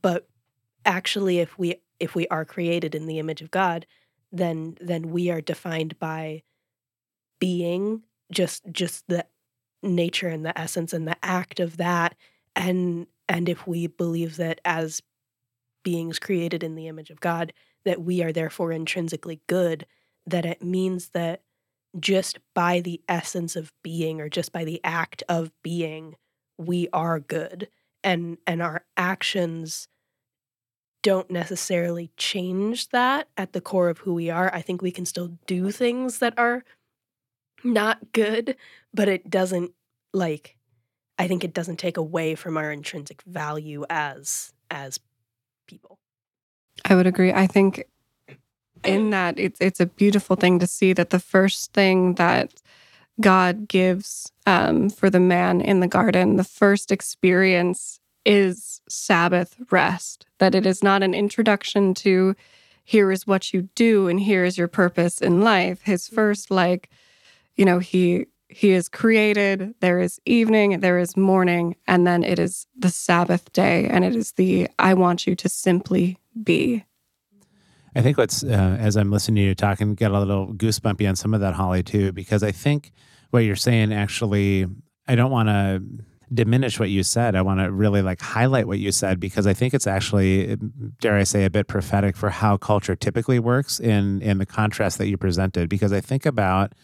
but 0.00 0.28
actually 0.84 1.40
if 1.40 1.58
we 1.58 1.74
if 1.98 2.14
we 2.14 2.28
are 2.28 2.44
created 2.44 2.94
in 2.94 3.06
the 3.06 3.18
image 3.18 3.42
of 3.42 3.50
God, 3.50 3.84
then 4.30 4.78
then 4.80 5.10
we 5.10 5.28
are 5.28 5.40
defined 5.40 5.98
by 5.98 6.44
being 7.40 8.02
just 8.30 8.62
just 8.70 9.08
the 9.08 9.26
nature 9.82 10.28
and 10.28 10.46
the 10.46 10.56
essence 10.56 10.92
and 10.92 11.08
the 11.08 11.16
act 11.20 11.58
of 11.58 11.78
that. 11.78 12.14
And 12.54 13.08
and 13.28 13.48
if 13.48 13.66
we 13.66 13.88
believe 13.88 14.36
that 14.36 14.60
as 14.64 15.02
beings 15.82 16.20
created 16.20 16.62
in 16.62 16.76
the 16.76 16.86
image 16.86 17.10
of 17.10 17.18
God 17.18 17.52
that 17.84 18.02
we 18.02 18.22
are 18.22 18.32
therefore 18.32 18.72
intrinsically 18.72 19.40
good 19.46 19.84
that 20.26 20.44
it 20.44 20.62
means 20.62 21.10
that 21.10 21.42
just 21.98 22.38
by 22.54 22.80
the 22.80 23.00
essence 23.08 23.56
of 23.56 23.72
being 23.82 24.20
or 24.20 24.28
just 24.28 24.52
by 24.52 24.64
the 24.64 24.80
act 24.84 25.22
of 25.28 25.50
being 25.62 26.16
we 26.58 26.88
are 26.92 27.20
good. 27.20 27.68
And 28.02 28.38
and 28.46 28.62
our 28.62 28.84
actions 28.96 29.88
don't 31.02 31.30
necessarily 31.30 32.10
change 32.16 32.88
that 32.88 33.28
at 33.36 33.52
the 33.52 33.60
core 33.60 33.88
of 33.88 33.98
who 33.98 34.14
we 34.14 34.30
are. 34.30 34.52
I 34.54 34.62
think 34.62 34.82
we 34.82 34.90
can 34.90 35.06
still 35.06 35.38
do 35.46 35.70
things 35.70 36.18
that 36.18 36.34
are 36.38 36.64
not 37.64 38.12
good 38.12 38.54
but 38.92 39.08
it 39.08 39.28
doesn't 39.30 39.72
like 40.12 40.56
i 41.18 41.26
think 41.26 41.42
it 41.42 41.54
doesn't 41.54 41.78
take 41.78 41.96
away 41.96 42.34
from 42.34 42.56
our 42.56 42.70
intrinsic 42.70 43.22
value 43.22 43.84
as 43.88 44.52
as 44.70 45.00
people. 45.66 45.98
I 46.84 46.94
would 46.94 47.06
agree. 47.06 47.32
I 47.32 47.46
think 47.46 47.84
in 48.84 49.10
that 49.10 49.38
it's 49.38 49.60
it's 49.60 49.80
a 49.80 49.86
beautiful 49.86 50.36
thing 50.36 50.58
to 50.58 50.66
see 50.66 50.92
that 50.92 51.10
the 51.10 51.18
first 51.20 51.72
thing 51.72 52.14
that 52.14 52.52
God 53.20 53.68
gives 53.68 54.32
um, 54.46 54.90
for 54.90 55.08
the 55.08 55.20
man 55.20 55.60
in 55.60 55.80
the 55.80 55.88
garden, 55.88 56.36
the 56.36 56.44
first 56.44 56.92
experience 56.92 58.00
is 58.24 58.80
Sabbath 58.88 59.56
rest. 59.70 60.26
That 60.38 60.54
it 60.54 60.66
is 60.66 60.82
not 60.82 61.02
an 61.02 61.14
introduction 61.14 61.94
to 61.94 62.34
here 62.84 63.10
is 63.10 63.26
what 63.26 63.52
you 63.52 63.62
do 63.74 64.06
and 64.06 64.20
here 64.20 64.44
is 64.44 64.58
your 64.58 64.68
purpose 64.68 65.20
in 65.20 65.40
life. 65.40 65.82
His 65.82 66.08
first 66.08 66.50
like, 66.50 66.90
you 67.56 67.64
know, 67.64 67.78
he 67.78 68.26
he 68.48 68.70
is 68.70 68.88
created, 68.88 69.74
there 69.80 69.98
is 70.00 70.20
evening, 70.24 70.78
there 70.78 70.98
is 70.98 71.16
morning, 71.16 71.74
and 71.88 72.06
then 72.06 72.22
it 72.22 72.38
is 72.38 72.66
the 72.78 72.90
Sabbath 72.90 73.52
day 73.52 73.88
and 73.88 74.04
it 74.04 74.14
is 74.14 74.32
the 74.32 74.68
I 74.78 74.94
want 74.94 75.26
you 75.26 75.34
to 75.36 75.48
simply 75.48 76.18
be. 76.42 76.84
I 77.96 78.02
think 78.02 78.18
what's 78.18 78.44
uh, 78.44 78.76
as 78.78 78.96
I'm 78.96 79.10
listening 79.10 79.36
to 79.36 79.42
you 79.42 79.54
talking, 79.54 79.94
get 79.94 80.10
a 80.10 80.18
little 80.18 80.52
goosebumpy 80.52 81.08
on 81.08 81.16
some 81.16 81.32
of 81.32 81.40
that, 81.40 81.54
Holly, 81.54 81.82
too, 81.82 82.12
because 82.12 82.42
I 82.42 82.52
think 82.52 82.92
what 83.30 83.40
you're 83.40 83.56
saying 83.56 83.92
actually, 83.92 84.66
I 85.08 85.14
don't 85.14 85.30
want 85.30 85.48
to 85.48 85.82
diminish 86.32 86.78
what 86.78 86.90
you 86.90 87.02
said. 87.02 87.34
I 87.34 87.40
want 87.40 87.60
to 87.60 87.70
really 87.70 88.02
like 88.02 88.20
highlight 88.20 88.66
what 88.66 88.78
you 88.78 88.92
said 88.92 89.18
because 89.18 89.46
I 89.46 89.54
think 89.54 89.72
it's 89.72 89.86
actually, 89.86 90.56
dare 91.00 91.16
I 91.16 91.22
say, 91.22 91.44
a 91.44 91.50
bit 91.50 91.68
prophetic 91.68 92.16
for 92.16 92.28
how 92.28 92.58
culture 92.58 92.96
typically 92.96 93.38
works 93.38 93.80
in 93.80 94.20
in 94.20 94.36
the 94.38 94.46
contrast 94.46 94.98
that 94.98 95.08
you 95.08 95.16
presented. 95.16 95.70
Because 95.70 95.92
I 95.92 96.02
think 96.02 96.26
about 96.26 96.74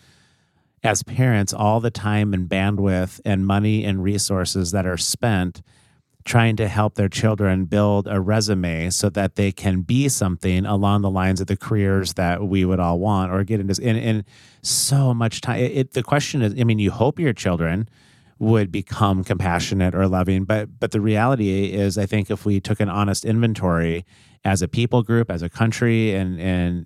as 0.82 1.02
parents 1.02 1.52
all 1.52 1.78
the 1.80 1.90
time 1.90 2.32
and 2.32 2.48
bandwidth 2.48 3.20
and 3.24 3.46
money 3.46 3.84
and 3.84 4.02
resources 4.02 4.70
that 4.70 4.86
are 4.86 4.96
spent 4.96 5.60
trying 6.24 6.56
to 6.56 6.68
help 6.68 6.94
their 6.94 7.08
children 7.08 7.64
build 7.64 8.06
a 8.06 8.20
resume 8.20 8.90
so 8.90 9.08
that 9.10 9.34
they 9.36 9.52
can 9.52 9.80
be 9.82 10.08
something 10.08 10.64
along 10.66 11.02
the 11.02 11.10
lines 11.10 11.40
of 11.40 11.46
the 11.46 11.56
careers 11.56 12.14
that 12.14 12.44
we 12.46 12.64
would 12.64 12.78
all 12.80 12.98
want 12.98 13.32
or 13.32 13.42
get 13.44 13.60
into. 13.60 13.80
And, 13.82 13.98
and 13.98 14.24
so 14.62 15.12
much 15.12 15.40
time 15.40 15.58
it, 15.60 15.72
it- 15.72 15.92
the 15.92 16.02
question 16.02 16.40
is 16.42 16.54
i 16.60 16.64
mean 16.64 16.78
you 16.78 16.90
hope 16.92 17.18
your 17.18 17.32
children 17.32 17.88
would 18.38 18.70
become 18.70 19.24
compassionate 19.24 19.94
or 19.94 20.06
loving 20.06 20.44
but 20.44 20.68
but 20.78 20.92
the 20.92 21.00
reality 21.00 21.72
is 21.72 21.98
i 21.98 22.06
think 22.06 22.30
if 22.30 22.44
we 22.46 22.60
took 22.60 22.78
an 22.78 22.88
honest 22.88 23.24
inventory 23.24 24.04
as 24.44 24.62
a 24.62 24.68
people 24.68 25.02
group 25.02 25.30
as 25.30 25.42
a 25.42 25.48
country 25.48 26.14
and 26.14 26.38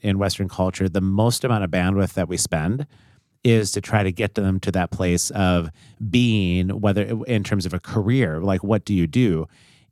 in 0.02 0.18
western 0.18 0.48
culture 0.48 0.88
the 0.88 1.00
most 1.02 1.44
amount 1.44 1.62
of 1.64 1.70
bandwidth 1.70 2.14
that 2.14 2.28
we 2.28 2.36
spend 2.38 2.86
is 3.46 3.70
to 3.70 3.80
try 3.80 4.02
to 4.02 4.10
get 4.10 4.34
them 4.34 4.58
to 4.58 4.72
that 4.72 4.90
place 4.90 5.30
of 5.30 5.70
being, 6.10 6.68
whether 6.80 7.02
in 7.26 7.44
terms 7.44 7.64
of 7.64 7.72
a 7.72 7.78
career, 7.78 8.40
like 8.40 8.64
what 8.64 8.84
do 8.84 8.92
you 8.92 9.06
do? 9.06 9.46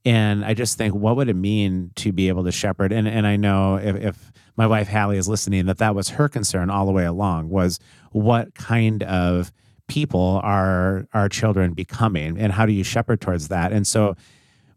And 0.05 0.45
I 0.45 0.55
just 0.55 0.77
think, 0.77 0.93
what 0.95 1.17
would 1.17 1.29
it 1.29 1.37
mean 1.37 1.93
to 1.97 2.13
be 2.13 2.29
able 2.29 2.45
to 2.45 2.53
shepherd? 2.53 2.93
And 2.93 3.07
and 3.07 3.27
I 3.27 3.37
know 3.37 3.77
if, 3.77 3.97
if 3.97 4.33
my 4.57 4.67
wife 4.67 4.89
Hallie 4.89 5.17
is 5.17 5.29
listening, 5.29 5.67
that 5.67 5.79
that 5.79 5.95
was 5.95 6.11
her 6.11 6.29
concern 6.29 6.69
all 6.69 6.85
the 6.85 6.93
way 6.93 7.05
along 7.05 7.49
was 7.49 7.79
what 8.11 8.55
kind 8.55 9.03
of 9.05 9.53
people 9.87 10.41
are 10.43 11.07
our 11.15 11.29
children 11.29 11.75
becoming, 11.75 12.39
and 12.39 12.53
how 12.53 12.67
do 12.67 12.73
you 12.73 12.85
shepherd 12.85 13.21
towards 13.21 13.49
that? 13.49 13.73
And 13.73 13.87
so 13.87 14.17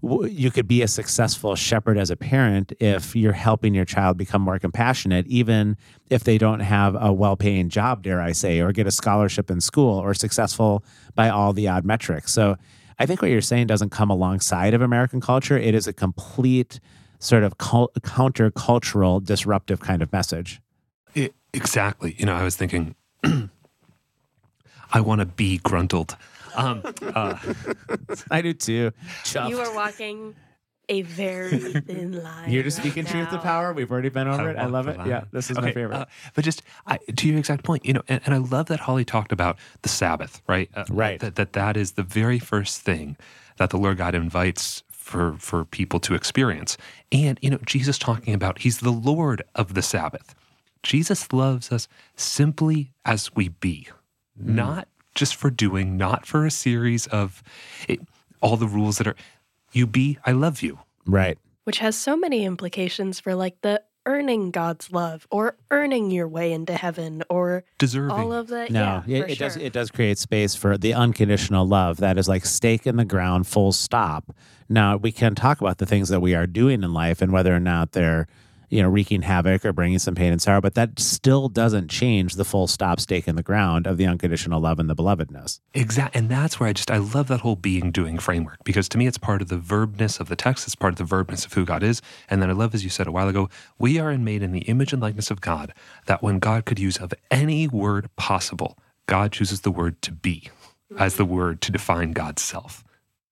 you 0.01 0.51
could 0.51 0.67
be 0.67 0.81
a 0.81 0.87
successful 0.87 1.55
shepherd 1.55 1.97
as 1.97 2.09
a 2.11 2.15
parent 2.15 2.71
if 2.79 3.15
you're 3.15 3.33
helping 3.33 3.73
your 3.73 3.85
child 3.85 4.17
become 4.17 4.41
more 4.41 4.59
compassionate, 4.59 5.25
even 5.27 5.75
if 6.09 6.23
they 6.23 6.37
don't 6.37 6.59
have 6.59 6.95
a 6.99 7.11
well 7.11 7.35
paying 7.35 7.69
job, 7.69 8.03
dare 8.03 8.21
I 8.21 8.31
say, 8.31 8.59
or 8.59 8.71
get 8.71 8.85
a 8.85 8.91
scholarship 8.91 9.49
in 9.49 9.59
school 9.59 9.97
or 9.97 10.13
successful 10.13 10.83
by 11.15 11.29
all 11.29 11.51
the 11.51 11.67
odd 11.67 11.83
metrics. 11.83 12.31
So 12.31 12.57
I 12.99 13.05
think 13.05 13.21
what 13.21 13.31
you're 13.31 13.41
saying 13.41 13.67
doesn't 13.67 13.89
come 13.89 14.09
alongside 14.09 14.73
of 14.73 14.81
American 14.81 15.19
culture. 15.19 15.57
It 15.57 15.73
is 15.73 15.87
a 15.87 15.93
complete 15.93 16.79
sort 17.19 17.43
of 17.43 17.57
cul- 17.57 17.91
counter-cultural 18.03 19.21
disruptive 19.21 19.79
kind 19.79 20.01
of 20.01 20.11
message. 20.13 20.61
I- 21.15 21.31
exactly. 21.53 22.15
You 22.17 22.25
know, 22.25 22.35
I 22.35 22.43
was 22.43 22.55
thinking, 22.55 22.95
I 23.23 25.01
want 25.01 25.19
to 25.21 25.25
be 25.25 25.57
gruntled. 25.57 26.15
Um, 26.57 26.81
uh, 27.01 27.37
I 28.31 28.41
do 28.41 28.53
too. 28.53 28.73
you 28.73 28.91
Chuffed. 29.23 29.59
are 29.59 29.73
walking 29.75 30.35
a 30.89 31.01
very 31.01 31.49
thin 31.87 32.23
line 32.23 32.49
You're 32.49 32.63
just 32.63 32.77
right 32.79 32.85
speaking 32.85 33.05
truth 33.05 33.29
to 33.29 33.37
power. 33.39 33.73
We've 33.73 33.91
already 33.91 34.09
been 34.09 34.27
over 34.27 34.49
it. 34.49 34.57
I 34.57 34.65
love 34.65 34.87
it. 34.87 34.97
line. 34.97 35.07
Yeah, 35.09 35.25
this 35.31 35.51
is 35.51 35.57
my 35.57 35.71
favorite. 35.71 35.97
uh, 35.97 36.05
but 36.33 36.43
just 36.43 36.61
I, 36.85 36.97
to 36.97 37.27
your 37.27 37.37
exact 37.37 37.63
point, 37.63 37.85
you 37.85 37.93
know, 37.93 38.03
and, 38.07 38.21
and 38.25 38.33
I 38.33 38.37
love 38.37 38.67
that 38.67 38.79
Holly 38.81 39.05
talked 39.05 39.31
about 39.31 39.57
the 39.81 39.89
Sabbath, 39.89 40.41
right? 40.47 40.69
Uh, 40.75 40.85
Right. 40.89 41.19
That, 41.19 41.35
that 41.35 41.53
that 41.53 41.77
is 41.77 41.93
the 41.93 42.03
very 42.03 42.39
first 42.39 42.81
thing 42.81 43.17
that 43.57 43.69
the 43.69 43.77
Lord 43.77 43.97
God 43.97 44.15
invites 44.15 44.83
for 44.89 45.33
for 45.37 45.65
people 45.65 45.99
to 46.01 46.15
experience. 46.15 46.77
And 47.11 47.37
you 47.41 47.49
know, 47.49 47.59
Jesus 47.65 47.97
talking 47.97 48.33
about 48.33 48.59
he's 48.59 48.79
the 48.79 48.91
Lord 48.91 49.43
of 49.55 49.73
the 49.73 49.81
Sabbath. 49.81 50.33
Jesus 50.83 51.33
loves 51.33 51.71
us 51.71 51.87
simply 52.15 52.93
as 53.03 53.35
we 53.35 53.49
be, 53.49 53.87
not 54.37 54.87
just 55.17 55.35
for 55.35 55.49
doing, 55.49 55.97
not 55.97 56.25
for 56.25 56.45
a 56.45 56.51
series 56.51 57.07
of 57.07 57.43
it, 57.89 57.99
all 58.41 58.55
the 58.55 58.67
rules 58.67 58.99
that 58.99 59.07
are 59.07 59.15
you 59.73 59.85
be, 59.85 60.17
I 60.25 60.31
love 60.31 60.61
you. 60.61 60.79
Right. 61.05 61.37
Which 61.65 61.79
has 61.79 61.97
so 61.97 62.15
many 62.15 62.45
implications 62.45 63.19
for 63.19 63.35
like 63.35 63.59
the 63.61 63.83
earning 64.05 64.51
God's 64.51 64.91
love 64.91 65.27
or 65.29 65.57
earning 65.69 66.11
your 66.11 66.29
way 66.29 66.53
into 66.53 66.73
heaven 66.73 67.23
or 67.29 67.65
Deserving. 67.77 68.11
all 68.11 68.31
of 68.31 68.47
that. 68.47 68.71
No, 68.71 69.03
yeah, 69.05 69.17
it, 69.17 69.21
for 69.23 69.29
it 69.29 69.39
does. 69.39 69.57
It 69.57 69.73
does 69.73 69.91
create 69.91 70.17
space 70.17 70.55
for 70.55 70.77
the 70.77 70.93
unconditional 70.93 71.67
love 71.67 71.97
that 71.97 72.17
is 72.17 72.29
like 72.29 72.45
stake 72.45 72.87
in 72.87 72.95
the 72.95 73.03
ground, 73.03 73.47
full 73.47 73.73
stop. 73.73 74.33
Now 74.69 74.95
we 74.95 75.11
can 75.11 75.35
talk 75.35 75.59
about 75.59 75.79
the 75.79 75.85
things 75.85 76.07
that 76.07 76.21
we 76.21 76.33
are 76.35 76.47
doing 76.47 76.83
in 76.83 76.93
life 76.93 77.21
and 77.21 77.33
whether 77.33 77.53
or 77.53 77.59
not 77.59 77.91
they're, 77.91 78.27
you 78.69 78.81
know, 78.81 78.89
wreaking 78.89 79.21
havoc 79.21 79.63
or 79.65 79.71
bringing 79.73 79.99
some 79.99 80.13
pain 80.15 80.31
and 80.31 80.41
sorrow, 80.41 80.59
but 80.61 80.75
that 80.75 80.99
still 80.99 81.47
doesn't 81.49 81.89
change 81.89 82.35
the 82.35 82.43
full 82.43 82.67
stop 82.67 82.99
stake 82.99 83.27
in 83.27 83.35
the 83.35 83.43
ground 83.43 83.87
of 83.87 83.97
the 83.97 84.05
unconditional 84.05 84.59
love 84.59 84.77
and 84.79 84.89
the 84.89 84.95
belovedness. 84.95 85.59
Exactly. 85.73 86.19
and 86.19 86.29
that's 86.29 86.59
where 86.59 86.67
I 86.69 86.73
just 86.73 86.91
I 86.91 86.97
love 86.97 87.27
that 87.29 87.41
whole 87.41 87.55
being 87.55 87.91
doing 87.91 88.17
framework 88.19 88.63
because 88.63 88.89
to 88.89 88.97
me 88.97 89.07
it's 89.07 89.17
part 89.17 89.41
of 89.41 89.47
the 89.47 89.57
verbness 89.57 90.19
of 90.19 90.27
the 90.29 90.35
text. 90.35 90.65
It's 90.67 90.75
part 90.75 90.99
of 90.99 91.09
the 91.09 91.15
verbness 91.15 91.45
of 91.45 91.53
who 91.53 91.65
God 91.65 91.83
is, 91.83 92.01
and 92.29 92.41
then 92.41 92.49
I 92.49 92.53
love 92.53 92.73
as 92.75 92.83
you 92.83 92.89
said 92.89 93.07
a 93.07 93.11
while 93.11 93.27
ago, 93.29 93.49
we 93.79 93.99
are 93.99 94.17
made 94.17 94.43
in 94.43 94.51
the 94.51 94.61
image 94.61 94.91
and 94.93 95.01
likeness 95.01 95.31
of 95.31 95.39
God. 95.41 95.73
That 96.07 96.21
when 96.21 96.39
God 96.39 96.65
could 96.65 96.79
use 96.79 96.97
of 96.97 97.13
any 97.31 97.67
word 97.67 98.09
possible, 98.15 98.77
God 99.05 99.31
chooses 99.31 99.61
the 99.61 99.71
word 99.71 100.01
to 100.01 100.11
be 100.11 100.49
as 100.97 101.15
the 101.15 101.25
word 101.25 101.61
to 101.61 101.71
define 101.71 102.11
God's 102.11 102.41
self. 102.41 102.83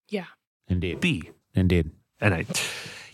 yeah. 0.10 0.26
Indeed. 0.68 1.00
Be, 1.00 1.30
Indeed. 1.54 1.92
and 2.20 2.34
I, 2.34 2.46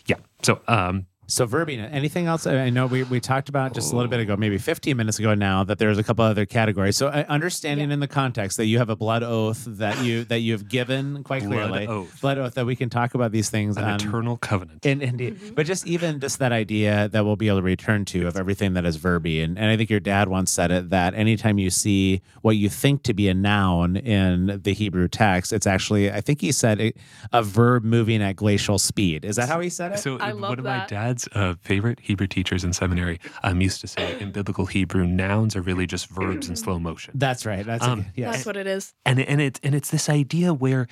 yeah. 0.06 0.16
So 0.42 0.60
um, 0.68 1.06
So 1.32 1.46
verbing, 1.46 1.88
anything 1.90 2.26
else? 2.26 2.46
I 2.46 2.68
know 2.68 2.86
we, 2.86 3.04
we 3.04 3.18
talked 3.18 3.48
about 3.48 3.72
just 3.72 3.90
a 3.90 3.96
little 3.96 4.10
bit 4.10 4.20
ago, 4.20 4.36
maybe 4.36 4.58
15 4.58 4.94
minutes 4.94 5.18
ago 5.18 5.34
now, 5.34 5.64
that 5.64 5.78
there's 5.78 5.96
a 5.96 6.02
couple 6.02 6.26
other 6.26 6.44
categories. 6.44 6.98
So 6.98 7.08
uh, 7.08 7.24
understanding 7.26 7.90
in 7.90 8.00
the 8.00 8.06
context 8.06 8.58
that 8.58 8.66
you 8.66 8.76
have 8.76 8.90
a 8.90 8.96
blood 8.96 9.22
oath 9.22 9.64
that 9.66 10.04
you 10.04 10.24
that 10.24 10.40
you 10.40 10.52
have 10.52 10.68
given 10.68 11.24
quite 11.24 11.42
Blood 11.42 11.70
clearly, 11.70 11.86
oath. 11.86 12.20
blood 12.20 12.36
oath 12.36 12.52
that 12.54 12.66
we 12.66 12.76
can 12.76 12.90
talk 12.90 13.14
about 13.14 13.32
these 13.32 13.48
things 13.48 13.78
an 13.78 13.84
on- 13.84 13.94
eternal 13.94 14.36
covenant. 14.36 14.84
In, 14.84 15.00
indeed. 15.00 15.54
But 15.54 15.64
just 15.64 15.86
even 15.86 16.20
just 16.20 16.38
that 16.40 16.52
idea 16.52 17.08
that 17.08 17.24
we'll 17.24 17.36
be 17.36 17.48
able 17.48 17.58
to 17.58 17.62
return 17.62 18.04
to 18.06 18.26
of 18.26 18.36
everything 18.36 18.74
that 18.74 18.84
is 18.84 18.98
verby. 18.98 19.42
And, 19.42 19.58
and 19.58 19.70
I 19.70 19.76
think 19.78 19.88
your 19.88 20.00
dad 20.00 20.28
once 20.28 20.50
said 20.50 20.70
it 20.70 20.90
that 20.90 21.14
anytime 21.14 21.58
you 21.58 21.70
see 21.70 22.20
what 22.42 22.56
you 22.56 22.68
think 22.68 23.04
to 23.04 23.14
be 23.14 23.28
a 23.28 23.34
noun 23.34 23.96
in 23.96 24.60
the 24.62 24.74
Hebrew 24.74 25.08
text, 25.08 25.50
it's 25.54 25.66
actually, 25.66 26.12
I 26.12 26.20
think 26.20 26.42
he 26.42 26.52
said 26.52 26.78
it, 26.78 26.98
a 27.32 27.42
verb 27.42 27.84
moving 27.84 28.22
at 28.22 28.36
glacial 28.36 28.78
speed. 28.78 29.24
Is 29.24 29.36
that 29.36 29.48
how 29.48 29.60
he 29.60 29.70
said 29.70 29.92
it? 29.92 29.98
So 29.98 30.18
I 30.18 30.32
love 30.32 30.50
one 30.50 30.58
of 30.58 30.64
my 30.66 30.78
that. 30.78 31.21
Dad's 31.22 31.36
uh, 31.36 31.54
favorite 31.62 32.00
Hebrew 32.00 32.26
teachers 32.26 32.64
in 32.64 32.72
seminary 32.72 33.20
um, 33.42 33.60
used 33.60 33.80
to 33.80 33.86
say 33.86 34.18
in 34.20 34.32
biblical 34.32 34.66
Hebrew, 34.66 35.06
nouns 35.06 35.56
are 35.56 35.62
really 35.62 35.86
just 35.86 36.08
verbs 36.08 36.48
in 36.48 36.56
slow 36.56 36.78
motion. 36.78 37.14
That's 37.16 37.46
right. 37.46 37.64
That's 37.64 37.84
Um, 37.84 38.06
yes. 38.14 38.34
That's 38.34 38.46
what 38.46 38.56
it 38.56 38.66
is. 38.66 38.94
and 39.04 39.20
and 39.20 39.40
it's 39.40 39.60
and 39.62 39.74
it's 39.74 39.90
this 39.90 40.08
idea 40.08 40.54
where 40.54 40.86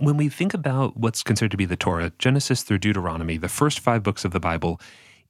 when 0.00 0.16
we 0.16 0.28
think 0.28 0.54
about 0.54 0.96
what's 0.96 1.22
considered 1.22 1.50
to 1.52 1.56
be 1.56 1.66
the 1.66 1.76
Torah, 1.76 2.12
Genesis 2.18 2.62
through 2.62 2.78
Deuteronomy, 2.78 3.36
the 3.38 3.48
first 3.48 3.80
five 3.80 4.02
books 4.02 4.24
of 4.24 4.32
the 4.32 4.40
Bible, 4.40 4.80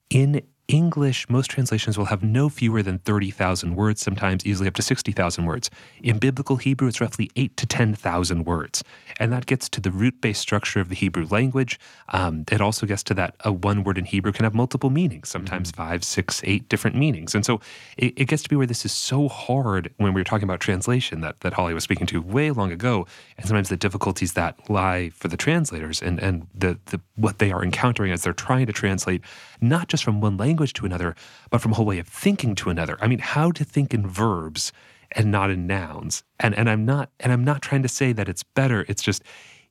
in 0.08 0.42
English, 0.70 1.28
most 1.28 1.50
translations 1.50 1.98
will 1.98 2.06
have 2.06 2.22
no 2.22 2.48
fewer 2.48 2.82
than 2.82 2.98
30,000 3.00 3.74
words, 3.74 4.00
sometimes 4.00 4.46
easily 4.46 4.68
up 4.68 4.74
to 4.74 4.82
60,000 4.82 5.44
words. 5.44 5.68
In 6.00 6.18
biblical 6.18 6.56
Hebrew, 6.56 6.86
it's 6.86 7.00
roughly 7.00 7.28
8 7.34 7.56
to 7.56 7.66
10,000 7.66 8.44
words. 8.44 8.84
And 9.18 9.32
that 9.32 9.46
gets 9.46 9.68
to 9.70 9.80
the 9.80 9.90
root 9.90 10.20
based 10.20 10.40
structure 10.40 10.78
of 10.80 10.88
the 10.88 10.94
Hebrew 10.94 11.26
language. 11.26 11.78
Um, 12.10 12.44
it 12.50 12.60
also 12.60 12.86
gets 12.86 13.02
to 13.04 13.14
that 13.14 13.34
a 13.40 13.52
one 13.52 13.82
word 13.82 13.98
in 13.98 14.04
Hebrew 14.04 14.30
can 14.30 14.44
have 14.44 14.54
multiple 14.54 14.90
meanings, 14.90 15.28
sometimes 15.28 15.72
five, 15.72 16.04
six, 16.04 16.40
eight 16.44 16.68
different 16.68 16.96
meanings. 16.96 17.34
And 17.34 17.44
so 17.44 17.60
it, 17.96 18.14
it 18.16 18.24
gets 18.26 18.44
to 18.44 18.48
be 18.48 18.54
where 18.54 18.66
this 18.66 18.84
is 18.84 18.92
so 18.92 19.28
hard 19.28 19.92
when 19.96 20.14
we 20.14 20.20
were 20.20 20.24
talking 20.24 20.44
about 20.44 20.60
translation 20.60 21.20
that, 21.22 21.40
that 21.40 21.54
Holly 21.54 21.74
was 21.74 21.82
speaking 21.82 22.06
to 22.08 22.22
way 22.22 22.52
long 22.52 22.70
ago. 22.70 23.06
And 23.36 23.46
sometimes 23.46 23.70
the 23.70 23.76
difficulties 23.76 24.34
that 24.34 24.70
lie 24.70 25.10
for 25.10 25.26
the 25.26 25.36
translators 25.36 26.00
and, 26.00 26.20
and 26.20 26.46
the, 26.54 26.78
the 26.86 27.00
what 27.16 27.38
they 27.38 27.50
are 27.50 27.64
encountering 27.64 28.12
as 28.12 28.22
they're 28.22 28.32
trying 28.32 28.66
to 28.66 28.72
translate 28.72 29.22
not 29.60 29.88
just 29.88 30.04
from 30.04 30.20
one 30.20 30.36
language 30.36 30.59
to 30.74 30.86
another, 30.86 31.14
but 31.50 31.60
from 31.60 31.72
a 31.72 31.74
whole 31.74 31.86
way 31.86 31.98
of 31.98 32.08
thinking 32.08 32.54
to 32.56 32.70
another. 32.70 32.96
I 33.00 33.08
mean, 33.08 33.18
how 33.18 33.50
to 33.52 33.64
think 33.64 33.94
in 33.94 34.06
verbs 34.06 34.72
and 35.12 35.30
not 35.30 35.50
in 35.50 35.66
nouns. 35.66 36.22
And 36.38 36.54
and 36.54 36.68
I'm 36.68 36.84
not 36.84 37.10
and 37.20 37.32
I'm 37.32 37.44
not 37.44 37.62
trying 37.62 37.82
to 37.82 37.88
say 37.88 38.12
that 38.12 38.28
it's 38.28 38.42
better. 38.42 38.84
It's 38.88 39.02
just 39.02 39.22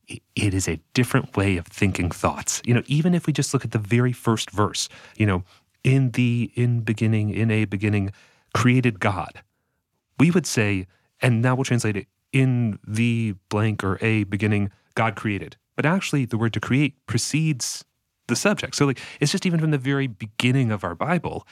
it 0.08 0.54
is 0.54 0.68
a 0.68 0.80
different 0.94 1.38
way 1.38 1.58
of 1.58 1.68
thinking 1.68 2.10
thoughts. 2.12 2.62
You 2.66 2.74
know, 2.74 2.84
even 2.88 3.14
if 3.14 3.28
we 3.28 3.34
just 3.34 3.54
look 3.54 3.64
at 3.64 3.72
the 3.72 3.80
very 3.80 4.12
first 4.12 4.50
verse, 4.52 4.90
you 5.16 5.26
know, 5.26 5.44
in 5.84 6.12
the 6.12 6.52
in 6.56 6.82
beginning, 6.82 7.30
in 7.30 7.52
a 7.52 7.66
beginning, 7.66 8.12
created 8.54 9.00
God. 9.00 9.42
We 10.18 10.32
would 10.32 10.46
say, 10.46 10.88
and 11.22 11.42
now 11.42 11.56
we'll 11.56 11.64
translate 11.64 11.96
it 11.96 12.08
in 12.34 12.80
the 12.86 13.36
blank 13.50 13.84
or 13.84 13.98
a 14.02 14.24
beginning, 14.26 14.72
God 14.96 15.16
created. 15.16 15.56
But 15.76 15.86
actually, 15.86 16.26
the 16.26 16.38
word 16.38 16.54
to 16.54 16.60
create 16.60 16.96
precedes 17.08 17.86
the 18.30 18.36
subject. 18.36 18.76
So, 18.76 18.86
like, 18.86 19.00
it's 19.20 19.32
just 19.32 19.46
even 19.46 19.60
from 19.60 19.72
the 19.72 19.78
very 19.78 20.08
beginning 20.08 20.72
of 20.72 20.84
our 20.84 20.96
Bible, 20.96 21.46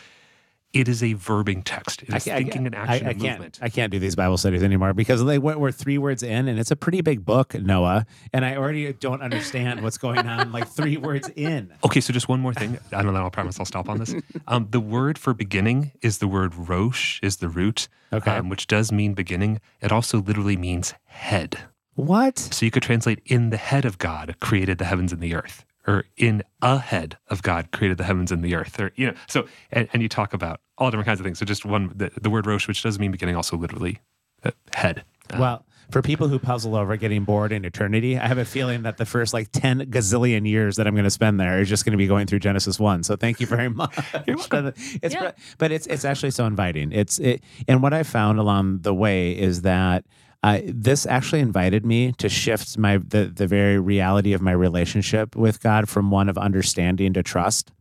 it 0.74 0.88
is 0.90 1.02
a 1.02 1.14
verbing 1.16 1.62
text. 1.64 2.04
It 2.04 2.14
is 2.14 2.26
thinking 2.26 2.66
and 2.66 2.76
action 2.76 3.08
I, 3.08 3.10
I 3.10 3.12
and 3.14 3.22
movement. 3.22 3.60
I 3.62 3.70
can't 3.70 3.90
do 3.92 4.00
these 4.00 4.16
Bible 4.18 4.38
studies 4.38 4.62
anymore 4.64 4.94
because 4.94 5.24
they 5.24 5.40
went, 5.40 5.60
we're 5.62 5.72
three 5.72 5.98
words 5.98 6.22
in 6.24 6.48
and 6.50 6.60
it's 6.60 6.72
a 6.72 6.76
pretty 6.76 7.00
big 7.02 7.24
book, 7.26 7.54
Noah. 7.56 8.06
And 8.34 8.44
I 8.44 8.58
already 8.58 8.92
don't 8.94 9.22
understand 9.22 9.82
what's 9.82 9.98
going 9.98 10.28
on 10.28 10.52
like 10.52 10.68
three 10.68 10.98
words 11.08 11.30
in. 11.36 11.74
Okay, 11.86 12.02
so 12.02 12.12
just 12.12 12.28
one 12.28 12.42
more 12.42 12.54
thing. 12.54 12.78
I 12.92 13.02
don't 13.02 13.14
know. 13.14 13.22
I'll 13.22 13.32
promise 13.32 13.60
I'll 13.60 13.66
stop 13.66 13.90
on 13.90 13.98
this. 14.00 14.14
Um, 14.50 14.68
the 14.70 14.80
word 14.80 15.18
for 15.18 15.34
beginning 15.34 15.92
is 16.02 16.20
the 16.20 16.28
word 16.28 16.54
rosh, 16.56 17.20
is 17.24 17.38
the 17.38 17.50
root, 17.50 17.88
Okay. 18.14 18.32
um, 18.32 18.48
which 18.50 18.68
does 18.68 18.92
mean 18.92 19.14
beginning. 19.14 19.60
It 19.82 19.92
also 19.92 20.22
literally 20.22 20.56
means 20.58 20.94
head. 21.06 21.58
What? 21.96 22.38
So 22.38 22.66
you 22.66 22.72
could 22.72 22.84
translate 22.84 23.20
in 23.26 23.50
the 23.50 23.58
head 23.58 23.84
of 23.84 23.98
God 23.98 24.36
created 24.40 24.78
the 24.78 24.86
heavens 24.86 25.12
and 25.12 25.22
the 25.22 25.34
earth, 25.34 25.66
or 25.88 26.06
in 26.18 26.44
a 26.62 26.78
head 26.80 27.18
of 27.28 27.42
God 27.42 27.72
created 27.72 27.98
the 27.98 28.04
heavens 28.04 28.32
and 28.32 28.44
the 28.44 28.56
earth, 28.56 28.80
or 28.80 28.92
you 28.96 29.08
know. 29.08 29.14
So 29.28 29.48
and, 29.72 29.88
and 29.94 30.02
you 30.02 30.10
talk 30.10 30.34
about 30.34 30.60
all 30.78 30.92
different 30.92 31.08
kinds 31.08 31.20
of 31.20 31.26
things. 31.26 31.40
So 31.40 31.46
just 31.46 31.66
one, 31.66 31.92
the, 31.96 32.12
the 32.22 32.30
word 32.30 32.46
rosh, 32.46 32.68
which 32.68 32.84
does 32.84 33.00
mean 33.00 33.12
beginning, 33.12 33.36
also 33.36 33.58
literally 33.58 34.00
uh, 34.44 34.52
head. 34.74 35.04
Uh, 35.32 35.38
Well, 35.40 35.66
for 35.90 36.02
people 36.02 36.28
who 36.28 36.38
puzzle 36.38 36.76
over 36.76 36.98
getting 36.98 37.24
bored 37.24 37.52
in 37.52 37.64
eternity, 37.64 38.18
I 38.18 38.28
have 38.28 38.38
a 38.38 38.46
feeling 38.46 38.84
that 38.84 38.98
the 38.98 39.06
first 39.06 39.34
like 39.34 39.52
10 39.54 39.90
gazillion 39.90 40.48
years 40.48 40.76
that 40.76 40.86
I'm 40.86 40.94
going 40.94 41.06
to 41.06 41.10
spend 41.10 41.40
there 41.40 41.62
is 41.62 41.70
just 41.70 41.86
going 41.86 41.94
to 41.94 41.98
be 41.98 42.08
going 42.08 42.28
through 42.28 42.40
Genesis 42.40 42.78
1. 42.80 43.04
So 43.04 43.16
thank 43.16 43.40
you 43.40 43.48
very 43.48 43.70
much. 43.82 43.98
You're 44.28 44.36
welcome. 44.36 44.74
It's, 45.02 45.14
Yeah. 45.14 45.32
But 45.58 45.72
it's 45.72 45.88
it's 45.88 46.04
actually 46.04 46.32
so 46.32 46.46
inviting. 46.46 46.92
It's 46.92 47.20
it, 47.20 47.42
And 47.68 47.82
what 47.82 47.94
I 47.94 48.04
found 48.04 48.38
along 48.38 48.80
the 48.82 48.94
way 48.94 49.32
is 49.32 49.62
that 49.62 50.04
uh, 50.48 50.62
this 50.66 51.06
actually 51.06 51.42
invited 51.42 51.86
me 51.86 52.14
to 52.14 52.30
shift 52.30 52.78
my 52.78 52.98
the, 52.98 53.26
the 53.26 53.48
very 53.48 53.80
reality 53.80 54.32
of 54.34 54.42
my 54.42 54.52
relationship 54.52 55.36
with 55.36 55.62
God 55.62 55.90
from 55.90 56.10
one 56.12 56.30
of 56.30 56.38
understanding 56.38 57.14
to 57.14 57.24
trust 57.24 57.72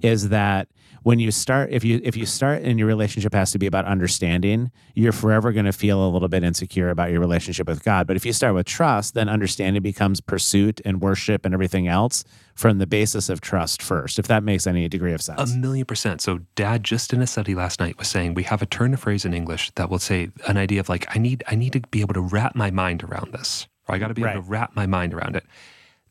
is 0.00 0.28
that 0.28 0.68
when 1.06 1.20
you 1.20 1.30
start 1.30 1.70
if 1.70 1.84
you 1.84 2.00
if 2.02 2.16
you 2.16 2.26
start 2.26 2.62
and 2.62 2.80
your 2.80 2.88
relationship 2.88 3.32
has 3.32 3.52
to 3.52 3.58
be 3.58 3.66
about 3.66 3.84
understanding 3.84 4.72
you're 4.94 5.12
forever 5.12 5.52
going 5.52 5.64
to 5.64 5.72
feel 5.72 6.04
a 6.04 6.10
little 6.10 6.28
bit 6.28 6.42
insecure 6.42 6.90
about 6.90 7.12
your 7.12 7.20
relationship 7.20 7.68
with 7.68 7.84
god 7.84 8.08
but 8.08 8.16
if 8.16 8.26
you 8.26 8.32
start 8.32 8.54
with 8.54 8.66
trust 8.66 9.14
then 9.14 9.28
understanding 9.28 9.80
becomes 9.80 10.20
pursuit 10.20 10.80
and 10.84 11.00
worship 11.00 11.44
and 11.44 11.54
everything 11.54 11.86
else 11.86 12.24
from 12.56 12.78
the 12.78 12.86
basis 12.86 13.28
of 13.28 13.40
trust 13.40 13.80
first 13.80 14.18
if 14.18 14.26
that 14.26 14.42
makes 14.42 14.66
any 14.66 14.88
degree 14.88 15.12
of 15.12 15.22
sense. 15.22 15.52
A 15.52 15.56
million 15.56 15.84
percent. 15.84 16.20
So, 16.20 16.40
Dad, 16.54 16.84
just 16.84 17.12
in 17.12 17.22
a 17.22 17.26
study 17.26 17.54
last 17.54 17.80
night, 17.80 17.98
was 17.98 18.08
saying 18.08 18.34
we 18.34 18.44
have 18.44 18.62
a 18.62 18.66
turn 18.66 18.94
of 18.94 19.00
phrase 19.00 19.24
in 19.24 19.34
English 19.34 19.70
that 19.74 19.90
will 19.90 19.98
say 19.98 20.30
an 20.46 20.56
idea 20.56 20.80
of 20.80 20.88
like, 20.88 21.06
I 21.14 21.18
need, 21.18 21.44
I 21.48 21.54
need 21.54 21.72
to 21.74 21.80
be 21.90 22.00
able 22.00 22.14
to 22.14 22.20
wrap 22.20 22.54
my 22.54 22.70
mind 22.70 23.02
around 23.04 23.32
this, 23.32 23.66
or 23.88 23.94
I 23.94 23.98
got 23.98 24.08
to 24.08 24.14
be 24.14 24.22
able 24.22 24.42
to 24.42 24.48
wrap 24.48 24.74
my 24.74 24.86
mind 24.86 25.14
around 25.14 25.36
it. 25.36 25.44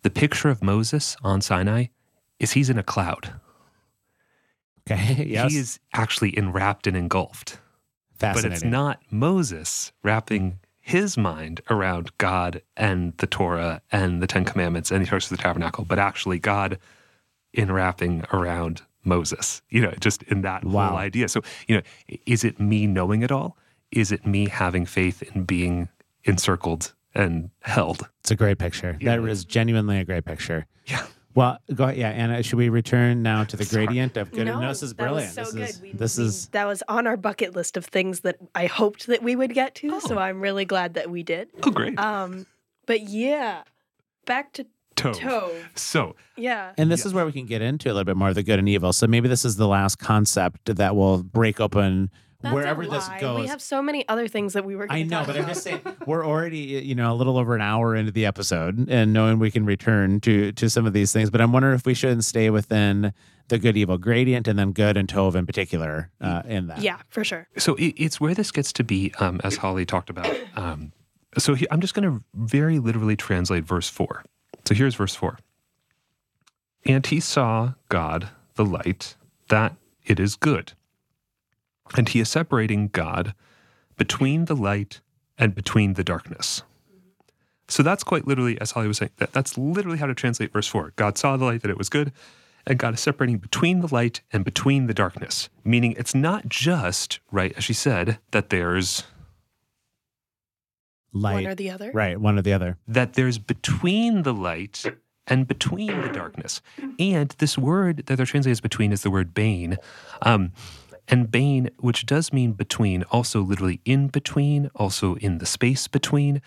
The 0.04 0.10
picture 0.10 0.50
of 0.50 0.64
Moses 0.64 1.16
on 1.24 1.42
Sinai 1.42 1.88
is 2.40 2.52
he's 2.52 2.70
in 2.70 2.78
a 2.78 2.84
cloud. 2.84 3.34
Okay 4.90 5.24
yes 5.28 5.52
He 5.52 5.58
is 5.58 5.80
actually 5.94 6.38
enwrapped 6.38 6.88
and 6.88 6.96
engulfed, 6.98 7.60
but 8.20 8.44
it's 8.46 8.64
not 8.64 9.02
Moses 9.12 9.92
wrapping 10.04 10.60
his 10.80 11.18
mind 11.18 11.62
around 11.70 12.12
God 12.20 12.62
and 12.78 13.18
the 13.18 13.28
Torah 13.28 13.82
and 13.92 14.22
the 14.22 14.28
Ten 14.28 14.46
Commandments 14.46 14.92
and 14.92 15.06
the 15.06 15.10
Arks 15.12 15.32
of 15.32 15.38
the 15.38 15.42
Tabernacle, 15.44 15.84
but 15.86 15.98
actually 15.98 16.38
God 16.40 16.78
enwrapping 17.54 18.24
around 18.32 18.82
Moses. 19.04 19.62
You 19.70 19.82
know, 19.82 19.94
just 20.00 20.22
in 20.24 20.42
that 20.42 20.64
Wow. 20.64 20.90
whole 20.90 20.98
idea. 20.98 21.28
So, 21.30 21.42
you 21.68 21.76
know, 21.78 21.82
is 22.26 22.44
it 22.44 22.60
me 22.60 22.86
knowing 22.88 23.24
it 23.24 23.32
all? 23.32 23.58
Is 23.92 24.12
it 24.12 24.26
me 24.28 24.48
having 24.50 24.86
faith 24.86 25.24
in 25.24 25.44
being 25.46 25.90
encircled 26.24 26.94
and 27.14 27.50
held? 27.62 28.10
it's 28.20 28.32
a 28.32 28.36
great 28.36 28.58
picture 28.60 28.98
Yeah. 29.00 29.18
that 29.18 29.28
is 29.30 29.46
genuinely 29.46 30.00
a 30.00 30.04
great 30.06 30.26
picture 30.26 30.66
Yeah. 30.86 31.06
Well 31.36 31.58
go 31.74 31.84
ahead 31.86 31.98
yeah 31.98 32.10
anna 32.10 32.42
should 32.42 32.58
we 32.58 32.70
return 32.70 33.22
now 33.22 33.44
to 33.44 33.56
the 33.58 33.64
Sorry. 33.66 33.86
gradient 33.86 34.18
of 34.18 34.32
good 34.32 34.46
no, 34.48 34.60
no, 34.60 34.68
this 34.70 34.82
is 34.82 34.94
that 34.96 35.12
was 35.12 35.24
brilliant 35.26 35.34
so 35.36 35.42
this 35.44 35.54
good. 35.54 35.70
is 35.70 35.82
We- 35.82 35.92
this 35.92 36.18
we- 36.18 36.24
is 36.26 36.48
that 36.48 36.66
was 36.66 36.82
on 36.88 37.06
our 37.06 37.18
bucket 37.18 37.56
list 37.56 37.78
of 37.78 37.86
things 37.86 38.22
that 38.22 38.38
I 38.56 38.66
hoped 38.66 39.08
that 39.08 39.22
we 39.22 39.36
would 39.36 39.54
get 39.54 39.76
to. 39.76 40.00
So 40.02 40.16
Oh. 40.16 40.20
I'm 40.20 40.42
really 40.42 40.66
glad 40.66 40.94
that 40.96 41.10
we 41.12 41.22
did. 41.24 41.50
Oh, 41.64 41.72
great. 41.72 42.00
Um, 42.00 42.46
but 42.88 43.02
yeah, 43.02 43.64
back 44.26 44.54
to 44.54 44.66
Tove. 44.96 45.16
Tove. 45.16 45.64
So 45.78 46.16
Yeah. 46.38 46.72
And 46.78 46.90
this 46.90 47.06
is 47.06 47.14
where 47.14 47.26
we 47.26 47.32
can 47.34 47.46
get 47.46 47.62
into 47.62 47.90
a 47.90 47.92
little 47.94 48.06
bit 48.06 48.16
more 48.16 48.30
of 48.30 48.36
the 48.36 48.44
good 48.44 48.60
and 48.60 48.70
evil. 48.70 48.94
So 48.94 49.08
maybe 49.08 49.28
this 49.28 49.44
is 49.44 49.58
the 49.58 49.68
last 49.68 49.98
concept 50.00 50.74
that 50.78 50.96
will 50.96 51.22
break 51.24 51.60
open 51.60 52.10
That's 52.42 52.54
wherever 52.54 52.84
a 52.84 52.88
this 52.88 53.10
goes. 53.20 53.42
We 53.42 53.48
have 53.48 53.62
so 53.62 53.82
many 53.82 54.08
other 54.08 54.28
things 54.28 54.54
that 54.54 54.66
we 54.66 54.76
were. 54.76 54.84
I 54.84 54.88
gonna 54.88 55.00
I 55.00 55.04
know, 55.04 55.18
talk 55.20 55.28
but 55.28 55.38
I'm 55.38 55.48
just 55.48 55.64
saying 55.64 55.82
we're 56.06 56.26
already, 56.26 56.60
you 56.60 56.94
know, 56.94 57.12
a 57.12 57.16
little 57.16 57.38
over 57.38 57.56
an 57.56 57.62
hour 57.62 57.96
into 57.96 58.12
the 58.12 58.26
episode 58.26 58.90
and 58.90 59.14
knowing 59.14 59.40
we 59.40 59.52
can 59.52 59.66
return 59.66 60.20
to 60.22 60.52
to 60.52 60.70
some 60.70 60.86
of 60.86 60.94
these 60.94 61.12
things. 61.12 61.30
But 61.30 61.42
I'm 61.42 61.52
wondering 61.52 61.76
if 61.76 61.86
we 61.86 61.94
shouldn't 61.94 62.24
stay 62.26 62.50
within 62.50 63.14
the 63.48 63.58
good 63.60 63.78
evil 63.78 63.98
gradient 63.98 64.48
and 64.48 64.58
then 64.58 64.72
good 64.72 64.98
and 64.98 65.08
Tove 65.08 65.36
in 65.36 65.46
particular 65.46 66.10
uh, 66.20 66.42
in 66.46 66.68
that. 66.68 66.82
Yeah, 66.82 66.98
for 67.10 67.24
sure. 67.24 67.48
so 67.58 67.76
it, 67.76 67.94
it's 67.98 68.20
where 68.20 68.34
this 68.34 68.52
gets 68.52 68.74
to 68.74 68.84
be, 68.84 69.14
um, 69.20 69.40
as 69.44 69.58
Holly 69.58 69.86
talked 69.86 70.10
about. 70.10 70.36
Um, 70.56 70.92
so 71.38 71.54
he, 71.54 71.68
I'm 71.70 71.82
just 71.82 71.94
going 71.94 72.10
to 72.10 72.24
very 72.34 72.80
literally 72.80 73.16
translate 73.16 73.64
verse 73.64 73.90
four. 73.90 74.24
So 74.66 74.74
here's 74.74 74.96
verse 74.96 75.14
four. 75.16 75.38
And 76.86 77.06
he 77.06 77.20
saw 77.20 77.74
God, 77.90 78.30
the 78.56 78.66
light, 78.66 79.16
that 79.50 79.76
it 80.06 80.20
is 80.20 80.36
good. 80.36 80.74
And 81.96 82.10
he 82.10 82.20
is 82.20 82.30
separating 82.30 82.90
God 82.90 83.34
between 83.98 84.46
the 84.46 84.56
light 84.56 85.02
and 85.38 85.54
between 85.54 85.94
the 85.94 86.04
darkness. 86.04 86.64
So 87.68 87.84
that's 87.84 88.04
quite 88.04 88.28
literally, 88.28 88.60
as 88.62 88.72
Holly 88.72 88.88
was 88.88 88.98
saying, 88.98 89.12
that, 89.18 89.34
that's 89.34 89.58
literally 89.58 89.98
how 89.98 90.06
to 90.06 90.14
translate 90.14 90.54
verse 90.54 90.68
4. 90.68 90.94
God 90.96 91.18
saw 91.18 91.36
the 91.38 91.46
light, 91.46 91.62
that 91.62 91.72
it 91.72 91.78
was 91.78 91.90
good, 91.90 92.12
and 92.68 92.78
God 92.78 92.94
is 92.94 93.00
separating 93.00 93.38
between 93.38 93.82
the 93.82 93.94
light 93.94 94.22
and 94.32 94.46
between 94.46 94.88
the 94.88 94.94
darkness. 94.94 95.50
Meaning 95.64 95.96
it's 95.98 96.14
not 96.14 96.48
just, 96.48 97.20
right, 97.32 97.54
as 97.58 97.64
she 97.64 97.74
said, 97.74 98.20
that 98.32 98.50
there's 98.50 99.04
Light. 101.14 101.34
One 101.34 101.48
or 101.48 101.56
the 101.56 101.70
other. 101.72 101.92
right, 101.94 102.20
one 102.20 102.38
or 102.38 102.42
the 102.42 102.52
other. 102.52 102.78
that 102.90 103.14
there's 103.14 103.38
between 103.38 104.24
the 104.24 104.34
light 104.34 104.84
and 105.28 105.48
between 105.48 106.02
the 106.02 106.10
darkness. 106.10 106.62
And 107.00 107.30
this 107.38 107.58
word 107.58 108.06
that 108.08 108.18
they're 108.18 108.26
translating 108.26 108.52
as 108.52 108.60
between 108.60 108.92
is 108.92 109.02
the 109.02 109.10
word 109.10 109.34
bane. 109.34 109.78
Um, 110.22 110.52
and 111.08 111.32
bane, 111.32 111.70
which 111.80 112.06
does 112.06 112.34
mean 112.34 112.54
between, 112.54 113.04
also 113.12 113.42
literally 113.42 113.80
in 113.86 114.08
between, 114.08 114.70
also 114.76 115.16
in 115.16 115.38
the 115.38 115.46
space 115.46 115.88
between. 115.88 116.42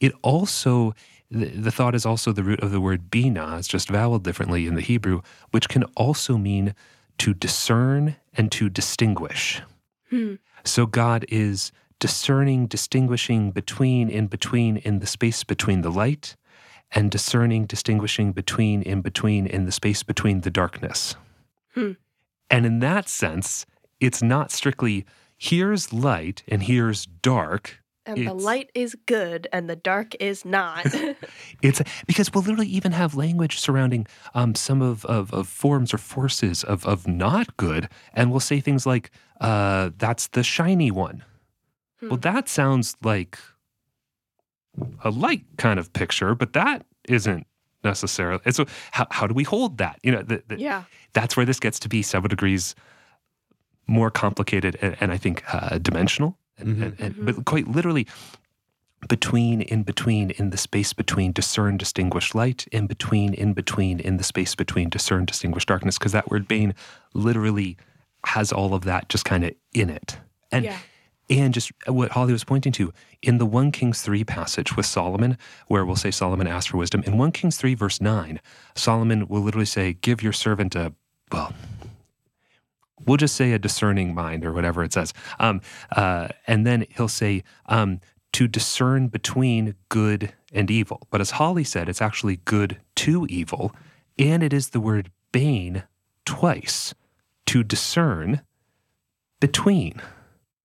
It 0.00 0.12
also, 0.22 0.94
the, 1.30 1.70
thought 1.70 1.94
is 1.94 2.06
also 2.06 2.32
the 2.32 2.44
root 2.44 2.62
of 2.62 2.70
the 2.70 2.80
word 2.80 3.10
bina, 3.10 3.56
it's 3.58 3.68
just 3.68 3.88
voweled 3.88 4.22
differently 4.22 4.66
in 4.66 4.74
the 4.74 4.80
Hebrew, 4.80 5.22
which 5.50 5.68
can 5.68 5.84
also 5.96 6.36
mean 6.36 6.74
to 7.18 7.34
discern 7.34 8.16
and 8.36 8.50
to 8.52 8.68
distinguish. 8.68 9.62
Hmm. 10.10 10.34
So 10.64 10.86
God 10.86 11.24
is 11.28 11.72
discerning, 11.98 12.66
distinguishing 12.66 13.50
between, 13.50 14.08
in 14.08 14.26
between, 14.26 14.76
in 14.78 14.98
the 14.98 15.06
space 15.06 15.44
between 15.44 15.82
the 15.82 15.90
light, 15.90 16.36
and 16.92 17.10
discerning, 17.10 17.66
distinguishing 17.66 18.32
between, 18.32 18.82
in 18.82 19.00
between, 19.00 19.46
in 19.46 19.64
the 19.64 19.72
space 19.72 20.02
between 20.02 20.42
the 20.42 20.50
darkness. 20.50 21.16
Hmm. 21.74 21.92
And 22.50 22.66
in 22.66 22.78
that 22.80 23.08
sense, 23.08 23.66
it's 24.04 24.22
not 24.22 24.50
strictly 24.52 25.04
here's 25.36 25.92
light 25.92 26.42
and 26.48 26.62
here's 26.62 27.06
dark. 27.06 27.80
And 28.06 28.26
the 28.26 28.34
light 28.34 28.70
is 28.74 28.94
good, 29.06 29.48
and 29.50 29.68
the 29.68 29.76
dark 29.76 30.14
is 30.20 30.44
not. 30.44 30.86
It's 31.62 31.80
because 32.06 32.30
we'll 32.34 32.42
literally 32.42 32.68
even 32.68 32.92
have 32.92 33.14
language 33.14 33.58
surrounding 33.58 34.06
um, 34.34 34.54
some 34.54 34.82
of, 34.82 35.06
of, 35.06 35.32
of 35.32 35.48
forms 35.48 35.94
or 35.94 35.98
forces 35.98 36.62
of, 36.62 36.84
of 36.84 37.06
not 37.08 37.56
good. 37.56 37.88
And 38.12 38.30
we'll 38.30 38.40
say 38.40 38.60
things 38.60 38.84
like, 38.84 39.10
uh, 39.40 39.90
that's 39.96 40.28
the 40.28 40.42
shiny 40.42 40.90
one. 40.90 41.24
Well, 42.02 42.10
Hmm. 42.16 42.20
that 42.20 42.48
sounds 42.50 42.96
like 43.02 43.38
a 45.02 45.10
light 45.10 45.44
kind 45.56 45.78
of 45.78 45.92
picture, 45.94 46.34
but 46.34 46.52
that 46.52 46.84
isn't 47.08 47.46
necessarily. 47.82 48.40
And 48.44 48.54
so, 48.54 48.66
how, 48.90 49.06
how 49.10 49.26
do 49.26 49.32
we 49.34 49.44
hold 49.44 49.78
that? 49.78 49.98
You 50.02 50.12
know, 50.12 50.22
the, 50.22 50.42
the, 50.48 50.58
yeah. 50.58 50.84
that's 51.14 51.36
where 51.36 51.46
this 51.46 51.60
gets 51.60 51.78
to 51.80 51.88
be 51.88 52.02
several 52.02 52.28
degrees 52.28 52.74
more 53.86 54.10
complicated 54.10 54.76
and, 54.80 54.96
and 55.00 55.12
I 55.12 55.16
think 55.18 55.42
uh, 55.52 55.78
dimensional. 55.78 56.38
And, 56.58 56.76
Mhm. 56.76 56.82
and, 56.82 57.00
and, 57.00 57.26
but 57.26 57.44
quite 57.44 57.68
literally, 57.68 58.06
between, 59.08 59.60
in 59.60 59.82
between, 59.82 60.30
in 60.30 60.50
the 60.50 60.56
space 60.56 60.92
between, 60.94 61.32
discern, 61.32 61.76
distinguish 61.76 62.34
light, 62.34 62.66
in 62.72 62.86
between, 62.86 63.34
in 63.34 63.52
between, 63.52 64.00
in 64.00 64.16
the 64.16 64.24
space 64.24 64.54
between, 64.54 64.88
discern, 64.88 65.26
distinguish 65.26 65.66
darkness, 65.66 65.98
because 65.98 66.12
that 66.12 66.30
word 66.30 66.48
bane 66.48 66.74
literally 67.12 67.76
has 68.26 68.50
all 68.50 68.72
of 68.72 68.84
that 68.84 69.10
just 69.10 69.24
kind 69.26 69.44
of 69.44 69.52
in 69.74 69.90
it. 69.90 70.16
And 70.50 70.64
yeah. 70.64 70.78
and 71.28 71.52
just 71.52 71.70
what 71.86 72.12
Holly 72.12 72.32
was 72.32 72.44
pointing 72.44 72.72
to 72.72 72.92
in 73.20 73.36
the 73.38 73.44
1 73.44 73.72
Kings 73.72 74.00
3 74.00 74.24
passage 74.24 74.74
with 74.76 74.86
Solomon, 74.86 75.36
where 75.68 75.84
we'll 75.84 75.96
say 75.96 76.10
Solomon 76.10 76.46
asked 76.46 76.70
for 76.70 76.78
wisdom. 76.78 77.02
In 77.02 77.18
1 77.18 77.32
Kings 77.32 77.56
3, 77.58 77.74
verse 77.74 78.00
9, 78.00 78.40
Solomon 78.74 79.26
will 79.28 79.42
literally 79.42 79.66
say, 79.66 79.94
Give 79.94 80.22
your 80.22 80.32
servant 80.32 80.74
a, 80.74 80.94
well, 81.30 81.52
we'll 83.04 83.16
just 83.16 83.36
say 83.36 83.52
a 83.52 83.58
discerning 83.58 84.14
mind 84.14 84.44
or 84.44 84.52
whatever 84.52 84.82
it 84.84 84.92
says. 84.92 85.12
Um, 85.38 85.60
uh, 85.96 86.28
and 86.46 86.66
then 86.66 86.86
he'll 86.96 87.08
say, 87.08 87.42
um, 87.66 88.00
to 88.32 88.48
discern 88.48 89.08
between 89.08 89.76
good 89.88 90.32
and 90.52 90.70
evil. 90.70 91.06
But 91.10 91.20
as 91.20 91.32
Holly 91.32 91.62
said, 91.64 91.88
it's 91.88 92.02
actually 92.02 92.40
good 92.44 92.78
to 92.96 93.26
evil. 93.30 93.72
And 94.18 94.42
it 94.42 94.52
is 94.52 94.70
the 94.70 94.80
word 94.80 95.10
bane 95.30 95.84
twice 96.24 96.94
to 97.46 97.62
discern 97.62 98.42
between 99.40 100.00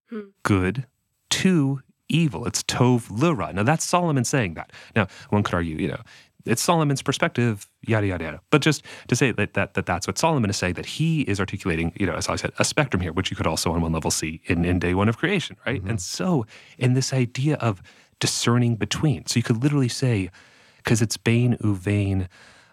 Hmm. 0.10 0.30
good 0.42 0.88
to 1.30 1.82
evil. 2.08 2.48
It's 2.48 2.64
tov 2.64 3.12
lura. 3.12 3.54
Now 3.54 3.62
that's 3.64 3.86
Solomon 3.86 4.24
saying 4.26 4.56
that. 4.56 4.72
Now 4.96 5.08
one 5.30 5.44
could 5.44 5.54
argue, 5.54 5.78
you 5.78 5.90
know, 5.90 6.02
it's 6.46 6.62
Solomon's 6.62 7.02
perspective, 7.02 7.68
yada 7.82 8.08
yada 8.08 8.24
yada. 8.24 8.42
But 8.50 8.62
just 8.62 8.84
to 9.08 9.16
say 9.16 9.32
that, 9.32 9.54
that 9.54 9.74
that 9.74 9.86
that's 9.86 10.08
what 10.08 10.18
Solomon 10.18 10.50
is 10.50 10.58
saying, 10.58 10.74
that 10.74 10.86
he 10.86 11.22
is 11.22 11.40
articulating, 11.40 11.92
you 12.00 12.06
know, 12.06 12.14
as 12.14 12.28
I 12.30 12.36
said, 12.36 12.52
a 12.60 12.66
spectrum 12.66 13.02
here, 13.02 13.12
which 13.12 13.30
you 13.30 13.38
could 13.38 13.48
also 13.48 13.72
on 13.72 13.82
one 13.82 13.92
level 13.92 14.12
see 14.12 14.42
in, 14.46 14.66
in 14.66 14.80
day 14.80 14.94
one 14.94 15.10
of 15.10 15.18
creation, 15.18 15.58
right? 15.66 15.82
And 15.84 16.02
so 16.02 16.46
in 16.78 16.94
this 16.94 17.14
idea 17.14 17.56
of 17.56 17.82
discerning 18.20 18.76
between, 18.76 19.26
so 19.26 19.38
you 19.38 19.44
could 19.44 19.62
literally 19.62 19.90
say, 19.90 20.30
because 20.78 21.02
it's 21.02 21.18
Bain 21.18 21.58
Uvain 21.58 22.28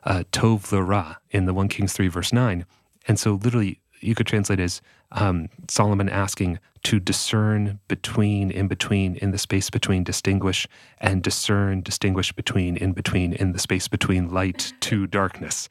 uh, 0.05 0.23
Tov 0.33 0.71
Lura 0.71 1.19
in 1.31 1.47
the 1.47 1.55
1 1.55 1.69
Kings 1.69 1.93
3, 1.93 2.09
verse 2.09 2.33
9. 2.33 2.65
And 3.09 3.19
so 3.19 3.33
literally 3.35 3.81
you 4.01 4.15
could 4.15 4.27
translate 4.27 4.61
as 4.61 4.81
um, 5.13 5.49
Solomon 5.69 6.09
asking 6.09 6.59
to 6.87 7.01
discern 7.01 7.81
between, 7.89 8.51
in 8.51 8.69
between, 8.69 9.17
in 9.17 9.31
the 9.33 9.39
space 9.39 9.71
between, 9.71 10.05
distinguish, 10.05 10.67
and 10.99 11.23
discern, 11.23 11.81
distinguish 11.83 12.31
between, 12.33 12.77
in 12.77 12.93
between, 12.93 13.33
in 13.33 13.53
the 13.53 13.59
space 13.59 13.89
between 13.89 14.33
light 14.33 14.73
to 14.81 15.07
darkness. 15.07 15.69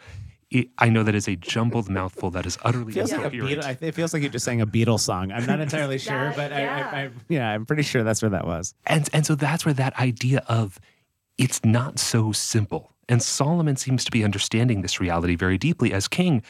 It, 0.52 0.68
I 0.78 0.90
know 0.90 1.04
that 1.04 1.16
is 1.16 1.28
a 1.28 1.36
jumbled 1.38 1.90
mouthful 1.90 2.32
that 2.32 2.46
is 2.46 2.58
utterly 2.64 2.92
feels 2.94 3.12
like 3.14 3.22
a 3.22 3.26
incoherent. 3.32 3.64
Beatle, 3.64 3.88
it 3.88 3.96
feels 3.96 4.14
like 4.14 4.22
you're 4.24 4.32
just 4.32 4.46
sang 4.46 4.60
a 4.62 4.68
Beatles 4.68 5.00
song. 5.02 5.32
I'm 5.32 5.46
not 5.46 5.60
entirely 5.60 5.98
sure, 5.98 6.32
That- 6.32 6.36
but 6.36 6.54
I, 6.54 6.60
yeah. 6.62 6.90
I, 6.92 7.00
I, 7.06 7.10
yeah, 7.30 7.50
I'm 7.50 7.66
pretty 7.66 7.84
sure 7.84 8.04
that's 8.04 8.22
where 8.22 8.32
that 8.32 8.46
was. 8.46 8.74
And 8.86 9.10
and 9.14 9.26
so 9.26 9.36
that's 9.36 9.66
where 9.66 9.74
that 9.74 9.98
idea 10.00 10.44
of 10.48 10.80
it's 11.38 11.64
not 11.64 11.98
so 11.98 12.32
simple. 12.32 12.92
And 13.10 13.24
Solomon 13.24 13.76
seems 13.78 14.04
to 14.06 14.12
be 14.12 14.24
understanding 14.24 14.82
this 14.82 15.00
reality 15.00 15.36
very 15.36 15.58
deeply 15.58 15.94
as 15.94 16.08
king. 16.08 16.44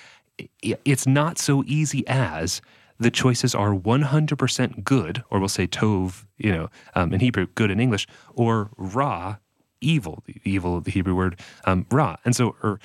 It's 0.61 1.07
not 1.07 1.37
so 1.37 1.63
easy 1.65 2.05
as 2.07 2.61
the 2.99 3.11
choices 3.11 3.53
are 3.53 3.73
100% 3.73 4.83
good, 4.83 5.23
or 5.29 5.39
we'll 5.39 5.49
say 5.49 5.67
tov, 5.67 6.25
you 6.37 6.51
know, 6.51 6.69
um, 6.95 7.13
in 7.13 7.19
Hebrew, 7.19 7.47
good 7.55 7.71
in 7.71 7.79
English, 7.79 8.07
or 8.33 8.71
ra, 8.77 9.37
evil, 9.81 10.23
the 10.25 10.41
evil, 10.43 10.77
of 10.77 10.85
the 10.85 10.91
Hebrew 10.91 11.15
word 11.15 11.39
um, 11.65 11.85
ra. 11.91 12.15
And 12.25 12.35
so, 12.35 12.55
or, 12.63 12.79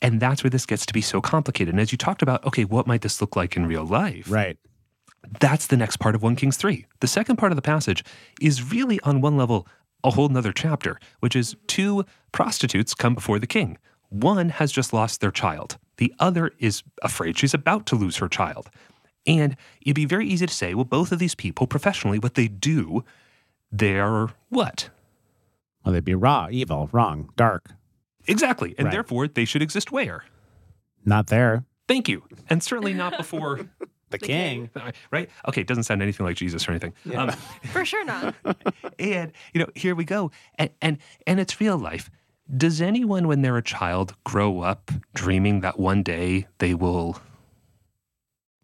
and 0.00 0.20
that's 0.20 0.42
where 0.42 0.50
this 0.50 0.66
gets 0.66 0.86
to 0.86 0.92
be 0.92 1.00
so 1.00 1.20
complicated. 1.20 1.74
And 1.74 1.80
as 1.80 1.92
you 1.92 1.98
talked 1.98 2.22
about, 2.22 2.44
okay, 2.46 2.64
what 2.64 2.86
might 2.86 3.02
this 3.02 3.20
look 3.20 3.36
like 3.36 3.56
in 3.56 3.66
real 3.66 3.84
life? 3.84 4.30
Right. 4.30 4.58
That's 5.40 5.68
the 5.68 5.76
next 5.76 5.98
part 5.98 6.14
of 6.14 6.22
1 6.22 6.36
Kings 6.36 6.56
3. 6.56 6.86
The 7.00 7.06
second 7.06 7.36
part 7.36 7.52
of 7.52 7.56
the 7.56 7.62
passage 7.62 8.04
is 8.40 8.72
really, 8.72 8.98
on 9.00 9.20
one 9.20 9.36
level, 9.36 9.68
a 10.02 10.10
whole 10.10 10.28
nother 10.28 10.52
chapter, 10.52 10.98
which 11.20 11.36
is 11.36 11.56
two 11.68 12.04
prostitutes 12.32 12.94
come 12.94 13.14
before 13.14 13.38
the 13.38 13.46
king. 13.46 13.78
One 14.08 14.50
has 14.50 14.72
just 14.72 14.92
lost 14.92 15.20
their 15.20 15.30
child, 15.30 15.78
the 15.98 16.12
other 16.18 16.50
is 16.58 16.82
afraid 17.02 17.38
she's 17.38 17.54
about 17.54 17.86
to 17.86 17.96
lose 17.96 18.16
her 18.16 18.28
child. 18.28 18.70
And 19.26 19.56
it'd 19.80 19.94
be 19.94 20.04
very 20.04 20.26
easy 20.26 20.46
to 20.46 20.52
say, 20.54 20.74
well, 20.74 20.84
both 20.84 21.12
of 21.12 21.18
these 21.18 21.34
people, 21.34 21.66
professionally, 21.66 22.18
what 22.18 22.34
they 22.34 22.48
do, 22.48 23.04
they're 23.70 24.28
what? 24.48 24.90
Well, 25.84 25.92
they'd 25.92 26.04
be 26.04 26.14
raw, 26.14 26.48
evil, 26.50 26.88
wrong, 26.92 27.30
dark, 27.36 27.70
Exactly. 28.28 28.72
And 28.78 28.86
Right. 28.86 28.92
therefore, 28.92 29.26
they 29.28 29.44
should 29.44 29.62
exist 29.62 29.90
where? 29.90 30.24
not 31.04 31.26
there. 31.26 31.64
Thank 31.88 32.08
you. 32.08 32.22
And 32.48 32.62
certainly 32.62 32.94
not 32.94 33.16
before, 33.16 33.60
The, 34.10 34.18
king. 34.18 34.70
right? 35.10 35.28
Okay, 35.48 35.62
it 35.62 35.66
doesn't 35.66 35.82
sound 35.84 36.02
anything 36.02 36.24
like 36.26 36.36
Jesus 36.36 36.68
or 36.68 36.70
anything. 36.70 36.92
Um, 37.16 37.30
For 37.72 37.84
sure 37.84 38.04
not. 38.04 38.34
and 39.00 39.32
you 39.54 39.60
know 39.60 39.66
here 39.74 39.94
we 39.96 40.04
go 40.04 40.30
and 40.56 40.68
and 40.82 40.98
and 41.26 41.40
it's 41.40 41.58
real 41.60 41.78
life 41.78 42.10
does 42.54 42.80
anyone 42.82 43.26
when 43.26 43.40
they're 43.42 43.56
a 43.56 43.62
child 43.62 44.14
grow 44.24 44.60
up 44.60 44.90
dreaming 45.14 45.60
that 45.62 45.78
one 45.80 46.02
day 46.02 46.46
they 46.58 46.74
will 46.74 47.18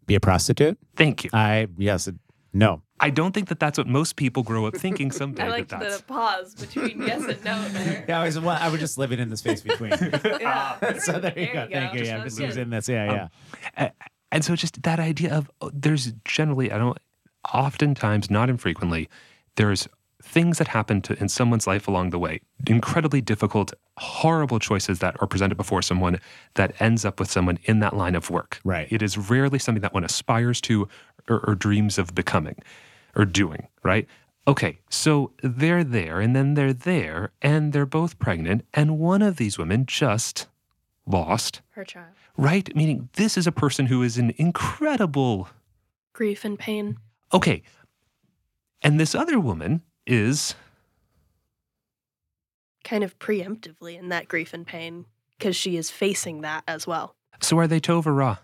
Be 0.09 0.15
a 0.15 0.19
prostitute? 0.19 0.77
thank 0.95 1.23
you 1.23 1.29
I 1.33 1.67
yes, 1.77 2.07
it, 2.07 2.15
No. 2.53 2.81
I 2.99 3.09
don't 3.11 3.31
think 3.31 3.47
that 3.47 3.59
that's 3.61 3.77
what 3.77 3.87
most 3.87 4.17
people 4.17 4.43
grow 4.43 4.65
up 4.65 4.75
thinking 4.75 5.11
someday. 5.11 5.43
I 5.45 5.49
liked 5.49 5.69
that 5.69 5.79
that's, 5.79 5.97
the 5.97 6.03
pause 6.03 6.53
between 6.55 7.01
yes 7.01 7.23
and 7.23 7.41
no 7.45 7.69
there. 7.69 8.03
Yeah, 8.09 8.19
I 8.19 8.25
was, 8.25 8.37
well, 8.37 8.57
I 8.59 8.67
was 8.67 8.81
just 8.81 8.97
living 8.97 9.19
in 9.19 9.29
the 9.29 9.37
space 9.37 9.61
between. 9.61 9.91
Yeah. 10.41 10.97
so 10.99 11.19
there 11.19 11.37
you 11.37 11.53
go. 11.53 11.67
Thank 11.71 11.93
you. 11.93 12.03
Yeah, 12.03 12.15
I'm 12.15 12.21
That's 12.23 12.35
just 12.35 12.57
good. 12.57 12.69
this. 12.71 12.89
Yeah, 12.89 13.07
um, 13.07 13.29
yeah. 13.77 13.91
And 14.31 14.43
so 14.43 14.55
just 14.55 14.83
that 14.83 14.99
idea 14.99 15.33
of 15.33 15.49
oh, 15.61 15.71
there's 15.73 16.11
generally 16.25 16.71
I 16.71 16.77
don't 16.77 16.97
oftentimes 17.53 18.29
not 18.29 18.49
infrequently 18.49 19.09
there's 19.55 19.87
things 20.21 20.57
that 20.57 20.67
happen 20.69 21.01
to 21.01 21.17
in 21.19 21.29
someone's 21.29 21.65
life 21.65 21.87
along 21.87 22.09
the 22.09 22.19
way 22.19 22.41
incredibly 22.67 23.21
difficult 23.21 23.73
horrible 23.97 24.59
choices 24.59 24.99
that 24.99 25.15
are 25.21 25.27
presented 25.27 25.55
before 25.55 25.81
someone 25.81 26.19
that 26.55 26.73
ends 26.81 27.05
up 27.05 27.19
with 27.19 27.31
someone 27.31 27.57
in 27.63 27.79
that 27.79 27.95
line 27.95 28.15
of 28.15 28.29
work 28.29 28.59
Right. 28.65 28.87
it 28.91 29.01
is 29.01 29.17
rarely 29.17 29.59
something 29.59 29.81
that 29.81 29.93
one 29.93 30.03
aspires 30.03 30.59
to 30.61 30.87
or, 31.29 31.39
or 31.47 31.55
dreams 31.55 31.97
of 31.97 32.13
becoming 32.13 32.57
or 33.15 33.23
doing 33.25 33.67
right 33.81 34.07
okay 34.45 34.79
so 34.89 35.31
they're 35.41 35.83
there 35.85 36.19
and 36.19 36.35
then 36.35 36.53
they're 36.55 36.73
there 36.73 37.31
and 37.41 37.71
they're 37.71 37.85
both 37.85 38.19
pregnant 38.19 38.65
and 38.73 38.99
one 38.99 39.21
of 39.21 39.37
these 39.37 39.57
women 39.57 39.85
just 39.85 40.47
lost 41.05 41.61
Her 41.71 41.83
child. 41.85 42.07
right? 42.37 42.75
Meaning 42.75 43.09
this 43.13 43.35
is 43.37 43.47
a 43.47 43.51
person 43.51 43.87
who 43.87 44.03
is 44.03 44.17
in 44.19 44.31
incredible. 44.37 45.47
Grief 46.13 46.45
and 46.45 46.59
pain. 46.59 46.97
Okay. 47.33 47.63
And 48.83 48.99
this 48.99 49.15
other 49.15 49.39
woman 49.39 49.81
is. 50.09 50.55
Kind 52.83 53.03
of 53.03 53.17
preemptively 53.19 53.97
in 53.99 54.09
that 54.09 54.27
grief 54.27 54.53
and 54.53 54.65
pain 54.65 55.05
because 55.37 55.55
she 55.55 55.77
is 55.77 55.89
facing 55.89 56.41
that 56.41 56.63
as 56.67 56.87
well. 56.87 57.15
So 57.41 57.57
are 57.59 57.67
they 57.67 57.79
Tova 57.79 58.15
Ra? 58.15 58.37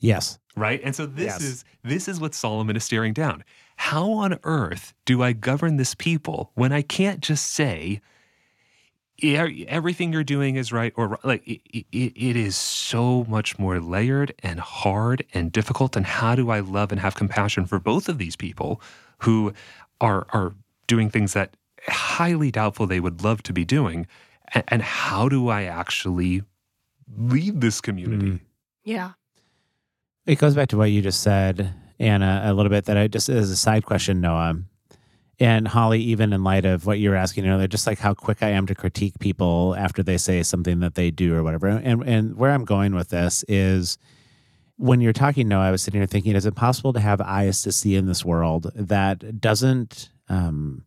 Yes. 0.00 0.38
Right? 0.56 0.80
And 0.84 0.94
so 0.94 1.06
this 1.06 1.24
Yes. 1.26 1.40
is 1.40 1.64
this 1.82 2.08
is 2.08 2.20
what 2.20 2.34
Solomon 2.34 2.76
is 2.76 2.84
staring 2.84 3.12
down. 3.12 3.44
How 3.76 4.10
on 4.12 4.38
earth 4.44 4.92
do 5.04 5.22
I 5.22 5.32
govern 5.32 5.76
this 5.76 5.94
people 5.94 6.50
when 6.54 6.72
I 6.72 6.82
can't 6.82 7.20
just 7.20 7.46
say 7.52 8.00
"E- 9.22 9.66
everything 9.66 10.12
you're 10.12 10.24
doing 10.24 10.56
is 10.56 10.72
right 10.72 10.92
or 10.96 11.18
like 11.24 11.46
it, 11.46 11.60
it, 11.92 12.12
it 12.16 12.36
is 12.36 12.56
so 12.56 13.24
much 13.28 13.58
more 13.58 13.80
layered 13.80 14.34
and 14.42 14.60
hard 14.60 15.24
and 15.32 15.50
difficult 15.52 15.96
and 15.96 16.06
how 16.06 16.34
do 16.34 16.50
I 16.50 16.60
love 16.60 16.90
and 16.92 17.00
have 17.00 17.14
compassion 17.14 17.66
for 17.66 17.78
both 17.80 18.08
of 18.08 18.18
these 18.18 18.36
people 18.36 18.80
who 19.18 19.52
are 20.00 20.26
are 20.32 20.54
doing 20.86 21.10
things 21.10 21.32
that 21.32 21.56
highly 21.86 22.50
doubtful 22.50 22.86
they 22.86 23.00
would 23.00 23.22
love 23.22 23.42
to 23.42 23.52
be 23.52 23.64
doing 23.64 24.06
and, 24.54 24.64
and 24.68 24.82
how 24.82 25.28
do 25.28 25.48
I 25.48 25.64
actually 25.64 26.42
lead 27.16 27.60
this 27.60 27.80
community? 27.80 28.32
Mm. 28.32 28.40
Yeah. 28.84 29.12
It 30.26 30.38
goes 30.38 30.54
back 30.54 30.68
to 30.68 30.76
what 30.76 30.90
you 30.90 31.02
just 31.02 31.22
said, 31.22 31.74
Anna, 31.98 32.42
a 32.44 32.52
little 32.52 32.70
bit. 32.70 32.84
That 32.84 32.96
I 32.96 33.08
just 33.08 33.28
as 33.28 33.50
a 33.50 33.56
side 33.56 33.86
question, 33.86 34.20
Noah, 34.20 34.58
and 35.38 35.68
Holly, 35.68 36.00
even 36.00 36.32
in 36.32 36.44
light 36.44 36.64
of 36.64 36.84
what 36.84 36.98
you 36.98 37.10
were 37.10 37.16
asking 37.16 37.46
earlier, 37.46 37.66
just 37.66 37.86
like 37.86 37.98
how 37.98 38.14
quick 38.14 38.42
I 38.42 38.50
am 38.50 38.66
to 38.66 38.74
critique 38.74 39.18
people 39.20 39.74
after 39.78 40.02
they 40.02 40.18
say 40.18 40.42
something 40.42 40.80
that 40.80 40.96
they 40.96 41.10
do 41.10 41.34
or 41.34 41.42
whatever. 41.42 41.68
And 41.68 42.02
and 42.02 42.36
where 42.36 42.50
I'm 42.50 42.64
going 42.64 42.94
with 42.94 43.08
this 43.08 43.44
is 43.48 43.96
when 44.78 45.00
you're 45.00 45.12
talking, 45.12 45.48
Noah, 45.48 45.64
I 45.64 45.70
was 45.72 45.82
sitting 45.82 46.00
here 46.00 46.06
thinking, 46.06 46.36
is 46.36 46.46
it 46.46 46.54
possible 46.54 46.92
to 46.92 47.00
have 47.00 47.20
eyes 47.20 47.62
to 47.62 47.72
see 47.72 47.96
in 47.96 48.06
this 48.06 48.24
world 48.24 48.70
that 48.74 49.40
doesn't 49.40 50.08
um, 50.28 50.84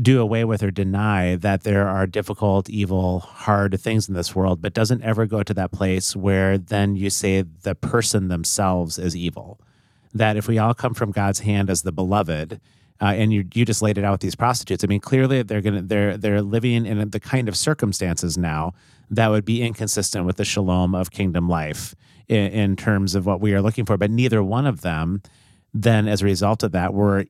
do 0.00 0.20
away 0.20 0.44
with 0.44 0.62
or 0.62 0.70
deny 0.70 1.34
that 1.34 1.64
there 1.64 1.88
are 1.88 2.06
difficult, 2.06 2.70
evil, 2.70 3.20
hard 3.20 3.78
things 3.80 4.08
in 4.08 4.14
this 4.14 4.36
world, 4.36 4.62
but 4.62 4.72
doesn't 4.72 5.02
ever 5.02 5.26
go 5.26 5.42
to 5.42 5.52
that 5.52 5.72
place 5.72 6.14
where 6.14 6.56
then 6.56 6.94
you 6.94 7.10
say 7.10 7.42
the 7.42 7.74
person 7.74 8.28
themselves 8.28 8.98
is 8.98 9.16
evil. 9.16 9.60
That 10.14 10.36
if 10.36 10.46
we 10.46 10.58
all 10.58 10.74
come 10.74 10.94
from 10.94 11.10
God's 11.10 11.40
hand 11.40 11.70
as 11.70 11.82
the 11.82 11.92
beloved, 11.92 12.60
uh, 13.02 13.04
and 13.04 13.32
you 13.32 13.46
you 13.54 13.64
just 13.64 13.80
laid 13.80 13.96
it 13.96 14.04
out 14.04 14.12
with 14.12 14.20
these 14.20 14.34
prostitutes. 14.34 14.84
I 14.84 14.86
mean, 14.86 15.00
clearly 15.00 15.42
they're 15.42 15.60
gonna 15.62 15.82
they're 15.82 16.16
they're 16.16 16.42
living 16.42 16.84
in 16.84 17.10
the 17.10 17.20
kind 17.20 17.48
of 17.48 17.56
circumstances 17.56 18.36
now 18.36 18.74
that 19.08 19.28
would 19.28 19.44
be 19.44 19.62
inconsistent 19.62 20.26
with 20.26 20.36
the 20.36 20.44
shalom 20.44 20.94
of 20.94 21.10
kingdom 21.10 21.48
life 21.48 21.94
in, 22.30 22.52
in 22.52 22.76
terms 22.76 23.14
of 23.14 23.26
what 23.26 23.40
we 23.40 23.52
are 23.52 23.60
looking 23.60 23.84
for. 23.84 23.96
But 23.96 24.10
neither 24.10 24.42
one 24.42 24.66
of 24.66 24.82
them, 24.82 25.20
then 25.74 26.06
as 26.06 26.22
a 26.22 26.24
result 26.24 26.62
of 26.62 26.72
that, 26.72 26.94
were 26.94 27.26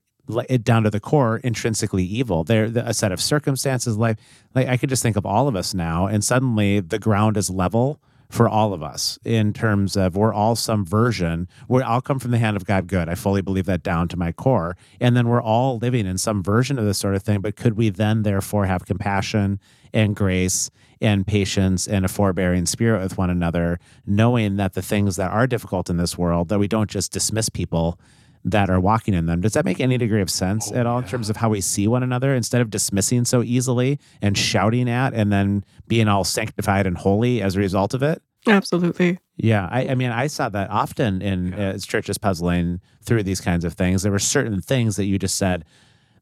down 0.63 0.85
to 0.85 0.91
the 0.91 1.01
core 1.01 1.39
intrinsically 1.39 2.05
evil. 2.05 2.45
They're 2.45 2.71
a 2.77 2.95
set 2.95 3.11
of 3.11 3.21
circumstances. 3.21 3.97
Like 3.97 4.19
like 4.55 4.69
I 4.69 4.77
could 4.77 4.91
just 4.91 5.03
think 5.03 5.17
of 5.17 5.27
all 5.27 5.49
of 5.49 5.57
us 5.57 5.75
now, 5.75 6.07
and 6.07 6.23
suddenly 6.23 6.79
the 6.81 6.99
ground 6.99 7.37
is 7.37 7.51
level 7.51 8.01
for 8.29 8.49
all 8.49 8.73
of 8.73 8.81
us 8.81 9.19
in 9.25 9.53
terms 9.53 9.97
of 9.97 10.15
we're 10.15 10.33
all 10.33 10.55
some 10.55 10.85
version. 10.85 11.49
We 11.67 11.83
all 11.83 12.01
come 12.01 12.21
from 12.21 12.31
the 12.31 12.39
hand 12.39 12.57
of 12.57 12.65
God 12.65 12.87
good. 12.87 13.09
I 13.09 13.17
fully 13.17 13.43
believe 13.43 13.67
that 13.67 13.83
down 13.83 14.07
to 14.09 14.17
my 14.17 14.31
core. 14.31 14.77
And 15.01 15.17
then 15.17 15.27
we're 15.27 15.43
all 15.43 15.79
living 15.79 16.07
in 16.07 16.17
some 16.17 16.41
version 16.41 16.79
of 16.79 16.85
this 16.85 16.99
sort 16.99 17.17
of 17.17 17.25
thing. 17.25 17.41
But 17.41 17.57
could 17.57 17.77
we 17.77 17.89
then 17.89 18.23
therefore 18.23 18.67
have 18.67 18.87
compassion 18.87 19.59
and 19.93 20.15
grace 20.15 20.71
and 21.01 21.27
patience 21.27 21.87
and 21.89 22.05
a 22.05 22.09
forbearing 22.09 22.67
spirit 22.67 23.03
with 23.03 23.17
one 23.17 23.31
another, 23.31 23.79
knowing 24.07 24.57
that 24.57 24.75
the 24.75 24.83
things 24.83 25.17
that 25.17 25.31
are 25.31 25.47
difficult 25.47 25.89
in 25.89 25.97
this 25.97 26.19
world, 26.19 26.49
that 26.49 26.59
we 26.59 26.69
don't 26.69 26.91
just 26.91 27.13
dismiss 27.13 27.49
people 27.49 27.99
that 28.45 28.71
are 28.71 28.81
walking 28.81 29.13
in 29.13 29.27
them. 29.27 29.41
Does 29.43 29.53
that 29.53 29.65
make 29.67 29.81
any 29.81 29.99
degree 29.99 30.23
of 30.23 30.31
sense 30.31 30.71
Oh, 30.73 30.77
at 30.77 30.87
all 30.87 30.99
in 30.99 31.05
terms 31.05 31.29
of 31.29 31.37
how 31.37 31.51
we 31.51 31.61
see 31.61 31.87
one 31.87 32.03
another 32.03 32.35
instead 32.35 32.63
of 32.63 32.71
dismissing 32.71 33.25
so 33.27 33.43
easily 33.43 33.99
and 34.23 34.37
shouting 34.37 34.89
at 34.89 35.13
and 35.13 35.31
then 35.31 35.63
being 35.89 36.09
all 36.09 36.25
sanctified 36.25 36.87
and 36.87 36.97
holy 36.97 37.43
as 37.43 37.57
a 37.57 37.59
result 37.61 37.93
of 37.93 38.03
it? 38.03 38.23
Absolutely. 38.47 39.19
Yeah, 39.37 39.69
I, 39.71 39.89
I 39.89 39.95
mean, 39.95 40.11
I 40.11 40.27
saw 40.27 40.49
that 40.49 40.71
often 40.71 41.21
in 41.21 41.49
Yeah. 41.49 41.57
uh, 41.69 41.73
as 41.73 41.85
churches 41.87 42.17
puzzling 42.17 42.81
through 43.03 43.23
these 43.25 43.41
kinds 43.43 43.65
of 43.67 43.75
things. 43.75 44.03
There 44.03 44.13
were 44.13 44.19
certain 44.19 44.63
things 44.63 44.97
that 44.97 45.05
you 45.05 45.19
just 45.19 45.37
said 45.37 45.65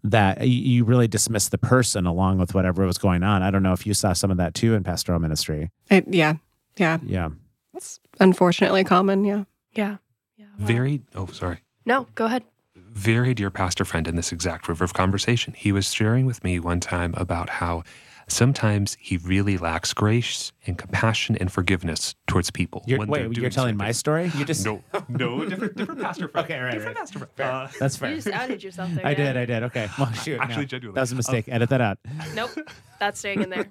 that 0.04 0.46
you 0.46 0.84
really 0.84 1.08
dismiss 1.08 1.48
the 1.48 1.58
person 1.58 2.06
along 2.06 2.38
with 2.38 2.54
whatever 2.54 2.86
was 2.86 2.98
going 2.98 3.22
on. 3.22 3.42
I 3.42 3.50
don't 3.50 3.62
know 3.62 3.72
if 3.72 3.86
you 3.86 3.94
saw 3.94 4.12
some 4.12 4.30
of 4.30 4.36
that 4.36 4.54
too 4.54 4.74
in 4.74 4.84
pastoral 4.84 5.18
ministry. 5.18 5.70
It, 5.90 6.06
yeah. 6.08 6.34
Yeah. 6.76 6.98
Yeah, 7.04 7.30
It's 7.74 7.98
unfortunately 8.20 8.84
common. 8.84 9.24
Yeah. 9.24 9.44
Yeah. 9.72 9.96
Yeah. 10.36 10.46
wow. 10.58 10.66
Very, 10.66 11.02
oh, 11.16 11.26
sorry. 11.26 11.58
No, 11.84 12.06
go 12.14 12.26
ahead. 12.26 12.44
very 12.76 13.34
dear 13.34 13.50
pastor 13.50 13.84
friend 13.84 14.06
in 14.06 14.14
this 14.16 14.30
exact 14.32 14.68
river 14.68 14.84
of 14.84 14.94
conversation. 14.94 15.54
He 15.56 15.72
was 15.72 15.92
sharing 15.92 16.26
with 16.26 16.44
me 16.44 16.60
one 16.60 16.80
time 16.80 17.14
about 17.16 17.48
how 17.50 17.82
sometimes 18.28 18.96
he 19.00 19.16
really 19.18 19.56
lacks 19.56 19.92
grace 19.92 20.52
and 20.66 20.76
compassion 20.78 21.36
and 21.40 21.50
forgiveness 21.50 22.14
towards 22.26 22.50
people. 22.50 22.82
you're, 22.86 22.98
when 22.98 23.08
wait, 23.08 23.36
you're 23.36 23.50
telling 23.50 23.70
certain 23.70 23.76
my 23.78 23.92
story. 23.92 24.30
You 24.36 24.44
just 24.44 24.64
No, 24.64 24.82
no, 25.08 25.44
different, 25.44 25.76
different 25.76 26.00
pastor 26.00 26.28
friend. 26.28 26.44
Okay, 26.44 26.58
right, 26.58 26.72
different 26.72 26.96
right. 26.96 26.96
pastor 26.96 27.18
friend. 27.18 27.32
Fair. 27.36 27.50
Uh, 27.50 27.70
that's 27.78 27.96
You 27.96 28.00
fair. 28.00 28.14
just 28.14 28.28
outed 28.28 28.62
yourself 28.62 28.90
there. 28.94 29.06
I 29.06 29.14
Dan. 29.14 29.34
did. 29.34 29.36
I 29.36 29.44
did. 29.44 29.62
Okay. 29.64 29.88
Well, 29.98 30.12
shoot. 30.12 30.40
Actually, 30.40 30.62
no. 30.62 30.66
genuinely. 30.66 30.94
that 30.94 31.00
was 31.02 31.12
a 31.12 31.16
mistake. 31.16 31.44
Edit 31.48 31.70
that 31.70 31.80
out. 31.80 31.98
Nope. 32.34 32.50
That's 33.00 33.18
staying 33.18 33.42
in 33.42 33.50
there. 33.50 33.66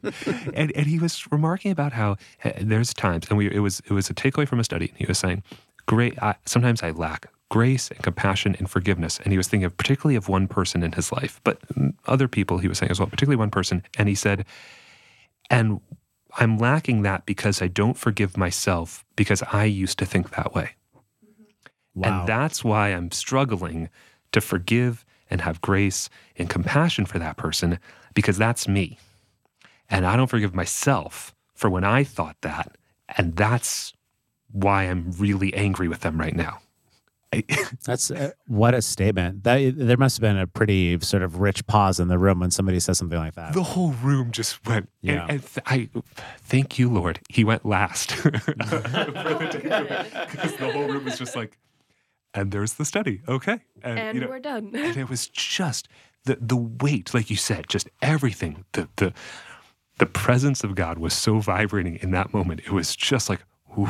and, 0.53 0.71
and 0.75 0.87
he 0.87 0.99
was 0.99 1.29
remarking 1.31 1.71
about 1.71 1.93
how 1.93 2.17
uh, 2.43 2.51
there's 2.61 2.93
times, 2.93 3.27
and 3.29 3.37
we 3.37 3.51
it 3.53 3.59
was 3.59 3.81
it 3.81 3.91
was 3.91 4.09
a 4.09 4.13
takeaway 4.13 4.47
from 4.47 4.59
a 4.59 4.63
study. 4.63 4.93
He 4.95 5.05
was 5.05 5.17
saying, 5.19 5.43
"Great, 5.85 6.21
I, 6.21 6.35
sometimes 6.45 6.81
I 6.81 6.91
lack 6.91 7.27
grace 7.49 7.89
and 7.89 8.01
compassion 8.03 8.55
and 8.57 8.69
forgiveness." 8.69 9.19
And 9.19 9.31
he 9.31 9.37
was 9.37 9.47
thinking 9.47 9.65
of 9.65 9.77
particularly 9.77 10.15
of 10.15 10.27
one 10.27 10.47
person 10.47 10.83
in 10.83 10.93
his 10.93 11.11
life, 11.11 11.39
but 11.43 11.61
other 12.05 12.27
people 12.27 12.57
he 12.57 12.67
was 12.67 12.77
saying 12.77 12.91
as 12.91 12.99
well, 12.99 13.07
particularly 13.07 13.37
one 13.37 13.51
person. 13.51 13.83
And 13.97 14.09
he 14.09 14.15
said, 14.15 14.45
"And 15.49 15.79
I'm 16.37 16.57
lacking 16.57 17.01
that 17.03 17.25
because 17.25 17.61
I 17.61 17.67
don't 17.67 17.97
forgive 17.97 18.37
myself 18.37 19.05
because 19.15 19.41
I 19.51 19.65
used 19.65 19.97
to 19.99 20.05
think 20.05 20.31
that 20.31 20.53
way." 20.53 20.71
Wow. 21.95 22.19
And 22.19 22.27
that's 22.27 22.63
why 22.63 22.89
I'm 22.89 23.11
struggling 23.11 23.89
to 24.31 24.41
forgive 24.41 25.03
and 25.29 25.41
have 25.41 25.61
grace 25.61 26.09
and 26.37 26.49
compassion 26.49 27.05
for 27.05 27.19
that 27.19 27.37
person 27.37 27.79
because 28.13 28.37
that's 28.37 28.67
me. 28.67 28.97
And 29.89 30.05
I 30.05 30.15
don't 30.15 30.27
forgive 30.27 30.53
myself 30.53 31.33
for 31.55 31.69
when 31.69 31.83
I 31.83 32.03
thought 32.03 32.37
that. 32.41 32.77
And 33.17 33.35
that's 33.35 33.93
why 34.51 34.83
I'm 34.83 35.11
really 35.17 35.53
angry 35.53 35.87
with 35.87 36.01
them 36.01 36.19
right 36.19 36.35
now. 36.35 36.59
I, 37.33 37.43
That's 37.85 38.09
uh, 38.09 38.31
what 38.47 38.73
a 38.73 38.81
statement. 38.81 39.43
That 39.43 39.73
there 39.77 39.97
must 39.97 40.17
have 40.17 40.21
been 40.21 40.37
a 40.37 40.47
pretty 40.47 40.99
sort 41.01 41.23
of 41.23 41.39
rich 41.39 41.65
pause 41.67 41.99
in 41.99 42.07
the 42.07 42.17
room 42.17 42.39
when 42.39 42.51
somebody 42.51 42.79
says 42.79 42.97
something 42.97 43.17
like 43.19 43.35
that. 43.35 43.53
the 43.53 43.63
whole 43.63 43.91
room 43.91 44.31
just 44.31 44.65
went. 44.65 44.89
Yeah. 45.01 45.23
And, 45.23 45.31
and 45.31 45.45
th- 45.45 45.63
I 45.65 45.89
thank 46.41 46.79
you, 46.79 46.89
Lord. 46.89 47.19
He 47.29 47.43
went 47.43 47.65
last 47.65 48.15
because 48.23 48.53
the 50.57 50.69
whole 50.73 50.87
room 50.87 51.05
was 51.05 51.17
just 51.17 51.35
like, 51.35 51.57
and 52.33 52.51
there's 52.51 52.73
the 52.73 52.85
study. 52.85 53.21
Okay, 53.27 53.59
and, 53.83 53.99
And 53.99 54.15
you 54.15 54.21
know, 54.21 54.29
we're 54.29 54.39
done. 54.39 54.71
and 54.75 54.97
it 54.97 55.09
was 55.09 55.27
just 55.27 55.87
the 56.25 56.37
the 56.39 56.57
weight, 56.57 57.13
like 57.13 57.29
you 57.29 57.35
said, 57.35 57.67
just 57.67 57.89
everything. 58.01 58.65
The 58.73 58.87
the 58.97 59.13
the 59.97 60.05
presence 60.05 60.63
of 60.63 60.75
God 60.75 60.99
was 60.99 61.13
so 61.13 61.39
vibrating 61.39 61.95
in 61.95 62.11
that 62.11 62.33
moment. 62.33 62.61
It 62.61 62.71
was 62.71 62.95
just 62.95 63.29
like, 63.29 63.43
ooh. 63.77 63.87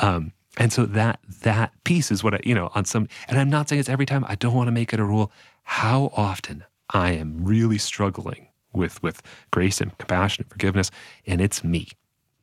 Um, 0.00 0.32
and 0.56 0.72
so 0.72 0.86
that 0.86 1.20
that 1.42 1.72
piece 1.84 2.10
is 2.10 2.24
what 2.24 2.34
I, 2.34 2.40
you 2.44 2.54
know, 2.54 2.70
on 2.74 2.84
some. 2.84 3.08
And 3.28 3.38
I'm 3.38 3.50
not 3.50 3.68
saying 3.68 3.80
it's 3.80 3.88
every 3.88 4.06
time. 4.06 4.24
I 4.28 4.34
don't 4.34 4.54
want 4.54 4.68
to 4.68 4.72
make 4.72 4.92
it 4.92 5.00
a 5.00 5.04
rule. 5.04 5.30
How 5.64 6.10
often 6.16 6.64
I 6.90 7.12
am 7.12 7.44
really 7.44 7.78
struggling 7.78 8.48
with 8.72 9.02
with 9.02 9.22
grace 9.50 9.80
and 9.80 9.96
compassion 9.98 10.42
and 10.44 10.50
forgiveness, 10.50 10.90
and 11.26 11.40
it's 11.40 11.62
me. 11.64 11.88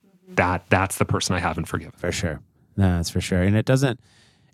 Mm-hmm. 0.06 0.36
That 0.36 0.66
that's 0.70 0.98
the 0.98 1.06
person 1.06 1.36
I 1.36 1.40
haven't 1.40 1.66
forgiven. 1.66 1.94
For 1.98 2.12
sure. 2.12 2.42
No, 2.76 2.98
that's 2.98 3.10
for 3.10 3.22
sure. 3.22 3.42
And 3.42 3.56
it 3.56 3.66
doesn't 3.66 4.00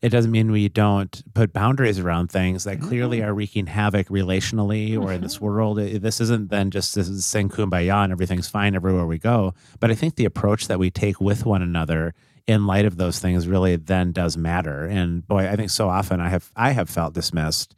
It 0.02 0.10
doesn't 0.10 0.32
mean 0.32 0.52
we 0.52 0.70
don't 0.70 1.22
put 1.34 1.52
boundaries 1.52 2.00
around 2.00 2.32
things 2.32 2.64
that 2.64 2.80
clearly 2.80 3.22
are 3.22 3.34
wreaking 3.34 3.68
havoc 3.68 4.08
relationally 4.08 4.98
or 4.98 5.12
in 5.12 5.22
this 5.22 5.42
world. 5.42 5.78
This 5.78 6.22
isn't 6.22 6.50
then 6.50 6.72
just 6.72 6.96
this 6.96 7.10
is 7.10 7.26
sing 7.26 7.50
kumbaya 7.50 8.04
and 8.04 8.12
everything's 8.12 8.48
fine 8.48 8.76
everywhere 8.76 9.06
we 9.06 9.18
go. 9.18 9.54
But 9.80 9.92
I 9.92 9.96
think 9.96 10.16
the 10.16 10.26
approach 10.26 10.68
that 10.68 10.80
we 10.80 10.90
take 10.90 11.20
with 11.20 11.46
one 11.46 11.62
another 11.62 12.14
in 12.50 12.66
light 12.66 12.86
of 12.86 12.98
those 12.98 13.20
things 13.20 13.48
really 13.48 13.76
then 13.76 14.12
does 14.12 14.36
matter. 14.36 14.86
And 14.86 15.26
boy, 15.28 15.48
I 15.48 15.56
think 15.56 15.70
so 15.70 15.88
often 15.88 16.20
I 16.20 16.30
have 16.30 16.52
I 16.56 16.72
have 16.72 16.90
felt 16.90 17.14
dismissed 17.14 17.76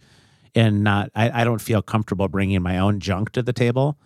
and 0.56 0.82
not 0.84 1.12
I, 1.14 1.42
I 1.42 1.44
don't 1.44 1.62
feel 1.62 1.82
comfortable 1.82 2.28
bringing 2.30 2.62
my 2.62 2.78
own 2.78 3.00
junk 3.00 3.32
to 3.34 3.42
the 3.44 3.54
table 3.54 3.98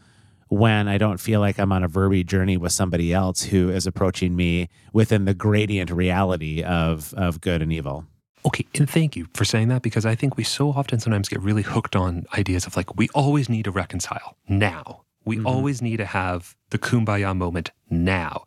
when 0.50 0.88
I 0.88 0.98
don't 0.98 1.20
feel 1.20 1.40
like 1.40 1.60
I'm 1.60 1.72
on 1.72 1.84
a 1.84 1.90
verby 1.90 2.26
journey 2.26 2.58
with 2.58 2.72
somebody 2.72 3.14
else 3.14 3.44
who 3.44 3.70
is 3.70 3.86
approaching 3.88 4.36
me 4.36 4.70
within 4.92 5.26
the 5.26 5.34
gradient 5.36 5.92
reality 5.92 6.64
of 6.64 7.14
of 7.14 7.42
good 7.42 7.62
and 7.62 7.72
evil. 7.72 8.06
Okay, 8.46 8.66
and 8.76 8.88
thank 8.90 9.16
you 9.16 9.28
for 9.34 9.46
saying 9.46 9.70
that 9.70 9.82
because 9.82 10.06
I 10.06 10.16
think 10.16 10.38
we 10.38 10.44
so 10.44 10.70
often 10.72 11.00
sometimes 11.00 11.30
get 11.30 11.42
really 11.42 11.64
hooked 11.64 11.96
on 11.96 12.26
ideas 12.38 12.68
of 12.68 12.76
like, 12.78 12.96
we 12.96 13.08
always 13.16 13.50
need 13.50 13.64
to 13.66 13.72
reconcile 13.72 14.38
now. 14.48 15.02
We 15.26 15.38
Mhm. 15.38 15.46
always 15.48 15.82
need 15.82 15.98
to 15.98 16.06
have 16.06 16.56
the 16.70 16.78
kumbaya 16.78 17.36
moment 17.36 17.72
now. 17.90 18.46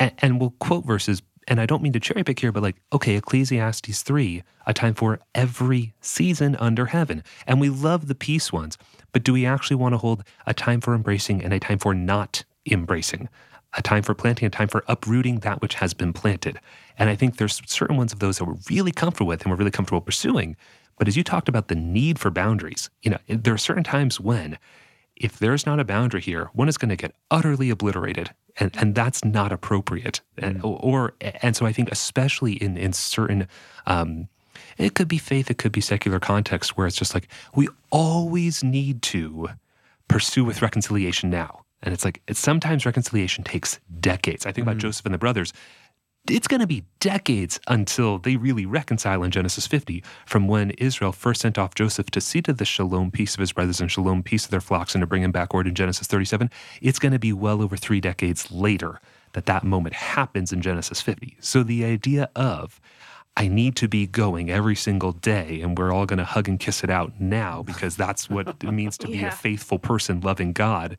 And, 0.00 0.12
and 0.18 0.40
we'll 0.40 0.54
quote 0.58 0.84
verses, 0.84 1.22
and 1.46 1.60
I 1.60 1.66
don't 1.66 1.82
mean 1.82 1.92
to 1.92 2.00
cherry 2.00 2.24
pick 2.24 2.40
here, 2.40 2.50
but 2.50 2.62
like, 2.62 2.76
okay, 2.92 3.16
Ecclesiastes 3.16 4.02
3, 4.02 4.42
a 4.66 4.72
time 4.72 4.94
for 4.94 5.20
every 5.34 5.92
season 6.00 6.56
under 6.56 6.86
heaven. 6.86 7.22
And 7.46 7.60
we 7.60 7.68
love 7.68 8.08
the 8.08 8.14
peace 8.14 8.52
ones, 8.52 8.78
but 9.12 9.22
do 9.22 9.34
we 9.34 9.44
actually 9.44 9.76
want 9.76 9.92
to 9.92 9.98
hold 9.98 10.24
a 10.46 10.54
time 10.54 10.80
for 10.80 10.94
embracing 10.94 11.44
and 11.44 11.52
a 11.52 11.60
time 11.60 11.78
for 11.78 11.94
not 11.94 12.44
embracing? 12.68 13.28
A 13.74 13.82
time 13.82 14.02
for 14.02 14.14
planting, 14.14 14.46
a 14.46 14.50
time 14.50 14.66
for 14.66 14.82
uprooting 14.88 15.40
that 15.40 15.62
which 15.62 15.74
has 15.74 15.94
been 15.94 16.12
planted. 16.12 16.58
And 16.98 17.08
I 17.08 17.14
think 17.14 17.36
there's 17.36 17.62
certain 17.66 17.96
ones 17.96 18.12
of 18.12 18.18
those 18.18 18.38
that 18.38 18.44
we're 18.46 18.56
really 18.68 18.90
comfortable 18.90 19.28
with 19.28 19.42
and 19.42 19.50
we're 19.50 19.58
really 19.58 19.70
comfortable 19.70 20.00
pursuing. 20.00 20.56
But 20.98 21.06
as 21.08 21.16
you 21.16 21.22
talked 21.22 21.48
about 21.48 21.68
the 21.68 21.76
need 21.76 22.18
for 22.18 22.30
boundaries, 22.30 22.90
you 23.02 23.10
know, 23.10 23.18
there 23.28 23.54
are 23.54 23.58
certain 23.58 23.84
times 23.84 24.18
when 24.18 24.58
if 25.20 25.38
there's 25.38 25.66
not 25.66 25.78
a 25.78 25.84
boundary 25.84 26.22
here, 26.22 26.50
one 26.54 26.68
is 26.68 26.78
going 26.78 26.88
to 26.88 26.96
get 26.96 27.14
utterly 27.30 27.70
obliterated, 27.70 28.30
and, 28.60 28.70
and 28.76 28.94
that's 28.94 29.24
not 29.24 29.50
appropriate. 29.50 30.20
And, 30.38 30.60
or 30.62 31.14
and 31.20 31.56
so 31.56 31.66
I 31.66 31.72
think 31.72 31.90
especially 31.90 32.52
in 32.52 32.76
in 32.76 32.92
certain, 32.92 33.48
um, 33.86 34.28
it 34.78 34.94
could 34.94 35.08
be 35.08 35.18
faith, 35.18 35.50
it 35.50 35.58
could 35.58 35.72
be 35.72 35.80
secular 35.80 36.20
context 36.20 36.76
where 36.76 36.86
it's 36.86 36.96
just 36.96 37.14
like 37.14 37.28
we 37.54 37.68
always 37.90 38.62
need 38.62 39.02
to 39.02 39.48
pursue 40.08 40.44
with 40.44 40.62
reconciliation 40.62 41.30
now, 41.30 41.64
and 41.82 41.94
it's 41.94 42.04
like 42.04 42.20
it's 42.28 42.40
sometimes 42.40 42.86
reconciliation 42.86 43.42
takes 43.42 43.80
decades. 44.00 44.46
I 44.46 44.52
think 44.52 44.66
about 44.66 44.78
Joseph 44.78 45.06
and 45.06 45.14
the 45.14 45.18
brothers. 45.18 45.52
It's 46.30 46.46
going 46.46 46.60
to 46.60 46.66
be 46.66 46.84
decades 47.00 47.58
until 47.66 48.18
they 48.18 48.36
really 48.36 48.64
reconcile 48.64 49.22
in 49.24 49.32
Genesis 49.32 49.66
50 49.66 50.02
from 50.26 50.46
when 50.46 50.70
Israel 50.72 51.10
first 51.12 51.40
sent 51.40 51.58
off 51.58 51.74
Joseph 51.74 52.10
to 52.12 52.20
see 52.20 52.40
to 52.42 52.52
the 52.52 52.64
shalom 52.64 53.10
peace 53.10 53.34
of 53.34 53.40
his 53.40 53.52
brothers 53.52 53.80
and 53.80 53.90
shalom 53.90 54.22
peace 54.22 54.44
of 54.44 54.50
their 54.52 54.60
flocks 54.60 54.94
and 54.94 55.02
to 55.02 55.06
bring 55.06 55.22
him 55.24 55.32
backward 55.32 55.66
in 55.66 55.74
Genesis 55.74 56.06
37. 56.06 56.48
It's 56.80 57.00
going 57.00 57.12
to 57.12 57.18
be 57.18 57.32
well 57.32 57.60
over 57.60 57.76
three 57.76 58.00
decades 58.00 58.50
later 58.52 59.00
that 59.32 59.46
that 59.46 59.64
moment 59.64 59.94
happens 59.94 60.52
in 60.52 60.60
Genesis 60.60 61.00
50. 61.00 61.36
So 61.40 61.62
the 61.64 61.84
idea 61.84 62.30
of, 62.36 62.80
I 63.36 63.48
need 63.48 63.74
to 63.76 63.88
be 63.88 64.06
going 64.06 64.50
every 64.50 64.76
single 64.76 65.12
day 65.12 65.60
and 65.60 65.76
we're 65.76 65.92
all 65.92 66.06
going 66.06 66.18
to 66.18 66.24
hug 66.24 66.48
and 66.48 66.60
kiss 66.60 66.84
it 66.84 66.90
out 66.90 67.20
now 67.20 67.62
because 67.70 67.96
that's 67.96 68.30
what 68.30 68.46
it 68.48 68.62
means 68.70 68.96
to 68.98 69.08
be 69.08 69.18
Yeah. 69.18 69.28
a 69.28 69.32
faithful 69.32 69.80
person 69.80 70.20
loving 70.20 70.52
God. 70.52 70.96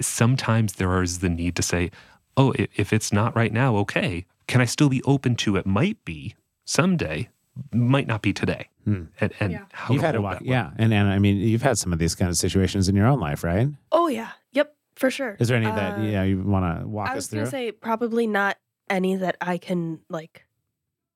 Sometimes 0.00 0.74
there 0.74 1.02
is 1.02 1.18
the 1.20 1.28
need 1.28 1.54
to 1.56 1.62
say, 1.62 1.90
oh, 2.36 2.52
if 2.56 2.92
it's 2.92 3.12
not 3.12 3.34
right 3.36 3.52
now, 3.52 3.76
okay. 3.76 4.26
Can 4.46 4.60
I 4.60 4.64
still 4.64 4.88
be 4.88 5.02
open 5.04 5.34
to 5.36 5.56
it? 5.56 5.66
Might 5.66 6.04
be 6.04 6.34
someday, 6.64 7.28
might 7.72 8.06
not 8.06 8.22
be 8.22 8.32
today. 8.32 8.68
Hmm. 8.84 9.04
And, 9.20 9.32
and 9.40 9.52
Yeah. 9.52 9.64
how 9.72 9.94
You've 9.94 10.02
had 10.02 10.14
a 10.14 10.18
hold 10.18 10.34
walk, 10.34 10.42
yeah, 10.44 10.70
and 10.78 10.92
and 10.92 11.08
I 11.08 11.18
mean 11.18 11.36
you've 11.36 11.62
had 11.62 11.78
some 11.78 11.92
of 11.92 11.98
these 11.98 12.14
kind 12.14 12.28
of 12.30 12.36
situations 12.36 12.88
in 12.88 12.96
your 12.96 13.06
own 13.06 13.20
life, 13.20 13.44
right? 13.44 13.68
Oh 13.92 14.08
yeah. 14.08 14.30
Yep, 14.52 14.74
for 14.96 15.10
sure. 15.10 15.36
Is 15.38 15.48
there 15.48 15.56
any 15.56 15.66
that 15.66 15.98
Uh, 15.98 16.02
yeah 16.02 16.22
you 16.24 16.42
want 16.42 16.80
to 16.80 16.86
walk 16.88 17.10
us 17.10 17.28
through? 17.28 17.40
I 17.40 17.42
us 17.42 17.46
was 17.46 17.52
gonna 17.52 17.64
say 17.66 17.72
probably 17.72 18.26
not 18.26 18.56
any 18.90 19.16
that 19.16 19.36
I 19.40 19.58
can 19.58 20.00
like 20.10 20.44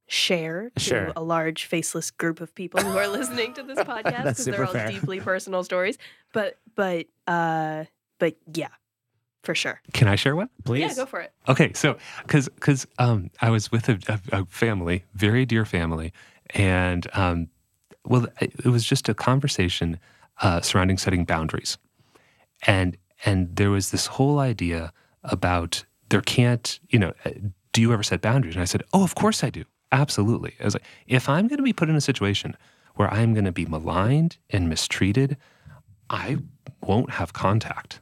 share 0.09 0.71
to 0.77 0.81
Sure. 0.81 1.13
a 1.17 1.23
large 1.23 1.65
faceless 1.65 2.11
group 2.13 2.41
of 2.41 2.55
people 2.55 2.81
who 2.81 2.97
are 2.97 3.09
listening 3.09 3.53
to 3.55 3.63
this 3.65 3.79
podcast 3.81 4.03
That's 4.05 4.23
because 4.25 4.45
they're 4.45 4.55
super 4.55 4.65
all 4.67 4.73
fair. 4.73 4.89
deeply 4.89 5.21
personal 5.21 5.65
stories. 5.65 5.99
But 6.33 6.59
but 6.77 7.07
uh 7.27 7.85
but 8.21 8.37
yeah, 8.55 8.69
for 9.47 9.55
sure. 9.55 9.81
Can 9.95 10.09
I 10.09 10.17
share 10.17 10.37
one? 10.37 10.51
Please. 10.65 10.81
Yeah, 10.81 10.95
go 10.95 11.07
for 11.07 11.21
it. 11.21 11.33
Okay, 11.49 11.73
so 11.73 11.97
because 12.23 12.49
because 12.51 12.87
um, 12.99 13.31
I 13.41 13.49
was 13.51 13.73
with 13.73 13.89
a, 13.89 13.99
a, 14.09 14.41
a 14.41 14.45
family, 14.47 15.05
very 15.15 15.47
dear 15.47 15.65
family, 15.65 16.13
and 16.51 17.07
um, 17.15 17.49
well, 18.05 18.27
it 18.41 18.67
was 18.67 18.85
just 18.85 19.09
a 19.09 19.15
conversation 19.15 19.99
uh, 20.43 20.61
surrounding 20.61 20.99
setting 20.99 21.25
boundaries, 21.25 21.79
and 22.67 22.97
and 23.25 23.57
there 23.57 23.71
was 23.71 23.91
this 23.91 24.07
whole 24.07 24.39
idea 24.39 24.93
about 25.25 25.85
there 26.09 26.21
can't, 26.21 26.79
you 26.91 26.99
know, 26.99 27.13
uh, 27.25 27.31
do 27.73 27.81
you 27.81 27.93
ever 27.93 28.03
set 28.03 28.21
boundaries? 28.21 28.55
And 28.55 28.63
I 28.63 28.67
said, 28.67 28.83
oh, 28.93 29.03
of 29.03 29.15
course 29.15 29.43
I 29.43 29.51
do, 29.51 29.65
absolutely. 29.91 30.55
I 30.61 30.65
was 30.65 30.75
like, 30.75 30.85
if 31.07 31.29
I'm 31.29 31.49
going 31.49 31.57
to 31.57 31.63
be 31.65 31.73
put 31.73 31.89
in 31.89 31.97
a 31.97 32.01
situation 32.01 32.57
where 32.95 33.13
I'm 33.13 33.35
going 33.35 33.45
to 33.45 33.53
be 33.53 33.67
maligned 33.67 34.39
and 34.51 34.69
mistreated, 34.69 35.37
I 36.11 36.39
won't 36.81 37.11
have 37.11 37.33
contact. 37.33 38.01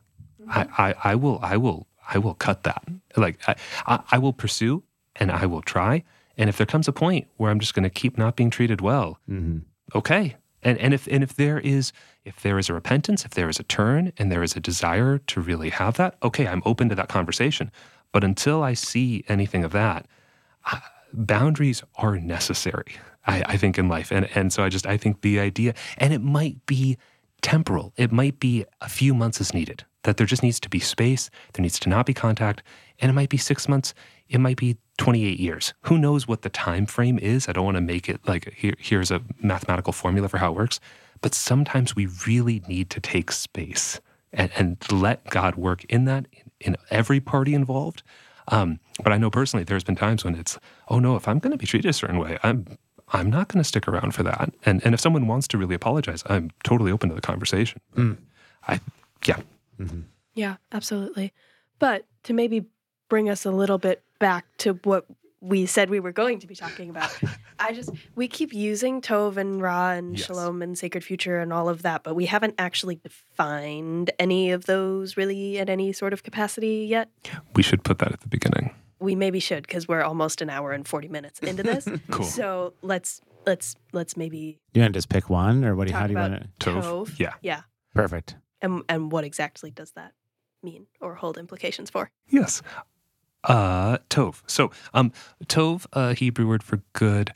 I, 0.48 0.66
I, 0.78 0.94
I 1.12 1.14
will 1.14 1.38
I 1.42 1.56
will 1.56 1.86
I 2.08 2.18
will 2.18 2.34
cut 2.34 2.62
that. 2.64 2.84
Like 3.16 3.38
I, 3.48 3.56
I, 3.86 4.00
I 4.12 4.18
will 4.18 4.32
pursue 4.32 4.82
and 5.16 5.30
I 5.30 5.46
will 5.46 5.62
try. 5.62 6.04
And 6.36 6.48
if 6.48 6.56
there 6.56 6.66
comes 6.66 6.88
a 6.88 6.92
point 6.92 7.28
where 7.36 7.50
I'm 7.50 7.60
just 7.60 7.74
going 7.74 7.84
to 7.84 7.90
keep 7.90 8.18
not 8.18 8.36
being 8.36 8.50
treated 8.50 8.80
well, 8.80 9.18
hmm 9.26 9.58
okay. 9.94 10.36
And 10.62 10.78
and 10.78 10.94
if 10.94 11.06
and 11.08 11.22
if 11.22 11.34
there 11.36 11.58
is 11.58 11.92
if 12.24 12.40
there 12.40 12.58
is 12.58 12.68
a 12.70 12.74
repentance, 12.74 13.24
if 13.24 13.32
there 13.32 13.48
is 13.48 13.60
a 13.60 13.64
turn, 13.64 14.12
and 14.16 14.32
there 14.32 14.42
is 14.42 14.56
a 14.56 14.60
desire 14.60 15.18
to 15.18 15.40
really 15.40 15.70
have 15.70 15.96
that, 15.98 16.16
okay, 16.22 16.46
I'm 16.46 16.62
open 16.64 16.88
to 16.88 16.94
that 16.94 17.08
conversation. 17.08 17.70
But 18.12 18.24
until 18.24 18.62
I 18.62 18.74
see 18.74 19.24
anything 19.28 19.62
of 19.64 19.72
that, 19.72 20.06
uh, 20.70 20.80
boundaries 21.12 21.82
are 21.96 22.16
necessary. 22.16 22.96
I, 23.26 23.42
I 23.46 23.56
think 23.56 23.78
in 23.78 23.88
life, 23.88 24.10
and 24.10 24.28
and 24.34 24.52
so 24.52 24.62
I 24.62 24.68
just 24.68 24.86
I 24.86 24.96
think 24.96 25.20
the 25.20 25.38
idea, 25.38 25.74
and 25.98 26.12
it 26.12 26.22
might 26.22 26.64
be 26.66 26.96
temporal. 27.42 27.92
It 27.96 28.10
might 28.10 28.40
be 28.40 28.64
a 28.80 28.88
few 28.88 29.14
months 29.14 29.40
is 29.40 29.52
needed. 29.52 29.84
That 30.04 30.16
there 30.16 30.26
just 30.26 30.42
needs 30.42 30.60
to 30.60 30.68
be 30.68 30.80
space. 30.80 31.30
There 31.52 31.62
needs 31.62 31.78
to 31.80 31.88
not 31.88 32.06
be 32.06 32.14
contact, 32.14 32.62
and 33.00 33.10
it 33.10 33.14
might 33.14 33.28
be 33.28 33.36
six 33.36 33.68
months. 33.68 33.94
It 34.28 34.38
might 34.38 34.56
be 34.56 34.78
28 34.98 35.38
years. 35.38 35.74
Who 35.82 35.98
knows 35.98 36.28
what 36.28 36.42
the 36.42 36.48
time 36.48 36.86
frame 36.86 37.18
is? 37.18 37.48
I 37.48 37.52
don't 37.52 37.64
want 37.64 37.76
to 37.76 37.80
make 37.80 38.08
it 38.08 38.20
like 38.26 38.52
here, 38.54 38.74
here's 38.78 39.10
a 39.10 39.20
mathematical 39.42 39.92
formula 39.92 40.28
for 40.28 40.38
how 40.38 40.52
it 40.52 40.56
works. 40.56 40.80
But 41.20 41.34
sometimes 41.34 41.96
we 41.96 42.06
really 42.26 42.62
need 42.68 42.90
to 42.90 43.00
take 43.00 43.32
space 43.32 44.00
and, 44.32 44.50
and 44.56 44.92
let 44.92 45.24
God 45.30 45.56
work 45.56 45.84
in 45.84 46.04
that 46.04 46.26
in, 46.32 46.50
in 46.60 46.76
every 46.90 47.20
party 47.20 47.54
involved. 47.54 48.02
Um, 48.48 48.78
but 49.02 49.12
I 49.12 49.16
know 49.16 49.30
personally, 49.30 49.64
there's 49.64 49.84
been 49.84 49.96
times 49.96 50.24
when 50.24 50.34
it's, 50.34 50.58
oh 50.88 50.98
no, 50.98 51.16
if 51.16 51.26
I'm 51.26 51.38
going 51.38 51.52
to 51.52 51.56
be 51.56 51.66
treated 51.66 51.88
a 51.88 51.92
certain 51.92 52.18
way, 52.18 52.38
I'm 52.42 52.66
I'm 53.12 53.30
not 53.30 53.48
going 53.48 53.60
to 53.60 53.68
stick 53.68 53.86
around 53.86 54.14
for 54.14 54.22
that. 54.22 54.52
And 54.64 54.84
and 54.84 54.94
if 54.94 55.00
someone 55.00 55.26
wants 55.26 55.48
to 55.48 55.58
really 55.58 55.74
apologize, 55.74 56.22
I'm 56.26 56.50
totally 56.62 56.90
open 56.90 57.08
to 57.10 57.14
the 57.14 57.20
conversation. 57.20 57.80
Mm. 57.96 58.18
I 58.68 58.80
yeah. 59.26 59.40
Mm-hmm. 59.78 60.00
Yeah, 60.34 60.56
absolutely. 60.72 61.32
But 61.78 62.06
to 62.24 62.32
maybe 62.32 62.66
bring 63.08 63.28
us 63.28 63.44
a 63.44 63.50
little 63.50 63.78
bit 63.78 64.02
back 64.18 64.46
to 64.58 64.74
what 64.84 65.06
we 65.40 65.66
said 65.66 65.90
we 65.90 66.00
were 66.00 66.12
going 66.12 66.38
to 66.38 66.46
be 66.46 66.54
talking 66.54 66.88
about. 66.88 67.16
I 67.58 67.72
just 67.72 67.90
we 68.14 68.28
keep 68.28 68.52
using 68.54 69.02
Tov 69.02 69.36
and 69.36 69.60
Ra 69.60 69.90
and 69.90 70.16
Yes. 70.16 70.26
Shalom 70.26 70.62
and 70.62 70.76
Sacred 70.76 71.04
Future 71.04 71.38
and 71.38 71.52
all 71.52 71.68
of 71.68 71.82
that, 71.82 72.02
but 72.02 72.14
we 72.14 72.24
haven't 72.26 72.54
actually 72.58 72.96
defined 72.96 74.10
any 74.18 74.52
of 74.52 74.64
those 74.64 75.16
really 75.16 75.58
in 75.58 75.68
any 75.68 75.92
sort 75.92 76.12
of 76.12 76.22
capacity 76.22 76.86
yet. 76.88 77.10
We 77.54 77.62
should 77.62 77.84
put 77.84 77.98
that 77.98 78.12
at 78.12 78.20
the 78.20 78.28
beginning. 78.28 78.74
We 79.00 79.14
maybe 79.14 79.38
should 79.38 79.66
because 79.66 79.86
we're 79.86 80.02
almost 80.02 80.40
an 80.40 80.48
hour 80.48 80.72
and 80.72 80.88
forty 80.88 81.08
minutes 81.08 81.40
into 81.40 81.62
this. 81.62 81.86
Cool. 82.10 82.24
So 82.24 82.72
let's 82.80 83.20
let's 83.44 83.76
let's 83.92 84.16
maybe 84.16 84.58
You 84.72 84.80
want 84.80 84.94
to 84.94 84.98
just 84.98 85.10
pick 85.10 85.28
one, 85.28 85.64
or 85.64 85.76
what 85.76 85.86
do 85.86 85.92
you? 85.92 85.98
How 85.98 86.06
do 86.06 86.14
you 86.14 86.18
want 86.18 86.34
it? 86.34 86.46
Tov. 86.58 86.82
Tov. 86.82 87.18
Yeah. 87.18 87.34
yeah, 87.42 87.62
Perfect. 87.94 88.36
And 88.64 88.82
and 88.88 89.12
what 89.12 89.24
exactly 89.24 89.70
does 89.70 89.92
that 89.92 90.12
mean 90.62 90.86
or 91.00 91.14
hold 91.14 91.38
implications 91.38 91.90
for? 91.90 92.10
Yes. 92.28 92.62
Uh, 93.44 93.98
tov. 94.08 94.42
So, 94.46 94.70
um, 94.94 95.12
tov, 95.44 95.86
a 95.92 96.14
Hebrew 96.14 96.48
word 96.48 96.62
for 96.62 96.80
good, 96.94 97.34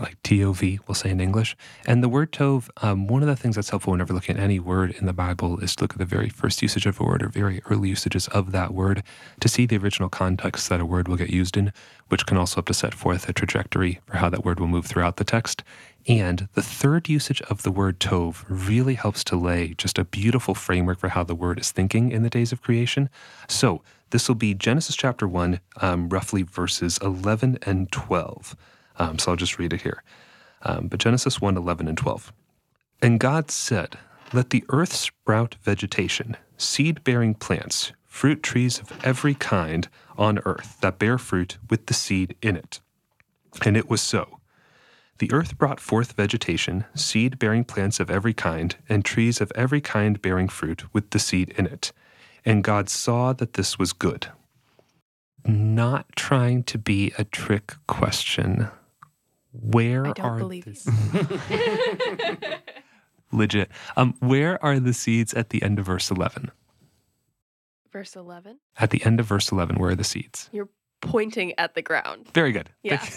like 0.00 0.22
T 0.22 0.44
O 0.44 0.52
V, 0.52 0.78
we'll 0.86 0.94
say 0.94 1.10
in 1.10 1.20
English. 1.20 1.56
And 1.86 2.02
the 2.02 2.08
word 2.08 2.32
tov, 2.32 2.68
um, 2.82 3.06
one 3.06 3.22
of 3.22 3.28
the 3.28 3.36
things 3.36 3.56
that's 3.56 3.70
helpful 3.70 3.92
whenever 3.92 4.12
looking 4.12 4.36
at 4.36 4.42
any 4.42 4.58
word 4.58 4.92
in 4.92 5.06
the 5.06 5.12
Bible 5.12 5.58
is 5.58 5.76
to 5.76 5.84
look 5.84 5.92
at 5.92 5.98
the 5.98 6.04
very 6.04 6.28
first 6.28 6.62
usage 6.62 6.86
of 6.86 7.00
a 7.00 7.04
word 7.04 7.22
or 7.22 7.28
very 7.28 7.62
early 7.70 7.88
usages 7.88 8.28
of 8.28 8.52
that 8.52 8.72
word 8.72 9.02
to 9.40 9.48
see 9.48 9.66
the 9.66 9.76
original 9.76 10.08
context 10.08 10.68
that 10.68 10.80
a 10.80 10.86
word 10.86 11.08
will 11.08 11.16
get 11.16 11.30
used 11.30 11.56
in, 11.56 11.72
which 12.08 12.26
can 12.26 12.36
also 12.36 12.56
help 12.56 12.66
to 12.66 12.74
set 12.74 12.94
forth 12.94 13.28
a 13.28 13.32
trajectory 13.32 14.00
for 14.06 14.18
how 14.18 14.28
that 14.28 14.44
word 14.44 14.60
will 14.60 14.68
move 14.68 14.86
throughout 14.86 15.16
the 15.16 15.24
text. 15.24 15.62
And 16.08 16.48
the 16.54 16.62
third 16.62 17.08
usage 17.08 17.40
of 17.42 17.62
the 17.62 17.70
word 17.70 18.00
tov 18.00 18.44
really 18.48 18.94
helps 18.94 19.22
to 19.24 19.36
lay 19.36 19.74
just 19.74 19.98
a 19.98 20.04
beautiful 20.04 20.54
framework 20.54 20.98
for 20.98 21.10
how 21.10 21.22
the 21.24 21.34
word 21.34 21.60
is 21.60 21.70
thinking 21.70 22.10
in 22.10 22.22
the 22.22 22.30
days 22.30 22.50
of 22.52 22.62
creation. 22.62 23.08
So 23.48 23.82
this 24.10 24.28
will 24.28 24.34
be 24.34 24.52
Genesis 24.52 24.96
chapter 24.96 25.28
1, 25.28 25.60
um, 25.80 26.08
roughly 26.08 26.42
verses 26.42 26.98
11 27.02 27.58
and 27.62 27.90
12. 27.92 28.56
Um, 28.98 29.18
so 29.18 29.30
I'll 29.30 29.36
just 29.36 29.58
read 29.58 29.72
it 29.72 29.82
here. 29.82 30.02
Um, 30.62 30.88
but 30.88 31.00
Genesis 31.00 31.40
1 31.40 31.56
11 31.56 31.88
and 31.88 31.98
12. 31.98 32.32
And 33.00 33.18
God 33.18 33.50
said, 33.50 33.98
Let 34.32 34.50
the 34.50 34.64
earth 34.68 34.92
sprout 34.92 35.56
vegetation, 35.62 36.36
seed 36.56 37.02
bearing 37.02 37.34
plants, 37.34 37.92
fruit 38.06 38.42
trees 38.42 38.78
of 38.78 38.92
every 39.04 39.34
kind 39.34 39.88
on 40.16 40.38
earth 40.44 40.78
that 40.80 40.98
bear 40.98 41.18
fruit 41.18 41.58
with 41.68 41.86
the 41.86 41.94
seed 41.94 42.36
in 42.42 42.56
it. 42.56 42.80
And 43.64 43.76
it 43.76 43.90
was 43.90 44.00
so. 44.00 44.38
The 45.18 45.32
earth 45.32 45.56
brought 45.56 45.80
forth 45.80 46.12
vegetation, 46.12 46.84
seed 46.94 47.38
bearing 47.38 47.64
plants 47.64 48.00
of 48.00 48.10
every 48.10 48.34
kind, 48.34 48.74
and 48.88 49.04
trees 49.04 49.40
of 49.40 49.52
every 49.54 49.80
kind 49.80 50.20
bearing 50.20 50.48
fruit 50.48 50.92
with 50.92 51.10
the 51.10 51.18
seed 51.18 51.54
in 51.56 51.66
it. 51.66 51.92
And 52.44 52.64
God 52.64 52.88
saw 52.88 53.32
that 53.32 53.54
this 53.54 53.78
was 53.78 53.92
good. 53.92 54.28
Not 55.44 56.06
trying 56.16 56.64
to 56.64 56.78
be 56.78 57.12
a 57.18 57.24
trick 57.24 57.74
question. 57.86 58.68
Where 59.52 60.06
I 60.06 60.12
don't 60.12 60.26
are 60.26 60.38
believe 60.38 60.64
the 60.64 62.58
legit? 63.32 63.70
Um, 63.96 64.14
where 64.20 64.62
are 64.64 64.80
the 64.80 64.92
seeds 64.94 65.34
at 65.34 65.50
the 65.50 65.62
end 65.62 65.78
of 65.78 65.86
verse 65.86 66.10
eleven? 66.10 66.50
Verse 67.92 68.16
11. 68.16 68.58
At 68.78 68.88
the 68.88 69.04
end 69.04 69.20
of 69.20 69.26
verse 69.26 69.52
eleven, 69.52 69.76
where 69.76 69.90
are 69.90 69.94
the 69.94 70.02
seeds? 70.04 70.48
You're 70.50 70.70
pointing 71.02 71.52
at 71.58 71.74
the 71.74 71.82
ground. 71.82 72.26
Very 72.32 72.52
good. 72.52 72.70
Yeah. 72.82 73.04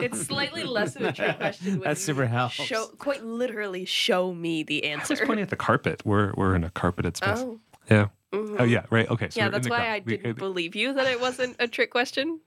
It's 0.00 0.20
slightly 0.26 0.62
less 0.62 0.94
of 0.94 1.02
a 1.02 1.12
trick 1.12 1.36
question. 1.38 1.80
That's 1.80 2.00
super 2.00 2.24
helps. 2.26 2.54
Show, 2.54 2.86
quite 2.98 3.24
literally, 3.24 3.84
show 3.84 4.32
me 4.32 4.62
the 4.62 4.84
answer. 4.84 5.14
I 5.14 5.18
was 5.18 5.26
pointing 5.26 5.42
at 5.42 5.50
the 5.50 5.56
carpet. 5.56 6.02
We're 6.04 6.32
we're 6.36 6.54
in 6.54 6.62
a 6.62 6.70
carpeted 6.70 7.16
space. 7.16 7.38
Oh. 7.40 7.58
Yeah. 7.90 8.08
mhm. 8.32 8.56
Oh 8.60 8.64
yeah. 8.64 8.84
Right. 8.90 9.10
Okay. 9.10 9.28
So 9.30 9.40
yeah, 9.40 9.48
that's 9.48 9.68
why 9.68 9.78
ground. 9.78 9.92
I 9.92 9.98
didn't 9.98 10.38
believe 10.38 10.76
you 10.76 10.92
that 10.94 11.06
it 11.08 11.20
wasn't 11.20 11.56
a 11.58 11.66
trick 11.66 11.90
question. 11.90 12.38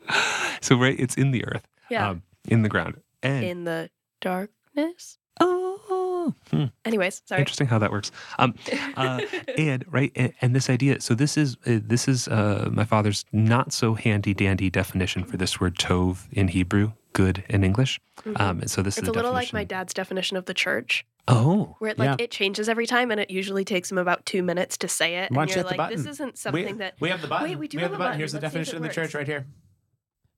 So 0.62 0.78
right, 0.78 0.98
it's 0.98 1.16
in 1.16 1.32
the 1.32 1.44
earth. 1.46 1.68
Yeah. 1.90 2.10
Um, 2.12 2.24
in 2.48 2.62
the 2.64 2.70
ground. 2.70 3.02
And 3.24 3.44
In 3.46 3.64
the 3.66 3.90
darkness. 4.20 5.18
oh, 5.40 6.34
hmm, 6.52 6.66
Anyways, 6.86 7.22
sorry. 7.26 7.40
interesting 7.42 7.68
how 7.68 7.80
that 7.80 7.92
works. 7.92 8.12
Um, 8.40 8.54
uh, 8.96 9.22
and 9.58 9.86
right, 9.88 10.12
and, 10.16 10.34
and 10.42 10.56
this 10.56 10.70
idea. 10.70 11.02
So 11.02 11.14
this 11.16 11.38
is 11.38 11.56
uh, 11.66 11.80
this 11.84 12.08
is 12.08 12.28
uh, 12.28 12.70
my 12.72 12.86
father's 12.86 13.26
not 13.32 13.74
so 13.74 13.94
handy 13.96 14.34
dandy 14.34 14.70
definition 14.70 15.24
for 15.24 15.38
this 15.38 15.60
word 15.60 15.78
tov 15.78 16.26
in 16.32 16.50
Hebrew, 16.50 16.92
good 17.14 17.44
in 17.50 17.64
English. 17.64 18.00
Mhm. 18.24 18.40
Um, 18.40 18.60
and 18.62 18.70
so 18.72 18.82
this 18.82 18.96
is 18.96 19.00
it's 19.00 19.06
is 19.08 19.10
a 19.10 19.14
little 19.14 19.32
like 19.34 19.54
my 19.54 19.64
dad's 19.64 19.94
definition 19.94 20.38
of 20.38 20.46
the 20.46 20.54
church, 20.54 21.06
Oh, 21.28 21.76
where 21.80 21.92
it 21.92 21.98
like 22.00 22.20
Yeah. 22.20 22.24
it 22.26 22.32
changes 22.32 22.68
every 22.70 22.86
time, 22.86 23.10
and 23.12 23.20
it 23.20 23.32
usually 23.32 23.64
takes 23.66 23.92
him 23.92 23.98
about 23.98 24.26
two 24.26 24.44
minutes 24.44 24.78
to 24.80 24.88
say 24.88 25.16
it. 25.18 25.32
Why 25.32 25.44
and 25.44 25.50
don't 25.50 25.50
you 25.50 25.56
you're 25.62 25.70
hit 25.70 25.78
the 25.78 25.82
like, 25.84 25.92
this 25.96 26.06
isn't 26.06 26.38
something 26.38 26.78
that. 26.78 26.96
we 27.00 27.10
have 27.10 27.22
the 27.22 27.28
button. 27.28 27.48
Wait, 27.50 27.58
we 27.58 27.68
do 27.68 27.78
have 27.80 27.84
have 27.90 27.92
the 27.92 27.96
a 28.04 28.08
button. 28.08 28.18
Here's 28.20 28.32
the. 28.34 28.40
Let's 28.42 28.54
see 28.54 28.60
if 28.60 28.66
definition 28.66 28.78
of 28.78 28.84
the 28.84 28.90
church 28.94 29.16
right 29.16 29.28
here. 29.28 29.46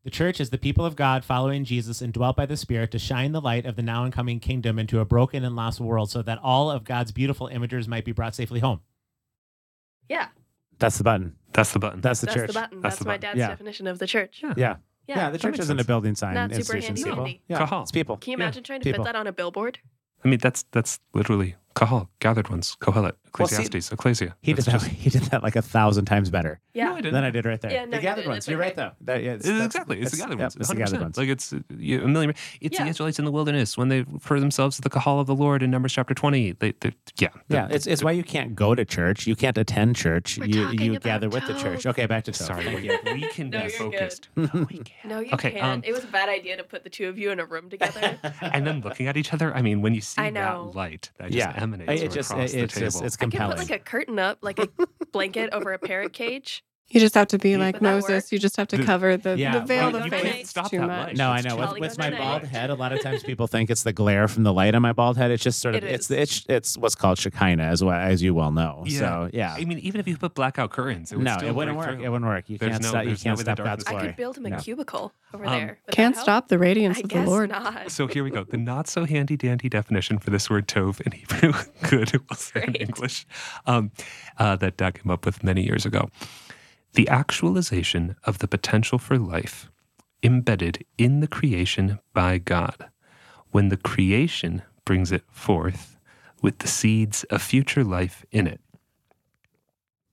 The 0.03 0.09
church 0.11 0.41
is 0.41 0.49
the 0.49 0.57
people 0.57 0.85
of 0.85 0.95
God 0.97 1.23
following 1.23 1.63
Jesus 1.63 2.01
and 2.01 2.11
dwelt 2.11 2.35
by 2.35 2.45
the 2.45 2.57
Spirit 2.57 2.91
to 2.91 2.99
shine 2.99 3.31
the 3.31 3.39
light 3.39 3.65
of 3.65 3.77
the 3.77 3.81
now 3.81 4.03
and 4.03 4.11
coming 4.11 4.39
kingdom 4.41 4.77
into 4.77 4.99
a 4.99 5.05
broken 5.05 5.45
and 5.45 5.55
lost 5.55 5.79
world 5.79 6.09
so 6.11 6.21
that 6.23 6.39
all 6.43 6.69
of 6.69 6.83
God's 6.83 7.13
beautiful 7.13 7.47
imagers 7.47 7.87
might 7.87 8.03
be 8.03 8.11
brought 8.11 8.35
safely 8.35 8.59
home. 8.59 8.81
Yeah, 10.09 10.27
That's 10.79 10.97
the 10.97 11.03
button. 11.05 11.35
that's 11.53 11.71
the 11.71 11.79
button. 11.79 12.01
That's 12.01 12.19
the 12.19 12.25
that's 12.25 12.35
church. 12.35 12.47
the 12.47 12.53
button. 12.53 12.81
That's 12.81 12.95
That's, 12.95 12.99
the 12.99 13.05
my 13.05 13.13
button. 13.17 13.21
dad's 13.21 13.39
Yeah. 13.39 13.47
definition 13.47 13.87
of 13.87 13.99
the 13.99 14.07
church. 14.07 14.41
Yeah. 14.43 14.53
Yeah. 14.57 14.75
Yeah. 15.07 15.15
Yeah, 15.17 15.29
the 15.31 15.37
church 15.37 15.59
isn't 15.59 15.79
a 15.79 15.83
building 15.85 16.15
sign. 16.15 16.33
Not 16.33 16.49
super 16.53 16.75
institution. 16.77 16.95
People. 16.95 17.09
handy-dandy. 17.15 17.41
Yeah, 17.47 17.57
Kahal. 17.59 17.81
it's 17.83 17.91
people. 17.91 18.17
Can 18.17 18.31
you 18.31 18.37
Yeah. 18.37 18.43
imagine 18.45 18.63
trying 18.63 18.81
to 18.81 18.83
People. 18.85 19.05
fit 19.05 19.13
that 19.13 19.17
on 19.17 19.27
a 19.27 19.31
billboard? 19.33 19.79
I 20.23 20.27
mean, 20.27 20.39
that's 20.39 20.63
that's 20.71 20.99
literally 21.13 21.55
kahal, 21.75 22.09
gathered 22.19 22.49
ones, 22.49 22.77
kohelet, 22.79 23.13
Well, 23.39 23.47
see, 23.47 23.55
ecclesiastes, 23.55 23.91
ecclesia. 23.91 24.35
He 24.41 24.53
did 24.53 24.65
that. 24.65 24.71
just- 24.71 24.87
He 25.03 25.09
did 25.09 25.23
that 25.23 25.41
like 25.43 25.55
a 25.55 25.61
thousand 25.61 26.05
times 26.05 26.29
better 26.29 26.59
Yeah. 26.73 26.85
No, 26.85 26.91
I 26.93 26.95
didn't. 27.01 27.13
than 27.13 27.23
I 27.23 27.29
did 27.31 27.45
right 27.45 27.59
there. 27.61 27.71
Yeah, 27.71 27.85
no, 27.85 27.97
the 27.97 28.01
gathered 28.01 28.27
ones. 28.27 28.47
You're 28.47 28.59
right 28.59 28.75
though. 28.75 28.91
That, 29.01 29.23
yeah, 29.23 29.33
it's, 29.33 29.47
It's 29.47 29.65
exactly. 29.65 29.99
It's 30.01 30.11
the 30.11 30.17
gathered 30.17 30.37
yeah, 30.39 30.43
ones. 30.45 30.55
It's 30.55 30.67
the 30.69 30.75
100%. 30.75 30.77
gathered 30.77 31.01
ones. 31.01 31.17
Like 31.17 31.29
it's 31.29 31.53
you, 31.77 32.01
a 32.03 32.07
million. 32.07 32.33
It's 32.61 32.77
Yeah. 32.77 32.83
the 32.85 32.89
Israelites 32.91 33.19
in 33.19 33.25
the 33.25 33.31
wilderness 33.31 33.77
when 33.77 33.89
they 33.89 34.01
refer 34.03 34.39
themselves 34.39 34.75
to 34.77 34.81
the 34.81 34.89
kahal 34.89 35.19
of 35.19 35.27
the 35.27 35.35
Lord 35.35 35.63
in 35.63 35.71
Numbers 35.71 35.93
chapter 35.93 36.13
twenty. 36.13 36.51
They, 36.53 36.73
they 36.79 36.93
yeah, 37.19 37.29
yeah, 37.49 37.67
it's 37.71 37.87
it's 37.87 38.03
why 38.03 38.11
you 38.11 38.23
can't 38.23 38.55
go 38.55 38.75
to 38.75 38.85
church. 38.85 39.25
You 39.27 39.35
can't 39.35 39.57
attend 39.57 39.95
church. 39.95 40.37
We're 40.37 40.45
you 40.47 40.69
you 40.71 40.91
about 40.91 41.03
gather 41.03 41.29
with 41.29 41.45
the 41.47 41.53
church. 41.55 41.85
Okay, 41.85 42.05
back 42.05 42.23
to 42.25 42.31
Tov. 42.31 42.47
Sorry, 42.47 42.63
Thank 42.65 43.05
we, 43.05 43.13
we 43.13 43.21
can 43.29 43.49
No, 43.53 43.63
be 43.63 43.69
focused. 43.69 44.29
good. 44.35 44.49
No, 44.53 44.67
we 44.69 44.77
can. 44.79 45.09
No, 45.09 45.19
you 45.19 45.31
Okay, 45.33 45.51
can't. 45.51 45.63
um, 45.63 45.81
it 45.83 45.91
was 45.93 46.03
a 46.03 46.07
bad 46.07 46.29
idea 46.29 46.57
to 46.57 46.63
put 46.63 46.83
the 46.83 46.89
two 46.89 47.07
of 47.09 47.17
you 47.17 47.31
in 47.31 47.39
a 47.39 47.45
room 47.45 47.69
together. 47.69 48.17
and 48.41 48.65
then 48.67 48.81
looking 48.81 49.07
at 49.07 49.17
each 49.17 49.33
other. 49.33 49.53
I 49.55 49.61
mean, 49.61 49.81
when 49.81 49.93
you 49.95 50.01
see 50.01 50.29
that 50.29 50.75
light 50.75 51.11
that 51.17 51.31
just 51.31 51.37
Yeah. 51.37 51.53
Emanates 51.63 52.01
It 52.01 52.11
just 52.11 52.31
across 52.31 52.53
it, 52.53 52.59
it's 52.59 52.73
the 52.75 52.79
just 52.81 52.97
table. 52.97 53.07
it's 53.07 53.15
I 53.15 53.25
could 53.25 53.31
compelling. 53.31 53.57
put 53.57 53.69
like 53.69 53.81
a 53.81 53.83
curtain 53.83 54.19
up, 54.19 54.39
like 54.41 54.59
a 54.59 54.67
blanket 55.11 55.49
over 55.53 55.73
a 55.73 55.79
parrot 55.79 56.13
cage. 56.13 56.63
You 56.89 56.99
just 56.99 57.15
have 57.15 57.27
to 57.29 57.39
be 57.39 57.51
Would 57.53 57.59
like 57.61 57.75
that 57.75 57.81
Moses. 57.81 58.09
work? 58.25 58.31
You 58.31 58.37
just 58.39 58.55
have 58.57 58.67
to 58.67 58.77
The- 58.77 58.83
cover 58.83 59.17
the, 59.17 59.35
Yeah, 59.35 59.57
the 59.59 59.65
veil 59.65 59.87
well, 59.91 59.95
of 59.95 60.05
you 60.05 60.11
face. 60.11 60.21
can't 60.21 60.35
It's 60.41 60.49
stop 60.51 60.69
too 60.69 60.77
that 60.77 60.85
much. 60.87 61.07
light. 61.07 61.17
No, 61.17 61.31
I 61.31 61.41
know. 61.41 61.55
With, 61.55 61.65
Charlie 61.65 61.81
with 61.81 61.97
my 61.97 62.09
Gunnar 62.11 62.17
bald 62.21 62.43
head, 62.43 62.69
a 62.69 62.75
lot 62.75 62.91
of 62.91 63.01
times 63.01 63.23
people 63.23 63.47
think 63.47 63.71
it's 63.71 63.81
the 63.81 63.93
glare 63.93 64.27
from 64.27 64.43
the 64.43 64.53
light 64.53 64.75
on 64.75 64.83
my 64.83 64.93
bald 64.93 65.17
head. 65.17 65.31
It's 65.31 65.41
just 65.41 65.59
sort 65.59 65.73
of 65.73 65.83
It 65.83 65.89
it's 65.89 66.11
is. 66.11 66.17
it's 66.17 66.45
it's 66.49 66.77
what's 66.77 66.93
called 66.93 67.17
Shekinah, 67.17 67.63
as 67.63 67.83
well 67.83 67.95
as 67.95 68.21
you 68.21 68.35
well 68.35 68.51
know. 68.51 68.83
Yeah. 68.85 68.99
So 68.99 69.29
yeah, 69.33 69.55
I 69.57 69.65
mean, 69.65 69.79
even 69.79 70.01
if 70.01 70.07
you 70.07 70.17
put 70.17 70.35
blackout 70.35 70.69
curtains, 70.69 71.11
it 71.11 71.15
would 71.15 71.25
no, 71.25 71.37
still 71.37 71.49
it 71.49 71.55
wouldn't 71.55 71.77
break 71.77 71.87
work. 71.87 71.95
through. 71.97 72.05
It 72.05 72.09
wouldn't 72.09 72.29
work. 72.29 72.49
You 72.49 72.57
There's 72.59 72.71
can't 72.73 72.83
no- 72.83 72.89
stop. 72.89 73.03
You 73.03 73.07
there's 73.09 73.25
no 73.25 73.29
can't 73.29 73.37
way 73.39 73.43
the 73.43 73.51
stop 73.55 73.57
God's 73.65 73.83
darkness- 73.85 73.87
I 73.87 73.91
glory. 73.91 74.07
could 74.07 74.15
build 74.17 74.37
him 74.37 74.45
a 74.45 74.49
No. 74.49 74.57
cubicle 74.57 75.13
over 75.33 75.45
Um, 75.45 75.51
there. 75.51 75.79
Would 75.87 75.95
Can't 75.95 76.13
help? 76.15 76.23
stop 76.23 76.47
the 76.49 76.59
radiance 76.59 76.97
I 76.97 77.01
of 77.01 77.07
guess 77.07 77.23
the 77.25 77.29
Lord. 77.31 77.49
not. 77.49 77.89
So 77.91 78.05
here 78.05 78.23
we 78.23 78.29
go. 78.29 78.43
The 78.43 78.57
not 78.57 78.87
so 78.87 79.05
handy 79.05 79.35
dandy 79.35 79.67
definition 79.67 80.19
for 80.19 80.29
this 80.29 80.47
word 80.47 80.67
tov 80.67 81.01
in 81.01 81.13
Hebrew, 81.13 81.53
good, 81.89 82.11
we'll 82.29 82.37
say 82.37 82.61
in 82.65 82.73
Great. 82.73 82.81
English, 82.81 83.25
um, 83.65 83.89
uh, 84.37 84.57
that 84.57 84.77
Doug 84.77 85.01
came 85.01 85.09
up 85.09 85.25
with 85.25 85.43
many 85.43 85.63
years 85.65 85.87
ago. 85.87 86.09
The 86.93 87.07
actualization 87.07 88.15
of 88.23 88.39
the 88.39 88.47
potential 88.47 88.99
for 88.99 89.17
life 89.17 89.69
embedded 90.21 90.85
in 90.97 91.19
the 91.19 91.27
creation 91.27 91.99
by 92.13 92.37
God, 92.37 92.89
when 93.51 93.69
the 93.69 93.77
creation 93.77 94.61
brings 94.85 95.11
it 95.11 95.23
forth 95.31 95.97
with 96.41 96.59
the 96.59 96.67
seeds 96.67 97.23
of 97.25 97.41
future 97.41 97.83
life 97.83 98.23
in 98.31 98.47
it. 98.47 98.61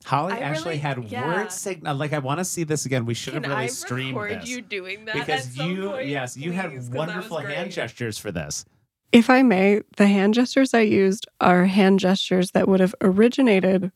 Holly 0.07 0.33
I 0.35 0.39
actually 0.39 0.65
really- 0.71 0.79
had 0.79 1.05
yeah. 1.11 1.27
word 1.27 1.53
signal. 1.53 1.93
Uh, 1.93 1.97
like 1.97 2.13
I 2.15 2.19
want 2.19 2.39
to 2.39 2.45
see 2.45 2.65
this 2.65 2.87
again. 2.87 3.05
We 3.05 3.13
should 3.15 3.35
Can 3.35 3.43
have 3.45 3.53
really 3.53 3.65
I 3.65 3.69
streamed 3.69 4.19
this 4.19 4.49
you 4.49 4.63
doing 4.63 5.05
that 5.05 5.15
because 5.15 5.47
at 5.49 5.53
some 5.53 5.71
you 5.71 5.91
point, 5.91 6.09
yes 6.09 6.37
you 6.37 6.51
please? 6.51 6.57
had 6.57 6.73
'Cause 6.73 6.89
that 6.91 6.97
wonderful 6.99 7.39
hand 7.39 7.71
gestures 7.73 8.17
for 8.19 8.33
this. 8.33 8.65
If 9.13 9.29
I 9.29 9.43
may, 9.43 9.83
the 9.99 10.07
hand 10.07 10.35
gestures 10.35 10.73
I 10.73 10.81
used 10.81 11.27
are 11.41 11.67
hand 11.67 12.01
gestures 12.01 12.53
that 12.53 12.67
would 12.67 12.81
have 12.81 12.95
originated 13.03 13.93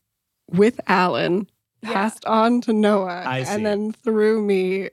with 0.51 0.79
Alan, 0.87 1.49
Yeah. 1.85 1.93
passed 1.93 2.25
on 2.25 2.61
to 2.63 2.73
Noah, 2.73 3.23
I 3.27 3.43
see. 3.45 3.55
and 3.55 3.67
then 3.67 3.93
through 3.93 4.43
me 4.43 4.91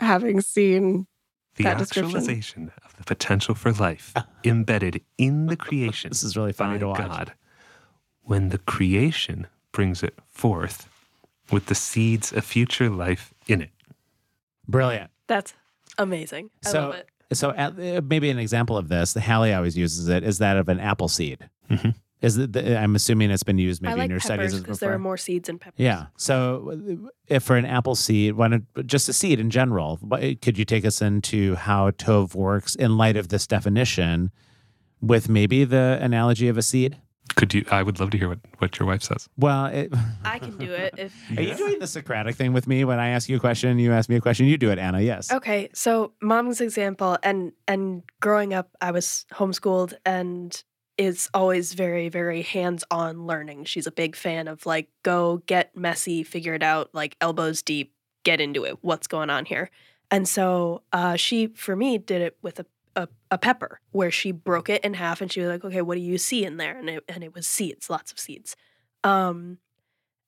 having 0.00 0.40
seen 0.40 1.06
The 1.56 1.64
That 1.64 1.78
description. 1.78 2.04
actualization 2.16 2.72
of 2.84 2.96
the 2.96 3.04
potential 3.04 3.54
for 3.54 3.72
life 3.72 4.14
embedded 4.44 5.02
in 5.18 5.46
the 5.46 5.56
creation 5.56 6.10
This 6.10 6.22
is 6.22 6.36
really 6.36 6.52
funny 6.52 6.74
by 6.74 6.78
to 6.80 6.86
watch. 6.88 6.98
God 6.98 7.32
when 8.22 8.50
the 8.50 8.58
creation 8.58 9.46
brings 9.72 10.02
it 10.02 10.18
forth 10.28 10.88
with 11.50 11.66
the 11.66 11.74
seeds 11.74 12.32
of 12.32 12.44
future 12.44 12.90
life 12.90 13.32
in 13.46 13.62
it. 13.62 13.70
Brilliant. 14.68 15.10
That's 15.28 15.54
amazing. 15.96 16.50
I 16.66 16.70
So- 16.70 16.80
love 16.90 16.94
it. 16.96 17.08
So 17.32 17.50
at, 17.50 17.78
uh, 17.78 18.00
maybe 18.04 18.30
an 18.30 18.38
example 18.38 18.78
of 18.78 18.88
this, 18.88 19.12
the 19.12 19.20
Holly 19.20 19.52
always 19.52 19.76
uses 19.76 20.08
it, 20.08 20.24
is 20.24 20.38
that 20.38 20.56
of 20.56 20.68
an 20.70 20.80
apple 20.80 21.08
seed. 21.08 21.48
Mhm. 21.70 21.94
Is 22.20 22.36
it? 22.36 22.52
The, 22.52 22.76
I'm 22.78 22.96
assuming 22.96 23.30
it's 23.30 23.44
been 23.44 23.58
used 23.58 23.80
maybe 23.80 23.94
like 23.94 24.04
in 24.06 24.10
your 24.10 24.20
studies 24.20 24.46
peppers 24.46 24.54
as 24.54 24.60
because 24.60 24.80
there 24.80 24.92
are 24.92 24.98
more 24.98 25.16
seeds 25.16 25.48
in 25.48 25.58
peppers. 25.58 25.78
Yeah. 25.78 26.06
So, 26.16 27.10
if 27.28 27.44
for 27.44 27.56
an 27.56 27.64
apple 27.64 27.94
seed, 27.94 28.34
when 28.34 28.52
it, 28.52 28.62
just 28.86 29.08
a 29.08 29.12
seed 29.12 29.38
in 29.38 29.50
general, 29.50 30.00
eh, 30.18 30.34
could 30.40 30.58
you 30.58 30.64
take 30.64 30.84
us 30.84 31.00
into 31.00 31.54
how 31.54 31.90
Tov 31.92 32.34
works 32.34 32.74
in 32.74 32.96
light 32.96 33.16
of 33.16 33.28
this 33.28 33.46
definition, 33.46 34.32
with 35.00 35.28
maybe 35.28 35.64
the 35.64 35.98
analogy 36.00 36.48
of 36.48 36.58
a 36.58 36.62
seed? 36.62 36.96
Could 37.36 37.54
you? 37.54 37.64
I 37.70 37.82
would 37.82 38.00
love 38.00 38.10
to 38.10 38.18
hear 38.18 38.28
what, 38.28 38.38
what 38.58 38.78
your 38.78 38.88
wife 38.88 39.02
says. 39.02 39.28
Well, 39.36 39.66
it, 39.66 39.92
I 40.24 40.38
can 40.38 40.56
do 40.58 40.72
it 40.72 40.94
if 40.96 41.14
are 41.36 41.42
you 41.42 41.54
doing 41.54 41.78
the 41.78 41.86
Socratic 41.86 42.34
thing 42.34 42.52
with 42.52 42.66
me? 42.66 42.84
When 42.84 42.98
I 42.98 43.10
ask 43.10 43.28
you 43.28 43.36
a 43.36 43.40
question, 43.40 43.78
you 43.78 43.92
ask 43.92 44.08
me 44.08 44.16
a 44.16 44.20
question. 44.20 44.46
You 44.46 44.58
do 44.58 44.70
it, 44.70 44.78
Anna. 44.78 45.00
Yes. 45.00 45.30
Okay, 45.30 45.68
so 45.72 46.12
mom's 46.20 46.60
example 46.60 47.16
and 47.22 47.52
and 47.68 48.02
growing 48.20 48.54
up 48.54 48.70
I 48.80 48.90
was 48.90 49.26
homeschooled 49.32 49.94
and 50.04 50.62
is 50.98 51.30
always 51.32 51.72
very 51.74 52.08
very 52.08 52.42
hands-on 52.42 53.26
learning. 53.26 53.64
She's 53.64 53.86
a 53.86 53.92
big 53.92 54.16
fan 54.16 54.48
of 54.48 54.66
like 54.66 54.88
go 55.02 55.42
get 55.46 55.76
messy, 55.76 56.22
figure 56.24 56.54
it 56.54 56.62
out, 56.62 56.90
like 56.92 57.16
elbows 57.20 57.62
deep, 57.62 57.94
get 58.24 58.40
into 58.40 58.64
it. 58.64 58.78
What's 58.82 59.06
going 59.06 59.30
on 59.30 59.46
here? 59.46 59.70
And 60.10 60.28
so 60.28 60.82
uh, 60.92 61.16
she 61.16 61.48
for 61.48 61.76
me 61.76 61.98
did 61.98 62.20
it 62.20 62.36
with 62.42 62.60
a, 62.60 62.66
a 62.96 63.08
a 63.30 63.38
pepper 63.38 63.80
where 63.92 64.10
she 64.10 64.32
broke 64.32 64.68
it 64.68 64.84
in 64.84 64.94
half 64.94 65.20
and 65.20 65.30
she 65.30 65.40
was 65.40 65.48
like, 65.48 65.64
"Okay, 65.64 65.82
what 65.82 65.94
do 65.94 66.00
you 66.00 66.18
see 66.18 66.44
in 66.44 66.56
there?" 66.58 66.76
And 66.78 66.90
it 66.90 67.04
and 67.08 67.24
it 67.24 67.34
was 67.34 67.46
seeds, 67.46 67.88
lots 67.88 68.12
of 68.12 68.18
seeds. 68.18 68.56
Um 69.04 69.58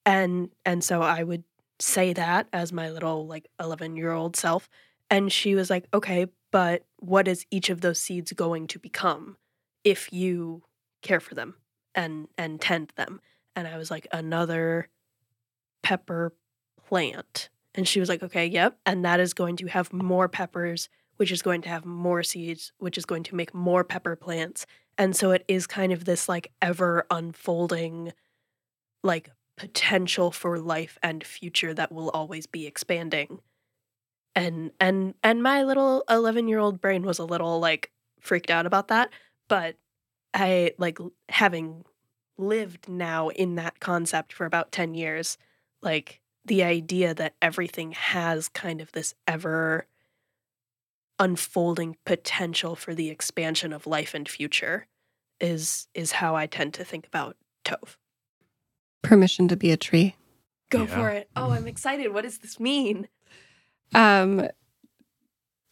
and 0.05 0.49
and 0.65 0.83
so 0.83 1.01
I 1.01 1.23
would 1.23 1.43
say 1.79 2.13
that 2.13 2.47
as 2.53 2.71
my 2.71 2.89
little 2.89 3.27
like 3.27 3.47
11 3.59 3.95
year 3.95 4.11
old 4.11 4.35
self 4.35 4.69
and 5.09 5.31
she 5.31 5.55
was 5.55 5.69
like 5.69 5.87
okay 5.93 6.27
but 6.51 6.85
what 6.97 7.27
is 7.27 7.45
each 7.49 7.69
of 7.69 7.81
those 7.81 7.99
seeds 7.99 8.31
going 8.33 8.67
to 8.67 8.77
become 8.77 9.35
if 9.83 10.11
you 10.11 10.63
care 11.01 11.19
for 11.19 11.35
them 11.35 11.55
and 11.95 12.27
and 12.37 12.61
tend 12.61 12.93
them 12.95 13.19
and 13.55 13.67
i 13.67 13.77
was 13.77 13.91
like 13.91 14.07
another 14.11 14.87
pepper 15.83 16.33
plant 16.87 17.49
and 17.75 17.87
she 17.87 17.99
was 17.99 18.07
like 18.07 18.23
okay 18.23 18.45
yep 18.45 18.77
and 18.85 19.03
that 19.03 19.19
is 19.19 19.33
going 19.33 19.55
to 19.55 19.67
have 19.67 19.91
more 19.91 20.27
peppers 20.27 20.89
which 21.21 21.31
is 21.31 21.43
going 21.43 21.61
to 21.61 21.69
have 21.69 21.85
more 21.85 22.23
seeds, 22.23 22.71
which 22.79 22.97
is 22.97 23.05
going 23.05 23.21
to 23.21 23.35
make 23.35 23.53
more 23.53 23.83
pepper 23.83 24.15
plants. 24.15 24.65
And 24.97 25.15
so 25.15 25.29
it 25.29 25.45
is 25.47 25.67
kind 25.67 25.93
of 25.93 26.05
this 26.05 26.27
like 26.27 26.51
ever 26.63 27.05
unfolding, 27.11 28.13
like 29.03 29.29
potential 29.55 30.31
for 30.31 30.57
life 30.57 30.97
and 31.03 31.23
future 31.23 31.75
that 31.75 31.91
will 31.91 32.09
always 32.09 32.47
be 32.47 32.65
expanding. 32.65 33.37
And 34.33 34.71
and 34.79 35.13
and 35.21 35.43
my 35.43 35.61
little 35.61 36.03
11 36.09 36.47
year 36.47 36.57
old 36.57 36.81
brain 36.81 37.03
was 37.03 37.19
a 37.19 37.25
little 37.25 37.59
like 37.59 37.91
freaked 38.19 38.49
out 38.49 38.65
about 38.65 38.87
that, 38.87 39.11
but 39.51 39.75
I 40.33 40.71
like 40.77 40.97
having 41.27 41.83
lived 42.37 42.87
now 42.87 43.27
in 43.27 43.55
that 43.55 43.81
concept 43.81 44.31
for 44.31 44.45
about 44.45 44.71
10 44.71 44.93
years, 44.93 45.37
like 45.81 46.21
the 46.45 46.63
idea 46.63 47.13
that 47.13 47.35
everything 47.41 47.91
has 47.91 48.47
kind 48.47 48.79
of 48.79 48.93
this 48.93 49.13
ever 49.27 49.87
unfolding 51.19 51.97
potential 52.05 52.77
for 52.77 52.95
the 52.95 53.09
expansion 53.09 53.73
of 53.73 53.85
life 53.85 54.13
and 54.13 54.29
future 54.29 54.87
is 55.41 55.89
is 55.93 56.13
how 56.13 56.33
I 56.33 56.45
tend 56.47 56.73
to 56.75 56.85
think 56.85 57.05
about 57.05 57.35
Tov. 57.65 57.97
Permission 59.03 59.49
to 59.49 59.57
be 59.57 59.71
a 59.71 59.77
tree. 59.77 60.15
Go 60.69 60.83
Yeah. 60.83 60.95
for 60.95 61.09
it. 61.09 61.29
Oh, 61.35 61.51
I'm 61.51 61.67
excited. 61.67 62.13
What 62.13 62.21
does 62.23 62.37
this 62.37 62.57
mean? 62.57 63.09
Um, 63.93 64.47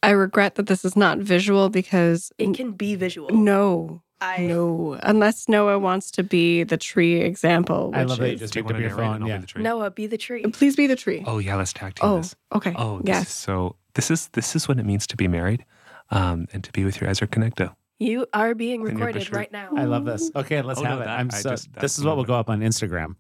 I 0.02 0.12
regret 0.12 0.56
that 0.56 0.68
this 0.68 0.86
is 0.86 0.96
not 0.96 1.20
visual 1.20 1.70
because 1.70 2.32
It 2.38 2.54
can 2.56 2.72
be 2.72 2.96
visual. 2.96 3.30
no, 3.32 4.02
I 4.22 4.48
no, 4.48 4.98
unless 5.04 5.48
Noah 5.50 5.78
wants 5.80 6.10
to 6.12 6.24
be 6.24 6.64
the 6.64 6.78
tree 6.78 7.20
example. 7.22 7.92
I 7.94 8.04
love 8.04 8.18
that 8.20 8.32
you 8.32 8.38
just 8.38 8.54
picked 8.54 8.66
up 8.66 8.72
want 8.74 8.78
to 8.78 8.82
your 8.82 8.90
narrate 8.92 9.06
phone. 9.08 9.16
and 9.16 9.24
I'll 9.24 9.28
be 9.28 9.32
Yeah. 9.34 9.38
the 9.40 9.48
tree? 9.48 9.64
Noah, 9.64 9.92
be 9.92 10.08
the 10.08 10.18
tree. 10.18 10.44
Please 10.44 10.76
be 10.76 10.88
the 10.88 10.96
tree. 10.96 11.24
Oh 11.28 11.40
yeah, 11.40 11.56
let's 11.56 11.74
tag 11.74 11.96
team 11.96 12.10
Oh, 12.10 12.18
this. 12.18 12.36
okay. 12.56 12.74
Oh, 12.78 12.98
this 13.00 13.08
yes. 13.08 13.28
is 13.28 13.34
so 13.34 13.76
this 13.96 14.10
is 14.12 14.28
this 14.30 14.56
is 14.56 14.68
what 14.68 14.80
it 14.80 14.86
means 14.86 15.06
to 15.08 15.18
be 15.18 15.28
married, 15.28 15.66
um, 16.12 16.48
and 16.54 16.64
to 16.64 16.72
be 16.72 16.86
with 16.86 17.02
your 17.02 17.10
ezer 17.10 17.28
kenegdo. 17.28 17.76
You 18.00 18.26
are 18.34 18.56
being 18.56 18.82
recorded 18.82 19.30
right 19.34 19.52
now. 19.52 19.70
I 19.76 19.84
love 19.84 20.06
this. 20.06 20.32
Okay, 20.34 20.62
let's 20.62 20.80
Oh, 20.80 20.84
no, 20.84 20.90
have 20.92 21.02
it. 21.02 21.06
that- 21.06 21.20
I'm 21.20 21.30
so. 21.30 21.50
just- 21.50 21.74
this 21.74 21.98
is 22.00 22.06
what 22.06 22.16
will 22.16 22.24
go 22.24 22.36
up 22.36 22.50
on 22.50 22.62
Instagram. 22.62 23.16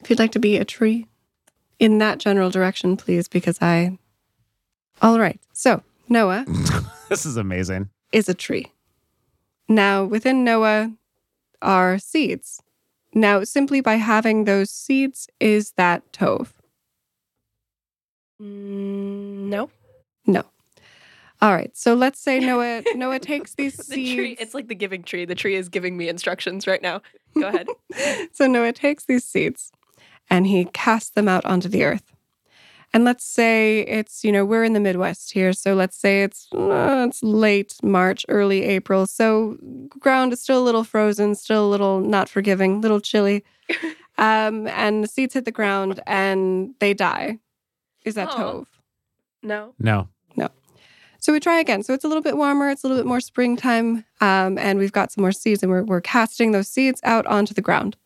If 0.00 0.10
you'd 0.10 0.18
like 0.18 0.32
to 0.32 0.40
be 0.40 0.56
a 0.56 0.64
tree 0.64 1.06
in 1.78 1.98
that 1.98 2.18
general 2.18 2.50
direction, 2.50 2.96
please, 2.96 3.28
because 3.28 3.58
I. 3.62 3.98
All 5.02 5.18
right. 5.20 5.40
So 5.52 5.82
Noah 6.08 6.44
this 7.08 7.24
is 7.26 7.36
amazing. 7.36 7.88
is 8.12 8.28
a 8.28 8.34
tree. 8.34 8.66
Now, 9.68 10.04
within 10.04 10.44
Noah 10.44 10.92
are 11.62 11.98
seeds. 11.98 12.60
Now, 13.14 13.44
simply 13.44 13.80
by 13.80 13.94
having 13.94 14.44
those 14.44 14.70
seeds, 14.70 15.28
is 15.40 15.72
that 15.76 16.02
Tov? 16.12 16.48
Mm, 18.40 19.48
no. 19.48 19.70
No. 20.26 20.44
All 21.40 21.52
right. 21.52 21.74
So 21.76 21.94
let's 21.94 22.20
say 22.20 22.38
Noah 22.50 22.82
Noah 22.94 23.18
takes 23.20 23.54
these 23.56 23.76
The 23.76 23.82
seeds. 23.84 24.14
tree, 24.14 24.36
it's 24.38 24.54
like 24.54 24.68
the 24.68 24.74
giving 24.74 25.02
tree. 25.02 25.24
The 25.24 25.34
tree 25.34 25.54
is 25.54 25.68
giving 25.68 25.96
me 25.96 26.08
instructions 26.08 26.66
right 26.66 26.82
now. 26.82 27.00
Go 27.38 27.48
ahead. 27.48 27.66
so 28.32 28.46
Noah 28.46 28.72
takes 28.72 29.04
these 29.06 29.24
seeds 29.24 29.70
and 30.30 30.46
he 30.46 30.66
casts 30.66 31.10
them 31.10 31.28
out 31.28 31.44
onto 31.44 31.68
the 31.68 31.84
earth. 31.84 32.13
And 32.94 33.04
let's 33.04 33.24
say 33.24 33.80
it's, 33.80 34.22
you 34.24 34.30
know, 34.30 34.44
we're 34.44 34.62
in 34.62 34.72
the 34.72 34.80
Midwest 34.80 35.32
here. 35.32 35.52
So 35.52 35.74
let's 35.74 35.96
say 35.96 36.22
it's 36.22 36.46
uh, 36.54 37.06
it's 37.08 37.22
late 37.24 37.74
March, 37.82 38.24
early 38.28 38.62
April. 38.62 39.06
So 39.06 39.58
ground 39.98 40.32
is 40.32 40.40
still 40.40 40.62
a 40.62 40.64
little 40.64 40.84
frozen, 40.84 41.34
still 41.34 41.66
a 41.66 41.68
little 41.68 42.00
not 42.00 42.28
forgiving, 42.28 42.80
little 42.80 43.00
chilly. 43.00 43.44
Um, 44.16 44.68
and 44.68 45.02
the 45.02 45.08
seeds 45.08 45.34
hit 45.34 45.44
the 45.44 45.50
ground 45.50 46.00
and 46.06 46.74
they 46.78 46.94
die. 46.94 47.40
Is 48.04 48.14
that 48.14 48.28
Aw. 48.28 48.36
Tov? 48.36 48.66
No. 49.42 49.74
No. 49.78 50.08
No. 50.36 50.50
So 51.18 51.32
we 51.32 51.40
try 51.40 51.58
again. 51.58 51.82
So 51.82 51.94
it's 51.94 52.04
a 52.04 52.08
little 52.08 52.22
bit 52.22 52.36
warmer, 52.36 52.70
it's 52.70 52.84
a 52.84 52.86
little 52.86 53.02
bit 53.02 53.08
more 53.08 53.20
springtime, 53.20 54.04
um, 54.20 54.56
and 54.58 54.78
we've 54.78 54.92
got 54.92 55.10
some 55.10 55.22
more 55.22 55.32
seeds, 55.32 55.62
and 55.62 55.72
we're, 55.72 55.82
we're 55.82 56.00
casting 56.00 56.52
those 56.52 56.68
seeds 56.68 57.00
out 57.02 57.26
onto 57.26 57.54
the 57.54 57.60
ground. 57.60 57.96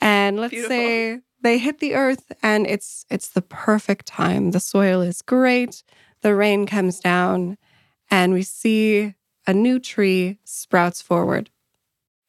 And 0.00 0.38
let's 0.38 0.52
Beautiful. 0.52 0.76
say 0.76 1.20
they 1.42 1.58
hit 1.58 1.78
the 1.78 1.94
earth, 1.94 2.32
and 2.42 2.66
it's 2.66 3.04
it's 3.10 3.28
the 3.28 3.42
perfect 3.42 4.06
time. 4.06 4.50
The 4.52 4.60
soil 4.60 5.00
is 5.00 5.22
great, 5.22 5.82
the 6.22 6.34
rain 6.34 6.66
comes 6.66 7.00
down, 7.00 7.58
and 8.10 8.32
we 8.32 8.42
see 8.42 9.14
a 9.46 9.54
new 9.54 9.78
tree 9.78 10.38
sprouts 10.44 11.00
forward. 11.02 11.50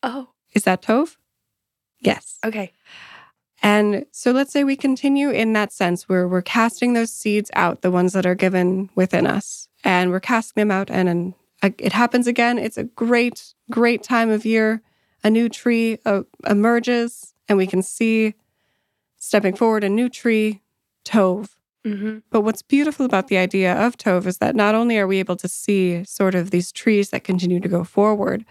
Oh, 0.03 0.29
Is 0.53 0.63
that 0.63 0.81
Tov? 0.81 1.17
Yes. 1.99 2.38
okay. 2.45 2.71
And 3.63 4.05
so 4.11 4.31
let's 4.31 4.53
say 4.53 4.63
we 4.63 4.75
continue 4.75 5.31
in 5.31 5.53
that 5.53 5.73
sense 5.73 6.07
where 6.07 6.27
we're 6.27 6.43
casting 6.43 6.93
those 6.93 7.11
seeds 7.11 7.49
out, 7.55 7.81
the 7.81 7.89
ones 7.89 8.13
that 8.13 8.25
are 8.25 8.35
given 8.35 8.91
within 8.93 9.25
us, 9.25 9.67
and 9.84 10.11
we're 10.11 10.19
casting 10.19 10.61
them 10.61 10.69
out. 10.69 10.91
And, 10.91 11.09
and 11.09 11.34
uh, 11.63 11.71
it 11.79 11.91
happens 11.93 12.27
again. 12.27 12.59
It's 12.59 12.77
a 12.77 12.84
great, 12.84 13.55
great 13.71 14.03
time 14.03 14.29
of 14.29 14.45
year. 14.45 14.84
A 15.23 15.31
new 15.31 15.49
tree 15.49 15.97
uh, 16.05 16.21
emerges, 16.47 17.34
and 17.49 17.57
we 17.57 17.65
can 17.65 17.81
see 17.81 18.35
stepping 19.27 19.55
forward 19.55 19.83
a 19.83 19.89
new 19.89 20.09
tree, 20.09 20.61
Tov. 21.05 21.49
Mm-hmm. 21.85 22.19
But 22.31 22.41
what's 22.41 22.61
beautiful 22.61 23.05
about 23.05 23.27
the 23.27 23.37
idea 23.37 23.73
of 23.73 23.97
Tov 23.97 24.25
is 24.25 24.37
that 24.39 24.55
not 24.55 24.73
only 24.75 24.97
are 24.97 25.07
we 25.07 25.19
able 25.19 25.35
to 25.37 25.47
see 25.47 26.03
sort 26.03 26.35
of 26.35 26.51
these 26.51 26.71
trees 26.71 27.09
that 27.11 27.23
continue 27.23 27.59
to 27.59 27.67
go 27.67 27.83
forward, 27.83 28.45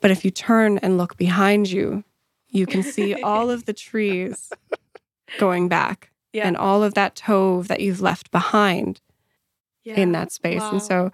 but 0.00 0.10
if 0.10 0.24
you 0.24 0.30
turn 0.30 0.78
and 0.78 0.98
look 0.98 1.16
behind 1.16 1.70
you, 1.70 2.04
you 2.48 2.66
can 2.66 2.82
see 2.82 3.14
all 3.22 3.50
of 3.50 3.64
the 3.66 3.72
trees 3.72 4.52
going 5.38 5.68
back 5.68 6.10
Yeah. 6.32 6.46
and 6.46 6.56
all 6.56 6.82
of 6.82 6.94
that 6.94 7.14
Tov 7.14 7.68
that 7.68 7.80
you've 7.80 8.00
left 8.00 8.30
behind 8.30 9.00
yeah. 9.84 9.94
in 9.94 10.12
that 10.12 10.32
space. 10.32 10.60
Wow. 10.60 10.72
And 10.72 10.82
so 10.82 11.12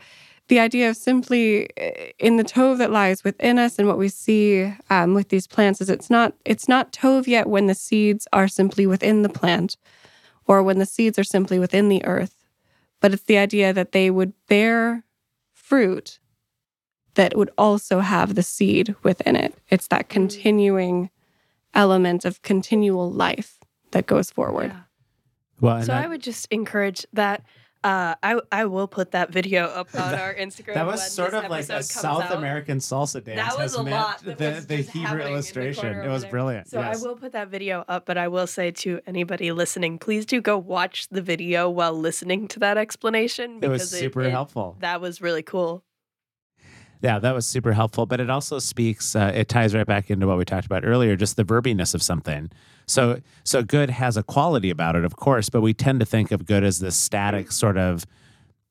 the 0.48 0.60
idea 0.60 0.88
of 0.90 0.96
simply 0.96 1.68
uh, 1.80 2.12
in 2.18 2.36
the 2.36 2.44
Tov 2.44 2.78
that 2.78 2.90
lies 2.90 3.24
within 3.24 3.58
us 3.58 3.78
and 3.78 3.88
what 3.88 3.98
we 3.98 4.08
see 4.08 4.72
um, 4.90 5.14
with 5.14 5.28
these 5.28 5.46
plants 5.46 5.80
is 5.80 5.90
it's 5.90 6.10
not 6.10 6.34
it's 6.44 6.68
not 6.68 6.92
Tov 6.92 7.26
yet 7.26 7.48
when 7.48 7.66
the 7.66 7.74
seeds 7.74 8.28
are 8.32 8.48
simply 8.48 8.86
within 8.86 9.22
the 9.22 9.28
plant 9.28 9.76
or 10.46 10.62
when 10.62 10.78
the 10.78 10.86
seeds 10.86 11.18
are 11.18 11.24
simply 11.24 11.58
within 11.58 11.88
the 11.88 12.04
earth, 12.04 12.46
but 13.00 13.12
it's 13.12 13.24
the 13.24 13.38
idea 13.38 13.72
that 13.72 13.92
they 13.92 14.10
would 14.10 14.32
bear 14.48 15.04
fruit 15.52 16.20
that 17.14 17.36
would 17.36 17.50
also 17.58 18.00
have 18.00 18.34
the 18.34 18.42
seed 18.42 18.94
within 19.02 19.34
it. 19.34 19.54
It's 19.70 19.88
that 19.88 20.08
continuing 20.08 21.10
element 21.74 22.24
of 22.24 22.42
continual 22.42 23.10
life 23.10 23.58
that 23.90 24.06
goes 24.06 24.30
forward. 24.30 24.70
Yeah. 24.70 24.80
Well, 25.60 25.80
So 25.80 25.86
that, 25.86 26.04
I 26.04 26.06
would 26.06 26.22
just 26.22 26.46
encourage 26.50 27.06
that. 27.12 27.42
Uh, 27.86 28.14
I 28.20 28.40
I 28.50 28.64
will 28.64 28.88
put 28.88 29.12
that 29.12 29.30
video 29.30 29.66
up 29.66 29.94
on 29.94 30.14
our 30.14 30.34
Instagram. 30.34 30.74
that 30.74 30.86
was 30.86 31.12
sort 31.12 31.34
of 31.34 31.48
like 31.48 31.68
a 31.68 31.82
South 31.84 32.24
out. 32.24 32.32
American 32.36 32.78
salsa 32.78 33.22
dance. 33.22 33.36
That 33.36 33.52
was 33.52 33.72
has 33.72 33.74
a 33.76 33.84
meant 33.84 33.96
lot 33.96 34.24
The, 34.24 34.64
the 34.66 34.76
Hebrew 34.78 35.12
in 35.12 35.18
the 35.18 35.28
illustration. 35.28 35.96
it 36.00 36.08
was 36.08 36.24
brilliant. 36.24 36.68
So 36.68 36.80
yes. 36.80 37.00
I 37.00 37.06
will 37.06 37.14
put 37.14 37.30
that 37.32 37.48
video 37.48 37.84
up, 37.86 38.04
but 38.04 38.18
I 38.18 38.26
will 38.26 38.48
say 38.48 38.72
to 38.72 39.00
anybody 39.06 39.52
listening, 39.52 39.98
please 40.00 40.26
do 40.26 40.40
go 40.40 40.58
watch 40.58 41.06
the 41.10 41.22
video 41.22 41.70
while 41.70 41.92
listening 41.92 42.48
to 42.48 42.58
that 42.58 42.76
explanation. 42.76 43.60
It 43.62 43.68
was 43.68 43.82
because 43.82 44.00
super 44.00 44.22
it- 44.22 44.30
helpful. 44.30 44.76
That 44.80 45.00
was 45.00 45.20
really 45.20 45.44
cool. 45.44 45.84
Yeah, 47.06 47.20
that 47.20 47.34
was 47.36 47.46
super 47.46 47.72
helpful. 47.72 48.04
But 48.04 48.18
it 48.18 48.30
also 48.30 48.58
speaks, 48.58 49.14
uh, 49.14 49.30
it 49.32 49.48
ties 49.48 49.76
right 49.76 49.86
back 49.86 50.10
into 50.10 50.26
what 50.26 50.38
we 50.38 50.44
talked 50.44 50.66
about 50.66 50.84
earlier, 50.84 51.14
just 51.14 51.36
the 51.36 51.44
verbiness 51.44 51.94
of 51.94 52.02
something. 52.02 52.50
So, 52.86 53.20
so 53.44 53.62
good 53.62 53.90
has 53.90 54.16
a 54.16 54.24
quality 54.24 54.70
about 54.70 54.96
it, 54.96 55.04
of 55.04 55.14
course, 55.14 55.48
but 55.48 55.60
we 55.60 55.72
tend 55.72 56.00
to 56.00 56.06
think 56.06 56.32
of 56.32 56.46
good 56.46 56.64
as 56.64 56.80
this 56.80 56.96
static 56.96 57.52
sort 57.52 57.78
of. 57.78 58.06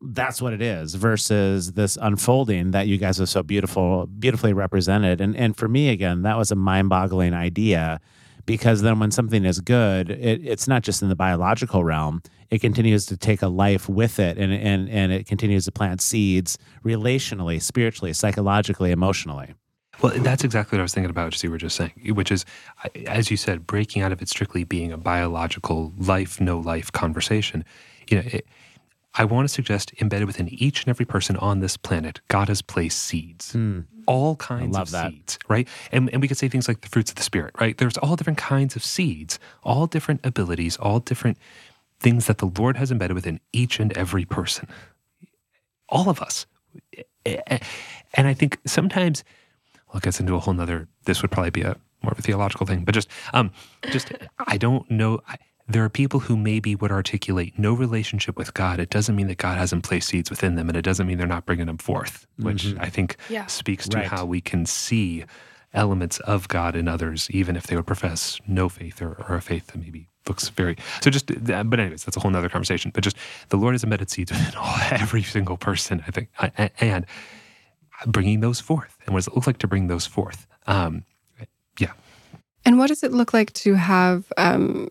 That's 0.02 0.42
what 0.42 0.52
it 0.52 0.62
is 0.62 0.96
versus 0.96 1.72
this 1.80 1.98
unfolding 2.02 2.72
that 2.72 2.88
you 2.88 2.98
guys 2.98 3.20
have 3.20 3.30
so 3.30 3.42
beautiful, 3.42 4.06
beautifully 4.08 4.52
represented. 4.52 5.22
And 5.22 5.34
and 5.38 5.56
for 5.56 5.70
me, 5.70 5.88
again, 5.90 6.24
that 6.24 6.38
was 6.38 6.52
a 6.52 6.56
mind-boggling 6.56 7.34
idea, 7.34 8.02
because 8.46 8.82
then 8.82 9.00
when 9.00 9.12
something 9.12 9.46
is 9.46 9.60
good, 9.60 10.10
it, 10.10 10.46
it's 10.46 10.68
not 10.68 10.84
just 10.84 11.02
in 11.02 11.10
the 11.10 11.16
biological 11.16 11.84
realm; 11.84 12.22
it 12.50 12.60
continues 12.60 13.06
to 13.08 13.18
take 13.18 13.42
a 13.42 13.48
life 13.48 13.90
with 13.90 14.20
it, 14.20 14.38
and 14.38 14.54
and 14.54 14.90
and 14.90 15.12
it 15.12 15.28
continues 15.28 15.66
to 15.66 15.72
plant 15.72 16.02
seeds 16.02 16.58
relationally, 16.84 17.62
spiritually, 17.62 18.14
psychologically, 18.14 18.92
emotionally. 18.92 19.56
Well, 20.02 20.14
that's 20.18 20.44
exactly 20.44 20.76
what 20.76 20.82
I 20.82 20.84
was 20.84 20.94
thinking 20.94 21.10
about, 21.10 21.34
as 21.34 21.44
you 21.44 21.50
were 21.50 21.58
just 21.58 21.78
saying, 21.78 21.94
which 22.10 22.32
is, 22.32 22.46
as 23.08 23.32
you 23.32 23.38
said, 23.38 23.66
breaking 23.66 24.02
out 24.02 24.12
of 24.12 24.22
it 24.22 24.28
strictly 24.28 24.66
being 24.66 24.92
a 24.92 24.98
biological 24.98 25.94
life, 25.98 26.42
no 26.42 26.60
life 26.60 26.92
conversation. 26.92 27.64
You 28.10 28.18
know, 28.18 28.24
it, 28.26 28.46
I 29.14 29.24
want 29.24 29.48
to 29.48 29.54
suggest 29.54 29.94
embedded 30.02 30.28
within 30.28 30.50
each 30.50 30.84
and 30.84 30.90
every 30.90 31.06
person 31.06 31.38
on 31.38 31.60
this 31.60 31.78
planet, 31.78 32.20
God 32.28 32.50
has 32.50 32.62
placed 32.62 33.00
seeds. 33.00 33.54
Hmm. 33.54 33.82
All 34.08 34.36
kinds 34.36 34.74
love 34.74 34.88
of 34.88 34.92
that. 34.92 35.12
seeds, 35.12 35.40
right? 35.48 35.68
And, 35.92 36.10
and 36.12 36.22
we 36.22 36.28
could 36.28 36.38
say 36.38 36.48
things 36.48 36.68
like 36.68 36.82
the 36.82 36.90
fruits 36.90 37.12
of 37.12 37.16
the 37.16 37.24
Spirit, 37.24 37.54
right? 37.60 37.78
There's 37.78 37.98
all 37.98 38.16
different 38.16 38.38
kinds 38.38 38.76
of 38.76 38.84
seeds, 38.84 39.40
all 39.64 39.88
different 39.88 40.26
abilities, 40.26 40.78
all 40.78 41.00
different 41.00 41.38
things 42.00 42.28
that 42.28 42.38
the 42.40 42.52
Lord 42.58 42.78
has 42.78 42.92
embedded 42.92 43.16
within 43.16 43.40
each 43.54 43.80
and 43.80 43.96
every 43.98 44.26
person. 44.26 44.68
All 45.90 46.10
of 46.10 46.22
us. 46.22 46.46
And 47.26 48.28
I 48.28 48.34
think 48.34 48.60
sometimes, 48.66 49.24
well, 49.88 49.98
it 49.98 50.04
gets 50.04 50.20
into 50.20 50.36
a 50.36 50.40
whole 50.40 50.54
nother, 50.54 50.88
this 51.06 51.22
would 51.22 51.32
probably 51.32 51.52
be 51.52 51.62
a 51.62 51.78
more 52.04 52.12
of 52.12 52.20
a 52.20 52.22
theological 52.22 52.68
thing, 52.68 52.84
but 52.84 52.94
just, 52.94 53.10
um, 53.34 53.52
just, 53.92 54.12
I 54.48 54.58
don't 54.58 54.90
know. 54.92 55.22
I, 55.28 55.38
there 55.68 55.84
are 55.84 55.90
people 55.90 56.20
who 56.22 56.38
maybe 56.38 56.76
would 56.76 56.92
articulate 56.92 57.58
no 57.58 57.74
relationship 57.74 58.38
with 58.38 58.54
God. 58.54 58.80
It 58.80 58.90
doesn't 58.90 59.16
mean 59.16 59.28
that 59.28 59.38
God 59.38 59.58
hasn't 59.58 59.84
placed 59.84 60.10
seeds 60.10 60.30
within 60.30 60.56
them, 60.56 60.70
and 60.70 60.78
it 60.78 60.84
doesn't 60.84 61.08
mean 61.08 61.18
they're 61.18 61.26
not 61.28 61.46
bringing 61.46 61.66
them 61.66 61.78
forth, 61.80 62.28
which 62.38 62.66
Mhm. 62.66 62.80
I 62.82 62.90
think 62.90 63.16
Yeah. 63.30 63.48
speaks 63.48 63.88
to 63.90 63.98
Right. 63.98 64.08
how 64.08 64.26
we 64.26 64.42
can 64.42 64.66
see 64.66 65.26
elements 65.74 66.20
of 66.22 66.48
God 66.48 66.76
in 66.76 66.88
others, 66.88 67.28
even 67.32 67.56
if 67.58 67.68
they 67.68 67.76
would 67.76 67.88
profess 67.88 68.40
no 68.48 68.70
faith 68.70 69.02
or, 69.02 69.14
or 69.28 69.36
a 69.36 69.42
faith 69.42 69.68
that 69.68 69.78
maybe 69.78 70.08
looks 70.28 70.50
very. 70.50 70.78
So 71.02 71.10
just, 71.12 71.28
but 71.28 71.80
anyways, 71.80 72.04
that's 72.06 72.16
a 72.16 72.20
whole 72.20 72.32
nother 72.32 72.48
conversation. 72.50 72.92
But 72.94 73.04
just 73.04 73.18
the 73.50 73.58
Lord 73.58 73.74
has 73.74 73.84
embedded 73.84 74.10
seeds 74.10 74.32
within 74.32 74.56
all, 74.56 74.76
every 74.92 75.24
single 75.24 75.58
person, 75.58 76.04
I 76.08 76.12
think, 76.12 76.30
I- 76.40 76.52
I- 76.58 76.72
and 76.80 77.06
bringing 78.08 78.40
those 78.40 78.60
forth. 78.60 78.98
And 79.06 79.14
what 79.14 79.20
does 79.20 79.28
it 79.28 79.36
look 79.36 79.48
like 79.48 79.58
to 79.60 79.68
bring 79.68 79.88
those 79.88 80.06
forth? 80.06 80.48
Um, 80.68 81.04
yeah. 81.80 81.92
And 82.64 82.78
what 82.80 82.88
does 82.88 83.04
it 83.04 83.12
look 83.12 83.34
like 83.34 83.52
to 83.54 83.76
have 83.76 84.32
um, 84.38 84.88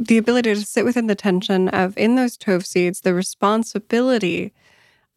the 0.00 0.16
ability 0.16 0.54
to 0.54 0.64
sit 0.64 0.84
within 0.84 1.06
the 1.06 1.14
tension 1.14 1.68
of, 1.68 1.96
in 1.98 2.16
those 2.16 2.38
Tov 2.38 2.64
seeds, 2.64 3.02
the 3.02 3.12
responsibility 3.12 4.52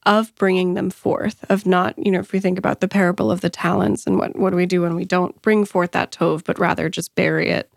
of 0.05 0.35
bringing 0.35 0.73
them 0.73 0.89
forth, 0.89 1.45
of 1.49 1.65
not, 1.65 1.97
you 1.97 2.11
know, 2.11 2.19
if 2.19 2.33
we 2.33 2.41
think 2.41 2.59
about 2.59 2.81
the 2.81 2.89
parable 2.89 3.31
of 3.31 3.39
the 3.39 3.49
talents 3.49 4.05
and 4.05 4.19
what, 4.19 4.35
what 4.35 4.49
do 4.49 4.57
we 4.57 4.65
do 4.65 4.81
when 4.81 4.95
we 4.95 5.05
don't 5.05 5.41
bring 5.41 5.63
forth 5.63 5.93
that 5.93 6.11
Tov, 6.11 6.43
but 6.43 6.59
rather 6.59 6.89
just 6.89 7.15
bury 7.15 7.49
it? 7.49 7.71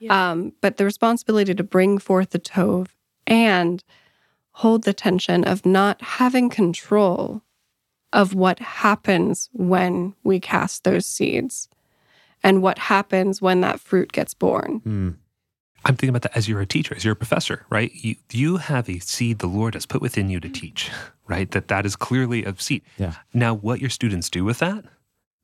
Yeah. 0.00 0.30
Um, 0.30 0.54
but 0.62 0.78
the 0.78 0.86
responsibility 0.86 1.54
to 1.54 1.62
bring 1.62 1.98
forth 1.98 2.30
the 2.30 2.38
Tov 2.38 2.88
and 3.26 3.84
hold 4.52 4.84
the 4.84 4.94
tension 4.94 5.44
of 5.44 5.66
not 5.66 6.00
having 6.00 6.48
control 6.48 7.42
of 8.14 8.34
what 8.34 8.58
happens 8.60 9.50
when 9.52 10.14
we 10.24 10.40
cast 10.40 10.84
those 10.84 11.04
seeds 11.04 11.68
and 12.42 12.62
what 12.62 12.78
happens 12.78 13.42
when 13.42 13.60
that 13.60 13.80
fruit 13.80 14.12
gets 14.12 14.32
born. 14.32 14.78
Hmm. 14.78 15.10
I'm 15.86 15.94
thinking 15.94 16.08
about 16.08 16.22
that 16.22 16.36
as 16.36 16.48
you're 16.48 16.60
a 16.60 16.66
teacher, 16.66 16.96
as 16.96 17.04
you're 17.04 17.12
a 17.12 17.16
professor, 17.16 17.64
right? 17.70 17.92
You 17.94 18.16
you 18.32 18.56
have 18.56 18.90
a 18.90 18.98
seed 18.98 19.38
the 19.38 19.46
Lord 19.46 19.74
has 19.74 19.86
put 19.86 20.02
within 20.02 20.28
you 20.28 20.40
to 20.40 20.48
teach, 20.48 20.90
right? 21.28 21.48
That 21.52 21.68
that 21.68 21.86
is 21.86 21.94
clearly 21.94 22.44
a 22.44 22.54
seed. 22.58 22.82
Yeah. 22.98 23.14
Now, 23.32 23.54
what 23.54 23.80
your 23.80 23.90
students 23.90 24.28
do 24.28 24.44
with 24.44 24.58
that, 24.58 24.84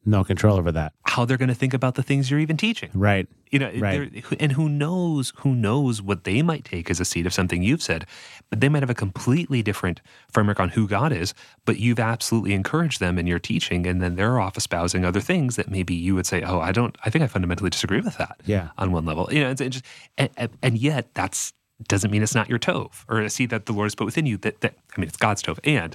No 0.04 0.24
control 0.24 0.56
over 0.58 0.72
that. 0.72 0.92
how 1.04 1.24
they're 1.26 1.36
going 1.36 1.48
to 1.50 1.54
think 1.54 1.74
about 1.74 1.94
the 1.94 2.02
things 2.02 2.30
you're 2.30 2.40
even 2.40 2.56
teaching, 2.56 2.88
Right. 2.94 3.28
you 3.50 3.58
know, 3.58 3.70
Right. 3.76 4.24
and 4.40 4.52
who 4.52 4.68
knows 4.68 5.32
who 5.40 5.54
knows 5.54 6.00
what 6.00 6.24
they 6.24 6.40
might 6.40 6.64
take 6.64 6.90
as 6.90 7.00
a 7.00 7.04
seed 7.04 7.26
of 7.26 7.34
something 7.34 7.62
you've 7.62 7.82
said, 7.82 8.06
but 8.48 8.60
they 8.60 8.68
might 8.70 8.82
have 8.82 8.88
a 8.90 8.94
completely 8.94 9.62
different 9.62 10.00
framework 10.30 10.58
on 10.58 10.70
who 10.70 10.88
God 10.88 11.12
is. 11.12 11.34
But 11.66 11.78
you've 11.78 12.00
absolutely 12.00 12.54
encouraged 12.54 12.98
them 12.98 13.18
in 13.18 13.26
your 13.26 13.38
teaching, 13.38 13.86
and 13.86 14.00
then 14.00 14.16
they're 14.16 14.40
off 14.40 14.56
espousing 14.56 15.04
other 15.04 15.20
things 15.20 15.56
that 15.56 15.70
maybe 15.70 15.94
you 15.94 16.14
would 16.14 16.26
say, 16.26 16.42
"Oh, 16.42 16.60
I 16.60 16.72
don't. 16.72 16.96
I 17.04 17.10
think 17.10 17.22
I 17.22 17.26
fundamentally 17.26 17.68
disagree 17.70 18.00
with 18.00 18.16
that." 18.16 18.40
Yeah. 18.46 18.68
on 18.78 18.90
one 18.90 19.04
level. 19.04 19.28
You 19.30 19.40
know, 19.44 19.50
it's, 19.50 19.60
it's 19.60 19.76
just, 19.80 19.86
and, 20.16 20.30
and- 20.62 20.78
yet 20.78 21.12
that's 21.14 21.52
doesn't 21.88 22.10
mean 22.12 22.22
it's 22.22 22.34
not 22.34 22.48
your 22.48 22.60
tove 22.60 23.04
or 23.08 23.20
a 23.20 23.28
seed 23.28 23.50
that 23.50 23.66
the 23.66 23.72
Lord 23.72 23.86
has 23.86 23.94
put 23.96 24.04
within 24.04 24.24
you. 24.24 24.36
That, 24.38 24.60
that 24.62 24.74
I 24.96 25.00
mean, 25.00 25.08
it's 25.08 25.16
God's 25.16 25.42
tove, 25.42 25.58
and 25.64 25.94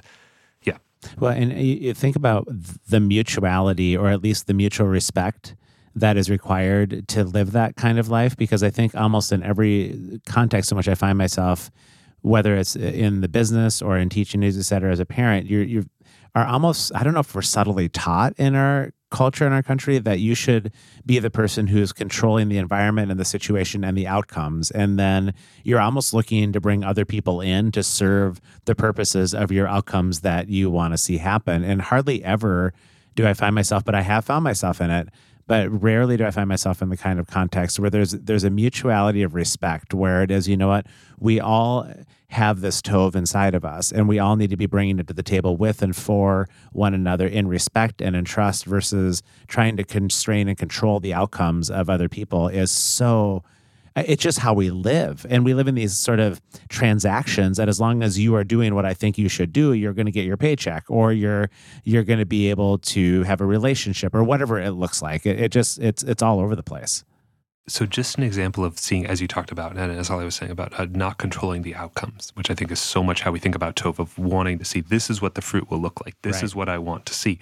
Well, 1.18 1.32
and 1.32 1.52
you 1.52 1.74
you 1.74 1.94
think 1.94 2.16
about 2.16 2.48
the 2.88 3.00
mutuality, 3.00 3.96
or 3.96 4.08
at 4.08 4.22
least 4.22 4.46
the 4.46 4.54
mutual 4.54 4.86
respect 4.86 5.54
that 5.94 6.16
is 6.16 6.30
required 6.30 7.08
to 7.08 7.24
live 7.24 7.52
that 7.52 7.76
kind 7.76 7.98
of 7.98 8.08
life. 8.08 8.36
Because 8.36 8.62
I 8.62 8.70
think 8.70 8.94
almost 8.94 9.32
in 9.32 9.42
every 9.42 10.20
context 10.26 10.70
in 10.70 10.76
which 10.76 10.88
I 10.88 10.94
find 10.94 11.18
myself, 11.18 11.70
whether 12.22 12.56
it's 12.56 12.76
eh, 12.76 12.90
in 12.90 13.20
the 13.20 13.28
business 13.28 13.80
or 13.80 13.96
in 13.98 14.08
teaching, 14.08 14.40
news, 14.40 14.58
et 14.58 14.62
cetera, 14.62 14.92
as 14.92 15.00
a 15.00 15.06
parent, 15.06 15.46
you're 15.46 15.62
you 15.62 15.84
are 16.34 16.46
almost 16.46 16.92
I 16.94 17.02
don't 17.02 17.14
know 17.14 17.20
if 17.20 17.34
we're 17.34 17.42
subtly 17.42 17.88
taught 17.88 18.34
in 18.38 18.54
our 18.54 18.92
culture 19.10 19.46
in 19.46 19.52
our 19.52 19.62
country 19.62 19.98
that 19.98 20.20
you 20.20 20.34
should 20.34 20.72
be 21.06 21.18
the 21.18 21.30
person 21.30 21.66
who's 21.66 21.92
controlling 21.92 22.48
the 22.48 22.58
environment 22.58 23.10
and 23.10 23.18
the 23.18 23.24
situation 23.24 23.84
and 23.84 23.96
the 23.96 24.06
outcomes. 24.06 24.70
And 24.70 24.98
then 24.98 25.34
you're 25.64 25.80
almost 25.80 26.12
looking 26.12 26.52
to 26.52 26.60
bring 26.60 26.84
other 26.84 27.04
people 27.04 27.40
in 27.40 27.72
to 27.72 27.82
serve 27.82 28.40
the 28.66 28.74
purposes 28.74 29.34
of 29.34 29.50
your 29.50 29.66
outcomes 29.66 30.20
that 30.20 30.48
you 30.48 30.70
want 30.70 30.92
to 30.92 30.98
see 30.98 31.18
happen. 31.18 31.64
And 31.64 31.80
hardly 31.80 32.22
ever 32.22 32.74
do 33.14 33.26
I 33.26 33.34
find 33.34 33.54
myself 33.54 33.84
but 33.84 33.96
I 33.96 34.02
have 34.02 34.24
found 34.24 34.44
myself 34.44 34.80
in 34.80 34.90
it 34.90 35.08
but 35.48 35.68
rarely 35.82 36.16
do 36.16 36.24
I 36.24 36.30
find 36.30 36.48
myself 36.48 36.80
in 36.82 36.88
the 36.88 36.96
kind 36.96 37.18
of 37.18 37.26
context 37.26 37.80
where 37.80 37.90
there's 37.90 38.12
there's 38.12 38.44
a 38.44 38.50
mutuality 38.50 39.22
of 39.22 39.34
respect 39.34 39.92
where 39.92 40.22
it 40.22 40.30
is 40.30 40.46
you 40.46 40.56
know 40.56 40.68
what 40.68 40.86
we 41.18 41.40
all 41.40 41.90
have 42.30 42.60
this 42.60 42.82
tove 42.82 43.14
inside 43.14 43.54
of 43.54 43.64
us 43.64 43.90
and 43.90 44.06
we 44.06 44.18
all 44.18 44.36
need 44.36 44.50
to 44.50 44.56
be 44.56 44.66
bringing 44.66 44.98
it 44.98 45.06
to 45.06 45.14
the 45.14 45.22
table 45.22 45.56
with 45.56 45.80
and 45.80 45.96
for 45.96 46.46
one 46.72 46.92
another 46.92 47.26
in 47.26 47.48
respect 47.48 48.02
and 48.02 48.14
in 48.14 48.24
trust 48.24 48.66
versus 48.66 49.22
trying 49.46 49.76
to 49.76 49.84
constrain 49.84 50.46
and 50.46 50.58
control 50.58 51.00
the 51.00 51.14
outcomes 51.14 51.70
of 51.70 51.88
other 51.88 52.08
people 52.08 52.48
is 52.48 52.70
so 52.70 53.42
uh, 53.96 54.04
it's 54.06 54.22
just 54.22 54.38
how 54.38 54.52
we 54.52 54.70
live. 54.70 55.26
And 55.28 55.44
we 55.44 55.54
live 55.54 55.66
in 55.66 55.74
these 55.74 55.96
sort 55.96 56.20
of 56.20 56.40
transactions 56.68 57.56
that 57.56 57.68
as 57.68 57.80
long 57.80 58.02
as 58.02 58.18
you 58.18 58.34
are 58.36 58.44
doing 58.44 58.74
what 58.74 58.84
i 58.84 58.94
think 58.94 59.18
you 59.18 59.28
should 59.28 59.52
do 59.52 59.72
you're 59.72 59.92
going 59.92 60.06
to 60.06 60.12
get 60.12 60.24
your 60.24 60.36
paycheck 60.36 60.84
or 60.88 61.12
you're 61.12 61.50
you're 61.84 62.04
going 62.04 62.18
to 62.18 62.26
be 62.26 62.50
able 62.50 62.78
to 62.78 63.22
have 63.24 63.40
a 63.40 63.46
relationship 63.46 64.14
or 64.14 64.22
whatever 64.22 64.58
it 64.60 64.72
looks 64.72 65.02
like. 65.02 65.26
It, 65.26 65.40
it 65.40 65.50
just 65.50 65.78
it's 65.78 66.02
it's 66.02 66.22
all 66.22 66.38
over 66.40 66.54
the 66.54 66.62
place 66.62 67.04
so 67.68 67.86
just 67.86 68.16
an 68.18 68.24
example 68.24 68.64
of 68.64 68.78
seeing, 68.78 69.06
as 69.06 69.20
you 69.20 69.28
talked 69.28 69.52
about, 69.52 69.76
and 69.76 69.92
as 69.92 70.10
I 70.10 70.24
was 70.24 70.34
saying 70.34 70.50
about 70.50 70.78
uh, 70.78 70.86
not 70.90 71.18
controlling 71.18 71.62
the 71.62 71.74
outcomes, 71.74 72.32
which 72.34 72.50
I 72.50 72.54
think 72.54 72.70
is 72.72 72.80
so 72.80 73.02
much 73.02 73.20
how 73.22 73.30
we 73.30 73.38
think 73.38 73.54
about 73.54 73.76
tove 73.76 73.98
of 73.98 74.18
wanting 74.18 74.58
to 74.58 74.64
see 74.64 74.80
this 74.80 75.08
is 75.10 75.22
what 75.22 75.34
the 75.34 75.42
fruit 75.42 75.70
will 75.70 75.78
look 75.80 76.04
like. 76.04 76.16
This 76.22 76.36
Right. 76.36 76.44
is 76.44 76.54
what 76.56 76.68
I 76.68 76.78
want 76.78 77.06
to 77.06 77.14
see. 77.14 77.38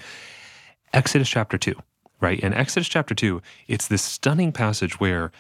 Exodus 0.92 1.28
chapter 1.28 1.56
two, 1.58 1.74
right? 2.20 2.38
In 2.40 2.52
Exodus 2.52 2.88
chapter 2.88 3.14
two, 3.14 3.40
it's 3.68 3.88
this 3.88 4.02
stunning 4.02 4.52
passage 4.52 5.00
where 5.00 5.32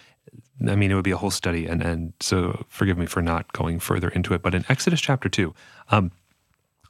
I 0.66 0.74
mean, 0.74 0.90
it 0.90 0.94
would 0.94 1.04
be 1.04 1.10
a 1.10 1.16
whole 1.18 1.30
study, 1.30 1.66
and 1.66 1.82
and 1.82 2.12
so 2.20 2.64
forgive 2.68 2.96
me 2.96 3.06
for 3.06 3.20
not 3.22 3.52
going 3.52 3.78
further 3.78 4.08
into 4.08 4.32
it. 4.34 4.40
But 4.42 4.54
in 4.54 4.64
Exodus 4.68 5.00
chapter 5.02 5.28
two, 5.28 5.54
um, 5.90 6.10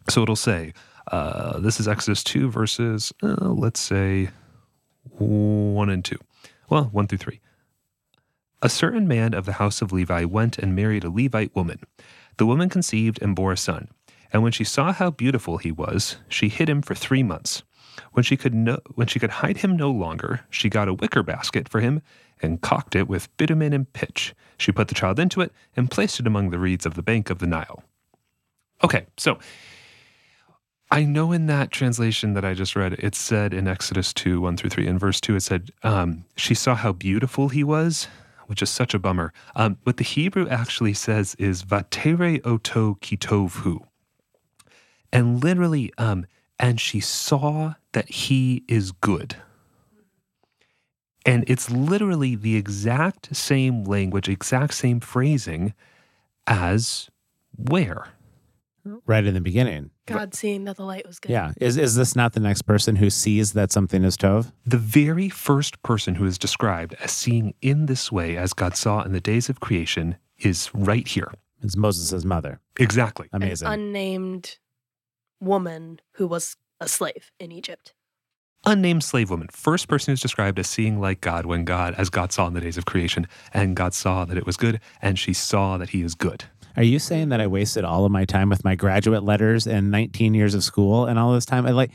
so 0.09 0.23
it'll 0.23 0.37
say, 0.37 0.73
uh, 1.11 1.59
this 1.59 1.81
is 1.81 1.89
Exodus 1.89 2.23
two 2.23 2.49
verses, 2.49 3.13
uh, 3.23 3.49
let's 3.51 3.81
say 3.81 4.31
one 5.19 5.91
and 5.91 6.05
two, 6.05 6.19
well, 6.69 6.85
one 6.93 7.07
through 7.09 7.19
three. 7.19 7.41
A 8.63 8.69
certain 8.71 9.07
man 9.07 9.35
of 9.35 9.45
the 9.45 9.55
house 9.55 9.83
of 9.83 9.93
Levi 9.93 10.25
went 10.25 10.59
and 10.59 10.75
married 10.75 11.05
a 11.05 11.11
Levite 11.11 11.55
woman. 11.55 11.81
The 12.39 12.47
woman 12.47 12.69
conceived 12.69 13.21
and 13.21 13.37
bore 13.37 13.53
a 13.53 13.57
son. 13.57 13.89
And 14.33 14.43
when 14.43 14.53
she 14.53 14.65
saw 14.65 14.93
how 14.93 15.11
beautiful 15.11 15.59
he 15.59 15.71
was, 15.71 16.17
she 16.29 16.49
hid 16.49 16.69
him 16.69 16.83
for 16.83 16.95
three 16.95 17.23
months. 17.23 17.63
When 18.13 18.23
she 18.23 18.37
could 18.37 18.55
no, 18.55 18.79
when 18.95 19.07
she 19.07 19.19
could 19.19 19.31
hide 19.31 19.59
him 19.59 19.77
no 19.77 19.91
longer, 19.91 20.41
she 20.51 20.69
got 20.69 20.89
a 20.89 20.95
wicker 20.95 21.23
basket 21.23 21.69
for 21.69 21.81
him 21.81 22.03
and 22.43 22.61
caulked 22.61 22.95
it 22.95 23.09
with 23.09 23.35
bitumen 23.37 23.73
and 23.73 23.91
pitch. 23.93 24.35
She 24.59 24.73
put 24.73 24.89
the 24.89 24.95
child 24.95 25.19
into 25.19 25.41
it 25.41 25.53
and 25.77 25.91
placed 25.91 26.21
it 26.21 26.27
among 26.27 26.51
the 26.51 26.59
reeds 26.59 26.87
of 26.87 26.95
the 26.95 27.03
bank 27.03 27.31
of 27.31 27.39
the 27.39 27.47
Nile. 27.47 27.83
Okay, 28.85 29.07
so 29.17 29.39
I 30.91 31.05
know 31.05 31.33
in 31.33 31.47
that 31.47 31.71
translation 31.71 32.35
that 32.35 32.45
I 32.45 32.55
just 32.55 32.77
read, 32.77 32.95
it 32.95 33.15
said 33.15 33.55
in 33.55 33.67
Exodus 33.67 34.13
2, 34.13 34.41
1 34.41 34.57
through 34.57 34.71
3, 34.71 34.87
in 34.87 34.99
verse 34.99 35.21
2, 35.21 35.37
it 35.37 35.41
said, 35.41 35.71
um, 35.83 36.25
she 36.37 36.55
saw 36.55 36.75
how 36.75 36.93
beautiful 36.93 37.49
he 37.49 37.65
was, 37.65 38.09
which 38.47 38.63
is 38.63 38.71
such 38.71 38.95
a 38.95 38.99
bummer. 38.99 39.33
Um, 39.55 39.79
what 39.85 39.97
the 39.97 40.05
Hebrew 40.05 40.49
actually 40.49 40.95
says 40.95 41.35
is 41.39 41.63
vatere 41.63 42.41
oto 42.45 42.97
kitovhu. 43.01 43.87
And 45.13 45.43
literally, 45.43 45.93
um, 45.99 46.27
and 46.59 46.81
she 46.81 47.01
saw 47.01 47.75
that 47.93 48.09
he 48.09 48.65
is 48.69 48.93
good. 48.93 49.37
And 51.25 51.45
it's 51.49 51.71
literally 51.71 52.37
the 52.37 52.57
exact 52.57 53.35
same 53.35 53.85
language, 53.85 54.29
exact 54.29 54.75
same 54.75 55.01
phrasing 55.01 55.75
as 56.47 57.11
where? 57.57 58.09
Right 59.07 59.25
in 59.27 59.35
the 59.35 59.41
beginning 59.41 59.91
God 60.07 60.35
seeing 60.35 60.65
that 60.65 60.77
the 60.77 60.85
light 60.85 61.07
was 61.07 61.19
good. 61.19 61.33
yeah 61.33 61.53
is 61.61 61.77
is 61.77 61.95
this 61.97 62.15
not 62.17 62.33
the 62.33 62.41
next 62.41 62.63
person 62.63 62.97
who 62.97 63.11
sees 63.11 63.53
that 63.55 63.73
something 63.73 64.05
is 64.05 64.17
tove 64.17 64.53
The 64.65 64.79
very 64.79 65.29
first 65.29 65.83
person 65.83 66.15
who 66.17 66.25
is 66.27 66.39
described 66.39 66.95
as 67.01 67.13
seeing 67.13 67.55
in 67.63 67.87
this 67.87 68.11
way 68.13 68.37
as 68.37 68.53
God 68.53 68.77
saw 68.77 69.03
in 69.03 69.13
the 69.13 69.21
days 69.21 69.49
of 69.49 69.61
creation 69.61 70.17
is 70.39 70.71
right 70.75 71.07
here. 71.09 71.33
it's 71.63 71.77
moses' 71.77 72.25
mother 72.25 72.61
Exactly. 72.79 73.29
amazing 73.33 73.67
An 73.69 73.75
unnamed 73.81 74.59
woman 75.41 76.01
who 76.15 76.27
was 76.27 76.57
a 76.81 76.89
slave 76.89 77.31
in 77.41 77.53
Egypt. 77.53 77.95
Unnamed 78.65 79.05
slave 79.05 79.31
woman, 79.31 79.49
first 79.53 79.87
person 79.87 80.11
who's 80.13 80.21
described 80.21 80.59
as 80.59 80.69
seeing 80.69 80.99
like 81.01 81.21
God 81.21 81.47
when 81.47 81.65
God, 81.65 81.95
as 81.97 82.11
God 82.11 82.33
saw 82.33 82.49
in 82.49 82.55
the 82.55 82.61
days 82.61 82.77
of 82.77 82.85
creation, 82.85 83.29
and 83.55 83.77
God 83.77 83.95
saw 83.95 84.25
that 84.25 84.37
it 84.37 84.45
was 84.45 84.57
good, 84.57 84.81
and 85.01 85.17
she 85.19 85.33
saw 85.33 85.79
that 85.79 85.91
he 85.91 86.03
is 86.03 86.15
good. 86.17 86.45
Are 86.77 86.83
you 86.83 86.99
saying 86.99 87.31
that 87.31 87.41
I 87.41 87.47
wasted 87.47 87.85
all 87.85 88.05
of 88.05 88.13
my 88.13 88.25
time 88.27 88.51
with 88.51 88.63
my 88.63 88.75
graduate 88.75 89.23
letters 89.23 89.67
and 89.67 89.91
19 89.91 90.35
years 90.35 90.55
of 90.55 90.63
school 90.63 91.07
and 91.07 91.19
all 91.19 91.33
this 91.33 91.47
time? 91.47 91.67
I 91.67 91.71
like. 91.71 91.91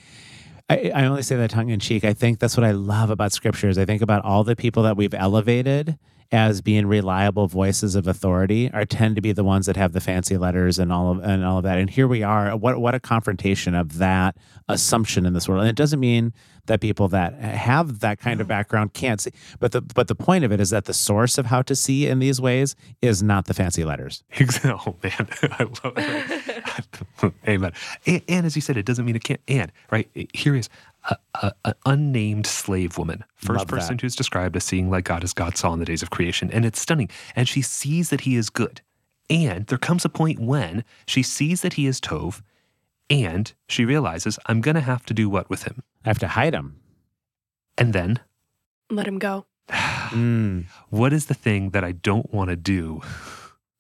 I, 0.70 0.92
I 0.96 1.06
only 1.06 1.22
say 1.22 1.36
that 1.36 1.50
tongue 1.50 1.70
in 1.70 1.80
cheek. 1.80 2.06
I 2.06 2.14
think 2.14 2.40
that's 2.40 2.56
what 2.56 2.64
I 2.64 2.72
love 2.72 3.10
about 3.10 3.34
scriptures. 3.34 3.78
I 3.78 3.86
think 3.86 4.02
about 4.02 4.24
all 4.24 4.44
the 4.44 4.56
people 4.56 4.84
that 4.84 4.96
we've 4.96 5.14
elevated 5.14 6.00
as 6.32 6.62
being 6.62 6.86
reliable 6.86 7.48
voices 7.48 7.96
of 7.96 8.08
authority 8.08 8.72
are 8.72 8.86
tend 8.86 9.16
to 9.16 9.22
be 9.22 9.32
the 9.34 9.44
ones 9.44 9.66
that 9.66 9.76
have 9.76 9.92
the 9.92 10.00
fancy 10.00 10.38
letters 10.38 10.80
and 10.80 10.92
all 10.92 11.12
of 11.12 11.20
and 11.24 11.44
all 11.44 11.58
of 11.58 11.64
that. 11.64 11.78
And 11.78 11.90
here 11.90 12.08
we 12.08 12.24
are. 12.24 12.56
What 12.56 12.80
what 12.80 12.96
a 12.96 13.00
confrontation 13.00 13.76
of 13.76 13.98
that 13.98 14.38
assumption 14.70 15.26
in 15.26 15.34
this 15.34 15.50
world. 15.50 15.62
And 15.62 15.70
it 15.70 15.76
doesn't 15.76 16.00
mean 16.00 16.34
that 16.68 16.80
people 16.80 17.08
that 17.10 17.34
have 17.40 18.00
that 18.00 18.20
kind 18.20 18.40
of 18.40 18.48
background 18.48 18.94
can't 18.94 19.20
see. 19.20 19.32
But 19.60 19.72
the 19.72 19.82
but 19.82 20.08
the 20.08 20.16
point 20.16 20.44
of 20.44 20.52
it 20.52 20.60
is 20.60 20.70
that 20.70 20.86
the 20.86 20.94
source 20.94 21.38
of 21.38 21.48
how 21.48 21.62
to 21.64 21.76
see 21.76 22.08
in 22.08 22.20
these 22.20 22.40
ways 22.40 22.76
is 23.02 23.22
not 23.22 23.46
the 23.46 23.54
fancy 23.54 23.84
letters. 23.84 24.24
Oh 24.64 24.96
man, 25.04 25.28
I 25.44 25.64
love 25.64 25.94
it. 25.98 27.34
Amen. 27.48 27.74
And, 28.06 28.22
and 28.28 28.46
as 28.46 28.56
you 28.56 28.62
said, 28.62 28.78
it 28.78 28.86
doesn't 28.86 29.06
mean 29.06 29.16
it 29.16 29.24
can't. 29.24 29.42
And 29.48 29.72
right 29.90 30.10
here 30.34 30.56
is 30.56 30.70
a, 30.70 30.70
a, 30.70 30.91
an 31.42 31.74
unnamed 31.86 32.46
slave 32.46 32.98
woman, 32.98 33.24
first 33.36 33.60
Love 33.60 33.68
that. 33.70 33.76
person 33.78 33.98
who's 34.00 34.16
described 34.16 34.56
as 34.56 34.64
seeing 34.64 34.90
like 34.90 35.06
God 35.06 35.24
as 35.24 35.34
God 35.34 35.58
saw 35.58 35.74
in 35.74 35.80
the 35.80 35.86
days 35.86 36.04
of 36.04 36.10
creation, 36.12 36.52
and 36.52 36.66
it's 36.66 36.80
stunning. 36.80 37.10
And 37.36 37.48
she 37.48 37.62
sees 37.62 38.10
that 38.10 38.22
He 38.22 38.36
is 38.36 38.50
good. 38.50 38.82
And 39.30 39.66
there 39.68 39.78
comes 39.78 40.04
a 40.06 40.10
point 40.10 40.40
when 40.40 40.84
she 41.08 41.24
sees 41.24 41.62
that 41.62 41.74
He 41.74 41.88
is 41.88 42.00
Tov, 42.02 42.42
and 43.10 43.52
she 43.68 43.84
realizes 43.86 44.38
I'm 44.46 44.62
going 44.62 44.76
to 44.76 44.82
have 44.82 45.06
to 45.08 45.14
do 45.14 45.30
what 45.30 45.50
with 45.50 45.64
him. 45.64 45.84
I 46.06 46.10
have 46.10 46.20
to 46.20 46.28
hide 46.30 46.54
him. 46.54 46.78
And 47.78 47.94
then, 47.94 48.20
Let 48.90 49.08
him 49.08 49.20
go. 49.20 49.46
Mm. 50.12 50.66
what 50.90 51.14
is 51.14 51.28
the 51.28 51.34
thing 51.34 51.70
that 51.70 51.86
I 51.86 51.94
don't 51.94 52.34
want 52.34 52.50
to 52.50 52.58
do? 52.58 53.00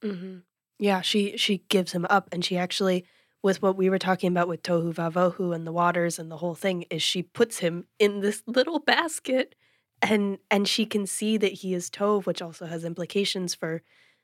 hmm 0.01 0.37
Yeah, 0.79 1.01
she 1.01 1.35
she 1.37 1.63
gives 1.67 1.91
him 1.91 2.05
up, 2.09 2.29
and 2.31 2.43
she 2.45 2.57
actually, 2.57 3.03
with 3.43 3.61
what 3.61 3.75
we 3.75 3.89
were 3.89 3.99
talking 3.99 4.31
about 4.31 4.47
with 4.47 4.63
tohu 4.63 4.93
vavohu 4.93 5.53
and 5.55 5.65
the 5.65 5.71
waters 5.71 6.19
and 6.19 6.29
the 6.29 6.37
whole 6.37 6.55
thing, 6.55 6.83
is 6.89 7.01
she 7.01 7.23
puts 7.23 7.59
him 7.59 7.85
in 7.99 8.19
this 8.21 8.43
little 8.45 8.79
basket, 8.79 9.55
and 10.01 10.37
and 10.49 10.67
she 10.67 10.85
can 10.85 11.05
see 11.07 11.37
that 11.37 11.53
he 11.53 11.73
is 11.73 11.89
tov, 11.89 12.25
which 12.25 12.41
also 12.41 12.65
has 12.65 12.83
implications 12.83 13.55
for 13.55 13.81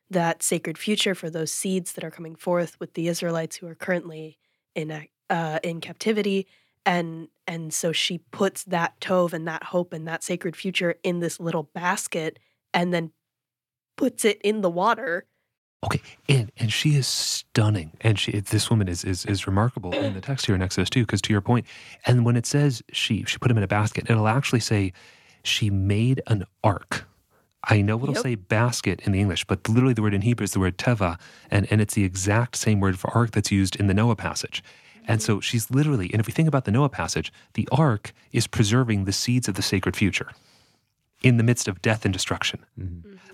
that 0.10 0.42
sacred 0.42 0.78
future 0.78 1.16
for 1.16 1.30
those 1.30 1.52
seeds 1.52 1.94
that 1.94 2.04
are 2.04 2.12
coming 2.12 2.36
forth 2.36 2.80
with 2.80 2.94
the 2.94 3.08
Israelites 3.08 3.58
who 3.58 3.68
are 3.68 3.76
currently 3.76 4.38
in 4.76 5.08
uh, 5.30 5.60
in 5.64 5.82
captivity, 5.82 6.48
and 6.86 7.28
and 7.48 7.74
so 7.74 7.92
she 7.92 8.20
puts 8.32 8.64
that 8.66 9.00
tov 9.00 9.34
and 9.34 9.48
that 9.48 9.64
hope 9.66 9.94
and 9.94 10.08
that 10.08 10.24
sacred 10.24 10.56
future 10.56 10.96
in 11.04 11.20
this 11.20 11.40
little 11.40 11.64
basket, 11.64 12.40
and 12.74 12.94
then 12.94 13.12
puts 13.98 14.24
it 14.24 14.40
in 14.44 14.62
the 14.62 14.70
water. 14.70 15.26
Okay, 15.86 16.02
and 16.28 16.52
and 16.58 16.74
she 16.74 16.96
is 16.96 17.08
stunning, 17.08 17.92
and 18.02 18.18
she 18.18 18.40
this 18.40 18.70
woman 18.70 18.88
is 18.88 19.04
is 19.04 19.26
is 19.26 19.46
remarkable 19.46 19.94
in 19.94 20.16
the 20.16 20.22
text 20.22 20.48
here 20.48 20.56
in 20.56 20.62
Exodus 20.62 20.90
two. 20.90 21.02
Because 21.02 21.22
to 21.22 21.32
your 21.32 21.42
point, 21.42 21.68
and 22.06 22.26
when 22.26 22.36
it 22.36 22.48
says 22.48 22.82
she 22.92 23.24
she 23.26 23.38
put 23.38 23.52
him 23.52 23.58
in 23.58 23.64
a 23.64 23.68
basket, 23.68 24.10
it'll 24.10 24.28
actually 24.28 24.60
say 24.60 24.92
she 25.44 25.70
made 25.70 26.22
an 26.26 26.46
ark. 26.64 27.06
I 27.64 27.82
know 27.82 28.02
it'll 28.02 28.16
Yep. 28.16 28.24
say 28.24 28.36
basket 28.36 29.02
in 29.02 29.12
the 29.12 29.20
English, 29.20 29.46
but 29.46 29.70
literally 29.70 29.94
the 29.94 30.02
word 30.02 30.16
in 30.16 30.22
Hebrew 30.22 30.46
is 30.46 30.52
the 30.52 30.60
word 30.60 30.80
teva, 30.80 31.20
and 31.52 31.72
and 31.72 31.80
it's 31.80 31.94
the 31.94 32.04
exact 32.04 32.56
same 32.56 32.80
word 32.80 32.98
for 32.98 33.16
ark 33.16 33.32
that's 33.32 33.52
used 33.52 33.76
in 33.76 33.86
the 33.86 33.94
Noah 33.94 34.16
passage. 34.16 34.64
And 35.08 35.22
so 35.22 35.36
mm-hmm. 35.36 35.42
she's 35.42 35.70
literally, 35.70 36.10
and 36.12 36.20
if 36.20 36.28
we 36.28 36.34
think 36.34 36.48
about 36.48 36.66
the 36.66 36.72
Noah 36.72 36.90
passage, 36.90 37.32
the 37.54 37.70
ark 37.72 38.14
is 38.32 38.48
preserving 38.48 39.06
the 39.06 39.14
seeds 39.14 39.48
of 39.48 39.54
the 39.54 39.62
sacred 39.62 39.96
future 39.96 40.32
in 41.24 41.38
the 41.38 41.44
midst 41.44 41.68
of 41.68 41.82
death 41.82 42.06
and 42.06 42.14
destruction. 42.14 42.66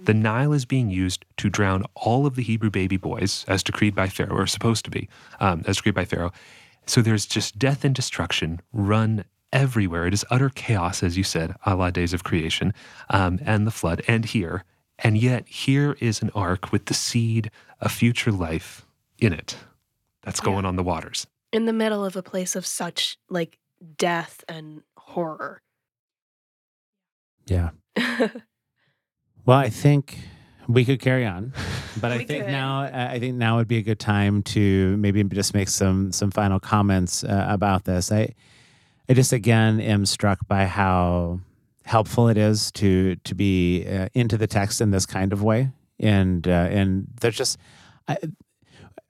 The 0.05 0.13
Nile 0.13 0.53
is 0.53 0.65
being 0.65 0.89
used 0.89 1.25
to 1.37 1.49
drown 1.49 1.83
all 1.95 2.25
of 2.25 2.35
the 2.35 2.43
Hebrew 2.43 2.69
baby 2.69 2.97
boys, 2.97 3.45
as 3.47 3.63
decreed 3.63 3.95
by 3.95 4.07
Pharaoh, 4.09 4.37
or 4.37 4.47
supposed 4.47 4.85
to 4.85 4.91
be, 4.91 5.07
um, 5.39 5.63
as 5.65 5.77
decreed 5.77 5.95
by 5.95 6.05
Pharaoh. 6.05 6.31
So 6.87 7.01
there's 7.01 7.25
just 7.25 7.57
death 7.57 7.85
and 7.85 7.95
destruction 7.95 8.59
run 8.73 9.23
everywhere. 9.53 10.05
It 10.07 10.13
is 10.13 10.25
utter 10.29 10.49
chaos, 10.49 11.03
as 11.03 11.17
you 11.17 11.23
said, 11.23 11.55
a 11.65 11.75
la 11.75 11.89
days 11.91 12.13
of 12.13 12.23
creation, 12.23 12.73
um, 13.09 13.39
and 13.45 13.65
the 13.67 13.71
flood, 13.71 14.01
and 14.07 14.25
here. 14.25 14.63
And 14.99 15.17
yet, 15.17 15.47
here 15.47 15.95
is 15.99 16.21
an 16.21 16.29
ark 16.35 16.71
with 16.71 16.85
the 16.85 16.93
seed 16.93 17.49
of 17.81 17.91
future 17.91 18.31
life 18.31 18.85
in 19.19 19.31
it 19.33 19.57
that's 20.21 20.39
Yeah. 20.39 20.45
going 20.45 20.65
on 20.65 20.75
the 20.75 20.83
waters. 20.83 21.27
in 21.51 21.65
the 21.65 21.73
middle 21.73 22.03
of 22.03 22.15
a 22.15 22.23
place 22.23 22.55
of 22.55 22.65
such 22.65 23.17
like 23.29 23.59
death 23.97 24.43
and 24.49 24.81
horror. 24.97 25.61
Yeah. 27.45 27.69
Well, 29.45 29.57
I 29.57 29.69
think 29.69 30.19
we 30.69 30.85
could 30.85 31.01
carry 31.01 31.25
on, 31.25 31.51
but 31.99 32.13
I 32.13 32.19
think 32.23 32.45
could. 32.45 32.51
now 32.51 32.83
I 32.83 33.19
think 33.19 33.35
now 33.35 33.57
would 33.57 33.67
be 33.67 33.77
a 33.77 33.81
good 33.81 33.99
time 33.99 34.41
to 34.43 34.95
maybe 34.97 35.21
just 35.25 35.53
make 35.53 35.67
some 35.67 36.13
some 36.13 36.31
final 36.31 36.61
comments 36.61 37.25
uh, 37.25 37.45
about 37.49 37.83
this. 37.83 38.09
I 38.09 38.33
I 39.09 39.13
just 39.13 39.33
again 39.33 39.81
am 39.81 40.05
struck 40.05 40.47
by 40.47 40.65
how 40.65 41.41
helpful 41.83 42.29
it 42.29 42.37
is 42.37 42.71
to 42.73 43.17
to 43.17 43.35
be 43.35 43.85
uh, 43.85 44.07
into 44.13 44.37
the 44.37 44.47
text 44.47 44.79
in 44.79 44.91
this 44.91 45.05
kind 45.05 45.33
of 45.33 45.43
way, 45.43 45.71
and 45.99 46.47
uh, 46.47 46.67
and 46.71 47.07
there's 47.19 47.35
just. 47.35 47.57
I, 48.07 48.17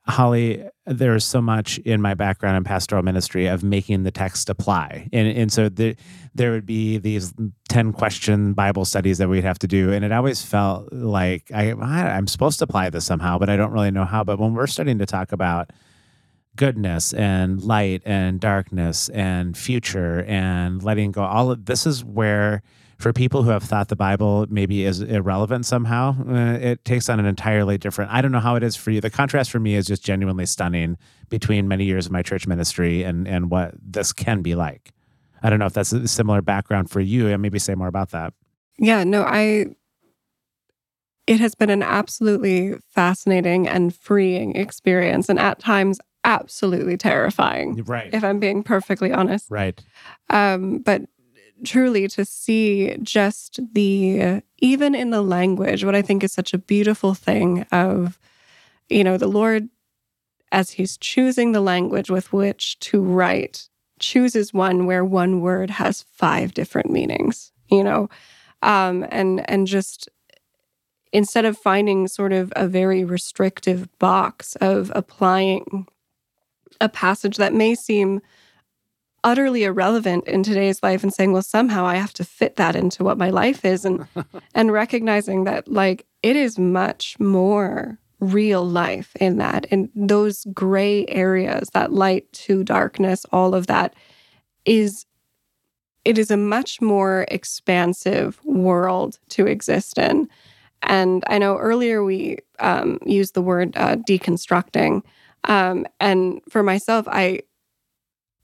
Holly, 0.05 0.63
there's 0.85 1.23
so 1.23 1.41
much 1.41 1.77
in 1.79 2.01
my 2.01 2.13
background 2.13 2.57
in 2.57 2.63
pastoral 2.65 3.03
ministry 3.03 3.47
of 3.47 3.63
making 3.63 4.03
the 4.03 4.11
text 4.11 4.49
apply, 4.49 5.07
and 5.13 5.27
and 5.29 5.51
so 5.51 5.69
the, 5.69 5.95
there 6.35 6.51
would 6.51 6.65
be 6.65 6.97
these 6.97 7.33
ten 7.69 7.93
question 7.93 8.51
Bible 8.51 8.83
studies 8.83 9.17
that 9.19 9.29
we'd 9.29 9.45
have 9.45 9.59
to 9.59 9.67
do, 9.67 9.93
and 9.93 10.03
it 10.03 10.11
always 10.11 10.41
felt 10.41 10.91
like 10.91 11.49
I 11.53 11.71
I'm 11.71 12.27
supposed 12.27 12.59
to 12.59 12.65
apply 12.65 12.89
this 12.89 13.05
somehow, 13.05 13.37
but 13.37 13.49
I 13.49 13.55
don't 13.55 13.71
really 13.71 13.91
know 13.91 14.03
how. 14.03 14.25
But 14.25 14.39
when 14.39 14.53
we're 14.53 14.67
starting 14.67 14.99
to 14.99 15.05
talk 15.05 15.31
about 15.31 15.71
goodness 16.57 17.13
and 17.13 17.61
light 17.63 18.01
and 18.05 18.41
darkness 18.41 19.07
and 19.09 19.57
future 19.57 20.23
and 20.25 20.83
letting 20.83 21.13
go, 21.13 21.23
all 21.23 21.49
of 21.49 21.63
this 21.65 21.85
is 21.85 22.03
where 22.03 22.61
for 23.03 23.11
people 23.11 23.43
who 23.43 23.49
have 23.49 23.63
thought 23.63 23.89
the 23.89 23.95
Bible 23.97 24.45
maybe 24.49 24.85
is 24.85 25.01
irrelevant 25.01 25.65
somehow, 25.65 26.15
uh, 26.27 26.57
it 26.57 26.85
takes 26.85 27.09
on 27.09 27.19
an 27.19 27.25
entirely 27.25 27.77
different. 27.77 28.09
I 28.11 28.21
don't 28.21 28.31
know 28.31 28.39
how 28.39 28.55
it 28.55 28.63
is 28.63 28.77
for 28.77 28.91
you. 28.91 29.01
The 29.01 29.09
contrast 29.09 29.51
for 29.51 29.59
me 29.59 29.75
is 29.75 29.85
just 29.85 30.05
genuinely 30.05 30.45
stunning 30.45 30.97
between 31.27 31.67
many 31.67 31.83
years 31.83 32.05
of 32.05 32.13
my 32.13 32.21
church 32.23 32.47
ministry 32.47 33.03
and 33.03 33.27
and 33.27 33.51
what 33.51 33.73
this 33.81 34.13
can 34.13 34.41
be 34.41 34.55
like. 34.55 34.93
I 35.43 35.49
don't 35.49 35.59
know 35.59 35.65
if 35.65 35.73
that's 35.73 35.91
a 35.91 36.07
similar 36.07 36.41
background 36.41 36.89
for 36.89 37.01
you, 37.01 37.27
and 37.27 37.41
maybe 37.41 37.59
say 37.59 37.75
more 37.75 37.87
about 37.89 38.11
that. 38.11 38.33
Yeah, 38.79 39.03
no, 39.03 39.23
I. 39.23 39.65
It 41.27 41.39
has 41.41 41.55
been 41.55 41.69
an 41.69 41.83
absolutely 41.83 42.75
fascinating 42.89 43.67
and 43.67 43.93
freeing 43.95 44.55
experience, 44.55 45.27
and 45.29 45.39
at 45.39 45.59
times 45.59 45.99
absolutely 46.25 46.95
terrifying, 46.95 47.83
Right. 47.83 48.13
if 48.13 48.23
I'm 48.23 48.39
being 48.39 48.63
perfectly 48.63 49.11
honest. 49.11 49.51
Right. 49.51 49.81
Um, 50.29 50.79
but 50.79 51.01
truly 51.65 52.07
to 52.09 52.25
see 52.25 52.97
just 53.01 53.59
the, 53.73 54.41
even 54.59 54.95
in 54.95 55.09
the 55.09 55.21
language, 55.21 55.83
what 55.83 55.95
I 55.95 56.01
think 56.01 56.23
is 56.23 56.33
such 56.33 56.53
a 56.53 56.57
beautiful 56.57 57.13
thing 57.13 57.63
of, 57.71 58.19
you 58.89 59.03
know, 59.03 59.17
the 59.17 59.27
Lord, 59.27 59.69
as 60.51 60.71
He's 60.71 60.97
choosing 60.97 61.51
the 61.51 61.61
language 61.61 62.09
with 62.09 62.31
which 62.31 62.79
to 62.79 63.01
write, 63.01 63.69
chooses 63.99 64.53
one 64.53 64.85
where 64.85 65.05
one 65.05 65.41
word 65.41 65.69
has 65.69 66.03
five 66.03 66.53
different 66.53 66.91
meanings, 66.91 67.51
you 67.69 67.83
know, 67.83 68.09
um, 68.61 69.05
and 69.09 69.49
and 69.49 69.65
just 69.67 70.09
instead 71.11 71.45
of 71.45 71.57
finding 71.57 72.07
sort 72.07 72.33
of 72.33 72.51
a 72.55 72.67
very 72.67 73.03
restrictive 73.03 73.87
box 73.99 74.55
of 74.57 74.91
applying 74.95 75.87
a 76.81 76.89
passage 76.89 77.37
that 77.37 77.53
may 77.53 77.75
seem 77.75 78.19
utterly 79.23 79.63
irrelevant 79.63 80.27
in 80.27 80.43
today's 80.43 80.81
life 80.83 81.01
and 81.03 81.13
saying 81.13 81.31
well 81.31 81.41
somehow 81.41 81.85
i 81.85 81.95
have 81.95 82.13
to 82.13 82.23
fit 82.23 82.55
that 82.57 82.75
into 82.75 83.03
what 83.03 83.17
my 83.17 83.29
life 83.29 83.63
is. 83.65 83.85
And 83.85 84.05
and 84.55 84.71
recognizing 84.71 85.45
that 85.45 85.67
like 85.67 86.05
it 86.21 86.35
is 86.35 86.59
much 86.59 87.19
more 87.19 87.99
real 88.19 88.65
life 88.65 89.15
in 89.19 89.37
that 89.37 89.65
and 89.71 89.89
those 89.95 90.45
gray 90.53 91.05
areas 91.07 91.69
that 91.73 91.91
light 91.91 92.31
to 92.31 92.63
darkness 92.63 93.25
all 93.31 93.53
of 93.53 93.67
that 93.67 93.93
is 94.65 95.05
it 96.05 96.17
is 96.17 96.31
a 96.31 96.37
much 96.37 96.81
more 96.81 97.25
expansive 97.29 98.39
world 98.43 99.19
to 99.29 99.47
exist 99.47 99.97
in. 99.97 100.27
And 100.81 101.23
i 101.27 101.37
know 101.37 101.57
earlier 101.57 102.03
we 102.03 102.39
um, 102.59 102.99
used 103.05 103.33
the 103.33 103.41
word 103.41 103.75
uh, 103.75 103.95
deconstructing. 103.97 105.01
Um, 105.45 105.85
and 105.99 106.41
for 106.49 106.63
myself 106.63 107.07
i 107.09 107.41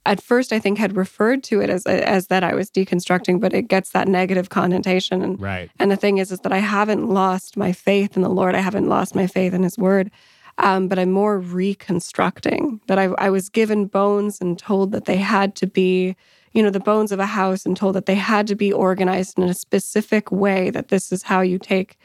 at 0.10 0.23
first 0.23 0.52
I 0.52 0.60
think 0.60 0.80
had 0.80 0.98
referred 0.98 1.44
to 1.45 1.61
it 1.61 1.69
as 1.69 1.86
as 1.86 2.27
that 2.27 2.44
I 2.44 2.56
was 2.56 2.72
deconstructing, 2.72 3.40
but 3.40 3.53
it 3.53 3.68
gets 3.68 3.91
that 3.91 4.07
negative 4.07 4.49
connotation. 4.49 5.22
And 5.22 5.40
Right. 5.40 5.69
and 5.80 5.91
the 5.91 5.95
thing 5.95 6.18
is, 6.18 6.31
is 6.31 6.40
that 6.40 6.52
I 6.52 6.57
haven't 6.57 7.07
lost 7.07 7.56
my 7.56 7.72
faith 7.72 8.15
in 8.15 8.23
the 8.23 8.36
Lord. 8.40 8.56
I 8.56 8.61
haven't 8.61 8.90
lost 8.90 9.14
my 9.14 9.27
faith 9.27 9.53
in 9.53 9.61
His 9.61 9.77
Word, 9.77 10.10
um, 10.57 10.88
but 10.88 10.98
I'm 10.98 11.11
more 11.11 11.38
reconstructing. 11.40 12.81
That 12.88 12.98
I, 12.98 13.06
I 13.27 13.30
was 13.30 13.49
given 13.49 13.86
bones 13.86 14.41
and 14.41 14.57
told 14.57 14.91
that 14.94 15.06
they 15.06 15.18
had 15.18 15.56
to 15.57 15.68
be, 15.68 16.15
you 16.53 16.64
know, 16.64 16.72
the 16.72 16.80
bones 16.91 17.11
of 17.11 17.19
a 17.19 17.27
house, 17.27 17.64
and 17.65 17.77
told 17.77 17.94
that 17.95 18.07
they 18.07 18.15
had 18.15 18.48
to 18.48 18.56
be 18.56 18.73
organized 18.73 19.38
in 19.38 19.44
a 19.44 19.53
specific 19.53 20.31
way. 20.31 20.72
That 20.72 20.88
this 20.88 21.11
is 21.11 21.23
how 21.23 21.41
you 21.41 21.60
take 21.60 21.98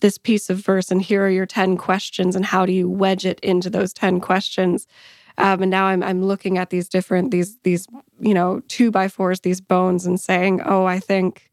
this 0.00 0.16
piece 0.16 0.48
of 0.48 0.58
verse, 0.58 0.90
and 0.90 1.02
here 1.02 1.22
are 1.26 1.36
your 1.38 1.46
ten 1.46 1.76
questions, 1.76 2.34
and 2.34 2.46
how 2.46 2.64
do 2.64 2.72
you 2.72 2.88
wedge 2.88 3.26
it 3.26 3.38
into 3.40 3.68
those 3.68 3.92
ten 3.92 4.18
questions. 4.18 4.86
Um, 5.40 5.62
and 5.62 5.70
now 5.70 5.86
I'm 5.86 6.02
I'm 6.02 6.22
looking 6.22 6.58
at 6.58 6.70
these 6.70 6.88
different 6.88 7.30
these 7.30 7.56
these 7.64 7.86
you 8.20 8.34
know 8.34 8.60
two 8.68 8.90
by 8.90 9.08
fours 9.08 9.40
these 9.40 9.60
bones 9.60 10.06
and 10.06 10.20
saying, 10.20 10.60
oh, 10.64 10.84
I 10.84 11.00
think 11.00 11.50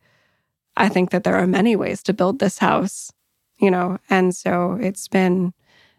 I 0.76 0.90
think 0.90 1.10
that 1.12 1.24
there 1.24 1.36
are 1.36 1.48
many 1.48 1.76
ways 1.76 2.04
to 2.04 2.14
build 2.14 2.40
this 2.40 2.60
house. 2.60 3.12
you 3.60 3.72
know, 3.72 3.98
and 4.10 4.36
so 4.36 4.78
it's 4.80 5.08
been, 5.08 5.54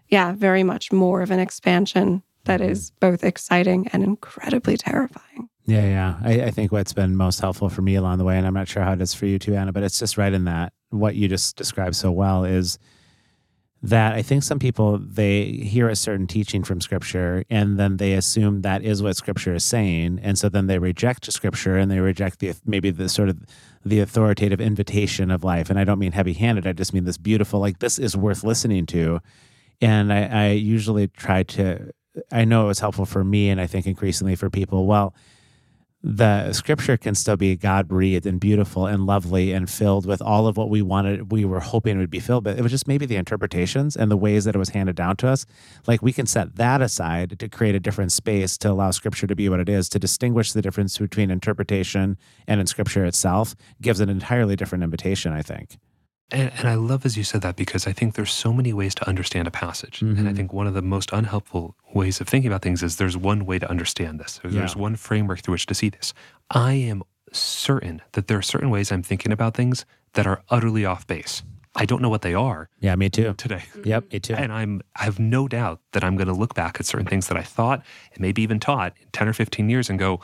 yeah, 0.09 0.33
very 0.33 0.63
much 0.63 0.93
more 0.93 1.23
of 1.23 1.31
an 1.31 1.41
expansion 1.41 2.23
that 2.45 2.61
is 2.61 2.91
both 3.01 3.25
exciting 3.25 3.89
and 3.89 4.03
incredibly 4.03 4.77
terrifying. 4.77 5.49
Yeah, 5.67 5.85
yeah. 5.85 6.19
I, 6.23 6.47
I 6.47 6.51
think 6.51 6.73
what's 6.73 6.95
been 6.95 7.15
most 7.17 7.41
helpful 7.41 7.69
for 7.69 7.83
me 7.83 7.97
along 7.97 8.19
the 8.19 8.25
way, 8.25 8.39
and 8.39 8.47
I'm 8.47 8.55
not 8.55 8.69
sure 8.69 8.83
how 8.83 8.93
it 8.93 9.03
is 9.03 9.13
for 9.13 9.27
you 9.27 9.39
too, 9.39 9.55
Anna, 9.55 9.73
but 9.73 9.83
it's 9.83 9.99
just 9.99 10.17
right 10.17 10.33
in 10.33 10.45
that 10.45 10.73
what 10.91 11.15
you 11.15 11.29
just 11.29 11.57
described 11.57 11.95
so 11.97 12.11
well 12.11 12.45
is 12.45 12.79
that 13.83 14.15
I 14.15 14.23
think 14.23 14.43
some 14.43 14.59
people 14.59 14.99
they 14.99 15.45
hear 15.45 15.89
a 15.89 15.95
certain 15.95 16.27
teaching 16.27 16.65
from 16.65 16.81
scripture 16.81 17.45
and 17.49 17.79
then 17.79 17.99
they 17.99 18.15
assume 18.15 18.63
that 18.63 18.83
is 18.83 19.03
what 19.03 19.17
scripture 19.17 19.55
is 19.55 19.65
saying 19.65 20.19
and 20.21 20.37
so 20.37 20.49
then 20.49 20.67
they 20.67 20.79
reject 20.79 21.31
scripture 21.33 21.77
and 21.77 21.89
they 21.91 22.01
reject 22.01 22.41
the 22.41 22.55
maybe 22.67 22.91
the 22.91 23.09
sort 23.09 23.29
of 23.29 23.39
the 23.85 24.01
authoritative 24.01 24.61
invitation 24.61 25.31
of 25.31 25.45
life. 25.45 25.71
And 25.71 25.79
I 25.79 25.85
don't 25.85 26.01
mean 26.01 26.13
heavy-handed 26.13 26.67
I 26.67 26.73
just 26.73 26.93
mean 26.93 27.05
this 27.05 27.19
beautiful 27.19 27.61
like 27.61 27.79
this 27.79 27.99
is 27.99 28.17
worth 28.17 28.43
listening 28.43 28.87
to. 28.87 29.21
And 29.81 30.13
I, 30.13 30.25
I 30.25 30.49
usually 30.51 31.07
try 31.07 31.45
to 31.45 31.93
I 32.33 32.45
know 32.45 32.65
it 32.65 32.69
was 32.69 32.81
helpful 32.81 33.07
for 33.07 33.23
me 33.23 33.49
and 33.49 33.61
I 33.61 33.69
think 33.69 33.87
increasingly 33.87 34.35
for 34.35 34.51
people. 34.51 34.87
Well 34.87 35.15
the 36.11 36.55
scripture 36.55 36.97
can 36.97 37.15
still 37.15 37.37
be 37.37 37.55
God 37.55 37.87
breathed 37.87 38.25
and 38.25 38.41
beautiful 38.41 38.87
and 38.87 39.05
lovely 39.05 39.53
and 39.53 39.69
filled 39.69 40.07
with 40.07 40.23
all 40.23 40.47
of 40.47 40.57
what 40.57 40.71
we 40.71 40.81
wanted, 40.81 41.31
we 41.31 41.45
were 41.45 41.61
hoping 41.61 41.99
would 41.99 42.09
be 42.09 42.19
filled, 42.19 42.45
but 42.45 42.59
it 42.59 42.63
was 42.63 42.73
just 42.73 42.89
maybe 42.89 43.05
the 43.05 43.17
interpretations 43.17 43.95
and 43.95 44.11
the 44.11 44.17
ways 44.17 44.47
that 44.47 44.55
it 44.55 44.59
was 44.59 44.71
handed 44.71 44.97
down 44.97 45.17
to 45.19 45.29
us. 45.29 45.45
Like 45.87 46.01
we 46.01 46.15
can 46.15 46.25
set 46.25 46.57
that 46.57 46.81
aside 46.81 47.39
to 47.39 47.49
create 47.51 47.75
a 47.75 47.81
different 47.81 48.11
space 48.11 48.57
to 48.59 48.71
allow 48.71 48.91
scripture 48.91 49.27
to 49.27 49.37
be 49.37 49.51
what 49.51 49.61
it 49.61 49.69
is, 49.69 49.91
to 49.91 49.99
distinguish 49.99 50.53
the 50.53 50.63
difference 50.63 50.97
between 50.97 51.31
interpretation 51.31 52.17
and 52.47 52.59
in 52.59 52.67
scripture 52.67 53.05
itself 53.05 53.55
gives 53.83 54.01
an 54.01 54.09
entirely 54.09 54.57
different 54.57 54.85
invitation, 54.85 55.35
I 55.35 55.43
think. 55.43 55.77
And, 56.31 56.53
and, 56.59 56.69
I 56.69 56.75
love 56.75 57.07
as 57.07 57.17
you 57.17 57.25
said 57.25 57.41
that 57.41 57.57
because 57.57 57.87
I 57.87 57.93
think 57.93 58.15
there's 58.15 58.33
so 58.33 58.53
many 58.53 58.73
ways 58.75 58.95
to 58.97 59.09
understand 59.09 59.49
a 59.49 59.51
passage. 59.51 60.01
Mm-hmm. 60.01 60.19
And 60.19 60.21
I 60.21 60.23
mm-hmm. 60.23 60.37
think 60.37 60.53
one 60.53 60.67
of 60.67 60.75
the 60.75 60.83
most 60.83 61.11
unhelpful 61.13 61.75
ways 61.95 62.21
of 62.21 62.29
thinking 62.29 62.51
about 62.51 62.63
things 62.63 62.83
is 62.83 62.97
there's 62.97 63.17
one 63.17 63.47
way 63.47 63.59
to 63.59 63.69
understand 63.69 64.21
this. 64.21 64.39
There's 64.45 64.75
yeah. 64.75 64.81
one 64.81 64.97
framework 64.97 65.41
through 65.41 65.53
which 65.53 65.67
to 65.67 65.75
see 65.75 65.89
this. 65.89 66.13
I 66.51 66.75
am 66.75 67.03
certain 67.33 68.03
that 68.13 68.27
there 68.27 68.39
are 68.39 68.43
certain 68.43 68.71
ways 68.71 68.93
I'm 68.93 69.03
thinking 69.03 69.33
about 69.33 69.55
things 69.55 69.87
that 70.15 70.27
are 70.27 70.43
utterly 70.51 70.85
off 70.85 71.07
base. 71.07 71.43
I 71.75 71.85
don't 71.85 72.03
know 72.03 72.09
what 72.09 72.23
they 72.23 72.35
are. 72.35 72.69
Yeah, 72.81 72.95
me 72.97 73.09
too. 73.09 73.35
Today. 73.35 73.63
Yep, 73.85 74.13
me 74.13 74.21
too. 74.21 74.35
And 74.35 74.53
I'm 74.53 74.83
I 74.97 75.05
have 75.05 75.19
no 75.19 75.49
doubt 75.49 75.81
that 75.93 76.03
I'm 76.03 76.17
going 76.17 76.29
to 76.29 76.35
look 76.35 76.55
back 76.55 76.81
at 76.81 76.87
certain 76.87 77.07
things 77.07 77.29
that 77.29 77.37
I 77.37 77.43
thought 77.43 77.85
and 78.13 78.21
maybe 78.21 78.43
even 78.43 78.59
taught 78.59 78.95
10 79.13 79.29
or 79.29 79.33
15 79.33 79.71
years 79.71 79.89
and 79.89 79.99
go, 79.99 80.21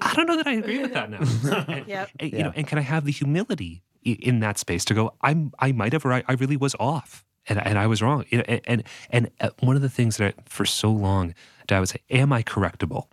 I 0.00 0.14
don't 0.14 0.26
know 0.26 0.36
that 0.36 0.46
I 0.46 0.52
agree 0.52 0.78
with 0.78 0.92
that 0.92 1.10
now. 1.10 1.18
and, 1.66 1.86
yep. 1.88 2.10
and, 2.20 2.32
you 2.32 2.38
yeah. 2.38 2.44
know, 2.44 2.52
and 2.54 2.66
can 2.66 2.78
I 2.78 2.82
have 2.82 3.04
the 3.04 3.12
humility 3.12 3.82
in 4.02 4.40
that 4.40 4.58
space 4.58 4.84
to 4.86 4.94
go, 4.94 5.14
I'm, 5.20 5.52
I 5.58 5.72
might 5.72 5.92
have, 5.92 6.04
or 6.04 6.12
I, 6.12 6.22
I 6.28 6.32
really 6.34 6.56
was 6.56 6.74
off 6.78 7.24
and, 7.46 7.64
and 7.64 7.78
I 7.78 7.86
was 7.86 8.02
wrong. 8.02 8.24
And, 8.30 8.60
and, 8.66 8.82
and 9.10 9.30
uh, 9.40 9.50
one 9.60 9.76
of 9.76 9.82
the 9.82 9.88
things 9.88 10.16
that 10.16 10.34
I, 10.38 10.42
for 10.46 10.64
so 10.64 10.90
long, 10.90 11.34
I 11.70 11.78
would 11.78 11.88
say, 11.88 12.00
am 12.10 12.32
I 12.32 12.42
correctable? 12.42 13.06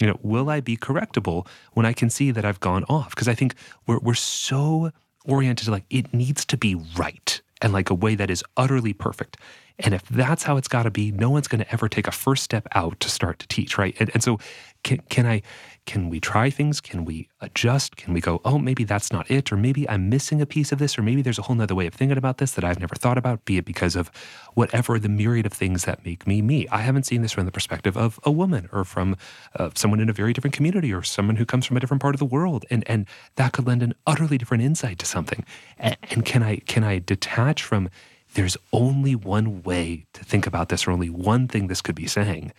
You 0.00 0.06
know, 0.06 0.18
will 0.22 0.48
I 0.48 0.60
be 0.60 0.76
correctable 0.76 1.46
when 1.72 1.84
I 1.84 1.92
can 1.92 2.08
see 2.08 2.30
that 2.30 2.44
I've 2.44 2.60
gone 2.60 2.84
off? 2.88 3.10
Because 3.10 3.28
I 3.28 3.34
think 3.34 3.54
we're, 3.86 3.98
we're 3.98 4.14
so 4.14 4.92
oriented 5.24 5.66
to 5.66 5.70
like, 5.70 5.84
it 5.90 6.14
needs 6.14 6.44
to 6.46 6.56
be 6.56 6.74
right 6.96 7.40
and 7.60 7.72
like 7.72 7.90
a 7.90 7.94
way 7.94 8.14
that 8.14 8.30
is 8.30 8.44
utterly 8.56 8.92
perfect. 8.92 9.36
And 9.80 9.94
if 9.94 10.02
that's 10.08 10.42
how 10.42 10.56
it's 10.56 10.68
got 10.68 10.84
to 10.84 10.90
be, 10.90 11.12
no 11.12 11.30
one's 11.30 11.48
going 11.48 11.62
to 11.62 11.72
ever 11.72 11.88
take 11.88 12.06
a 12.06 12.12
first 12.12 12.42
step 12.42 12.66
out 12.74 12.98
to 13.00 13.10
start 13.10 13.38
to 13.40 13.48
teach, 13.48 13.78
right? 13.78 13.94
And, 14.00 14.10
and 14.14 14.22
so, 14.22 14.38
can, 14.82 14.98
can 15.08 15.26
I 15.26 15.42
can 15.88 16.10
we 16.10 16.20
try 16.20 16.50
things? 16.50 16.82
Can 16.82 17.06
we 17.06 17.30
adjust? 17.40 17.96
Can 17.96 18.12
we 18.12 18.20
go, 18.20 18.42
oh, 18.44 18.58
maybe 18.58 18.84
that's 18.84 19.10
not 19.10 19.30
it? 19.30 19.50
Or 19.50 19.56
maybe 19.56 19.88
I'm 19.88 20.10
missing 20.10 20.42
a 20.42 20.44
piece 20.44 20.70
of 20.70 20.78
this, 20.78 20.98
or 20.98 21.02
maybe 21.02 21.22
there's 21.22 21.38
a 21.38 21.42
whole 21.42 21.56
nother 21.56 21.74
way 21.74 21.86
of 21.86 21.94
thinking 21.94 22.18
about 22.18 22.36
this 22.36 22.52
that 22.52 22.62
I've 22.62 22.78
never 22.78 22.94
thought 22.94 23.16
about, 23.16 23.46
be 23.46 23.56
it 23.56 23.64
because 23.64 23.96
of 23.96 24.10
whatever 24.52 24.98
the 24.98 25.08
myriad 25.08 25.46
of 25.46 25.54
things 25.54 25.86
that 25.86 26.04
make 26.04 26.26
me 26.26 26.42
me. 26.42 26.68
I 26.68 26.82
haven't 26.82 27.04
seen 27.04 27.22
this 27.22 27.32
from 27.32 27.46
the 27.46 27.50
perspective 27.50 27.96
of 27.96 28.20
a 28.24 28.30
woman 28.30 28.68
or 28.70 28.84
from 28.84 29.16
uh, 29.58 29.70
someone 29.74 29.98
in 29.98 30.10
a 30.10 30.12
very 30.12 30.34
different 30.34 30.52
community 30.52 30.92
or 30.92 31.02
someone 31.02 31.36
who 31.36 31.46
comes 31.46 31.64
from 31.64 31.78
a 31.78 31.80
different 31.80 32.02
part 32.02 32.14
of 32.14 32.18
the 32.18 32.26
world. 32.26 32.66
And, 32.68 32.84
and 32.86 33.06
that 33.36 33.54
could 33.54 33.66
lend 33.66 33.82
an 33.82 33.94
utterly 34.06 34.36
different 34.36 34.62
insight 34.62 34.98
to 34.98 35.06
something. 35.06 35.42
And, 35.78 35.96
and 36.10 36.22
can 36.22 36.42
I 36.42 36.56
can 36.56 36.84
I 36.84 36.98
detach 36.98 37.62
from 37.62 37.88
there's 38.34 38.58
only 38.74 39.14
one 39.14 39.62
way 39.62 40.04
to 40.12 40.22
think 40.22 40.46
about 40.46 40.68
this, 40.68 40.86
or 40.86 40.90
only 40.90 41.08
one 41.08 41.48
thing 41.48 41.68
this 41.68 41.80
could 41.80 41.94
be 41.94 42.06
saying. 42.06 42.52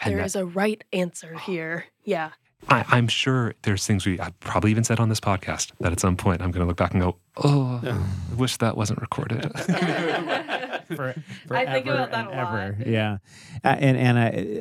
And 0.00 0.12
there 0.12 0.18
that, 0.18 0.26
is 0.26 0.36
a 0.36 0.46
right 0.46 0.84
answer 0.92 1.36
here. 1.36 1.86
Yeah. 2.04 2.30
I, 2.68 2.98
am 2.98 3.08
sure 3.08 3.54
there's 3.62 3.86
things 3.86 4.06
we 4.06 4.20
I 4.20 4.30
probably 4.40 4.70
even 4.70 4.84
said 4.84 4.98
on 4.98 5.08
this 5.08 5.20
podcast 5.20 5.72
that 5.80 5.92
at 5.92 6.00
some 6.00 6.16
point 6.16 6.42
I'm 6.42 6.50
going 6.50 6.62
to 6.62 6.66
look 6.66 6.76
back 6.76 6.92
and 6.92 7.02
go, 7.02 7.16
oh, 7.36 7.80
I 7.84 8.34
wish 8.34 8.56
that 8.58 8.76
wasn't 8.76 9.00
recorded. 9.00 9.42
for, 10.96 11.14
I 11.50 11.66
think 11.66 11.86
about 11.86 12.10
that 12.10 12.28
a 12.28 12.34
ever. 12.34 12.76
lot. 12.78 12.86
Yeah, 12.86 13.18
uh, 13.64 13.76
and 13.78 13.96
and 13.96 14.18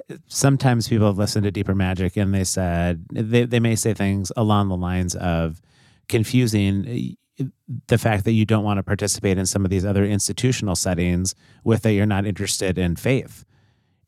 uh, 0.09 0.15
sometimes 0.27 0.87
people 0.87 1.07
have 1.07 1.17
listened 1.17 1.43
to 1.45 1.51
Deeper 1.51 1.75
Magic 1.75 2.17
and 2.17 2.33
they 2.33 2.43
said 2.43 3.05
they 3.11 3.45
they 3.45 3.59
may 3.59 3.75
say 3.75 3.93
things 3.93 4.31
along 4.37 4.69
the 4.69 4.77
lines 4.77 5.15
of 5.15 5.61
confusing 6.07 7.15
uh, 7.39 7.43
the 7.87 7.97
fact 7.97 8.23
that 8.25 8.33
you 8.33 8.45
don't 8.45 8.63
want 8.63 8.77
to 8.77 8.83
participate 8.83 9.37
in 9.37 9.45
some 9.45 9.65
of 9.65 9.71
these 9.71 9.85
other 9.85 10.05
institutional 10.05 10.75
settings 10.75 11.35
with 11.63 11.81
that 11.81 11.93
you're 11.93 12.05
not 12.05 12.25
interested 12.25 12.77
in 12.77 12.95
faith 12.95 13.45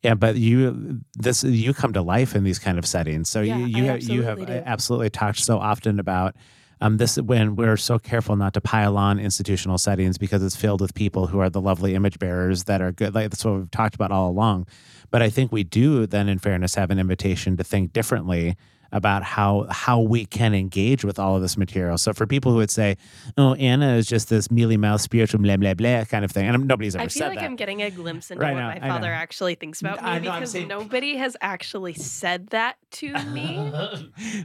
yeah, 0.02 0.14
but 0.14 0.36
you 0.36 1.00
this 1.14 1.42
you 1.42 1.74
come 1.74 1.92
to 1.92 2.02
life 2.02 2.34
in 2.34 2.44
these 2.44 2.58
kind 2.58 2.78
of 2.78 2.86
settings. 2.86 3.28
So 3.28 3.40
yeah, 3.40 3.56
you 3.56 3.66
you 3.66 3.84
have, 3.84 4.02
you 4.02 4.22
have 4.22 4.46
do. 4.46 4.62
absolutely 4.64 5.10
talked 5.10 5.38
so 5.38 5.58
often 5.58 5.98
about 5.98 6.36
um, 6.80 6.98
this 6.98 7.16
when 7.16 7.56
we're 7.56 7.76
so 7.76 7.98
careful 7.98 8.36
not 8.36 8.54
to 8.54 8.60
pile 8.60 8.96
on 8.96 9.18
institutional 9.18 9.78
settings 9.78 10.16
because 10.16 10.42
it's 10.42 10.56
filled 10.56 10.80
with 10.80 10.94
people 10.94 11.26
who 11.26 11.40
are 11.40 11.50
the 11.50 11.60
lovely 11.60 11.94
image 11.94 12.18
bearers 12.18 12.64
that 12.64 12.80
are 12.80 12.92
good. 12.92 13.14
Like 13.14 13.30
that's 13.30 13.44
what 13.44 13.54
we've 13.54 13.70
talked 13.70 13.94
about 13.94 14.12
all 14.12 14.30
along. 14.30 14.66
But 15.10 15.22
I 15.22 15.30
think 15.30 15.50
we 15.50 15.64
do 15.64 16.06
then, 16.06 16.28
in 16.28 16.38
fairness, 16.38 16.74
have 16.74 16.90
an 16.90 16.98
invitation 16.98 17.56
to 17.56 17.64
think 17.64 17.92
differently 17.92 18.56
about 18.92 19.22
how 19.22 19.66
how 19.70 20.00
we 20.00 20.24
can 20.24 20.54
engage 20.54 21.04
with 21.04 21.18
all 21.18 21.36
of 21.36 21.42
this 21.42 21.56
material. 21.56 21.98
So 21.98 22.12
for 22.12 22.26
people 22.26 22.52
who 22.52 22.58
would 22.58 22.70
say, 22.70 22.96
"Oh, 23.36 23.54
Anna 23.54 23.94
is 23.94 24.06
just 24.06 24.28
this 24.28 24.50
mealy 24.50 24.76
mouth 24.76 25.00
spiritual 25.00 25.40
blah 25.40 25.56
blah 25.56 25.74
blah" 25.74 26.04
kind 26.04 26.24
of 26.24 26.30
thing, 26.30 26.46
and 26.46 26.66
nobody's 26.66 26.96
ever 26.96 27.08
said 27.08 27.20
that. 27.20 27.24
I 27.24 27.28
feel 27.28 27.28
like 27.28 27.38
that. 27.40 27.44
I'm 27.44 27.56
getting 27.56 27.82
a 27.82 27.90
glimpse 27.90 28.30
into 28.30 28.42
right 28.42 28.54
what 28.54 28.60
now, 28.60 28.68
my 28.68 28.88
father 28.88 29.12
actually 29.12 29.54
thinks 29.54 29.80
about 29.80 30.02
me 30.02 30.20
because 30.20 30.52
saying... 30.52 30.68
nobody 30.68 31.16
has 31.16 31.36
actually 31.40 31.94
said 31.94 32.48
that 32.48 32.76
to 32.92 33.12
me. 33.26 33.72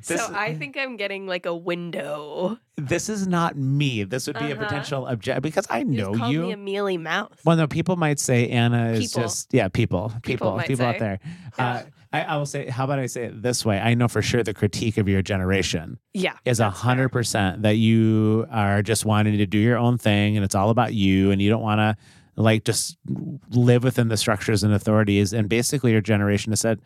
So 0.01 0.15
I 0.33 0.53
think 0.53 0.77
I'm 0.77 0.97
getting 0.97 1.27
like 1.27 1.45
a 1.45 1.55
window. 1.55 2.57
This 2.75 3.09
is 3.09 3.27
not 3.27 3.55
me. 3.55 4.03
This 4.03 4.27
would 4.27 4.37
be 4.37 4.51
uh-huh. 4.51 4.61
a 4.61 4.65
potential 4.65 5.05
object 5.05 5.41
because 5.41 5.67
I 5.69 5.83
know 5.83 6.13
you. 6.13 6.27
you. 6.27 6.41
Me 6.41 6.51
a 6.51 6.57
mealy 6.57 6.97
mouth. 6.97 7.39
Well, 7.45 7.55
no, 7.55 7.67
people 7.67 7.95
might 7.95 8.19
say 8.19 8.49
Anna 8.49 8.91
is 8.91 9.11
people. 9.11 9.23
just 9.23 9.53
yeah, 9.53 9.67
people, 9.67 10.11
people, 10.23 10.51
people, 10.51 10.59
people 10.67 10.85
out 10.85 10.99
there. 10.99 11.19
Yeah. 11.57 11.65
Uh, 11.65 11.83
I, 12.13 12.21
I, 12.21 12.37
will 12.37 12.45
say, 12.45 12.69
how 12.69 12.83
about 12.83 12.99
I 12.99 13.07
say 13.07 13.25
it 13.25 13.41
this 13.41 13.65
way? 13.65 13.79
I 13.79 13.95
know 13.95 14.07
for 14.07 14.21
sure 14.21 14.43
the 14.43 14.53
critique 14.53 14.97
of 14.97 15.09
your 15.09 15.23
generation 15.23 15.97
yeah, 16.13 16.37
is 16.45 16.59
a 16.59 16.69
hundred 16.69 17.09
percent 17.09 17.63
that 17.63 17.77
you 17.77 18.45
are 18.51 18.83
just 18.83 19.03
wanting 19.03 19.37
to 19.39 19.45
do 19.47 19.57
your 19.57 19.79
own 19.79 19.97
thing 19.97 20.37
and 20.37 20.45
it's 20.45 20.53
all 20.53 20.69
about 20.69 20.93
you 20.93 21.31
and 21.31 21.41
you 21.41 21.49
don't 21.49 21.63
want 21.63 21.79
to 21.79 21.97
like 22.35 22.65
just 22.65 22.97
live 23.49 23.83
within 23.83 24.09
the 24.09 24.17
structures 24.17 24.63
and 24.63 24.73
authorities. 24.73 25.33
And 25.33 25.49
basically 25.49 25.91
your 25.91 26.01
generation 26.01 26.51
has 26.51 26.59
said, 26.59 26.79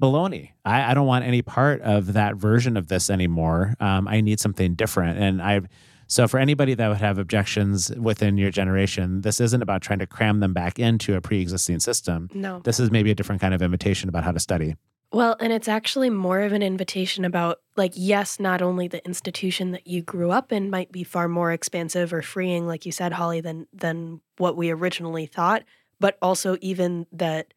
baloney. 0.00 0.50
I, 0.64 0.90
I 0.90 0.94
don't 0.94 1.06
want 1.06 1.24
any 1.24 1.42
part 1.42 1.80
of 1.82 2.14
that 2.14 2.34
version 2.34 2.76
of 2.76 2.88
this 2.88 3.10
anymore. 3.10 3.74
Um, 3.78 4.08
I 4.08 4.20
need 4.20 4.40
something 4.40 4.74
different. 4.74 5.20
And 5.20 5.40
I've 5.40 5.68
so, 6.06 6.28
for 6.28 6.38
anybody 6.38 6.74
that 6.74 6.88
would 6.88 6.98
have 6.98 7.18
objections 7.18 7.90
within 7.96 8.36
your 8.36 8.50
generation, 8.50 9.22
this 9.22 9.40
isn't 9.40 9.62
about 9.62 9.82
trying 9.82 9.98
to 10.00 10.06
cram 10.06 10.40
them 10.40 10.52
back 10.52 10.78
into 10.78 11.16
a 11.16 11.20
pre 11.20 11.40
existing 11.40 11.80
system. 11.80 12.28
No. 12.34 12.60
This 12.60 12.80
is 12.80 12.90
maybe 12.90 13.10
a 13.10 13.14
different 13.14 13.40
kind 13.40 13.54
of 13.54 13.62
invitation 13.62 14.08
about 14.08 14.24
how 14.24 14.32
to 14.32 14.40
study. 14.40 14.76
Well, 15.12 15.36
and 15.38 15.52
it's 15.52 15.68
actually 15.68 16.10
more 16.10 16.40
of 16.40 16.52
an 16.52 16.62
invitation 16.62 17.24
about, 17.24 17.60
like, 17.76 17.92
yes, 17.94 18.40
not 18.40 18.60
only 18.60 18.88
the 18.88 19.04
institution 19.06 19.70
that 19.70 19.86
you 19.86 20.02
grew 20.02 20.32
up 20.32 20.50
in 20.50 20.70
might 20.70 20.90
be 20.90 21.04
far 21.04 21.28
more 21.28 21.52
expansive 21.52 22.12
or 22.12 22.20
freeing, 22.20 22.66
like 22.66 22.84
you 22.84 22.90
said, 22.90 23.12
Holly, 23.12 23.40
than 23.40 23.66
than 23.72 24.20
what 24.38 24.56
we 24.56 24.70
originally 24.70 25.26
thought, 25.26 25.62
but 26.00 26.18
also 26.20 26.56
even 26.60 27.06
that 27.12 27.54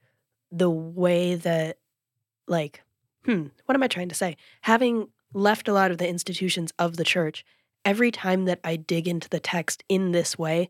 the 0.52 0.70
way 0.70 1.36
that, 1.36 1.80
like, 2.48 2.84
hmm, 3.26 3.48
what 3.66 3.76
am 3.76 3.84
I 3.84 3.88
trying 3.88 4.10
to 4.10 4.16
say? 4.16 4.38
Having 4.62 5.10
left 5.34 5.68
a 5.68 5.74
lot 5.74 5.92
of 5.92 5.98
the 5.98 6.08
institutions 6.08 6.72
of 6.80 6.96
the 6.96 7.04
church 7.04 7.44
every 7.88 8.12
time 8.12 8.44
that 8.44 8.60
I 8.66 8.76
dig 8.76 9.08
into 9.08 9.30
the 9.30 9.40
text 9.40 9.82
in 9.88 10.12
this 10.12 10.38
way, 10.38 10.70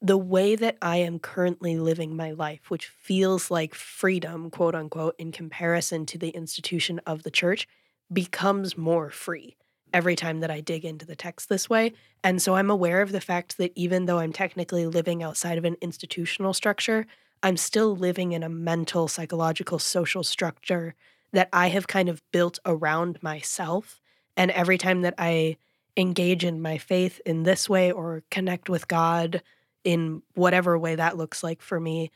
the 0.00 0.16
way 0.16 0.54
that 0.54 0.78
I 0.80 0.98
am 0.98 1.18
currently 1.18 1.76
living 1.76 2.14
my 2.14 2.30
life, 2.30 2.70
which 2.70 2.86
feels 2.86 3.50
like 3.50 3.74
freedom, 3.74 4.48
quote 4.48 4.76
unquote, 4.76 5.16
in 5.18 5.32
comparison 5.32 6.06
to 6.06 6.18
the 6.18 6.28
institution 6.28 7.00
of 7.08 7.24
the 7.24 7.30
church, 7.32 7.66
becomes 8.12 8.78
more 8.78 9.10
free 9.10 9.56
every 9.92 10.14
time 10.14 10.38
that 10.40 10.50
I 10.50 10.60
dig 10.60 10.84
into 10.84 11.04
the 11.04 11.16
text 11.16 11.48
this 11.48 11.68
way. 11.68 11.92
And 12.22 12.40
so 12.40 12.54
I'm 12.54 12.70
aware 12.70 13.02
of 13.02 13.10
the 13.10 13.20
fact 13.20 13.58
that 13.58 13.72
even 13.74 14.06
though 14.06 14.20
I'm 14.20 14.32
technically 14.32 14.86
living 14.86 15.24
outside 15.24 15.58
of 15.58 15.64
an 15.64 15.76
institutional 15.80 16.54
structure, 16.54 17.04
I'm 17.42 17.56
still 17.56 17.96
living 17.96 18.30
in 18.30 18.44
a 18.44 18.48
mental, 18.48 19.08
psychological, 19.08 19.80
social 19.80 20.22
structure 20.22 20.94
that 21.32 21.48
I 21.52 21.70
have 21.70 21.88
kind 21.88 22.08
of 22.08 22.22
built 22.30 22.60
around 22.64 23.20
myself. 23.24 24.00
And 24.36 24.52
every 24.52 24.78
time 24.78 25.02
that 25.02 25.14
I 25.18 25.56
engage 25.96 26.44
in 26.44 26.62
my 26.62 26.78
faith 26.78 27.20
in 27.26 27.42
this 27.42 27.68
way 27.68 27.92
or 27.92 28.22
connect 28.30 28.68
with 28.68 28.88
God 28.88 29.42
in 29.84 30.22
whatever 30.34 30.78
way 30.78 30.94
that 30.94 31.16
looks 31.16 31.42
like 31.42 31.60
for 31.60 31.80
me, 31.80 32.10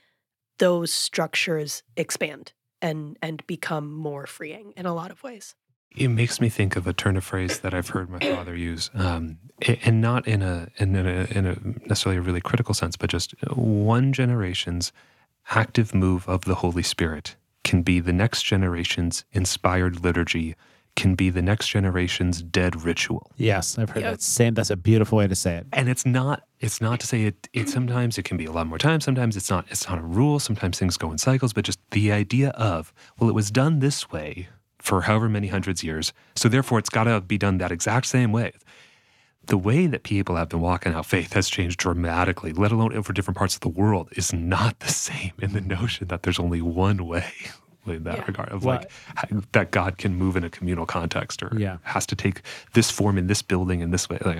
those 0.59 0.93
structures 0.93 1.82
expand 1.97 2.53
and 2.81 3.19
and 3.23 3.47
become 3.47 3.93
more 3.93 4.27
freeing 4.27 4.73
in 4.77 4.86
a 4.86 4.94
lot 4.94 5.11
of 5.11 5.23
ways. 5.23 5.55
It 5.97 6.09
makes 6.09 6.40
me 6.40 6.48
think 6.48 6.77
of 6.77 6.86
a 6.86 6.93
turn 6.93 7.16
of 7.16 7.24
phrase 7.24 7.61
that 7.61 7.73
I've 7.73 7.89
heard 7.89 8.11
my 8.11 8.19
father 8.19 8.55
use, 8.55 8.90
um, 8.94 9.39
and 9.66 10.03
not 10.03 10.28
in 10.28 10.43
a, 10.43 10.69
in 10.77 10.94
a 10.94 11.27
in 11.31 11.47
a 11.47 11.57
necessarily 11.89 12.19
a 12.19 12.23
really 12.23 12.40
critical 12.40 12.74
sense, 12.74 12.97
but 12.97 13.09
just 13.09 13.35
one 13.55 14.12
generation's 14.12 14.93
active 15.51 15.94
move 15.94 16.28
of 16.28 16.44
the 16.44 16.57
Holy 16.57 16.82
Spirit 16.82 17.36
can 17.65 17.82
be 17.82 17.98
the 17.98 18.12
next 18.12 18.43
generation's 18.43 19.24
inspired 19.32 20.05
liturgy, 20.05 20.55
can 20.97 21.14
be 21.14 21.31
the 21.31 21.43
next 21.43 21.68
generation's 21.68 22.43
dead 22.43 22.82
ritual. 22.82 23.31
Yes, 23.36 23.78
I've 23.78 23.90
heard 23.90 24.02
Yep. 24.02 24.12
that 24.14 24.23
same. 24.23 24.55
That's 24.55 24.70
a 24.70 24.77
beautiful 24.77 25.18
way 25.18 25.28
to 25.28 25.35
say 25.35 25.56
it. 25.56 25.66
and 25.73 25.89
it's 25.89 26.05
not 26.06 26.43
it's 26.59 26.81
not 26.81 26.98
to 27.01 27.06
say 27.06 27.24
it 27.24 27.48
it 27.52 27.68
sometimes 27.68 28.16
it 28.18 28.24
can 28.24 28.36
be 28.39 28.47
a 28.47 28.51
lot 28.52 28.66
more 28.66 28.78
time 28.78 29.01
sometimes 29.01 29.36
it's 29.36 29.51
not 29.51 29.66
it's 29.70 29.86
not 29.89 29.98
a 29.98 30.02
rule 30.02 30.39
sometimes 30.39 30.78
things 30.78 30.97
go 30.97 31.12
in 31.12 31.18
cycles 31.18 31.52
but 31.52 31.64
just 31.66 31.78
the 31.90 32.10
idea 32.10 32.48
of 32.51 32.93
well 33.18 33.28
it 33.28 33.35
was 33.35 33.51
done 33.51 33.78
this 33.81 34.10
way 34.10 34.48
for 34.78 35.02
however 35.02 35.28
many 35.28 35.48
hundreds 35.48 35.85
years 35.85 36.14
so 36.35 36.48
therefore 36.48 36.78
it's 36.78 36.89
got 36.89 37.05
to 37.05 37.20
be 37.20 37.36
done 37.36 37.59
that 37.59 37.70
exact 37.70 38.06
same 38.06 38.32
way 38.32 38.52
the 39.48 39.59
way 39.59 39.86
that 39.86 40.02
people 40.02 40.35
have 40.36 40.48
been 40.48 40.60
walking 40.60 40.93
out 40.94 41.05
faith 41.05 41.35
has 41.35 41.48
changed 41.51 41.78
dramatically 41.78 42.52
let 42.52 42.73
alone 42.73 42.97
over 42.97 43.12
different 43.12 43.36
parts 43.36 43.55
of 43.55 43.60
the 43.60 43.68
world 43.68 44.09
is 44.12 44.32
not 44.32 44.81
the 44.81 44.89
same 45.09 45.32
in 45.43 45.52
the 45.52 45.60
notion 45.60 46.09
that 46.09 46.23
there's 46.23 46.39
only 46.39 46.62
one 46.62 47.06
way 47.06 47.27
in 47.95 48.05
that 48.05 48.19
Yeah. 48.19 48.25
regard 48.27 48.49
of 48.51 48.65
Well- 48.65 48.77
like 48.79 48.91
how- 49.15 49.43
that 49.53 49.71
god 49.71 49.99
can 49.99 50.15
move 50.17 50.37
in 50.37 50.45
a 50.45 50.51
communal 50.51 50.87
context 50.87 51.43
or 51.43 51.53
Yeah. 51.57 51.77
has 51.83 52.07
to 52.07 52.17
take 52.17 52.43
this 52.75 52.91
form 52.91 53.17
in 53.19 53.27
this 53.27 53.43
building 53.43 53.81
in 53.81 53.91
this 53.91 54.09
way 54.09 54.19
like, 54.25 54.39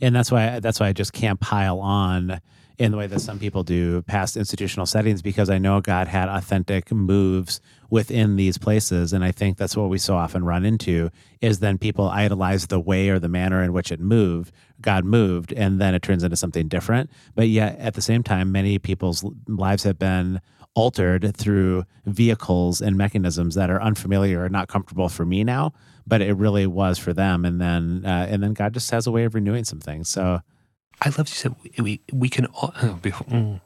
and 0.00 0.14
that's 0.14 0.30
why 0.30 0.60
that's 0.60 0.80
why 0.80 0.88
I 0.88 0.92
just 0.92 1.12
can't 1.12 1.40
pile 1.40 1.80
on 1.80 2.40
in 2.78 2.92
the 2.92 2.96
way 2.96 3.08
that 3.08 3.18
some 3.20 3.40
people 3.40 3.64
do 3.64 4.02
past 4.02 4.36
institutional 4.36 4.86
settings 4.86 5.20
because 5.20 5.50
I 5.50 5.58
know 5.58 5.80
God 5.80 6.06
had 6.06 6.28
authentic 6.28 6.92
moves 6.92 7.60
within 7.90 8.36
these 8.36 8.56
places 8.58 9.12
and 9.12 9.24
I 9.24 9.32
think 9.32 9.56
that's 9.56 9.76
what 9.76 9.88
we 9.90 9.98
so 9.98 10.14
often 10.16 10.44
run 10.44 10.64
into 10.64 11.10
is 11.40 11.58
then 11.58 11.76
people 11.78 12.08
idolize 12.08 12.68
the 12.68 12.78
way 12.78 13.08
or 13.08 13.18
the 13.18 13.28
manner 13.28 13.64
in 13.64 13.72
which 13.72 13.90
it 13.90 13.98
moved 13.98 14.52
God 14.80 15.04
moved 15.04 15.52
and 15.52 15.80
then 15.80 15.92
it 15.96 16.02
turns 16.02 16.22
into 16.22 16.36
something 16.36 16.68
different 16.68 17.10
but 17.34 17.48
yet 17.48 17.76
at 17.80 17.94
the 17.94 18.02
same 18.02 18.22
time 18.22 18.52
many 18.52 18.78
people's 18.78 19.24
lives 19.48 19.82
have 19.82 19.98
been 19.98 20.40
altered 20.74 21.36
through 21.36 21.84
vehicles 22.06 22.80
and 22.80 22.96
mechanisms 22.96 23.54
that 23.54 23.70
are 23.70 23.82
unfamiliar 23.82 24.42
or 24.44 24.48
not 24.48 24.68
comfortable 24.68 25.08
for 25.08 25.24
me 25.24 25.42
now 25.44 25.72
but 26.06 26.20
it 26.20 26.32
really 26.34 26.66
was 26.66 26.98
for 26.98 27.12
them 27.12 27.44
and 27.44 27.60
then 27.60 28.02
uh, 28.04 28.26
and 28.30 28.42
then 28.42 28.52
god 28.54 28.72
just 28.74 28.90
has 28.90 29.06
a 29.06 29.10
way 29.10 29.24
of 29.24 29.34
renewing 29.34 29.64
some 29.64 29.80
things 29.80 30.08
so 30.08 30.40
I 31.00 31.10
love 31.10 31.28
you 31.28 31.34
said 31.34 31.54
we, 31.62 31.72
we, 31.82 32.00
we 32.12 32.28
can 32.28 32.46
al- 32.46 32.74
oh, 32.82 32.98
be- 33.00 33.10
mm, 33.12 33.60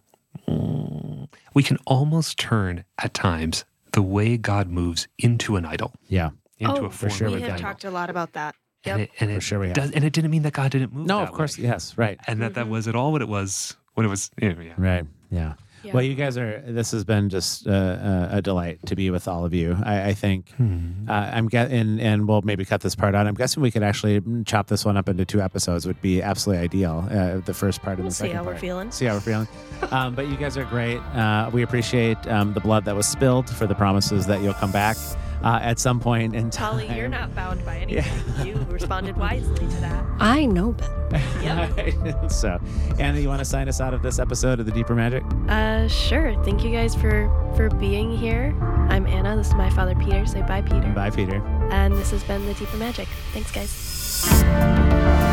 mm. 0.49 1.29
we 1.55 1.63
can 1.63 1.79
almost 1.87 2.39
turn 2.39 2.85
at 2.99 3.15
times 3.15 3.65
the 3.93 4.03
way 4.03 4.37
God 4.37 4.69
moves 4.69 5.09
into 5.19 5.57
an 5.57 5.65
idol, 5.65 5.95
yeah 6.09 6.31
into 6.59 6.83
Oh, 6.83 6.85
a 6.87 6.91
for 6.91 7.09
form 7.09 7.11
sure 7.11 7.29
we 7.29 7.35
with 7.35 7.43
have 7.45 7.51
that. 7.53 7.59
idol. 7.59 7.71
talked 7.71 7.85
a 7.85 7.91
lot 7.91 8.09
about 8.11 8.33
that. 8.35 8.55
And 8.85 9.03
it, 9.03 9.11
and 9.21 9.31
For 9.31 9.37
it 9.37 9.41
sure 9.43 9.59
we 9.61 9.67
have. 9.69 9.75
does, 9.77 9.91
and 9.93 10.05
it 10.05 10.13
didn't 10.13 10.31
mean 10.31 10.43
that 10.43 10.53
God 10.53 10.71
didn't 10.73 10.93
move. 10.93 11.07
no 11.07 11.19
that 11.21 11.29
of 11.29 11.33
course 11.35 11.57
way. 11.59 11.65
yes 11.65 11.97
right 11.97 12.19
and 12.27 12.41
that 12.43 12.55
that 12.55 12.67
Mhm. 12.67 12.71
was 12.71 12.87
at 12.89 12.95
all 12.97 13.13
what 13.13 13.23
it 13.23 13.29
was 13.29 13.77
What 13.95 14.05
it 14.07 14.09
was. 14.09 14.31
Yeah, 14.41 14.55
yeah. 14.61 14.73
right 14.77 15.07
yeah. 15.31 15.55
Yeah. 15.85 15.93
well 15.95 16.03
you 16.03 16.15
guys 16.15 16.37
are 16.39 16.61
this 16.67 16.93
has 16.93 17.05
been 17.05 17.29
just 17.29 17.67
uh, 17.67 17.71
uh, 17.71 18.29
a 18.33 18.43
delight 18.43 18.79
to 18.87 18.95
be 18.95 19.11
with 19.11 19.27
all 19.27 19.45
of 19.45 19.53
you 19.53 19.77
i, 19.85 20.11
I 20.11 20.15
think 20.15 20.51
Hmm. 20.57 21.09
uh, 21.09 21.13
i'm 21.13 21.49
getting 21.49 21.99
and 22.01 22.29
we'll 22.29 22.43
maybe 22.43 22.65
cut 22.65 22.81
this 22.83 22.95
part 22.95 23.15
out 23.15 23.27
i'm 23.27 23.35
guessing 23.35 23.63
we 23.63 23.71
could 23.71 23.83
actually 23.83 24.23
chop 24.45 24.69
this 24.69 24.85
one 24.85 24.97
up 24.97 25.09
into 25.09 25.25
two 25.25 25.41
episodes 25.41 25.87
would 25.87 26.01
be 26.01 26.23
absolutely 26.23 26.63
ideal 26.65 27.07
uh, 27.11 27.39
the 27.39 27.55
first 27.55 27.83
part 27.83 27.95
and 27.99 28.05
We'll 28.05 28.11
the 28.11 28.15
see 28.15 28.29
how 28.31 28.45
we're 28.45 28.57
feeling. 28.59 28.91
see 28.93 29.07
how 29.07 29.15
we're 29.15 29.21
feeling. 29.21 29.49
Um, 29.91 30.15
but 30.15 30.29
you 30.29 30.37
guys 30.37 30.57
are 30.57 30.65
great. 30.65 30.99
Uh, 31.15 31.51
we 31.53 31.63
appreciate 31.63 32.17
um, 32.29 32.53
the 32.55 32.61
blood 32.61 32.85
that 32.85 32.95
was 32.95 33.07
spilled 33.07 33.51
for 33.51 33.67
the 33.67 33.75
promises 33.75 34.27
that 34.27 34.41
you'll 34.43 34.55
come 34.55 34.71
back 34.73 34.97
uh, 35.43 35.59
at 35.63 35.79
some 35.79 36.01
point 36.01 36.35
in 36.35 36.51
time. 36.51 36.73
Holly, 36.73 36.97
you're 36.97 37.09
not 37.09 37.35
bound 37.35 37.65
by 37.65 37.77
anything. 37.81 38.47
You 38.47 38.55
responded 38.71 39.17
wisely 39.17 39.57
to 39.57 39.77
that. 39.81 40.05
I 40.19 40.47
know 40.47 40.73
better. 40.73 41.43
Yep. 41.43 42.31
so, 42.31 42.59
Anna, 42.99 43.19
you 43.19 43.29
want 43.29 43.41
to 43.41 43.45
sign 43.45 43.69
us 43.69 43.81
out 43.81 43.95
of 43.95 44.03
this 44.03 44.19
episode 44.19 44.61
of 44.61 44.67
the 44.67 44.73
Deeper 44.73 44.95
Magic? 44.95 45.23
Uh, 45.49 45.89
sure. 45.89 46.35
Thank 46.45 46.65
you 46.65 46.71
guys 46.71 46.95
for 46.95 47.31
for 47.57 47.69
being 47.71 48.17
here. 48.17 48.57
I'm 48.89 49.07
Anna. 49.07 49.37
This 49.37 49.49
is 49.49 49.55
my 49.55 49.71
father, 49.71 49.95
Peter. 49.95 50.25
Say 50.27 50.43
bye, 50.43 50.63
Peter. 50.63 50.93
Bye, 50.95 51.11
Peter. 51.11 51.43
And 51.71 51.95
this 51.95 52.11
has 52.11 52.23
been 52.25 52.47
the 52.47 52.55
Deeper 52.55 52.77
Magic. 52.77 53.09
Thanks, 53.33 53.51
guys. 53.51 55.32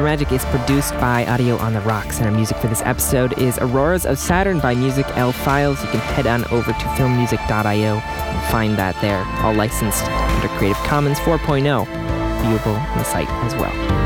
Deeper 0.00 0.08
Magic 0.08 0.32
is 0.32 0.46
produced 0.46 0.94
by 0.94 1.26
Audio 1.26 1.58
on 1.58 1.74
the 1.74 1.82
Rocks, 1.82 2.16
and 2.16 2.26
our 2.26 2.32
music 2.32 2.56
for 2.56 2.68
this 2.68 2.80
episode 2.86 3.38
is 3.38 3.58
Auroras 3.58 4.06
of 4.06 4.18
Saturn 4.18 4.58
by 4.58 4.74
Music 4.74 5.04
L 5.18 5.30
Files. 5.30 5.78
You 5.82 5.90
can 5.90 6.00
head 6.00 6.26
on 6.26 6.42
over 6.46 6.72
to 6.72 6.86
filmmusic.io 6.96 7.96
and 7.98 8.50
find 8.50 8.78
that 8.78 8.98
there, 9.02 9.22
all 9.44 9.52
licensed 9.52 10.04
under 10.04 10.48
Creative 10.56 10.82
Commons 10.84 11.18
4.0, 11.18 11.84
viewable 11.84 12.80
on 12.80 12.96
the 12.96 13.04
site 13.04 13.28
as 13.28 13.54
well. 13.56 13.99